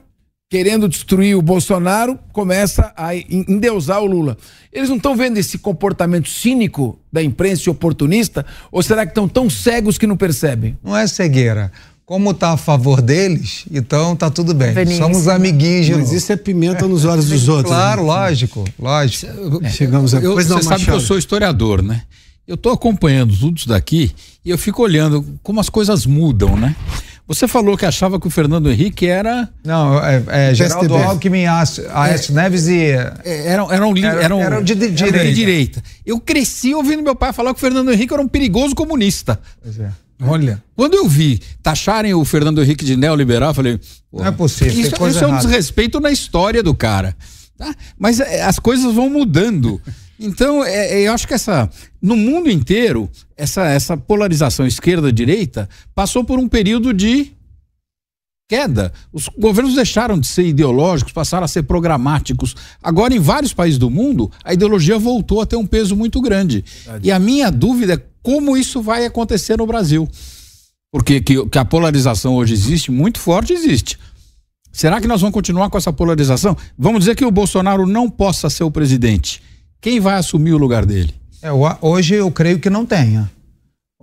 querendo 0.51 0.89
destruir 0.89 1.33
o 1.37 1.41
Bolsonaro, 1.41 2.19
começa 2.33 2.91
a 2.97 3.15
en- 3.15 3.45
endeusar 3.47 4.01
o 4.01 4.05
Lula. 4.05 4.37
Eles 4.71 4.89
não 4.89 4.97
estão 4.97 5.15
vendo 5.15 5.37
esse 5.37 5.57
comportamento 5.57 6.27
cínico 6.27 6.99
da 7.11 7.23
imprensa 7.23 7.63
e 7.67 7.69
oportunista? 7.69 8.45
Ou 8.69 8.83
será 8.83 9.05
que 9.05 9.11
estão 9.11 9.29
tão 9.29 9.49
cegos 9.49 9.97
que 9.97 10.05
não 10.05 10.17
percebem? 10.17 10.77
Não 10.83 10.95
é 10.95 11.07
cegueira. 11.07 11.71
Como 12.05 12.33
tá 12.33 12.51
a 12.51 12.57
favor 12.57 13.01
deles, 13.01 13.63
então 13.71 14.13
tá 14.13 14.29
tudo 14.29 14.53
bem. 14.53 14.75
Somos 14.97 15.29
amiguinhos 15.29 15.87
Mas 15.97 16.11
isso 16.11 16.33
é 16.33 16.35
pimenta 16.35 16.85
nos 16.85 17.05
olhos 17.05 17.29
dos 17.29 17.47
outros. 17.47 17.73
Claro, 17.73 18.01
né? 18.01 18.07
lógico, 18.07 18.65
lógico. 18.77 19.31
Chegamos 19.69 20.13
a 20.13 20.19
Eu, 20.19 20.33
Pois 20.33 20.47
você 20.47 20.53
não, 20.55 20.61
sabe 20.61 20.83
que 20.83 20.89
eu 20.89 20.95
Machado. 20.95 21.07
sou 21.07 21.17
historiador, 21.17 21.81
né? 21.81 22.01
Eu 22.45 22.55
estou 22.55 22.73
acompanhando 22.73 23.33
tudo 23.37 23.57
isso 23.57 23.69
daqui 23.69 24.11
e 24.43 24.49
eu 24.49 24.57
fico 24.57 24.83
olhando 24.83 25.39
como 25.41 25.61
as 25.61 25.69
coisas 25.69 26.05
mudam, 26.05 26.57
né? 26.57 26.75
Você 27.33 27.47
falou 27.47 27.77
que 27.77 27.85
achava 27.85 28.19
que 28.19 28.27
o 28.27 28.29
Fernando 28.29 28.69
Henrique 28.71 29.07
era. 29.07 29.47
Não, 29.63 29.97
é, 30.03 30.23
é 30.49 30.53
Geraldo 30.53 30.87
PSDB. 30.89 31.09
Alckmin, 31.09 31.45
Aécio 31.45 31.85
Aécio 31.93 32.33
Neves 32.33 32.67
e. 32.67 32.91
é, 32.91 33.47
Eram, 33.47 33.71
eram, 33.71 33.97
Era- 33.97 34.23
eram, 34.23 34.41
eram 34.41 34.63
de- 34.63 34.75
de 34.75 34.89
direita. 34.91 35.31
direita. 35.33 35.83
Eu 36.05 36.19
cresci 36.19 36.73
ouvindo 36.73 37.01
meu 37.01 37.15
pai 37.15 37.31
falar 37.33 37.53
que 37.53 37.57
o 37.57 37.61
Fernando 37.61 37.91
Henrique 37.91 38.13
era 38.13 38.21
um 38.21 38.27
perigoso 38.27 38.75
comunista. 38.75 39.39
Pois 39.63 39.79
é. 39.79 39.89
Olha. 40.23 40.61
Quando 40.75 40.93
eu 40.95 41.07
vi 41.07 41.39
taxarem 41.63 42.13
o 42.13 42.23
Fernando 42.23 42.61
Henrique 42.61 42.85
de 42.85 42.95
neoliberal, 42.95 43.49
eu 43.51 43.55
falei. 43.55 43.79
Não 44.13 44.25
é 44.25 44.31
possível, 44.31 44.73
Isso, 44.73 45.07
isso 45.07 45.23
é 45.23 45.27
um 45.27 45.29
errada. 45.31 45.45
desrespeito 45.47 45.99
na 45.99 46.11
história 46.11 46.61
do 46.61 46.75
cara. 46.75 47.15
tá? 47.57 47.73
Mas 47.97 48.19
é, 48.19 48.43
as 48.43 48.59
coisas 48.59 48.93
vão 48.93 49.09
mudando. 49.09 49.81
Então, 50.23 50.63
é, 50.63 51.01
é, 51.01 51.07
eu 51.07 51.13
acho 51.13 51.27
que 51.27 51.33
essa. 51.33 51.67
No 51.99 52.15
mundo 52.15 52.49
inteiro, 52.49 53.09
essa, 53.35 53.65
essa 53.65 53.97
polarização 53.97 54.67
esquerda-direita 54.67 55.67
passou 55.95 56.23
por 56.23 56.37
um 56.37 56.47
período 56.47 56.93
de 56.93 57.31
queda. 58.47 58.93
Os 59.11 59.27
governos 59.29 59.73
deixaram 59.73 60.19
de 60.19 60.27
ser 60.27 60.45
ideológicos, 60.45 61.11
passaram 61.11 61.45
a 61.45 61.47
ser 61.47 61.63
programáticos. 61.63 62.55
Agora, 62.83 63.15
em 63.15 63.19
vários 63.19 63.51
países 63.51 63.79
do 63.79 63.89
mundo, 63.89 64.31
a 64.43 64.53
ideologia 64.53 64.99
voltou 64.99 65.41
a 65.41 65.45
ter 65.45 65.55
um 65.55 65.65
peso 65.65 65.95
muito 65.95 66.21
grande. 66.21 66.63
E 67.01 67.11
a 67.11 67.17
minha 67.17 67.49
dúvida 67.49 67.93
é 67.93 68.01
como 68.21 68.55
isso 68.55 68.79
vai 68.79 69.05
acontecer 69.05 69.57
no 69.57 69.65
Brasil. 69.65 70.07
Porque 70.91 71.19
que, 71.19 71.45
que 71.47 71.57
a 71.57 71.65
polarização 71.65 72.35
hoje 72.35 72.53
existe, 72.53 72.91
muito 72.91 73.19
forte 73.19 73.53
existe. 73.53 73.97
Será 74.71 75.01
que 75.01 75.07
nós 75.07 75.21
vamos 75.21 75.33
continuar 75.33 75.69
com 75.69 75.77
essa 75.77 75.91
polarização? 75.91 76.55
Vamos 76.77 76.99
dizer 76.99 77.15
que 77.15 77.25
o 77.25 77.31
Bolsonaro 77.31 77.87
não 77.87 78.07
possa 78.07 78.49
ser 78.49 78.63
o 78.63 78.71
presidente. 78.71 79.41
Quem 79.81 79.99
vai 79.99 80.15
assumir 80.15 80.53
o 80.53 80.57
lugar 80.57 80.85
dele? 80.85 81.13
É, 81.41 81.49
hoje 81.81 82.13
eu 82.15 82.29
creio 82.31 82.59
que 82.59 82.69
não 82.69 82.85
tenha. 82.85 83.29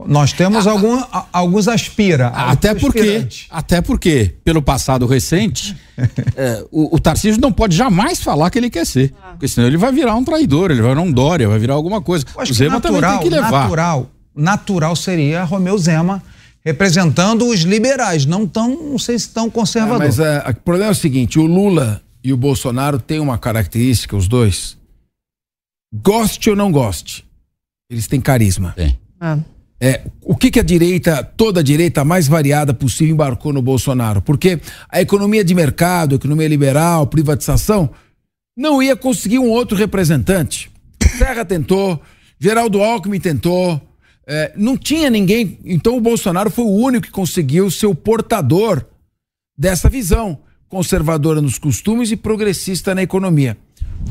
Nós 0.06 0.32
temos 0.32 0.66
algum, 0.66 0.96
a- 0.96 1.26
alguns 1.32 1.66
aspira. 1.66 2.28
Até 2.28 2.68
alguns 2.68 2.82
porque, 2.82 2.98
aspirantes. 3.00 3.46
até 3.50 3.80
porque, 3.80 4.34
pelo 4.44 4.62
passado 4.62 5.06
recente, 5.06 5.76
é, 6.36 6.64
o, 6.70 6.94
o 6.96 7.00
Tarcísio 7.00 7.40
não 7.40 7.52
pode 7.52 7.76
jamais 7.76 8.20
falar 8.20 8.48
que 8.50 8.58
ele 8.58 8.70
quer 8.70 8.86
ser. 8.86 9.12
Porque 9.32 9.48
senão 9.48 9.66
ele 9.66 9.76
vai 9.76 9.90
virar 9.92 10.14
um 10.14 10.24
traidor, 10.24 10.70
ele 10.70 10.82
vai 10.82 10.90
virar 10.90 11.02
um 11.02 11.10
Dória, 11.10 11.48
vai 11.48 11.58
virar 11.58 11.74
alguma 11.74 12.00
coisa. 12.00 12.24
O 12.36 12.42
que 12.44 12.52
Zema 12.52 12.80
também 12.80 13.00
natural, 13.00 13.20
tem 13.20 13.28
que 13.28 13.34
levar. 13.34 13.50
natural, 13.62 14.10
natural 14.34 14.96
seria 14.96 15.42
Romeu 15.42 15.76
Zema 15.78 16.22
representando 16.64 17.46
os 17.48 17.60
liberais, 17.60 18.24
não 18.24 18.46
tão, 18.46 18.90
não 18.90 18.98
sei 18.98 19.18
se 19.18 19.30
tão 19.30 19.50
conservador. 19.50 20.02
É, 20.02 20.06
mas 20.06 20.18
é, 20.20 20.44
o 20.48 20.54
problema 20.62 20.90
é 20.90 20.92
o 20.92 20.94
seguinte: 20.94 21.40
o 21.40 21.46
Lula 21.46 22.00
e 22.22 22.32
o 22.32 22.36
Bolsonaro 22.36 23.00
têm 23.00 23.18
uma 23.18 23.36
característica, 23.36 24.16
os 24.16 24.28
dois, 24.28 24.77
goste 25.92 26.50
ou 26.50 26.56
não 26.56 26.70
goste, 26.70 27.24
eles 27.90 28.06
têm 28.06 28.20
carisma. 28.20 28.74
Ah. 29.20 29.38
É, 29.80 30.02
o 30.22 30.34
que, 30.34 30.50
que 30.50 30.58
a 30.58 30.62
direita, 30.62 31.22
toda 31.22 31.60
a 31.60 31.62
direita 31.62 32.04
mais 32.04 32.26
variada 32.26 32.74
possível, 32.74 33.14
embarcou 33.14 33.52
no 33.52 33.62
Bolsonaro? 33.62 34.20
Porque 34.20 34.60
a 34.88 35.00
economia 35.00 35.44
de 35.44 35.54
mercado, 35.54 36.14
a 36.14 36.16
economia 36.16 36.48
liberal, 36.48 37.06
privatização, 37.06 37.90
não 38.56 38.82
ia 38.82 38.96
conseguir 38.96 39.38
um 39.38 39.48
outro 39.48 39.76
representante. 39.76 40.70
Serra 41.16 41.44
tentou, 41.44 42.00
Geraldo 42.40 42.82
Alckmin 42.82 43.20
tentou, 43.20 43.80
é, 44.26 44.52
não 44.56 44.76
tinha 44.76 45.08
ninguém. 45.08 45.58
Então 45.64 45.96
o 45.96 46.00
Bolsonaro 46.00 46.50
foi 46.50 46.64
o 46.64 46.74
único 46.74 47.06
que 47.06 47.12
conseguiu 47.12 47.70
ser 47.70 47.86
o 47.86 47.94
portador 47.94 48.84
dessa 49.56 49.88
visão 49.88 50.40
conservadora 50.68 51.40
nos 51.40 51.58
costumes 51.58 52.10
e 52.10 52.16
progressista 52.16 52.94
na 52.94 53.02
economia. 53.02 53.56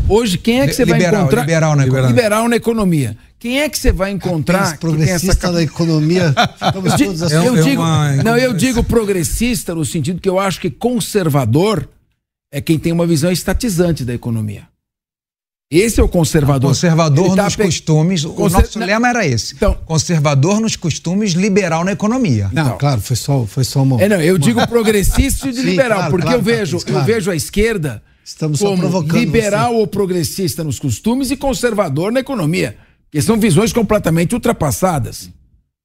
Hoje, 0.09 0.37
quem 0.37 0.61
é 0.61 0.67
que 0.67 0.73
você 0.73 0.85
Liberal, 0.85 1.11
vai 1.11 1.21
encontrar? 1.21 1.41
liberal 1.41 1.75
na 1.75 1.83
economia. 1.85 2.07
Liberal 2.09 2.47
na 2.49 2.55
economia. 2.55 3.17
Quem 3.39 3.61
é 3.61 3.69
que 3.69 3.77
você 3.77 3.91
vai 3.91 4.11
encontrar? 4.11 4.63
que 4.63 4.69
tem 4.71 4.79
progressista 4.79 5.51
da 5.51 5.61
economia, 5.61 6.33
Eu 6.73 6.95
di- 6.95 7.05
todos 7.05 7.21
eu, 7.31 7.53
assim. 7.53 7.63
digo, 7.63 7.83
não, 8.23 8.37
eu 8.37 8.53
digo 8.53 8.83
progressista 8.83 9.75
no 9.75 9.85
sentido 9.85 10.19
que 10.21 10.29
eu 10.29 10.39
acho 10.39 10.59
que 10.59 10.69
conservador 10.69 11.87
é 12.51 12.61
quem 12.61 12.79
tem 12.79 12.91
uma 12.93 13.05
visão 13.05 13.31
estatizante 13.31 14.03
da 14.05 14.13
economia. 14.13 14.63
Esse 15.69 15.99
é 15.99 16.03
o 16.03 16.07
conservador. 16.07 16.69
Conservador 16.69 17.25
Ele 17.27 17.35
tá 17.35 17.43
nos 17.43 17.55
pe- 17.57 17.65
costumes. 17.65 18.23
O 18.23 18.29
Conser- 18.31 18.61
nosso 18.61 18.79
não- 18.79 18.87
lema 18.87 19.09
era 19.09 19.27
esse. 19.27 19.55
Conservador 19.85 20.61
nos 20.61 20.77
costumes, 20.77 21.33
liberal 21.33 21.83
na 21.83 21.91
economia. 21.91 22.49
Não, 22.53 22.77
claro, 22.77 23.01
foi 23.01 23.17
só, 23.17 23.45
foi 23.45 23.65
só 23.65 23.83
uma. 23.83 24.01
É, 24.01 24.07
não, 24.07 24.21
eu 24.21 24.37
digo 24.37 24.65
progressista 24.65 25.49
e 25.49 25.51
liberal, 25.61 25.97
claro, 25.97 26.11
porque 26.11 26.25
claro, 26.25 26.39
eu 26.39 26.41
vejo, 26.41 26.79
claro. 26.79 26.99
eu 27.01 27.05
vejo 27.05 27.29
a 27.29 27.35
esquerda 27.35 28.01
Estamos 28.27 28.59
só 28.59 28.65
como 28.71 28.79
provocando 28.81 29.17
liberal 29.17 29.73
ou 29.75 29.87
progressista 29.87 30.61
nos 30.61 30.77
costumes 30.79 31.31
e 31.31 31.37
conservador 31.37 32.11
na 32.11 32.19
economia, 32.19 32.75
que 33.09 33.21
são 33.21 33.39
visões 33.39 33.71
completamente 33.71 34.35
ultrapassadas. 34.35 35.29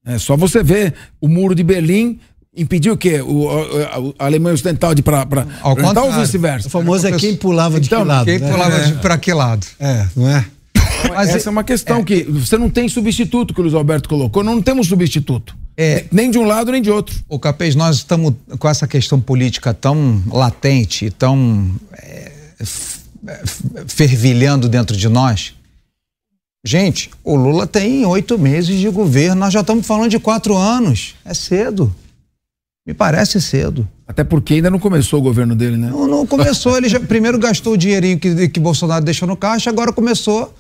É 0.05 0.19
só 0.19 0.37
você 0.37 0.61
ver 0.61 0.93
o 1.21 1.29
muro 1.29 1.55
de 1.55 1.63
Berlim 1.63 2.19
impediu 2.55 2.95
o 2.95 2.97
quê? 2.97 3.21
O, 3.23 3.49
a, 3.49 3.55
a- 3.63 4.25
a 4.25 4.27
Alemanha 4.27 4.55
Ocidental 4.55 4.93
de 4.93 5.03
para 5.03 5.25
para 5.25 5.47
Ao 5.63 5.77
ou 6.07 6.13
vice-versa. 6.21 6.67
O 6.67 6.71
famoso 6.71 7.07
é 7.07 7.13
quem 7.13 7.37
pulava 7.37 7.79
de 7.79 7.87
Então, 7.87 8.03
que 8.03 8.09
lado. 8.09 8.25
Quem 8.25 8.39
né? 8.41 8.51
pulava 8.51 8.77
É. 8.77 8.85
de 8.87 8.93
pra 8.95 9.17
que 9.17 9.33
lado? 9.33 9.65
É, 9.79 10.07
não 10.17 10.29
é? 10.29 10.45
Mas 11.11 11.31
essa 11.31 11.49
é 11.49 11.53
uma 11.53 11.63
questão 11.65 12.03
que 12.03 12.25
você 12.25 12.59
não 12.59 12.69
tem 12.69 12.89
substituto 12.89 13.55
que 13.55 13.61
o 13.61 13.63
Luiz 13.63 13.75
Alberto 13.75 14.09
colocou, 14.09 14.43
não 14.43 14.61
temos 14.61 14.89
substituto. 14.89 15.57
É. 15.77 16.05
Nem 16.13 16.31
de 16.31 16.39
um 16.39 16.45
lado 16.45 16.71
nem 16.71 16.83
de 16.83 16.91
outro. 16.91 17.19
O 17.29 17.39
Capês, 17.39 17.75
nós 17.75 17.97
estamos 17.97 18.35
com 18.59 18.69
essa 18.69 18.87
questão 18.87 19.21
política 19.21 19.73
tão 19.73 20.23
latente, 20.31 21.11
tão 21.11 21.71
é, 21.95 22.33
f- 22.61 23.01
fervilhando 23.89 24.69
dentro 24.69 24.97
de 24.97 25.09
nós. 25.09 25.55
Gente, 26.65 27.11
o 27.25 27.35
Lula 27.35 27.67
tem 27.67 28.05
oito 28.07 28.39
meses 28.39 28.79
de 28.79 28.89
governo, 28.89 29.37
nós 29.41 29.53
já 29.53 29.61
estamos 29.63 29.87
falando 29.87 30.11
de 30.11 30.19
quatro 30.19 30.57
anos. 30.57 31.15
É 31.25 31.35
cedo. 31.35 31.93
Me 32.87 32.93
parece 32.95 33.41
cedo. 33.41 33.89
Até 34.07 34.23
porque 34.23 34.55
ainda 34.55 34.71
não 34.71 34.79
começou 34.79 35.19
o 35.21 35.23
governo 35.23 35.57
dele, 35.57 35.77
né? 35.77 35.89
Não, 35.91 36.07
não 36.07 36.27
começou, 36.27 36.77
ele 36.77 36.89
já 36.89 37.01
primeiro 37.01 37.39
gastou 37.39 37.73
o 37.73 37.77
dinheirinho 37.77 38.19
que, 38.19 38.49
que 38.49 38.61
Bolsonaro 38.61 39.05
deixou 39.05 39.27
no 39.27 39.37
caixa, 39.37 39.71
agora 39.71 39.93
começou. 39.93 40.55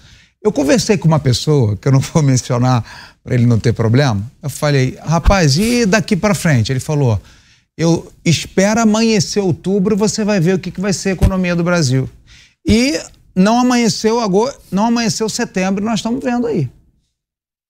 Eu 0.45 0.51
conversei 0.53 0.99
com 0.99 1.07
uma 1.07 1.21
pessoa, 1.21 1.77
que 1.77 1.87
eu 1.87 1.93
não 1.93 2.01
vou 2.01 2.23
mencionar 2.25 2.85
para 3.23 3.35
ele 3.35 3.47
não 3.47 3.59
ter 3.59 3.73
problema. 3.73 4.25
Eu 4.43 4.51
falei, 4.51 4.99
rapaz, 5.01 5.57
e 5.57 5.87
daqui 5.87 6.17
para 6.17 6.35
frente? 6.35 6.73
Ele 6.73 6.81
falou, 6.81 7.21
eu 7.79 8.13
espero 8.25 8.81
amanhecer 8.81 9.41
outubro, 9.41 9.97
você 9.97 10.25
vai 10.25 10.41
ver 10.41 10.55
o 10.55 10.59
que, 10.59 10.71
que 10.71 10.81
vai 10.81 10.93
ser 10.93 11.11
a 11.11 11.13
economia 11.13 11.55
do 11.55 11.63
Brasil. 11.63 12.11
E 12.67 13.01
não 13.35 13.61
amanheceu 13.61 14.21
agora, 14.21 14.55
não 14.71 14.87
amanheceu 14.87 15.29
setembro, 15.29 15.85
nós 15.85 16.01
estamos 16.01 16.23
vendo 16.23 16.47
aí. 16.47 16.69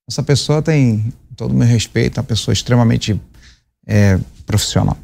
Essa 0.09 0.23
pessoa 0.23 0.61
tem 0.62 1.12
todo 1.36 1.53
o 1.53 1.55
meu 1.55 1.69
respeito, 1.69 2.19
é 2.19 2.20
uma 2.20 2.27
pessoa 2.27 2.53
extremamente 2.53 3.20
é, 3.86 4.19
profissional. 4.47 4.97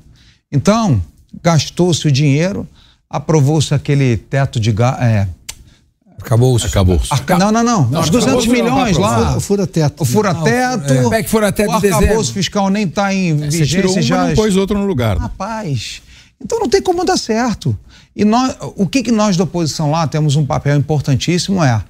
Então, 0.50 1.02
gastou-se 1.42 2.06
o 2.08 2.12
dinheiro, 2.12 2.66
aprovou-se 3.08 3.72
aquele 3.74 4.16
teto 4.16 4.58
de 4.58 4.72
ga- 4.72 4.98
é, 6.18 6.24
Acabou-se. 6.24 6.66
Acabou-se. 6.66 7.06
arca- 7.12 7.38
não, 7.38 7.50
não, 7.52 7.62
não, 7.62 7.86
Não, 7.88 8.00
os 8.00 8.10
200 8.10 8.24
acabou-se 8.44 8.48
não, 8.48 8.54
milhões 8.76 8.96
lá. 8.96 9.36
O 9.36 9.40
fura-teto. 9.40 10.02
O 10.02 10.06
fura-teto. 10.06 11.02
Como 11.02 11.14
é 11.14 11.22
que 11.22 11.30
fura-teto 11.30 11.70
o 11.70 11.74
de 11.76 11.80
dezembro? 11.82 12.04
arcabouço 12.04 12.32
fiscal 12.32 12.68
nem 12.70 12.84
está 12.86 13.12
em 13.14 13.36
Você 13.36 13.64
tirou 13.66 13.92
vigência 13.94 14.00
um, 14.00 14.02
já. 14.02 14.16
mas 14.18 14.28
não 14.30 14.36
pôs 14.36 14.56
outro 14.56 14.78
no 14.78 14.86
lugar. 14.86 15.16
né? 15.16 15.22
Rapaz, 15.22 16.02
então 16.42 16.58
não 16.60 16.68
tem 16.68 16.82
como 16.82 17.04
dar 17.04 17.16
certo. 17.16 17.76
E 18.14 18.24
nós, 18.24 18.56
o 18.76 18.86
que, 18.86 19.02
que 19.02 19.12
nós 19.12 19.36
da 19.36 19.44
oposição 19.44 19.90
lá 19.90 20.06
temos 20.06 20.34
um 20.36 20.44
papel 20.44 20.76
importantíssimo 20.76 21.62
é 21.62 21.82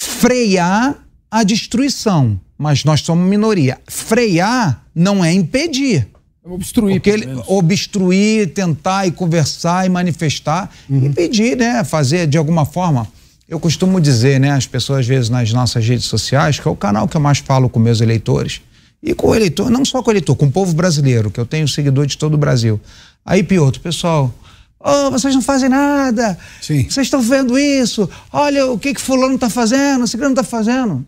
frear 0.00 0.96
a 1.30 1.42
destruição. 1.42 2.38
Mas 2.58 2.84
nós 2.84 3.00
somos 3.00 3.28
minoria. 3.28 3.78
Frear 3.88 4.82
não 4.94 5.24
é 5.24 5.32
impedir. 5.32 6.06
Obstruir. 6.44 6.94
Porque 6.96 7.10
pelo 7.10 7.22
ele 7.22 7.26
menos. 7.32 7.44
obstruir, 7.48 8.52
tentar 8.52 9.06
e 9.06 9.10
conversar 9.10 9.86
e 9.86 9.88
manifestar 9.88 10.70
e 10.90 11.08
pedir, 11.10 11.56
né? 11.56 11.82
Fazer 11.84 12.26
de 12.26 12.36
alguma 12.38 12.64
forma. 12.64 13.06
Eu 13.48 13.60
costumo 13.60 14.00
dizer, 14.00 14.40
né? 14.40 14.50
As 14.52 14.66
pessoas 14.66 15.00
às 15.00 15.06
vezes 15.06 15.28
nas 15.28 15.52
nossas 15.52 15.86
redes 15.86 16.06
sociais, 16.06 16.58
que 16.58 16.66
é 16.66 16.70
o 16.70 16.76
canal 16.76 17.06
que 17.06 17.16
eu 17.16 17.20
mais 17.20 17.38
falo 17.38 17.68
com 17.68 17.78
meus 17.78 18.00
eleitores 18.00 18.62
e 19.02 19.14
com 19.14 19.28
o 19.28 19.34
eleitor, 19.34 19.68
não 19.68 19.84
só 19.84 20.02
com 20.02 20.10
o 20.10 20.12
eleitor, 20.12 20.36
com 20.36 20.46
o 20.46 20.50
povo 20.50 20.72
brasileiro, 20.74 21.30
que 21.30 21.40
eu 21.40 21.44
tenho 21.44 21.66
seguidor 21.66 22.06
de 22.06 22.16
todo 22.16 22.34
o 22.34 22.38
Brasil. 22.38 22.80
Aí, 23.26 23.42
Piotr, 23.42 23.80
pessoal, 23.80 24.32
oh, 24.78 25.10
vocês 25.10 25.34
não 25.34 25.42
fazem 25.42 25.68
nada. 25.68 26.38
Sim. 26.60 26.88
Vocês 26.88 27.06
estão 27.08 27.20
vendo 27.20 27.58
isso? 27.58 28.08
Olha 28.32 28.66
o 28.66 28.78
que 28.78 28.94
que 28.94 29.00
fulano 29.00 29.34
está 29.34 29.50
fazendo, 29.50 30.06
ciclano 30.06 30.32
está 30.32 30.44
fazendo. 30.44 31.04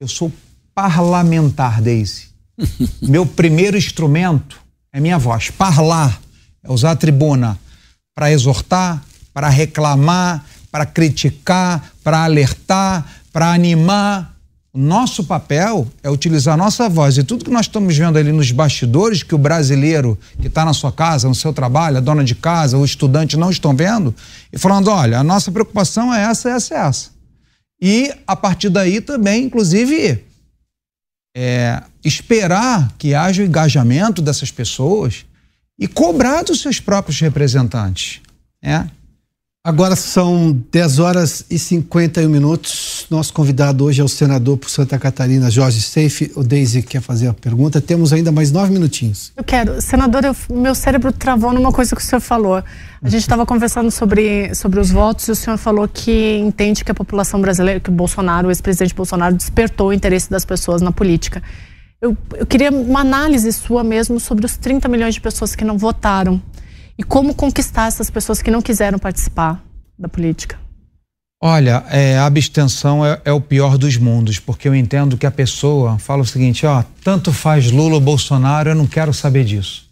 Eu 0.00 0.08
sou 0.08 0.32
parlamentar, 0.74 1.80
Daisy. 1.80 2.28
Meu 3.00 3.24
primeiro 3.24 3.76
instrumento 3.76 4.60
é 4.92 5.00
minha 5.00 5.18
voz. 5.18 5.50
Parlar 5.50 6.20
é 6.62 6.70
usar 6.70 6.92
a 6.92 6.96
tribuna 6.96 7.58
para 8.14 8.30
exortar, 8.32 9.04
para 9.32 9.48
reclamar, 9.48 10.44
para 10.74 10.84
criticar, 10.84 11.92
para 12.02 12.24
alertar, 12.24 13.06
para 13.32 13.52
animar. 13.52 14.34
O 14.72 14.78
nosso 14.78 15.22
papel 15.22 15.86
é 16.02 16.10
utilizar 16.10 16.54
a 16.54 16.56
nossa 16.56 16.88
voz. 16.88 17.16
E 17.16 17.22
tudo 17.22 17.44
que 17.44 17.50
nós 17.52 17.66
estamos 17.66 17.96
vendo 17.96 18.18
ali 18.18 18.32
nos 18.32 18.50
bastidores, 18.50 19.22
que 19.22 19.36
o 19.36 19.38
brasileiro 19.38 20.18
que 20.40 20.48
está 20.48 20.64
na 20.64 20.72
sua 20.72 20.90
casa, 20.90 21.28
no 21.28 21.34
seu 21.34 21.52
trabalho, 21.52 21.98
a 21.98 22.00
dona 22.00 22.24
de 22.24 22.34
casa, 22.34 22.76
o 22.76 22.84
estudante 22.84 23.36
não 23.36 23.52
estão 23.52 23.72
vendo, 23.76 24.12
e 24.52 24.58
falando: 24.58 24.88
olha, 24.88 25.20
a 25.20 25.22
nossa 25.22 25.52
preocupação 25.52 26.12
é 26.12 26.24
essa, 26.24 26.50
essa, 26.50 26.74
essa. 26.74 27.10
E 27.80 28.12
a 28.26 28.34
partir 28.34 28.68
daí 28.68 29.00
também, 29.00 29.44
inclusive, 29.44 30.24
é, 31.36 31.84
esperar 32.04 32.92
que 32.98 33.14
haja 33.14 33.44
o 33.44 33.46
engajamento 33.46 34.20
dessas 34.20 34.50
pessoas 34.50 35.24
e 35.78 35.86
cobrar 35.86 36.42
dos 36.42 36.60
seus 36.60 36.80
próprios 36.80 37.20
representantes. 37.20 38.20
né? 38.60 38.90
Agora 39.66 39.96
são 39.96 40.52
10 40.70 40.98
horas 40.98 41.46
e 41.48 41.58
51 41.58 42.28
minutos. 42.28 43.06
Nosso 43.08 43.32
convidado 43.32 43.84
hoje 43.86 43.98
é 43.98 44.04
o 44.04 44.08
senador 44.08 44.58
por 44.58 44.68
Santa 44.68 44.98
Catarina, 44.98 45.50
Jorge 45.50 45.80
Seife. 45.80 46.30
O 46.36 46.44
Deise 46.44 46.82
quer 46.82 47.00
fazer 47.00 47.28
a 47.28 47.32
pergunta. 47.32 47.80
Temos 47.80 48.12
ainda 48.12 48.30
mais 48.30 48.52
nove 48.52 48.70
minutinhos. 48.74 49.32
Eu 49.34 49.42
quero. 49.42 49.80
Senador, 49.80 50.22
eu- 50.22 50.36
meu 50.54 50.74
cérebro 50.74 51.10
travou 51.12 51.50
numa 51.50 51.72
coisa 51.72 51.96
que 51.96 52.02
o 52.02 52.04
senhor 52.04 52.20
falou. 52.20 52.56
A 53.02 53.08
gente 53.08 53.22
estava 53.22 53.46
conversando 53.46 53.90
sobre, 53.90 54.54
sobre 54.54 54.78
os 54.80 54.90
votos 54.90 55.28
e 55.28 55.30
o 55.30 55.34
senhor 55.34 55.56
falou 55.56 55.88
que 55.88 56.36
entende 56.36 56.84
que 56.84 56.90
a 56.90 56.94
população 56.94 57.40
brasileira, 57.40 57.80
que 57.80 57.88
o 57.88 57.92
Bolsonaro, 57.92 58.48
o 58.48 58.50
ex-presidente 58.50 58.94
Bolsonaro, 58.94 59.34
despertou 59.34 59.88
o 59.88 59.92
interesse 59.94 60.28
das 60.30 60.44
pessoas 60.44 60.82
na 60.82 60.92
política. 60.92 61.42
Eu, 62.02 62.14
eu 62.36 62.44
queria 62.44 62.70
uma 62.70 63.00
análise 63.00 63.50
sua 63.50 63.82
mesmo 63.82 64.20
sobre 64.20 64.44
os 64.44 64.58
30 64.58 64.88
milhões 64.90 65.14
de 65.14 65.22
pessoas 65.22 65.56
que 65.56 65.64
não 65.64 65.78
votaram 65.78 66.38
e 66.98 67.02
como 67.02 67.34
conquistar 67.34 67.86
essas 67.86 68.10
pessoas 68.10 68.40
que 68.40 68.50
não 68.50 68.62
quiseram 68.62 68.98
participar 68.98 69.62
da 69.98 70.08
política. 70.08 70.58
Olha, 71.42 71.84
é, 71.90 72.16
a 72.16 72.26
abstenção 72.26 73.04
é, 73.04 73.20
é 73.24 73.32
o 73.32 73.40
pior 73.40 73.76
dos 73.76 73.96
mundos, 73.96 74.38
porque 74.38 74.66
eu 74.66 74.74
entendo 74.74 75.18
que 75.18 75.26
a 75.26 75.30
pessoa 75.30 75.98
fala 75.98 76.22
o 76.22 76.26
seguinte: 76.26 76.64
ó, 76.64 76.82
tanto 77.02 77.32
faz 77.32 77.70
Lula 77.70 77.96
ou 77.96 78.00
Bolsonaro, 78.00 78.70
eu 78.70 78.74
não 78.74 78.86
quero 78.86 79.12
saber 79.12 79.44
disso. 79.44 79.84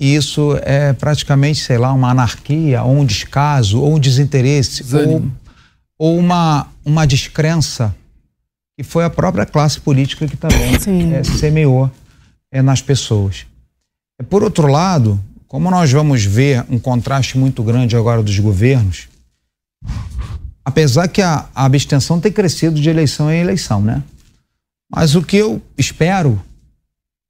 E 0.00 0.14
isso 0.14 0.58
é 0.62 0.92
praticamente, 0.92 1.60
sei 1.60 1.78
lá, 1.78 1.92
uma 1.92 2.10
anarquia, 2.10 2.82
ou 2.82 2.92
um 2.92 3.04
descaso, 3.04 3.80
ou 3.80 3.96
um 3.96 3.98
desinteresse, 3.98 4.84
ou, 4.94 5.24
ou 5.98 6.18
uma, 6.18 6.68
uma 6.84 7.06
descrença, 7.06 7.94
que 8.78 8.84
foi 8.84 9.04
a 9.04 9.10
própria 9.10 9.46
classe 9.46 9.80
política 9.80 10.26
que 10.26 10.36
também 10.36 10.74
é, 11.14 11.24
semeou 11.24 11.90
é, 12.52 12.60
nas 12.60 12.82
pessoas. 12.82 13.46
Por 14.28 14.42
outro 14.42 14.66
lado, 14.66 15.22
como 15.56 15.70
nós 15.70 15.90
vamos 15.90 16.22
ver 16.22 16.66
um 16.68 16.78
contraste 16.78 17.38
muito 17.38 17.62
grande 17.62 17.96
agora 17.96 18.22
dos 18.22 18.38
governos, 18.38 19.08
apesar 20.62 21.08
que 21.08 21.22
a, 21.22 21.46
a 21.54 21.64
abstenção 21.64 22.20
tem 22.20 22.30
crescido 22.30 22.78
de 22.78 22.90
eleição 22.90 23.32
em 23.32 23.40
eleição, 23.40 23.80
né? 23.80 24.02
Mas 24.94 25.14
o 25.14 25.22
que 25.22 25.38
eu 25.38 25.62
espero 25.78 26.38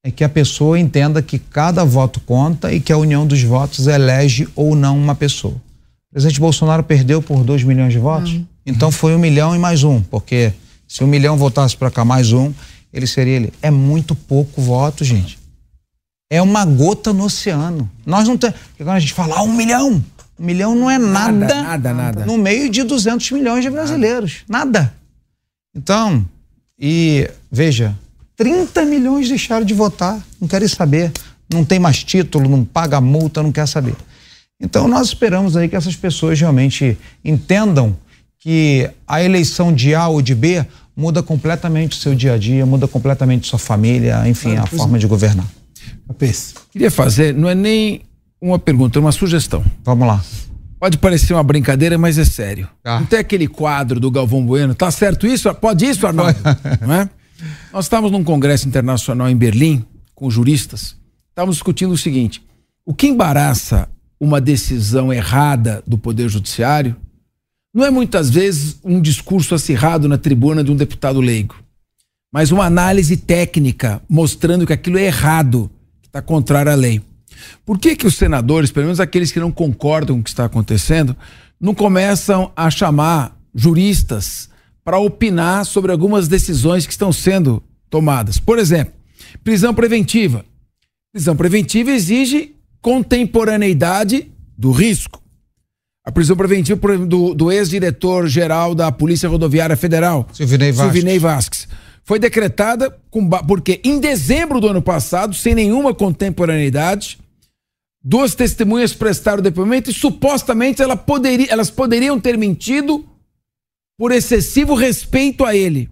é 0.05 0.11
que 0.11 0.25
a 0.25 0.29
pessoa 0.29 0.77
entenda 0.77 1.23
que 1.23 1.39
cada 1.39 1.85
voto 1.85 2.19
conta 2.19 2.73
e 2.73 2.81
que 2.81 2.93
a 2.93 2.99
união 2.99 3.25
dos 3.25 3.45
votos 3.45 3.87
elege 3.87 4.49
ou 4.57 4.75
não 4.75 4.99
uma 4.99 5.15
pessoa. 5.15 5.55
O 5.55 6.15
presidente 6.15 6.41
Bolsonaro 6.41 6.83
perdeu 6.83 7.23
por 7.23 7.45
2 7.45 7.63
milhões 7.63 7.93
de 7.93 8.01
votos? 8.01 8.33
Então 8.67 8.91
foi 8.91 9.15
um 9.15 9.21
milhão 9.21 9.55
e 9.55 9.59
mais 9.61 9.85
um, 9.85 10.03
porque 10.03 10.53
se 10.89 11.05
um 11.05 11.07
milhão 11.07 11.37
votasse 11.37 11.77
para 11.77 11.93
cá 11.93 12.05
mais 12.05 12.33
um, 12.33 12.53
ele 12.93 13.07
seria 13.07 13.37
ele. 13.37 13.53
É 13.63 13.71
muito 13.71 14.17
pouco 14.17 14.61
voto, 14.61 15.05
gente. 15.05 15.39
É 16.29 16.43
uma 16.43 16.65
gota 16.65 17.13
no 17.13 17.25
oceano. 17.25 17.91
Nós 18.05 18.27
não 18.27 18.37
temos. 18.37 18.57
Quando 18.77 18.91
a 18.91 18.99
gente 18.99 19.13
fala 19.13 19.37
ah, 19.37 19.43
um 19.43 19.53
milhão, 19.53 20.03
um 20.39 20.45
milhão 20.45 20.75
não 20.75 20.91
é 20.91 20.99
nada, 20.99 21.33
Nada, 21.33 21.63
nada, 21.63 21.93
nada. 21.95 22.27
no 22.27 22.37
meio 22.37 22.69
de 22.69 22.83
200 22.83 23.31
milhões 23.31 23.63
de 23.63 23.71
brasileiros. 23.71 24.39
Nada. 24.49 24.93
Então, 25.75 26.25
e 26.79 27.31
veja, 27.51 27.97
30 28.37 28.85
milhões 28.85 29.29
deixaram 29.29 29.65
de 29.65 29.73
votar, 29.75 30.21
não 30.41 30.49
querem 30.49 30.69
saber, 30.69 31.13
não 31.53 31.65
tem 31.65 31.79
mais 31.79 32.03
título, 32.03 32.49
não 32.49 32.65
paga 32.65 33.01
multa, 33.01 33.43
não 33.43 33.53
quer 33.53 33.67
saber. 33.69 33.95
Então, 34.61 34.89
nós 34.89 35.09
esperamos 35.09 35.57
aí 35.57 35.69
que 35.69 35.77
essas 35.77 35.95
pessoas 35.95 36.41
realmente 36.41 36.99
entendam 37.25 37.97
que 38.39 38.91
a 39.07 39.23
eleição 39.23 39.73
de 39.73 39.95
A 39.95 40.09
ou 40.09 40.23
de 40.23 40.35
B 40.35 40.65
muda 40.97 41.23
completamente 41.23 41.93
o 41.93 42.01
seu 42.01 42.15
dia 42.15 42.35
a 42.35 42.39
dia, 42.39 42.65
muda 42.65 42.89
completamente 42.89 43.47
sua 43.47 43.59
família, 43.59 44.27
enfim, 44.27 44.57
a 44.57 44.67
forma 44.67 44.99
de 44.99 45.07
governar. 45.07 45.47
Queria 46.71 46.91
fazer, 46.91 47.35
não 47.35 47.49
é 47.49 47.55
nem 47.55 48.03
uma 48.41 48.59
pergunta, 48.59 48.99
é 48.99 49.01
uma 49.01 49.13
sugestão. 49.13 49.65
Vamos 49.85 50.07
lá. 50.07 50.23
Pode 50.79 50.99
parecer 50.99 51.33
uma 51.33 51.43
brincadeira, 51.43 51.97
mas 51.97 52.19
é 52.19 52.25
sério. 52.25 52.69
Não 53.01 53.07
tem 53.07 53.19
aquele 53.19 53.49
quadro 53.49 53.99
do 53.99 54.11
Galvão 54.11 54.45
Bueno, 54.45 54.75
tá 54.75 54.91
certo 54.91 55.27
isso? 55.27 55.53
Pode 55.55 55.87
isso, 55.87 56.07
Arnaldo? 56.07 56.39
não 56.81 56.95
é? 56.95 57.11
Nós 57.73 57.87
estávamos 57.87 58.13
num 58.13 58.23
congresso 58.23 58.69
internacional 58.69 59.29
em 59.29 59.37
Berlim, 59.37 59.85
com 60.15 60.31
juristas, 60.31 60.97
estávamos 61.29 61.57
discutindo 61.57 61.93
o 61.93 61.99
seguinte: 61.99 62.43
o 62.85 62.95
que 62.95 63.07
embaraça 63.07 63.89
uma 64.19 64.41
decisão 64.41 65.13
errada 65.13 65.83
do 65.87 65.99
Poder 65.99 66.29
Judiciário 66.29 66.97
não 67.75 67.85
é 67.85 67.91
muitas 67.91 68.31
vezes 68.31 68.79
um 68.83 69.01
discurso 69.01 69.55
acirrado 69.55 70.09
na 70.09 70.17
tribuna 70.17 70.65
de 70.65 70.71
um 70.71 70.77
deputado 70.77 71.21
leigo, 71.21 71.55
mas 72.33 72.51
uma 72.51 72.65
análise 72.65 73.19
técnica 73.19 74.01
mostrando 74.09 74.67
que 74.67 74.73
aquilo 74.73 74.97
é 74.97 75.05
errado, 75.05 75.71
está 76.17 76.23
contrário 76.23 76.73
à 76.73 76.75
lei. 76.75 77.03
Por 77.65 77.79
que, 77.79 77.95
que 77.95 78.07
os 78.07 78.17
senadores, 78.17 78.71
pelo 78.71 78.87
menos 78.87 79.01
aqueles 79.01 79.31
que 79.31 79.41
não 79.41 79.53
concordam 79.53 80.17
com 80.17 80.21
o 80.21 80.25
que 80.25 80.31
está 80.31 80.47
acontecendo, 80.47 81.15
não 81.61 81.75
começam 81.75 82.51
a 82.57 82.71
chamar 82.71 83.37
juristas 83.55 84.49
para 84.83 84.99
opinar 84.99 85.67
sobre 85.67 85.93
algumas 85.93 86.29
decisões 86.29 86.87
que 86.87 86.93
estão 86.93 87.13
sendo 87.13 87.63
tomadas? 87.91 88.39
Por 88.39 88.59
exemplo, 88.59 88.95
prisão 89.45 89.75
preventiva. 89.75 90.45
Prisão 91.13 91.37
preventiva 91.37 91.91
exige 91.91 92.55
contemporaneidade 92.81 94.31
do 94.57 94.71
risco. 94.71 95.23
A 96.05 96.13
prisão 96.13 96.37
preventiva 96.37 96.97
do, 96.99 97.35
do 97.35 97.51
ex-diretor-geral 97.51 98.75
da 98.75 98.93
Polícia 98.93 99.29
Rodoviária 99.29 99.77
Federal, 99.77 100.27
Silvinei 100.33 100.71
Vasquez. 100.71 100.93
Silvinei 100.93 101.19
Vasquez, 101.19 101.69
foi 102.07 102.21
decretada 102.21 102.97
com, 103.11 103.29
porque 103.29 103.81
em 103.83 103.99
dezembro 103.99 104.61
do 104.61 104.69
ano 104.69 104.81
passado, 104.81 105.35
sem 105.35 105.57
nenhuma 105.57 105.93
contemporaneidade, 105.93 107.19
duas 108.03 108.33
testemunhas 108.33 108.95
prestaram 108.95 109.43
depoimento 109.43 109.91
e 109.91 109.93
supostamente 109.93 110.81
ela 110.81 110.97
poderia, 110.97 111.49
elas 111.51 111.69
poderiam 111.69 112.21
ter 112.21 112.39
mentido 112.39 113.05
por 113.99 114.13
excessivo 114.13 114.77
respeito 114.77 115.45
a 115.45 115.57
ele. 115.57 115.91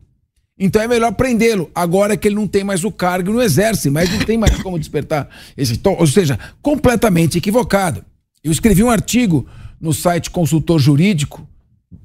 Então 0.57 0.81
é 0.81 0.87
melhor 0.87 1.13
prendê-lo, 1.15 1.69
agora 1.75 2.17
que 2.17 2.29
ele 2.29 2.37
não 2.37 2.47
tem 2.47 2.63
mais 2.63 2.85
o 2.85 2.93
cargo 2.93 3.33
no 3.33 3.43
exército, 3.43 3.91
mas 3.91 4.09
não 4.09 4.21
tem 4.21 4.39
mais 4.39 4.63
como 4.63 4.79
despertar 4.79 5.29
esse 5.57 5.79
tom, 5.79 5.97
ou 5.99 6.07
seja, 6.07 6.39
completamente 6.63 7.39
equivocado. 7.39 8.05
Eu 8.45 8.53
escrevi 8.53 8.85
um 8.85 8.91
artigo 8.91 9.49
no 9.81 9.93
site 9.93 10.31
Consultor 10.31 10.79
Jurídico 10.79 11.45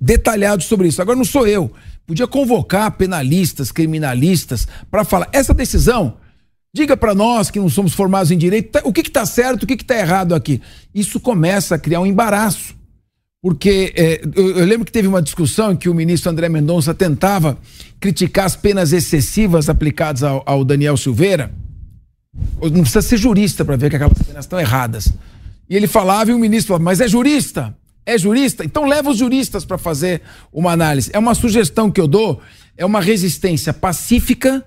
detalhado 0.01 0.63
sobre 0.63 0.87
isso. 0.87 0.99
Agora 0.99 1.15
não 1.15 1.25
sou 1.25 1.45
eu. 1.45 1.71
Podia 2.09 2.25
convocar 2.25 2.89
penalistas, 2.93 3.71
criminalistas 3.71 4.67
para 4.89 5.03
falar 5.03 5.29
essa 5.31 5.53
decisão. 5.53 6.15
Diga 6.73 6.97
para 6.97 7.13
nós 7.13 7.51
que 7.51 7.59
não 7.59 7.69
somos 7.69 7.93
formados 7.93 8.31
em 8.31 8.37
direito, 8.37 8.71
tá- 8.71 8.81
o 8.83 8.91
que 8.91 9.01
está 9.01 9.27
certo, 9.27 9.61
o 9.61 9.67
que 9.67 9.75
está 9.75 9.95
errado 9.95 10.33
aqui. 10.33 10.59
Isso 10.93 11.19
começa 11.19 11.75
a 11.75 11.77
criar 11.77 11.99
um 11.99 12.07
embaraço. 12.07 12.73
Porque 13.43 13.93
é, 13.95 14.23
eu, 14.35 14.57
eu 14.57 14.65
lembro 14.65 14.85
que 14.85 14.91
teve 14.91 15.07
uma 15.07 15.21
discussão 15.21 15.73
em 15.73 15.75
que 15.75 15.87
o 15.87 15.93
ministro 15.93 16.31
André 16.31 16.49
Mendonça 16.49 16.95
tentava 16.95 17.59
criticar 17.99 18.47
as 18.47 18.55
penas 18.55 18.91
excessivas 18.91 19.69
aplicadas 19.69 20.23
ao, 20.23 20.41
ao 20.47 20.65
Daniel 20.65 20.97
Silveira. 20.97 21.51
Não 22.59 22.81
precisa 22.81 23.03
ser 23.03 23.17
jurista 23.17 23.63
para 23.63 23.75
ver 23.75 23.91
que 23.91 23.97
aquelas 23.97 24.17
penas 24.17 24.45
estão 24.45 24.59
erradas. 24.59 25.13
E 25.69 25.75
ele 25.75 25.85
falava 25.87 26.31
e 26.31 26.33
o 26.33 26.39
ministro 26.39 26.69
falava, 26.69 26.85
mas 26.85 27.01
é 27.01 27.07
jurista? 27.07 27.77
É 28.09 28.17
jurista? 28.17 28.65
Então 28.65 28.85
leva 28.85 29.11
os 29.11 29.17
juristas 29.17 29.63
para 29.63 29.77
fazer 29.77 30.23
uma 30.51 30.71
análise. 30.71 31.11
É 31.13 31.19
uma 31.19 31.35
sugestão 31.35 31.91
que 31.91 32.01
eu 32.01 32.07
dou, 32.07 32.41
é 32.75 32.83
uma 32.83 32.99
resistência 32.99 33.71
pacífica 33.71 34.65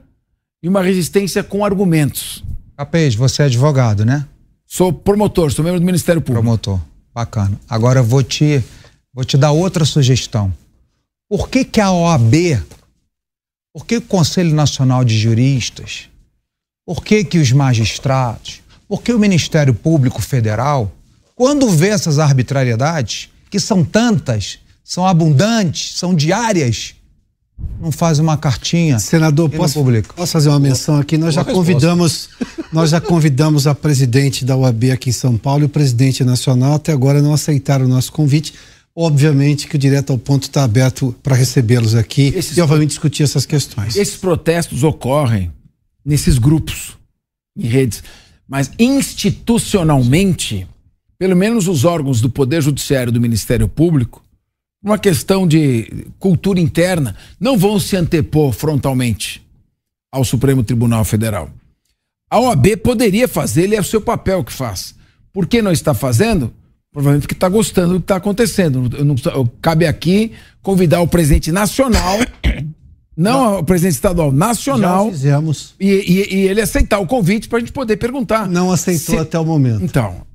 e 0.63 0.69
uma 0.69 0.81
resistência 0.81 1.43
com 1.43 1.65
argumentos. 1.65 2.45
Capês, 2.77 3.17
você 3.17 3.43
é 3.43 3.47
advogado, 3.47 4.05
né? 4.05 4.25
Sou 4.65 4.93
promotor, 4.93 5.51
sou 5.51 5.65
membro 5.65 5.81
do 5.81 5.85
Ministério 5.85 6.23
Público. 6.23 6.41
Promotor. 6.41 6.81
Bacana. 7.13 7.61
Agora 7.69 7.99
eu 7.99 8.05
vou 8.05 8.23
te, 8.23 8.63
vou 9.13 9.25
te 9.25 9.37
dar 9.37 9.51
outra 9.51 9.85
sugestão. 9.85 10.55
Por 11.29 11.49
que, 11.49 11.65
que 11.65 11.81
a 11.81 11.91
OAB, 11.91 12.63
por 13.75 13.85
que 13.85 13.97
o 13.97 14.03
Conselho 14.03 14.55
Nacional 14.55 15.05
de 15.05 15.19
Juristas, 15.19 16.09
por 16.87 17.03
que, 17.03 17.25
que 17.25 17.39
os 17.39 17.51
magistrados, 17.51 18.61
por 18.87 19.03
que 19.03 19.13
o 19.13 19.19
Ministério 19.19 19.75
Público 19.75 20.23
Federal, 20.23 20.93
quando 21.35 21.69
vê 21.69 21.89
essas 21.89 22.21
arbitrariedades, 22.21 23.32
que 23.53 23.61
são 23.61 23.85
tantas, 23.85 24.59
são 24.83 25.07
abundantes, 25.07 25.93
são 25.99 26.15
diárias, 26.15 26.95
não 27.79 27.93
faz 27.93 28.19
uma 28.19 28.35
cartinha 28.37 28.99
Senador, 28.99 29.51
posso, 29.51 29.75
publica? 29.75 30.15
posso 30.15 30.33
fazer 30.33 30.49
uma 30.49 30.59
menção 30.59 30.97
aqui? 30.99 31.19
Nós 31.19 31.35
já 31.35 31.45
convidamos, 31.45 32.31
nós 32.73 32.89
já 32.89 32.99
convidamos 32.99 33.67
a 33.67 33.75
presidente 33.75 34.43
da 34.43 34.57
UAB 34.57 34.91
aqui 34.91 35.11
em 35.11 35.13
São 35.13 35.37
Paulo 35.37 35.65
e 35.65 35.67
o 35.67 35.69
presidente 35.69 36.25
nacional, 36.25 36.73
até 36.77 36.93
agora 36.93 37.21
não 37.21 37.35
aceitaram 37.35 37.85
o 37.85 37.89
nosso 37.89 38.11
convite. 38.11 38.55
Obviamente 38.97 39.69
que 39.69 39.77
o 39.77 39.79
Direto 39.79 40.13
ao 40.13 40.19
Ponto 40.19 40.45
está 40.45 40.65
aberto 40.65 41.15
para 41.23 41.37
recebê-los 41.37 41.95
aqui 41.95 42.33
Esses- 42.35 42.57
e, 42.57 42.61
obviamente, 42.63 42.89
discutir 42.91 43.23
essas 43.23 43.45
questões. 43.45 43.97
Esses 43.97 44.17
protestos 44.17 44.83
ocorrem 44.83 45.53
nesses 46.05 46.39
grupos, 46.39 46.97
em 47.57 47.67
redes, 47.69 48.03
mas 48.49 48.71
institucionalmente, 48.79 50.67
pelo 51.23 51.37
menos 51.37 51.69
os 51.69 51.85
órgãos 51.85 52.21
do 52.21 52.29
Poder 52.29 52.61
Judiciário 52.61 53.11
e 53.11 53.15
do 53.15 53.21
Ministério 53.21 53.69
Público, 53.69 54.25
uma 54.83 54.99
questão 54.99 55.47
de 55.47 56.05
cultura 56.19 56.59
interna, 56.59 57.15
não 57.39 57.57
vão 57.57 57.79
se 57.79 57.95
antepor 57.95 58.51
frontalmente 58.53 59.41
ao 60.11 60.25
Supremo 60.25 60.65
Tribunal 60.65 61.05
Federal. 61.05 61.49
A 62.29 62.41
OAB 62.41 62.77
poderia 62.83 63.29
fazer, 63.29 63.63
ele 63.63 63.77
é 63.77 63.81
o 63.81 63.85
seu 63.85 64.01
papel 64.01 64.43
que 64.43 64.53
faz. 64.53 64.97
Por 65.33 65.47
que 65.47 65.63
não 65.63 65.71
está 65.71 65.95
fazendo? 65.95 66.53
Provavelmente 66.93 67.23
porque 67.23 67.35
está 67.37 67.49
gostando 67.49 67.95
do 67.95 68.01
que 68.01 68.05
está 68.05 68.17
acontecendo. 68.17 68.91
Eu 68.99 69.05
não- 69.05 69.15
eu- 69.33 69.49
cabe 69.63 69.87
aqui 69.87 70.33
convidar 70.61 71.03
o 71.03 71.07
presidente 71.07 71.53
nacional, 71.53 72.19
não 73.17 73.61
o 73.61 73.65
presidente 73.65 73.95
estadual, 73.95 74.33
nacional. 74.33 75.05
Já 75.07 75.13
fizemos. 75.13 75.75
E, 75.79 75.89
e- 75.89 76.35
e 76.35 76.49
ele 76.49 76.61
aceitar 76.61 76.99
o 76.99 77.07
convite 77.07 77.49
para 77.49 77.59
a 77.59 77.61
gente 77.61 77.71
poder 77.73 77.97
perguntar. 77.97 78.49
Não 78.49 78.73
aceitou 78.73 79.21
até 79.21 79.39
o 79.39 79.45
momento. 79.45 79.85
Então, 79.85 80.32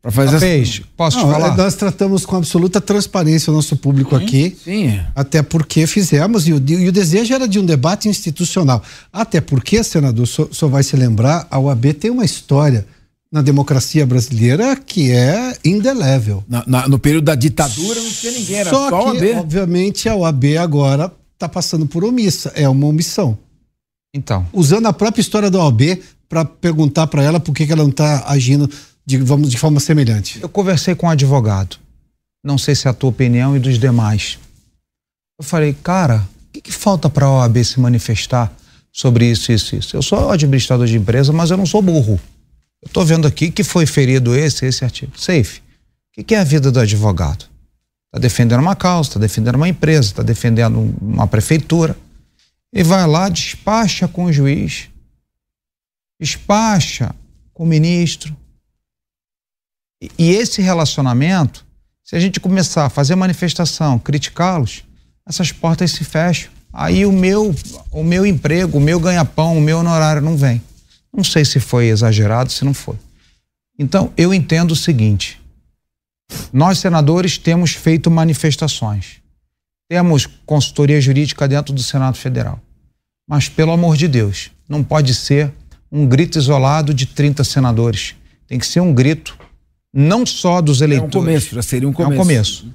para 0.00 0.10
fazer 0.10 0.32
Capês, 0.32 0.82
posso 0.96 1.18
te 1.18 1.24
Não, 1.24 1.32
falar? 1.32 1.56
Nós 1.56 1.74
tratamos 1.74 2.24
com 2.26 2.36
absoluta 2.36 2.80
transparência 2.80 3.52
o 3.52 3.56
nosso 3.56 3.76
público 3.76 4.16
aqui. 4.16 4.56
Sim. 4.64 5.00
Até 5.14 5.42
porque 5.42 5.86
fizemos, 5.86 6.46
e 6.48 6.52
o, 6.52 6.62
e 6.68 6.88
o 6.88 6.92
desejo 6.92 7.34
era 7.34 7.46
de 7.46 7.58
um 7.58 7.64
debate 7.64 8.08
institucional. 8.08 8.82
Até 9.12 9.40
porque, 9.40 9.82
senador, 9.84 10.26
só, 10.26 10.48
só 10.50 10.66
vai 10.68 10.82
se 10.82 10.96
lembrar, 10.96 11.46
a 11.50 11.58
UAB 11.58 11.92
tem 11.94 12.10
uma 12.10 12.24
história 12.24 12.86
na 13.30 13.42
democracia 13.42 14.06
brasileira 14.06 14.76
que 14.76 15.10
é 15.10 15.56
indelével. 15.64 16.44
Na- 16.48 16.64
na- 16.66 16.88
no 16.88 16.98
período 16.98 17.24
da 17.24 17.34
ditadura 17.34 18.00
não 18.00 18.10
tinha 18.10 18.32
ninguém, 18.32 18.56
era 18.56 18.70
só, 18.70 18.88
Só 18.90 19.08
a 19.08 19.12
que, 19.12 19.18
OAB. 19.24 19.38
obviamente, 19.40 20.08
a 20.08 20.14
OAB 20.14 20.56
agora 20.56 21.10
está 21.34 21.48
passando 21.48 21.84
por 21.86 22.04
omissa. 22.04 22.52
É 22.54 22.68
uma 22.68 22.86
omissão. 22.86 23.36
Então. 24.14 24.46
Usando 24.52 24.86
a 24.86 24.92
própria 24.92 25.20
história 25.20 25.50
da 25.50 25.58
OAB 25.58 26.00
para 26.28 26.44
perguntar 26.44 27.06
para 27.08 27.22
ela 27.22 27.40
por 27.40 27.52
que, 27.54 27.66
que 27.66 27.72
ela 27.72 27.82
não 27.82 27.90
está 27.90 28.24
agindo 28.28 28.70
de, 29.06 29.18
vamos, 29.18 29.50
de 29.50 29.58
forma 29.58 29.80
semelhante. 29.80 30.40
Eu 30.40 30.48
conversei 30.48 30.94
com 30.94 31.06
um 31.06 31.10
advogado. 31.10 31.76
Não 32.42 32.58
sei 32.58 32.74
se 32.74 32.86
é 32.86 32.90
a 32.90 32.94
tua 32.94 33.10
opinião 33.10 33.56
e 33.56 33.60
dos 33.60 33.78
demais. 33.78 34.38
Eu 35.38 35.44
falei, 35.44 35.74
cara, 35.82 36.26
o 36.48 36.52
que, 36.52 36.60
que 36.60 36.72
falta 36.72 37.08
para 37.10 37.26
a 37.26 37.32
OAB 37.32 37.64
se 37.64 37.80
manifestar 37.80 38.52
sobre 38.92 39.30
isso, 39.30 39.50
isso, 39.50 39.74
isso? 39.74 39.96
Eu 39.96 40.02
sou 40.02 40.30
administrador 40.30 40.86
de 40.86 40.96
empresa, 40.96 41.32
mas 41.32 41.50
eu 41.50 41.56
não 41.56 41.66
sou 41.66 41.82
burro. 41.82 42.20
Eu 42.82 42.86
estou 42.86 43.04
vendo 43.04 43.26
aqui 43.26 43.50
que 43.50 43.64
foi 43.64 43.86
ferido 43.86 44.36
esse, 44.36 44.66
esse 44.66 44.84
artigo. 44.84 45.18
Safe. 45.18 45.60
O 45.60 45.62
que, 46.14 46.22
que 46.22 46.34
é 46.34 46.38
a 46.38 46.44
vida 46.44 46.70
do 46.70 46.78
advogado? 46.78 47.46
Está 48.06 48.20
defendendo 48.20 48.60
uma 48.60 48.76
causa, 48.76 49.08
está 49.08 49.20
defendendo 49.20 49.56
uma 49.56 49.68
empresa, 49.68 50.10
está 50.10 50.22
defendendo 50.22 50.94
uma 51.00 51.26
prefeitura. 51.26 51.96
E 52.72 52.82
vai 52.82 53.06
lá, 53.06 53.28
despacha 53.28 54.06
com 54.06 54.24
o 54.24 54.32
juiz, 54.32 54.88
despacha 56.20 57.14
com 57.52 57.64
o 57.64 57.66
ministro, 57.66 58.36
e- 60.00 60.30
esse 60.30 60.60
relacionamento 60.62 61.64
Se 62.06 62.14
a 62.14 62.20
gente 62.20 62.38
começar 62.38 62.84
a 62.84 62.90
fazer 62.90 63.14
manifestação, 63.14 63.98
criticá-los, 63.98 64.84
essas 65.26 65.50
portas 65.50 65.90
se 65.92 66.04
fecham. 66.04 66.50
Aí 66.70 67.06
o 67.06 67.10
meu, 67.12 67.54
o 67.90 68.04
meu 68.04 68.26
emprego, 68.26 68.76
o 68.76 68.80
meu 68.80 69.00
ganha-pão, 69.00 69.56
o 69.56 69.60
meu 69.60 69.78
honorário 69.78 70.20
não 70.20 70.36
vem. 70.36 70.60
Não 71.10 71.24
sei 71.24 71.46
se 71.46 71.58
foi 71.58 71.86
exagerado, 71.86 72.52
se 72.52 72.62
não 72.62 72.74
foi. 72.74 72.96
Então, 73.78 74.12
eu 74.18 74.34
entendo 74.34 74.72
o 74.72 74.76
seguinte: 74.76 75.40
nós, 76.52 76.78
senadores, 76.78 77.38
temos 77.38 77.72
feito 77.72 78.10
manifestações. 78.10 79.22
Temos 79.88 80.26
consultoria 80.44 81.00
jurídica 81.00 81.48
dentro 81.48 81.72
do 81.72 81.82
Senado 81.82 82.18
Federal. 82.18 82.60
Mas, 83.26 83.48
pelo 83.48 83.72
amor 83.72 83.96
de 83.96 84.08
Deus, 84.08 84.50
não 84.68 84.84
pode 84.84 85.14
ser 85.14 85.52
um 85.90 86.06
grito 86.06 86.38
isolado 86.38 86.92
de 86.92 87.06
30 87.06 87.44
senadores. 87.44 88.14
Tem 88.46 88.58
que 88.58 88.66
ser 88.66 88.80
um 88.80 88.92
grito, 88.92 89.38
não 89.94 90.26
só 90.26 90.60
dos 90.60 90.80
eleitores. 90.80 91.14
É 91.14 91.18
um 91.18 91.20
começo, 91.20 91.54
já 91.54 91.62
seria 91.62 91.88
um 91.88 91.92
começo. 91.92 92.12
É 92.12 92.14
um 92.14 92.18
começo. 92.18 92.66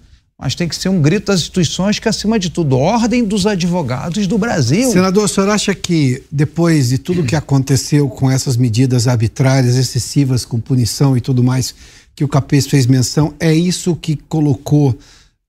Mas 0.41 0.55
tem 0.55 0.69
que 0.69 0.75
ser 0.75 0.87
um 0.87 1.01
grito 1.01 1.25
das 1.25 1.41
instituições 1.41 1.99
que, 1.99 2.07
acima 2.07 2.39
de 2.39 2.49
tudo, 2.49 2.77
ordem 2.77 3.25
dos 3.25 3.45
advogados 3.45 4.25
do 4.25 4.37
Brasil. 4.37 4.89
Senador, 4.89 5.25
o 5.25 5.27
senhor 5.27 5.49
acha 5.49 5.75
que 5.75 6.23
depois 6.31 6.89
de 6.89 6.97
tudo 6.97 7.25
que 7.25 7.35
aconteceu 7.35 8.07
com 8.07 8.31
essas 8.31 8.55
medidas 8.55 9.05
arbitrárias, 9.05 9.75
excessivas, 9.75 10.45
com 10.45 10.57
punição 10.57 11.17
e 11.17 11.19
tudo 11.19 11.43
mais, 11.43 11.75
que 12.15 12.23
o 12.23 12.27
Capês 12.27 12.67
fez 12.67 12.85
menção, 12.85 13.33
é 13.37 13.53
isso 13.53 13.93
que 13.97 14.15
colocou 14.15 14.97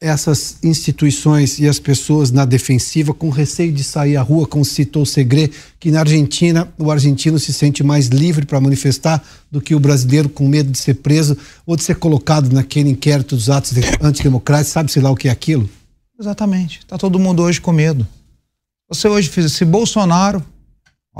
essas 0.01 0.57
instituições 0.63 1.59
e 1.59 1.69
as 1.69 1.79
pessoas 1.79 2.31
na 2.31 2.47
defensiva 2.47 3.13
com 3.13 3.29
receio 3.29 3.71
de 3.71 3.85
sair 3.85 4.17
à 4.17 4.23
rua, 4.23 4.47
como 4.47 4.65
citou 4.65 5.03
o 5.03 5.07
Segre, 5.07 5.53
que 5.79 5.91
na 5.91 6.01
Argentina 6.01 6.73
o 6.79 6.91
argentino 6.91 7.39
se 7.39 7.53
sente 7.53 7.85
mais 7.85 8.07
livre 8.07 8.47
para 8.47 8.61
manifestar 8.61 9.23
do 9.51 9.61
que 9.61 9.75
o 9.75 9.81
brasileiro 9.81 10.31
com 10.31 10.49
medo 10.49 10.71
de 10.71 10.79
ser 10.79 10.95
preso 10.95 11.37
ou 11.67 11.77
de 11.77 11.83
ser 11.83 11.97
colocado 11.97 12.51
naquele 12.51 12.89
inquérito 12.89 13.37
dos 13.37 13.51
atos 13.51 13.73
antidemocráticos, 14.01 14.73
sabe-se 14.73 15.01
lá 15.01 15.11
o 15.11 15.17
que 15.17 15.29
é 15.29 15.31
aquilo? 15.31 15.69
Exatamente. 16.19 16.79
Está 16.79 16.97
todo 16.97 17.19
mundo 17.19 17.43
hoje 17.43 17.61
com 17.61 17.73
medo. 17.73 18.07
Você 18.89 19.07
hoje 19.07 19.29
fez, 19.29 19.53
se 19.53 19.65
Bolsonaro, 19.65 20.43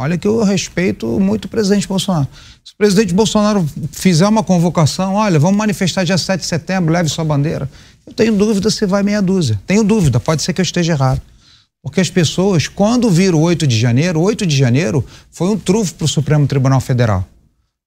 olha 0.01 0.19
que 0.19 0.27
eu 0.27 0.43
respeito 0.43 1.07
muito 1.21 1.45
o 1.45 1.49
presidente 1.49 1.87
Bolsonaro. 1.87 2.27
Se 2.65 2.73
o 2.73 2.77
presidente 2.77 3.15
Bolsonaro 3.15 3.67
fizer 3.93 4.27
uma 4.27 4.43
convocação, 4.43 5.15
olha, 5.15 5.39
vamos 5.39 5.57
manifestar 5.57 6.05
dia 6.05 6.19
7 6.19 6.41
de 6.41 6.47
setembro, 6.47 6.93
leve 6.93 7.09
sua 7.09 7.25
bandeira 7.25 7.69
eu 8.11 8.15
tenho 8.15 8.37
dúvida 8.37 8.71
se 8.71 8.85
vai 8.87 9.03
meia 9.03 9.23
dúzia. 9.23 9.61
Tenho 9.67 9.85
dúvida, 9.85 10.19
pode 10.19 10.43
ser 10.43 10.53
que 10.53 10.61
eu 10.61 10.65
esteja 10.65 10.93
errado. 10.93 11.21
Porque 11.83 12.01
as 12.01 12.11
pessoas, 12.11 12.69
quando 12.69 13.09
viram 13.09 13.39
o 13.39 13.43
8 13.43 13.67
de 13.67 13.79
janeiro, 13.79 14.21
8 14.21 14.45
de 14.45 14.57
janeiro 14.57 15.05
foi 15.31 15.49
um 15.49 15.57
trufo 15.57 15.95
para 15.95 16.05
o 16.05 16.09
Supremo 16.09 16.47
Tribunal 16.47 16.81
Federal. 16.81 17.27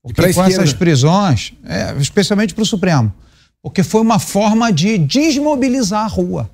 Porque 0.02 0.34
com 0.34 0.44
essas 0.44 0.74
prisões, 0.74 1.54
é, 1.66 1.96
especialmente 2.00 2.54
para 2.54 2.64
o 2.64 2.66
Supremo, 2.66 3.14
porque 3.62 3.84
foi 3.84 4.02
uma 4.02 4.18
forma 4.18 4.72
de 4.72 4.98
desmobilizar 4.98 6.06
a 6.06 6.08
rua. 6.08 6.50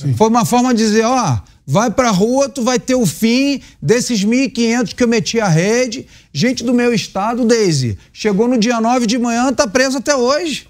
Sim. 0.00 0.14
Foi 0.14 0.28
uma 0.28 0.46
forma 0.46 0.72
de 0.72 0.82
dizer, 0.82 1.04
ó, 1.04 1.38
vai 1.66 1.90
para 1.90 2.08
a 2.08 2.12
rua, 2.12 2.48
tu 2.48 2.62
vai 2.62 2.78
ter 2.78 2.94
o 2.94 3.04
fim 3.04 3.60
desses 3.80 4.24
1.500 4.24 4.94
que 4.94 5.04
eu 5.04 5.08
meti 5.08 5.38
a 5.38 5.48
rede. 5.48 6.06
Gente 6.32 6.64
do 6.64 6.72
meu 6.72 6.94
estado, 6.94 7.44
Daisy, 7.44 7.98
chegou 8.12 8.48
no 8.48 8.56
dia 8.56 8.80
9 8.80 9.06
de 9.06 9.18
manhã, 9.18 9.52
tá 9.52 9.66
preso 9.66 9.98
até 9.98 10.16
hoje. 10.16 10.66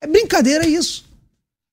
É 0.00 0.06
brincadeira 0.06 0.66
isso. 0.66 1.04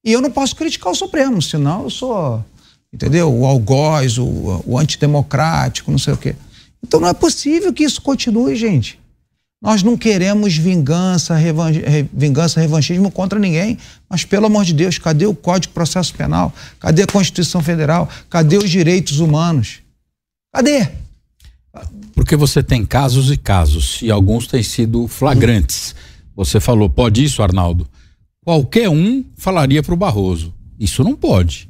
E 0.04 0.12
eu 0.12 0.22
não 0.22 0.32
posso 0.32 0.56
criticar 0.56 0.92
o 0.92 0.96
Supremo, 0.96 1.42
senão 1.42 1.84
eu 1.84 1.90
sou, 1.92 2.44
entendeu? 2.92 3.32
O 3.32 3.46
algoz, 3.46 4.18
o, 4.18 4.64
o 4.66 4.80
antidemocrático, 4.80 5.92
não 5.92 6.00
sei 6.00 6.14
o 6.14 6.18
quê. 6.18 6.36
Então 6.84 7.00
não 7.00 7.08
é 7.08 7.14
possível 7.14 7.72
que 7.72 7.84
isso 7.84 8.02
continue, 8.02 8.56
gente. 8.56 9.00
Nós 9.62 9.84
não 9.84 9.96
queremos 9.96 10.58
vingança, 10.58 11.36
revan 11.36 11.72
vingança, 12.12 12.60
revanchismo 12.60 13.12
contra 13.12 13.38
ninguém, 13.38 13.78
mas 14.10 14.26
pelo 14.26 14.48
amor 14.48 14.66
de 14.66 14.74
Deus, 14.74 14.98
cadê 14.98 15.26
o 15.26 15.36
Código 15.36 15.70
de 15.72 15.76
Processo 15.76 16.16
Penal? 16.16 16.54
Cadê 16.80 17.04
a 17.04 17.08
Constituição 17.08 17.62
Federal? 17.62 18.10
Cadê 18.30 18.58
os 18.58 18.70
direitos 18.70 19.20
humanos? 19.20 19.80
Cadê? 20.54 20.90
Porque 22.16 22.36
você 22.36 22.64
tem 22.64 22.84
casos 22.86 23.32
e 23.32 23.38
casos, 23.38 24.00
e 24.02 24.10
alguns 24.10 24.48
têm 24.48 24.64
sido 24.64 25.08
flagrantes. 25.08 25.96
Você 26.36 26.60
falou, 26.60 26.90
pode 26.90 27.24
isso, 27.24 27.44
Arnaldo? 27.44 27.88
qualquer 28.44 28.90
um 28.90 29.24
falaria 29.38 29.82
para 29.82 29.94
o 29.94 29.98
Barroso. 29.98 30.54
Isso 30.80 31.04
não 31.04 31.16
pode. 31.16 31.70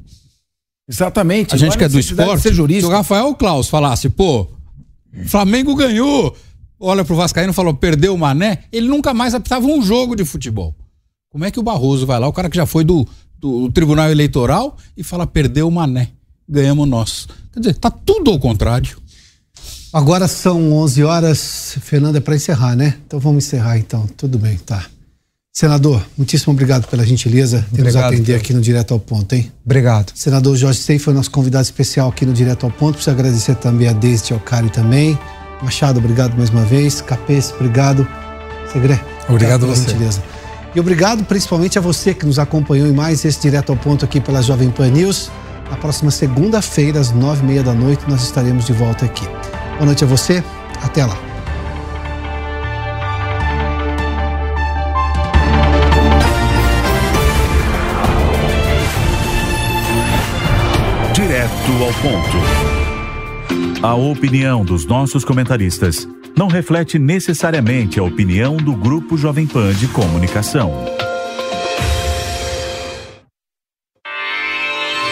Exatamente. 0.88 1.54
A 1.54 1.58
gente 1.58 1.78
que 1.78 1.84
é 1.84 1.90
do 1.90 2.00
esporte, 2.00 2.42
ser 2.42 2.54
jurista. 2.54 2.88
se 2.88 2.88
o 2.88 2.96
Rafael 2.96 3.34
Klaus 3.36 3.70
falasse, 3.70 4.10
pô, 4.10 4.48
Flamengo 5.28 5.76
ganhou, 5.76 6.36
olha 6.82 7.06
pro 7.06 7.16
Vascaíno 7.16 7.52
e 7.52 7.56
falou, 7.56 7.74
perdeu 7.74 8.14
o 8.14 8.18
Mané, 8.18 8.64
ele 8.72 8.88
nunca 8.88 9.14
mais 9.14 9.34
apitava 9.34 9.66
um 9.68 9.82
jogo 9.82 10.16
de 10.16 10.26
futebol. 10.26 10.76
Como 11.30 11.46
é 11.46 11.52
que 11.52 11.60
o 11.60 11.64
Barroso 11.64 12.06
vai 12.06 12.20
lá, 12.20 12.28
o 12.28 12.34
cara 12.34 12.50
que 12.50 12.58
já 12.58 12.66
foi 12.66 12.84
do, 12.84 13.08
do 13.40 13.72
Tribunal 13.72 14.10
Eleitoral 14.10 14.76
e 14.98 15.04
fala, 15.04 15.26
perdeu 15.26 15.68
o 15.68 15.72
Mané, 15.72 16.10
ganhamos 16.50 16.88
nós. 16.88 17.28
Quer 17.54 17.60
dizer, 17.60 17.76
tá 17.76 17.92
tudo 17.92 18.32
ao 18.32 18.40
contrário. 18.40 18.98
Agora 19.94 20.28
são 20.28 20.74
11 20.74 21.04
horas, 21.04 21.78
Fernanda, 21.82 22.18
é 22.18 22.22
para 22.22 22.36
encerrar, 22.36 22.76
né? 22.76 22.98
Então 23.06 23.20
vamos 23.20 23.46
encerrar 23.46 23.78
então, 23.78 24.08
tudo 24.18 24.40
bem, 24.40 24.58
tá. 24.58 24.86
Senador, 25.54 26.02
muitíssimo 26.18 26.54
obrigado 26.54 26.88
pela 26.88 27.06
gentileza 27.06 27.66
de 27.74 27.82
nos 27.82 27.96
atender 27.98 28.36
aqui 28.36 28.54
no 28.54 28.62
Direto 28.62 28.94
ao 28.94 29.00
Ponto, 29.02 29.34
hein? 29.34 29.52
Obrigado. 29.66 30.14
Senador 30.16 30.56
Jorge 30.56 30.80
Sei 30.80 30.98
foi 30.98 31.14
nosso 31.14 31.30
convidado 31.30 31.64
especial 31.64 32.08
aqui 32.08 32.26
no 32.26 32.32
Direto 32.32 32.66
ao 32.66 32.72
Ponto. 32.72 32.94
Preciso 32.94 33.12
agradecer 33.12 33.56
também 33.56 33.90
a 33.90 33.94
Deise 33.94 34.32
Alcari 34.32 34.70
também. 34.70 35.20
Machado, 35.62 36.00
obrigado 36.00 36.36
mais 36.36 36.50
uma 36.50 36.64
vez. 36.64 37.02
Capês, 37.02 37.54
obrigado. 37.56 38.08
Segre. 38.72 39.00
Obrigado 39.30 39.66
a 39.66 39.68
você. 39.68 39.90
Gentileza. 39.90 40.24
E 40.74 40.80
obrigado 40.80 41.24
principalmente 41.26 41.78
a 41.78 41.82
você 41.82 42.14
que 42.14 42.26
nos 42.26 42.40
acompanhou 42.40 42.88
em 42.88 42.94
mais 42.94 43.26
esse 43.26 43.42
Direto 43.42 43.72
ao 43.72 43.78
Ponto 43.78 44.06
aqui 44.06 44.20
pela 44.22 44.42
Jovem 44.42 44.72
Pan 44.72 44.90
News. 44.90 45.30
Na 45.70 45.78
próxima 45.78 46.12
segunda-feira, 46.12 47.00
às 47.00 47.12
nove 47.12 47.44
e 47.44 47.46
meia 47.46 47.64
da 47.64 47.74
noite, 47.74 48.04
nós 48.08 48.24
estaremos 48.24 48.66
de 48.66 48.74
volta 48.74 49.06
aqui. 49.06 49.26
Boa 49.74 49.86
noite 49.86 50.04
a 50.04 50.08
você. 50.08 50.44
Até 50.82 51.06
lá. 51.06 51.18
Direto 61.14 61.72
ao 61.84 61.94
ponto. 62.02 62.81
A 63.84 63.96
opinião 63.96 64.64
dos 64.64 64.86
nossos 64.86 65.26
comentaristas 65.26 66.08
não 66.38 66.48
reflete 66.48 67.00
necessariamente 67.00 68.00
a 68.00 68.04
opinião 68.04 68.56
do 68.56 68.76
Grupo 68.76 69.18
Jovem 69.18 69.48
Pan 69.48 69.74
de 69.74 69.88
Comunicação. 69.88 70.72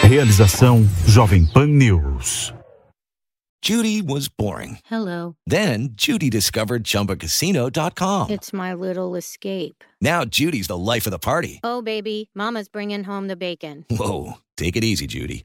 Realização 0.02 0.88
Jovem 1.04 1.46
Pan 1.46 1.66
News. 1.66 2.54
Judy 3.60 4.02
was 4.02 4.28
boring. 4.28 4.78
Hello. 4.88 5.34
Then 5.48 5.90
Judy 5.96 6.30
discovered 6.30 6.84
chumbacasino.com. 6.84 8.30
It's 8.30 8.52
my 8.52 8.72
little 8.72 9.16
escape. 9.16 9.82
Now 10.00 10.24
Judy's 10.24 10.68
the 10.68 10.78
life 10.78 11.08
of 11.08 11.10
the 11.10 11.18
party. 11.18 11.58
Oh, 11.64 11.82
baby, 11.82 12.30
Mama's 12.36 12.68
bringing 12.68 13.02
home 13.02 13.26
the 13.26 13.36
bacon. 13.36 13.84
Whoa. 13.90 14.34
Take 14.56 14.76
it 14.76 14.84
easy, 14.84 15.08
Judy. 15.08 15.44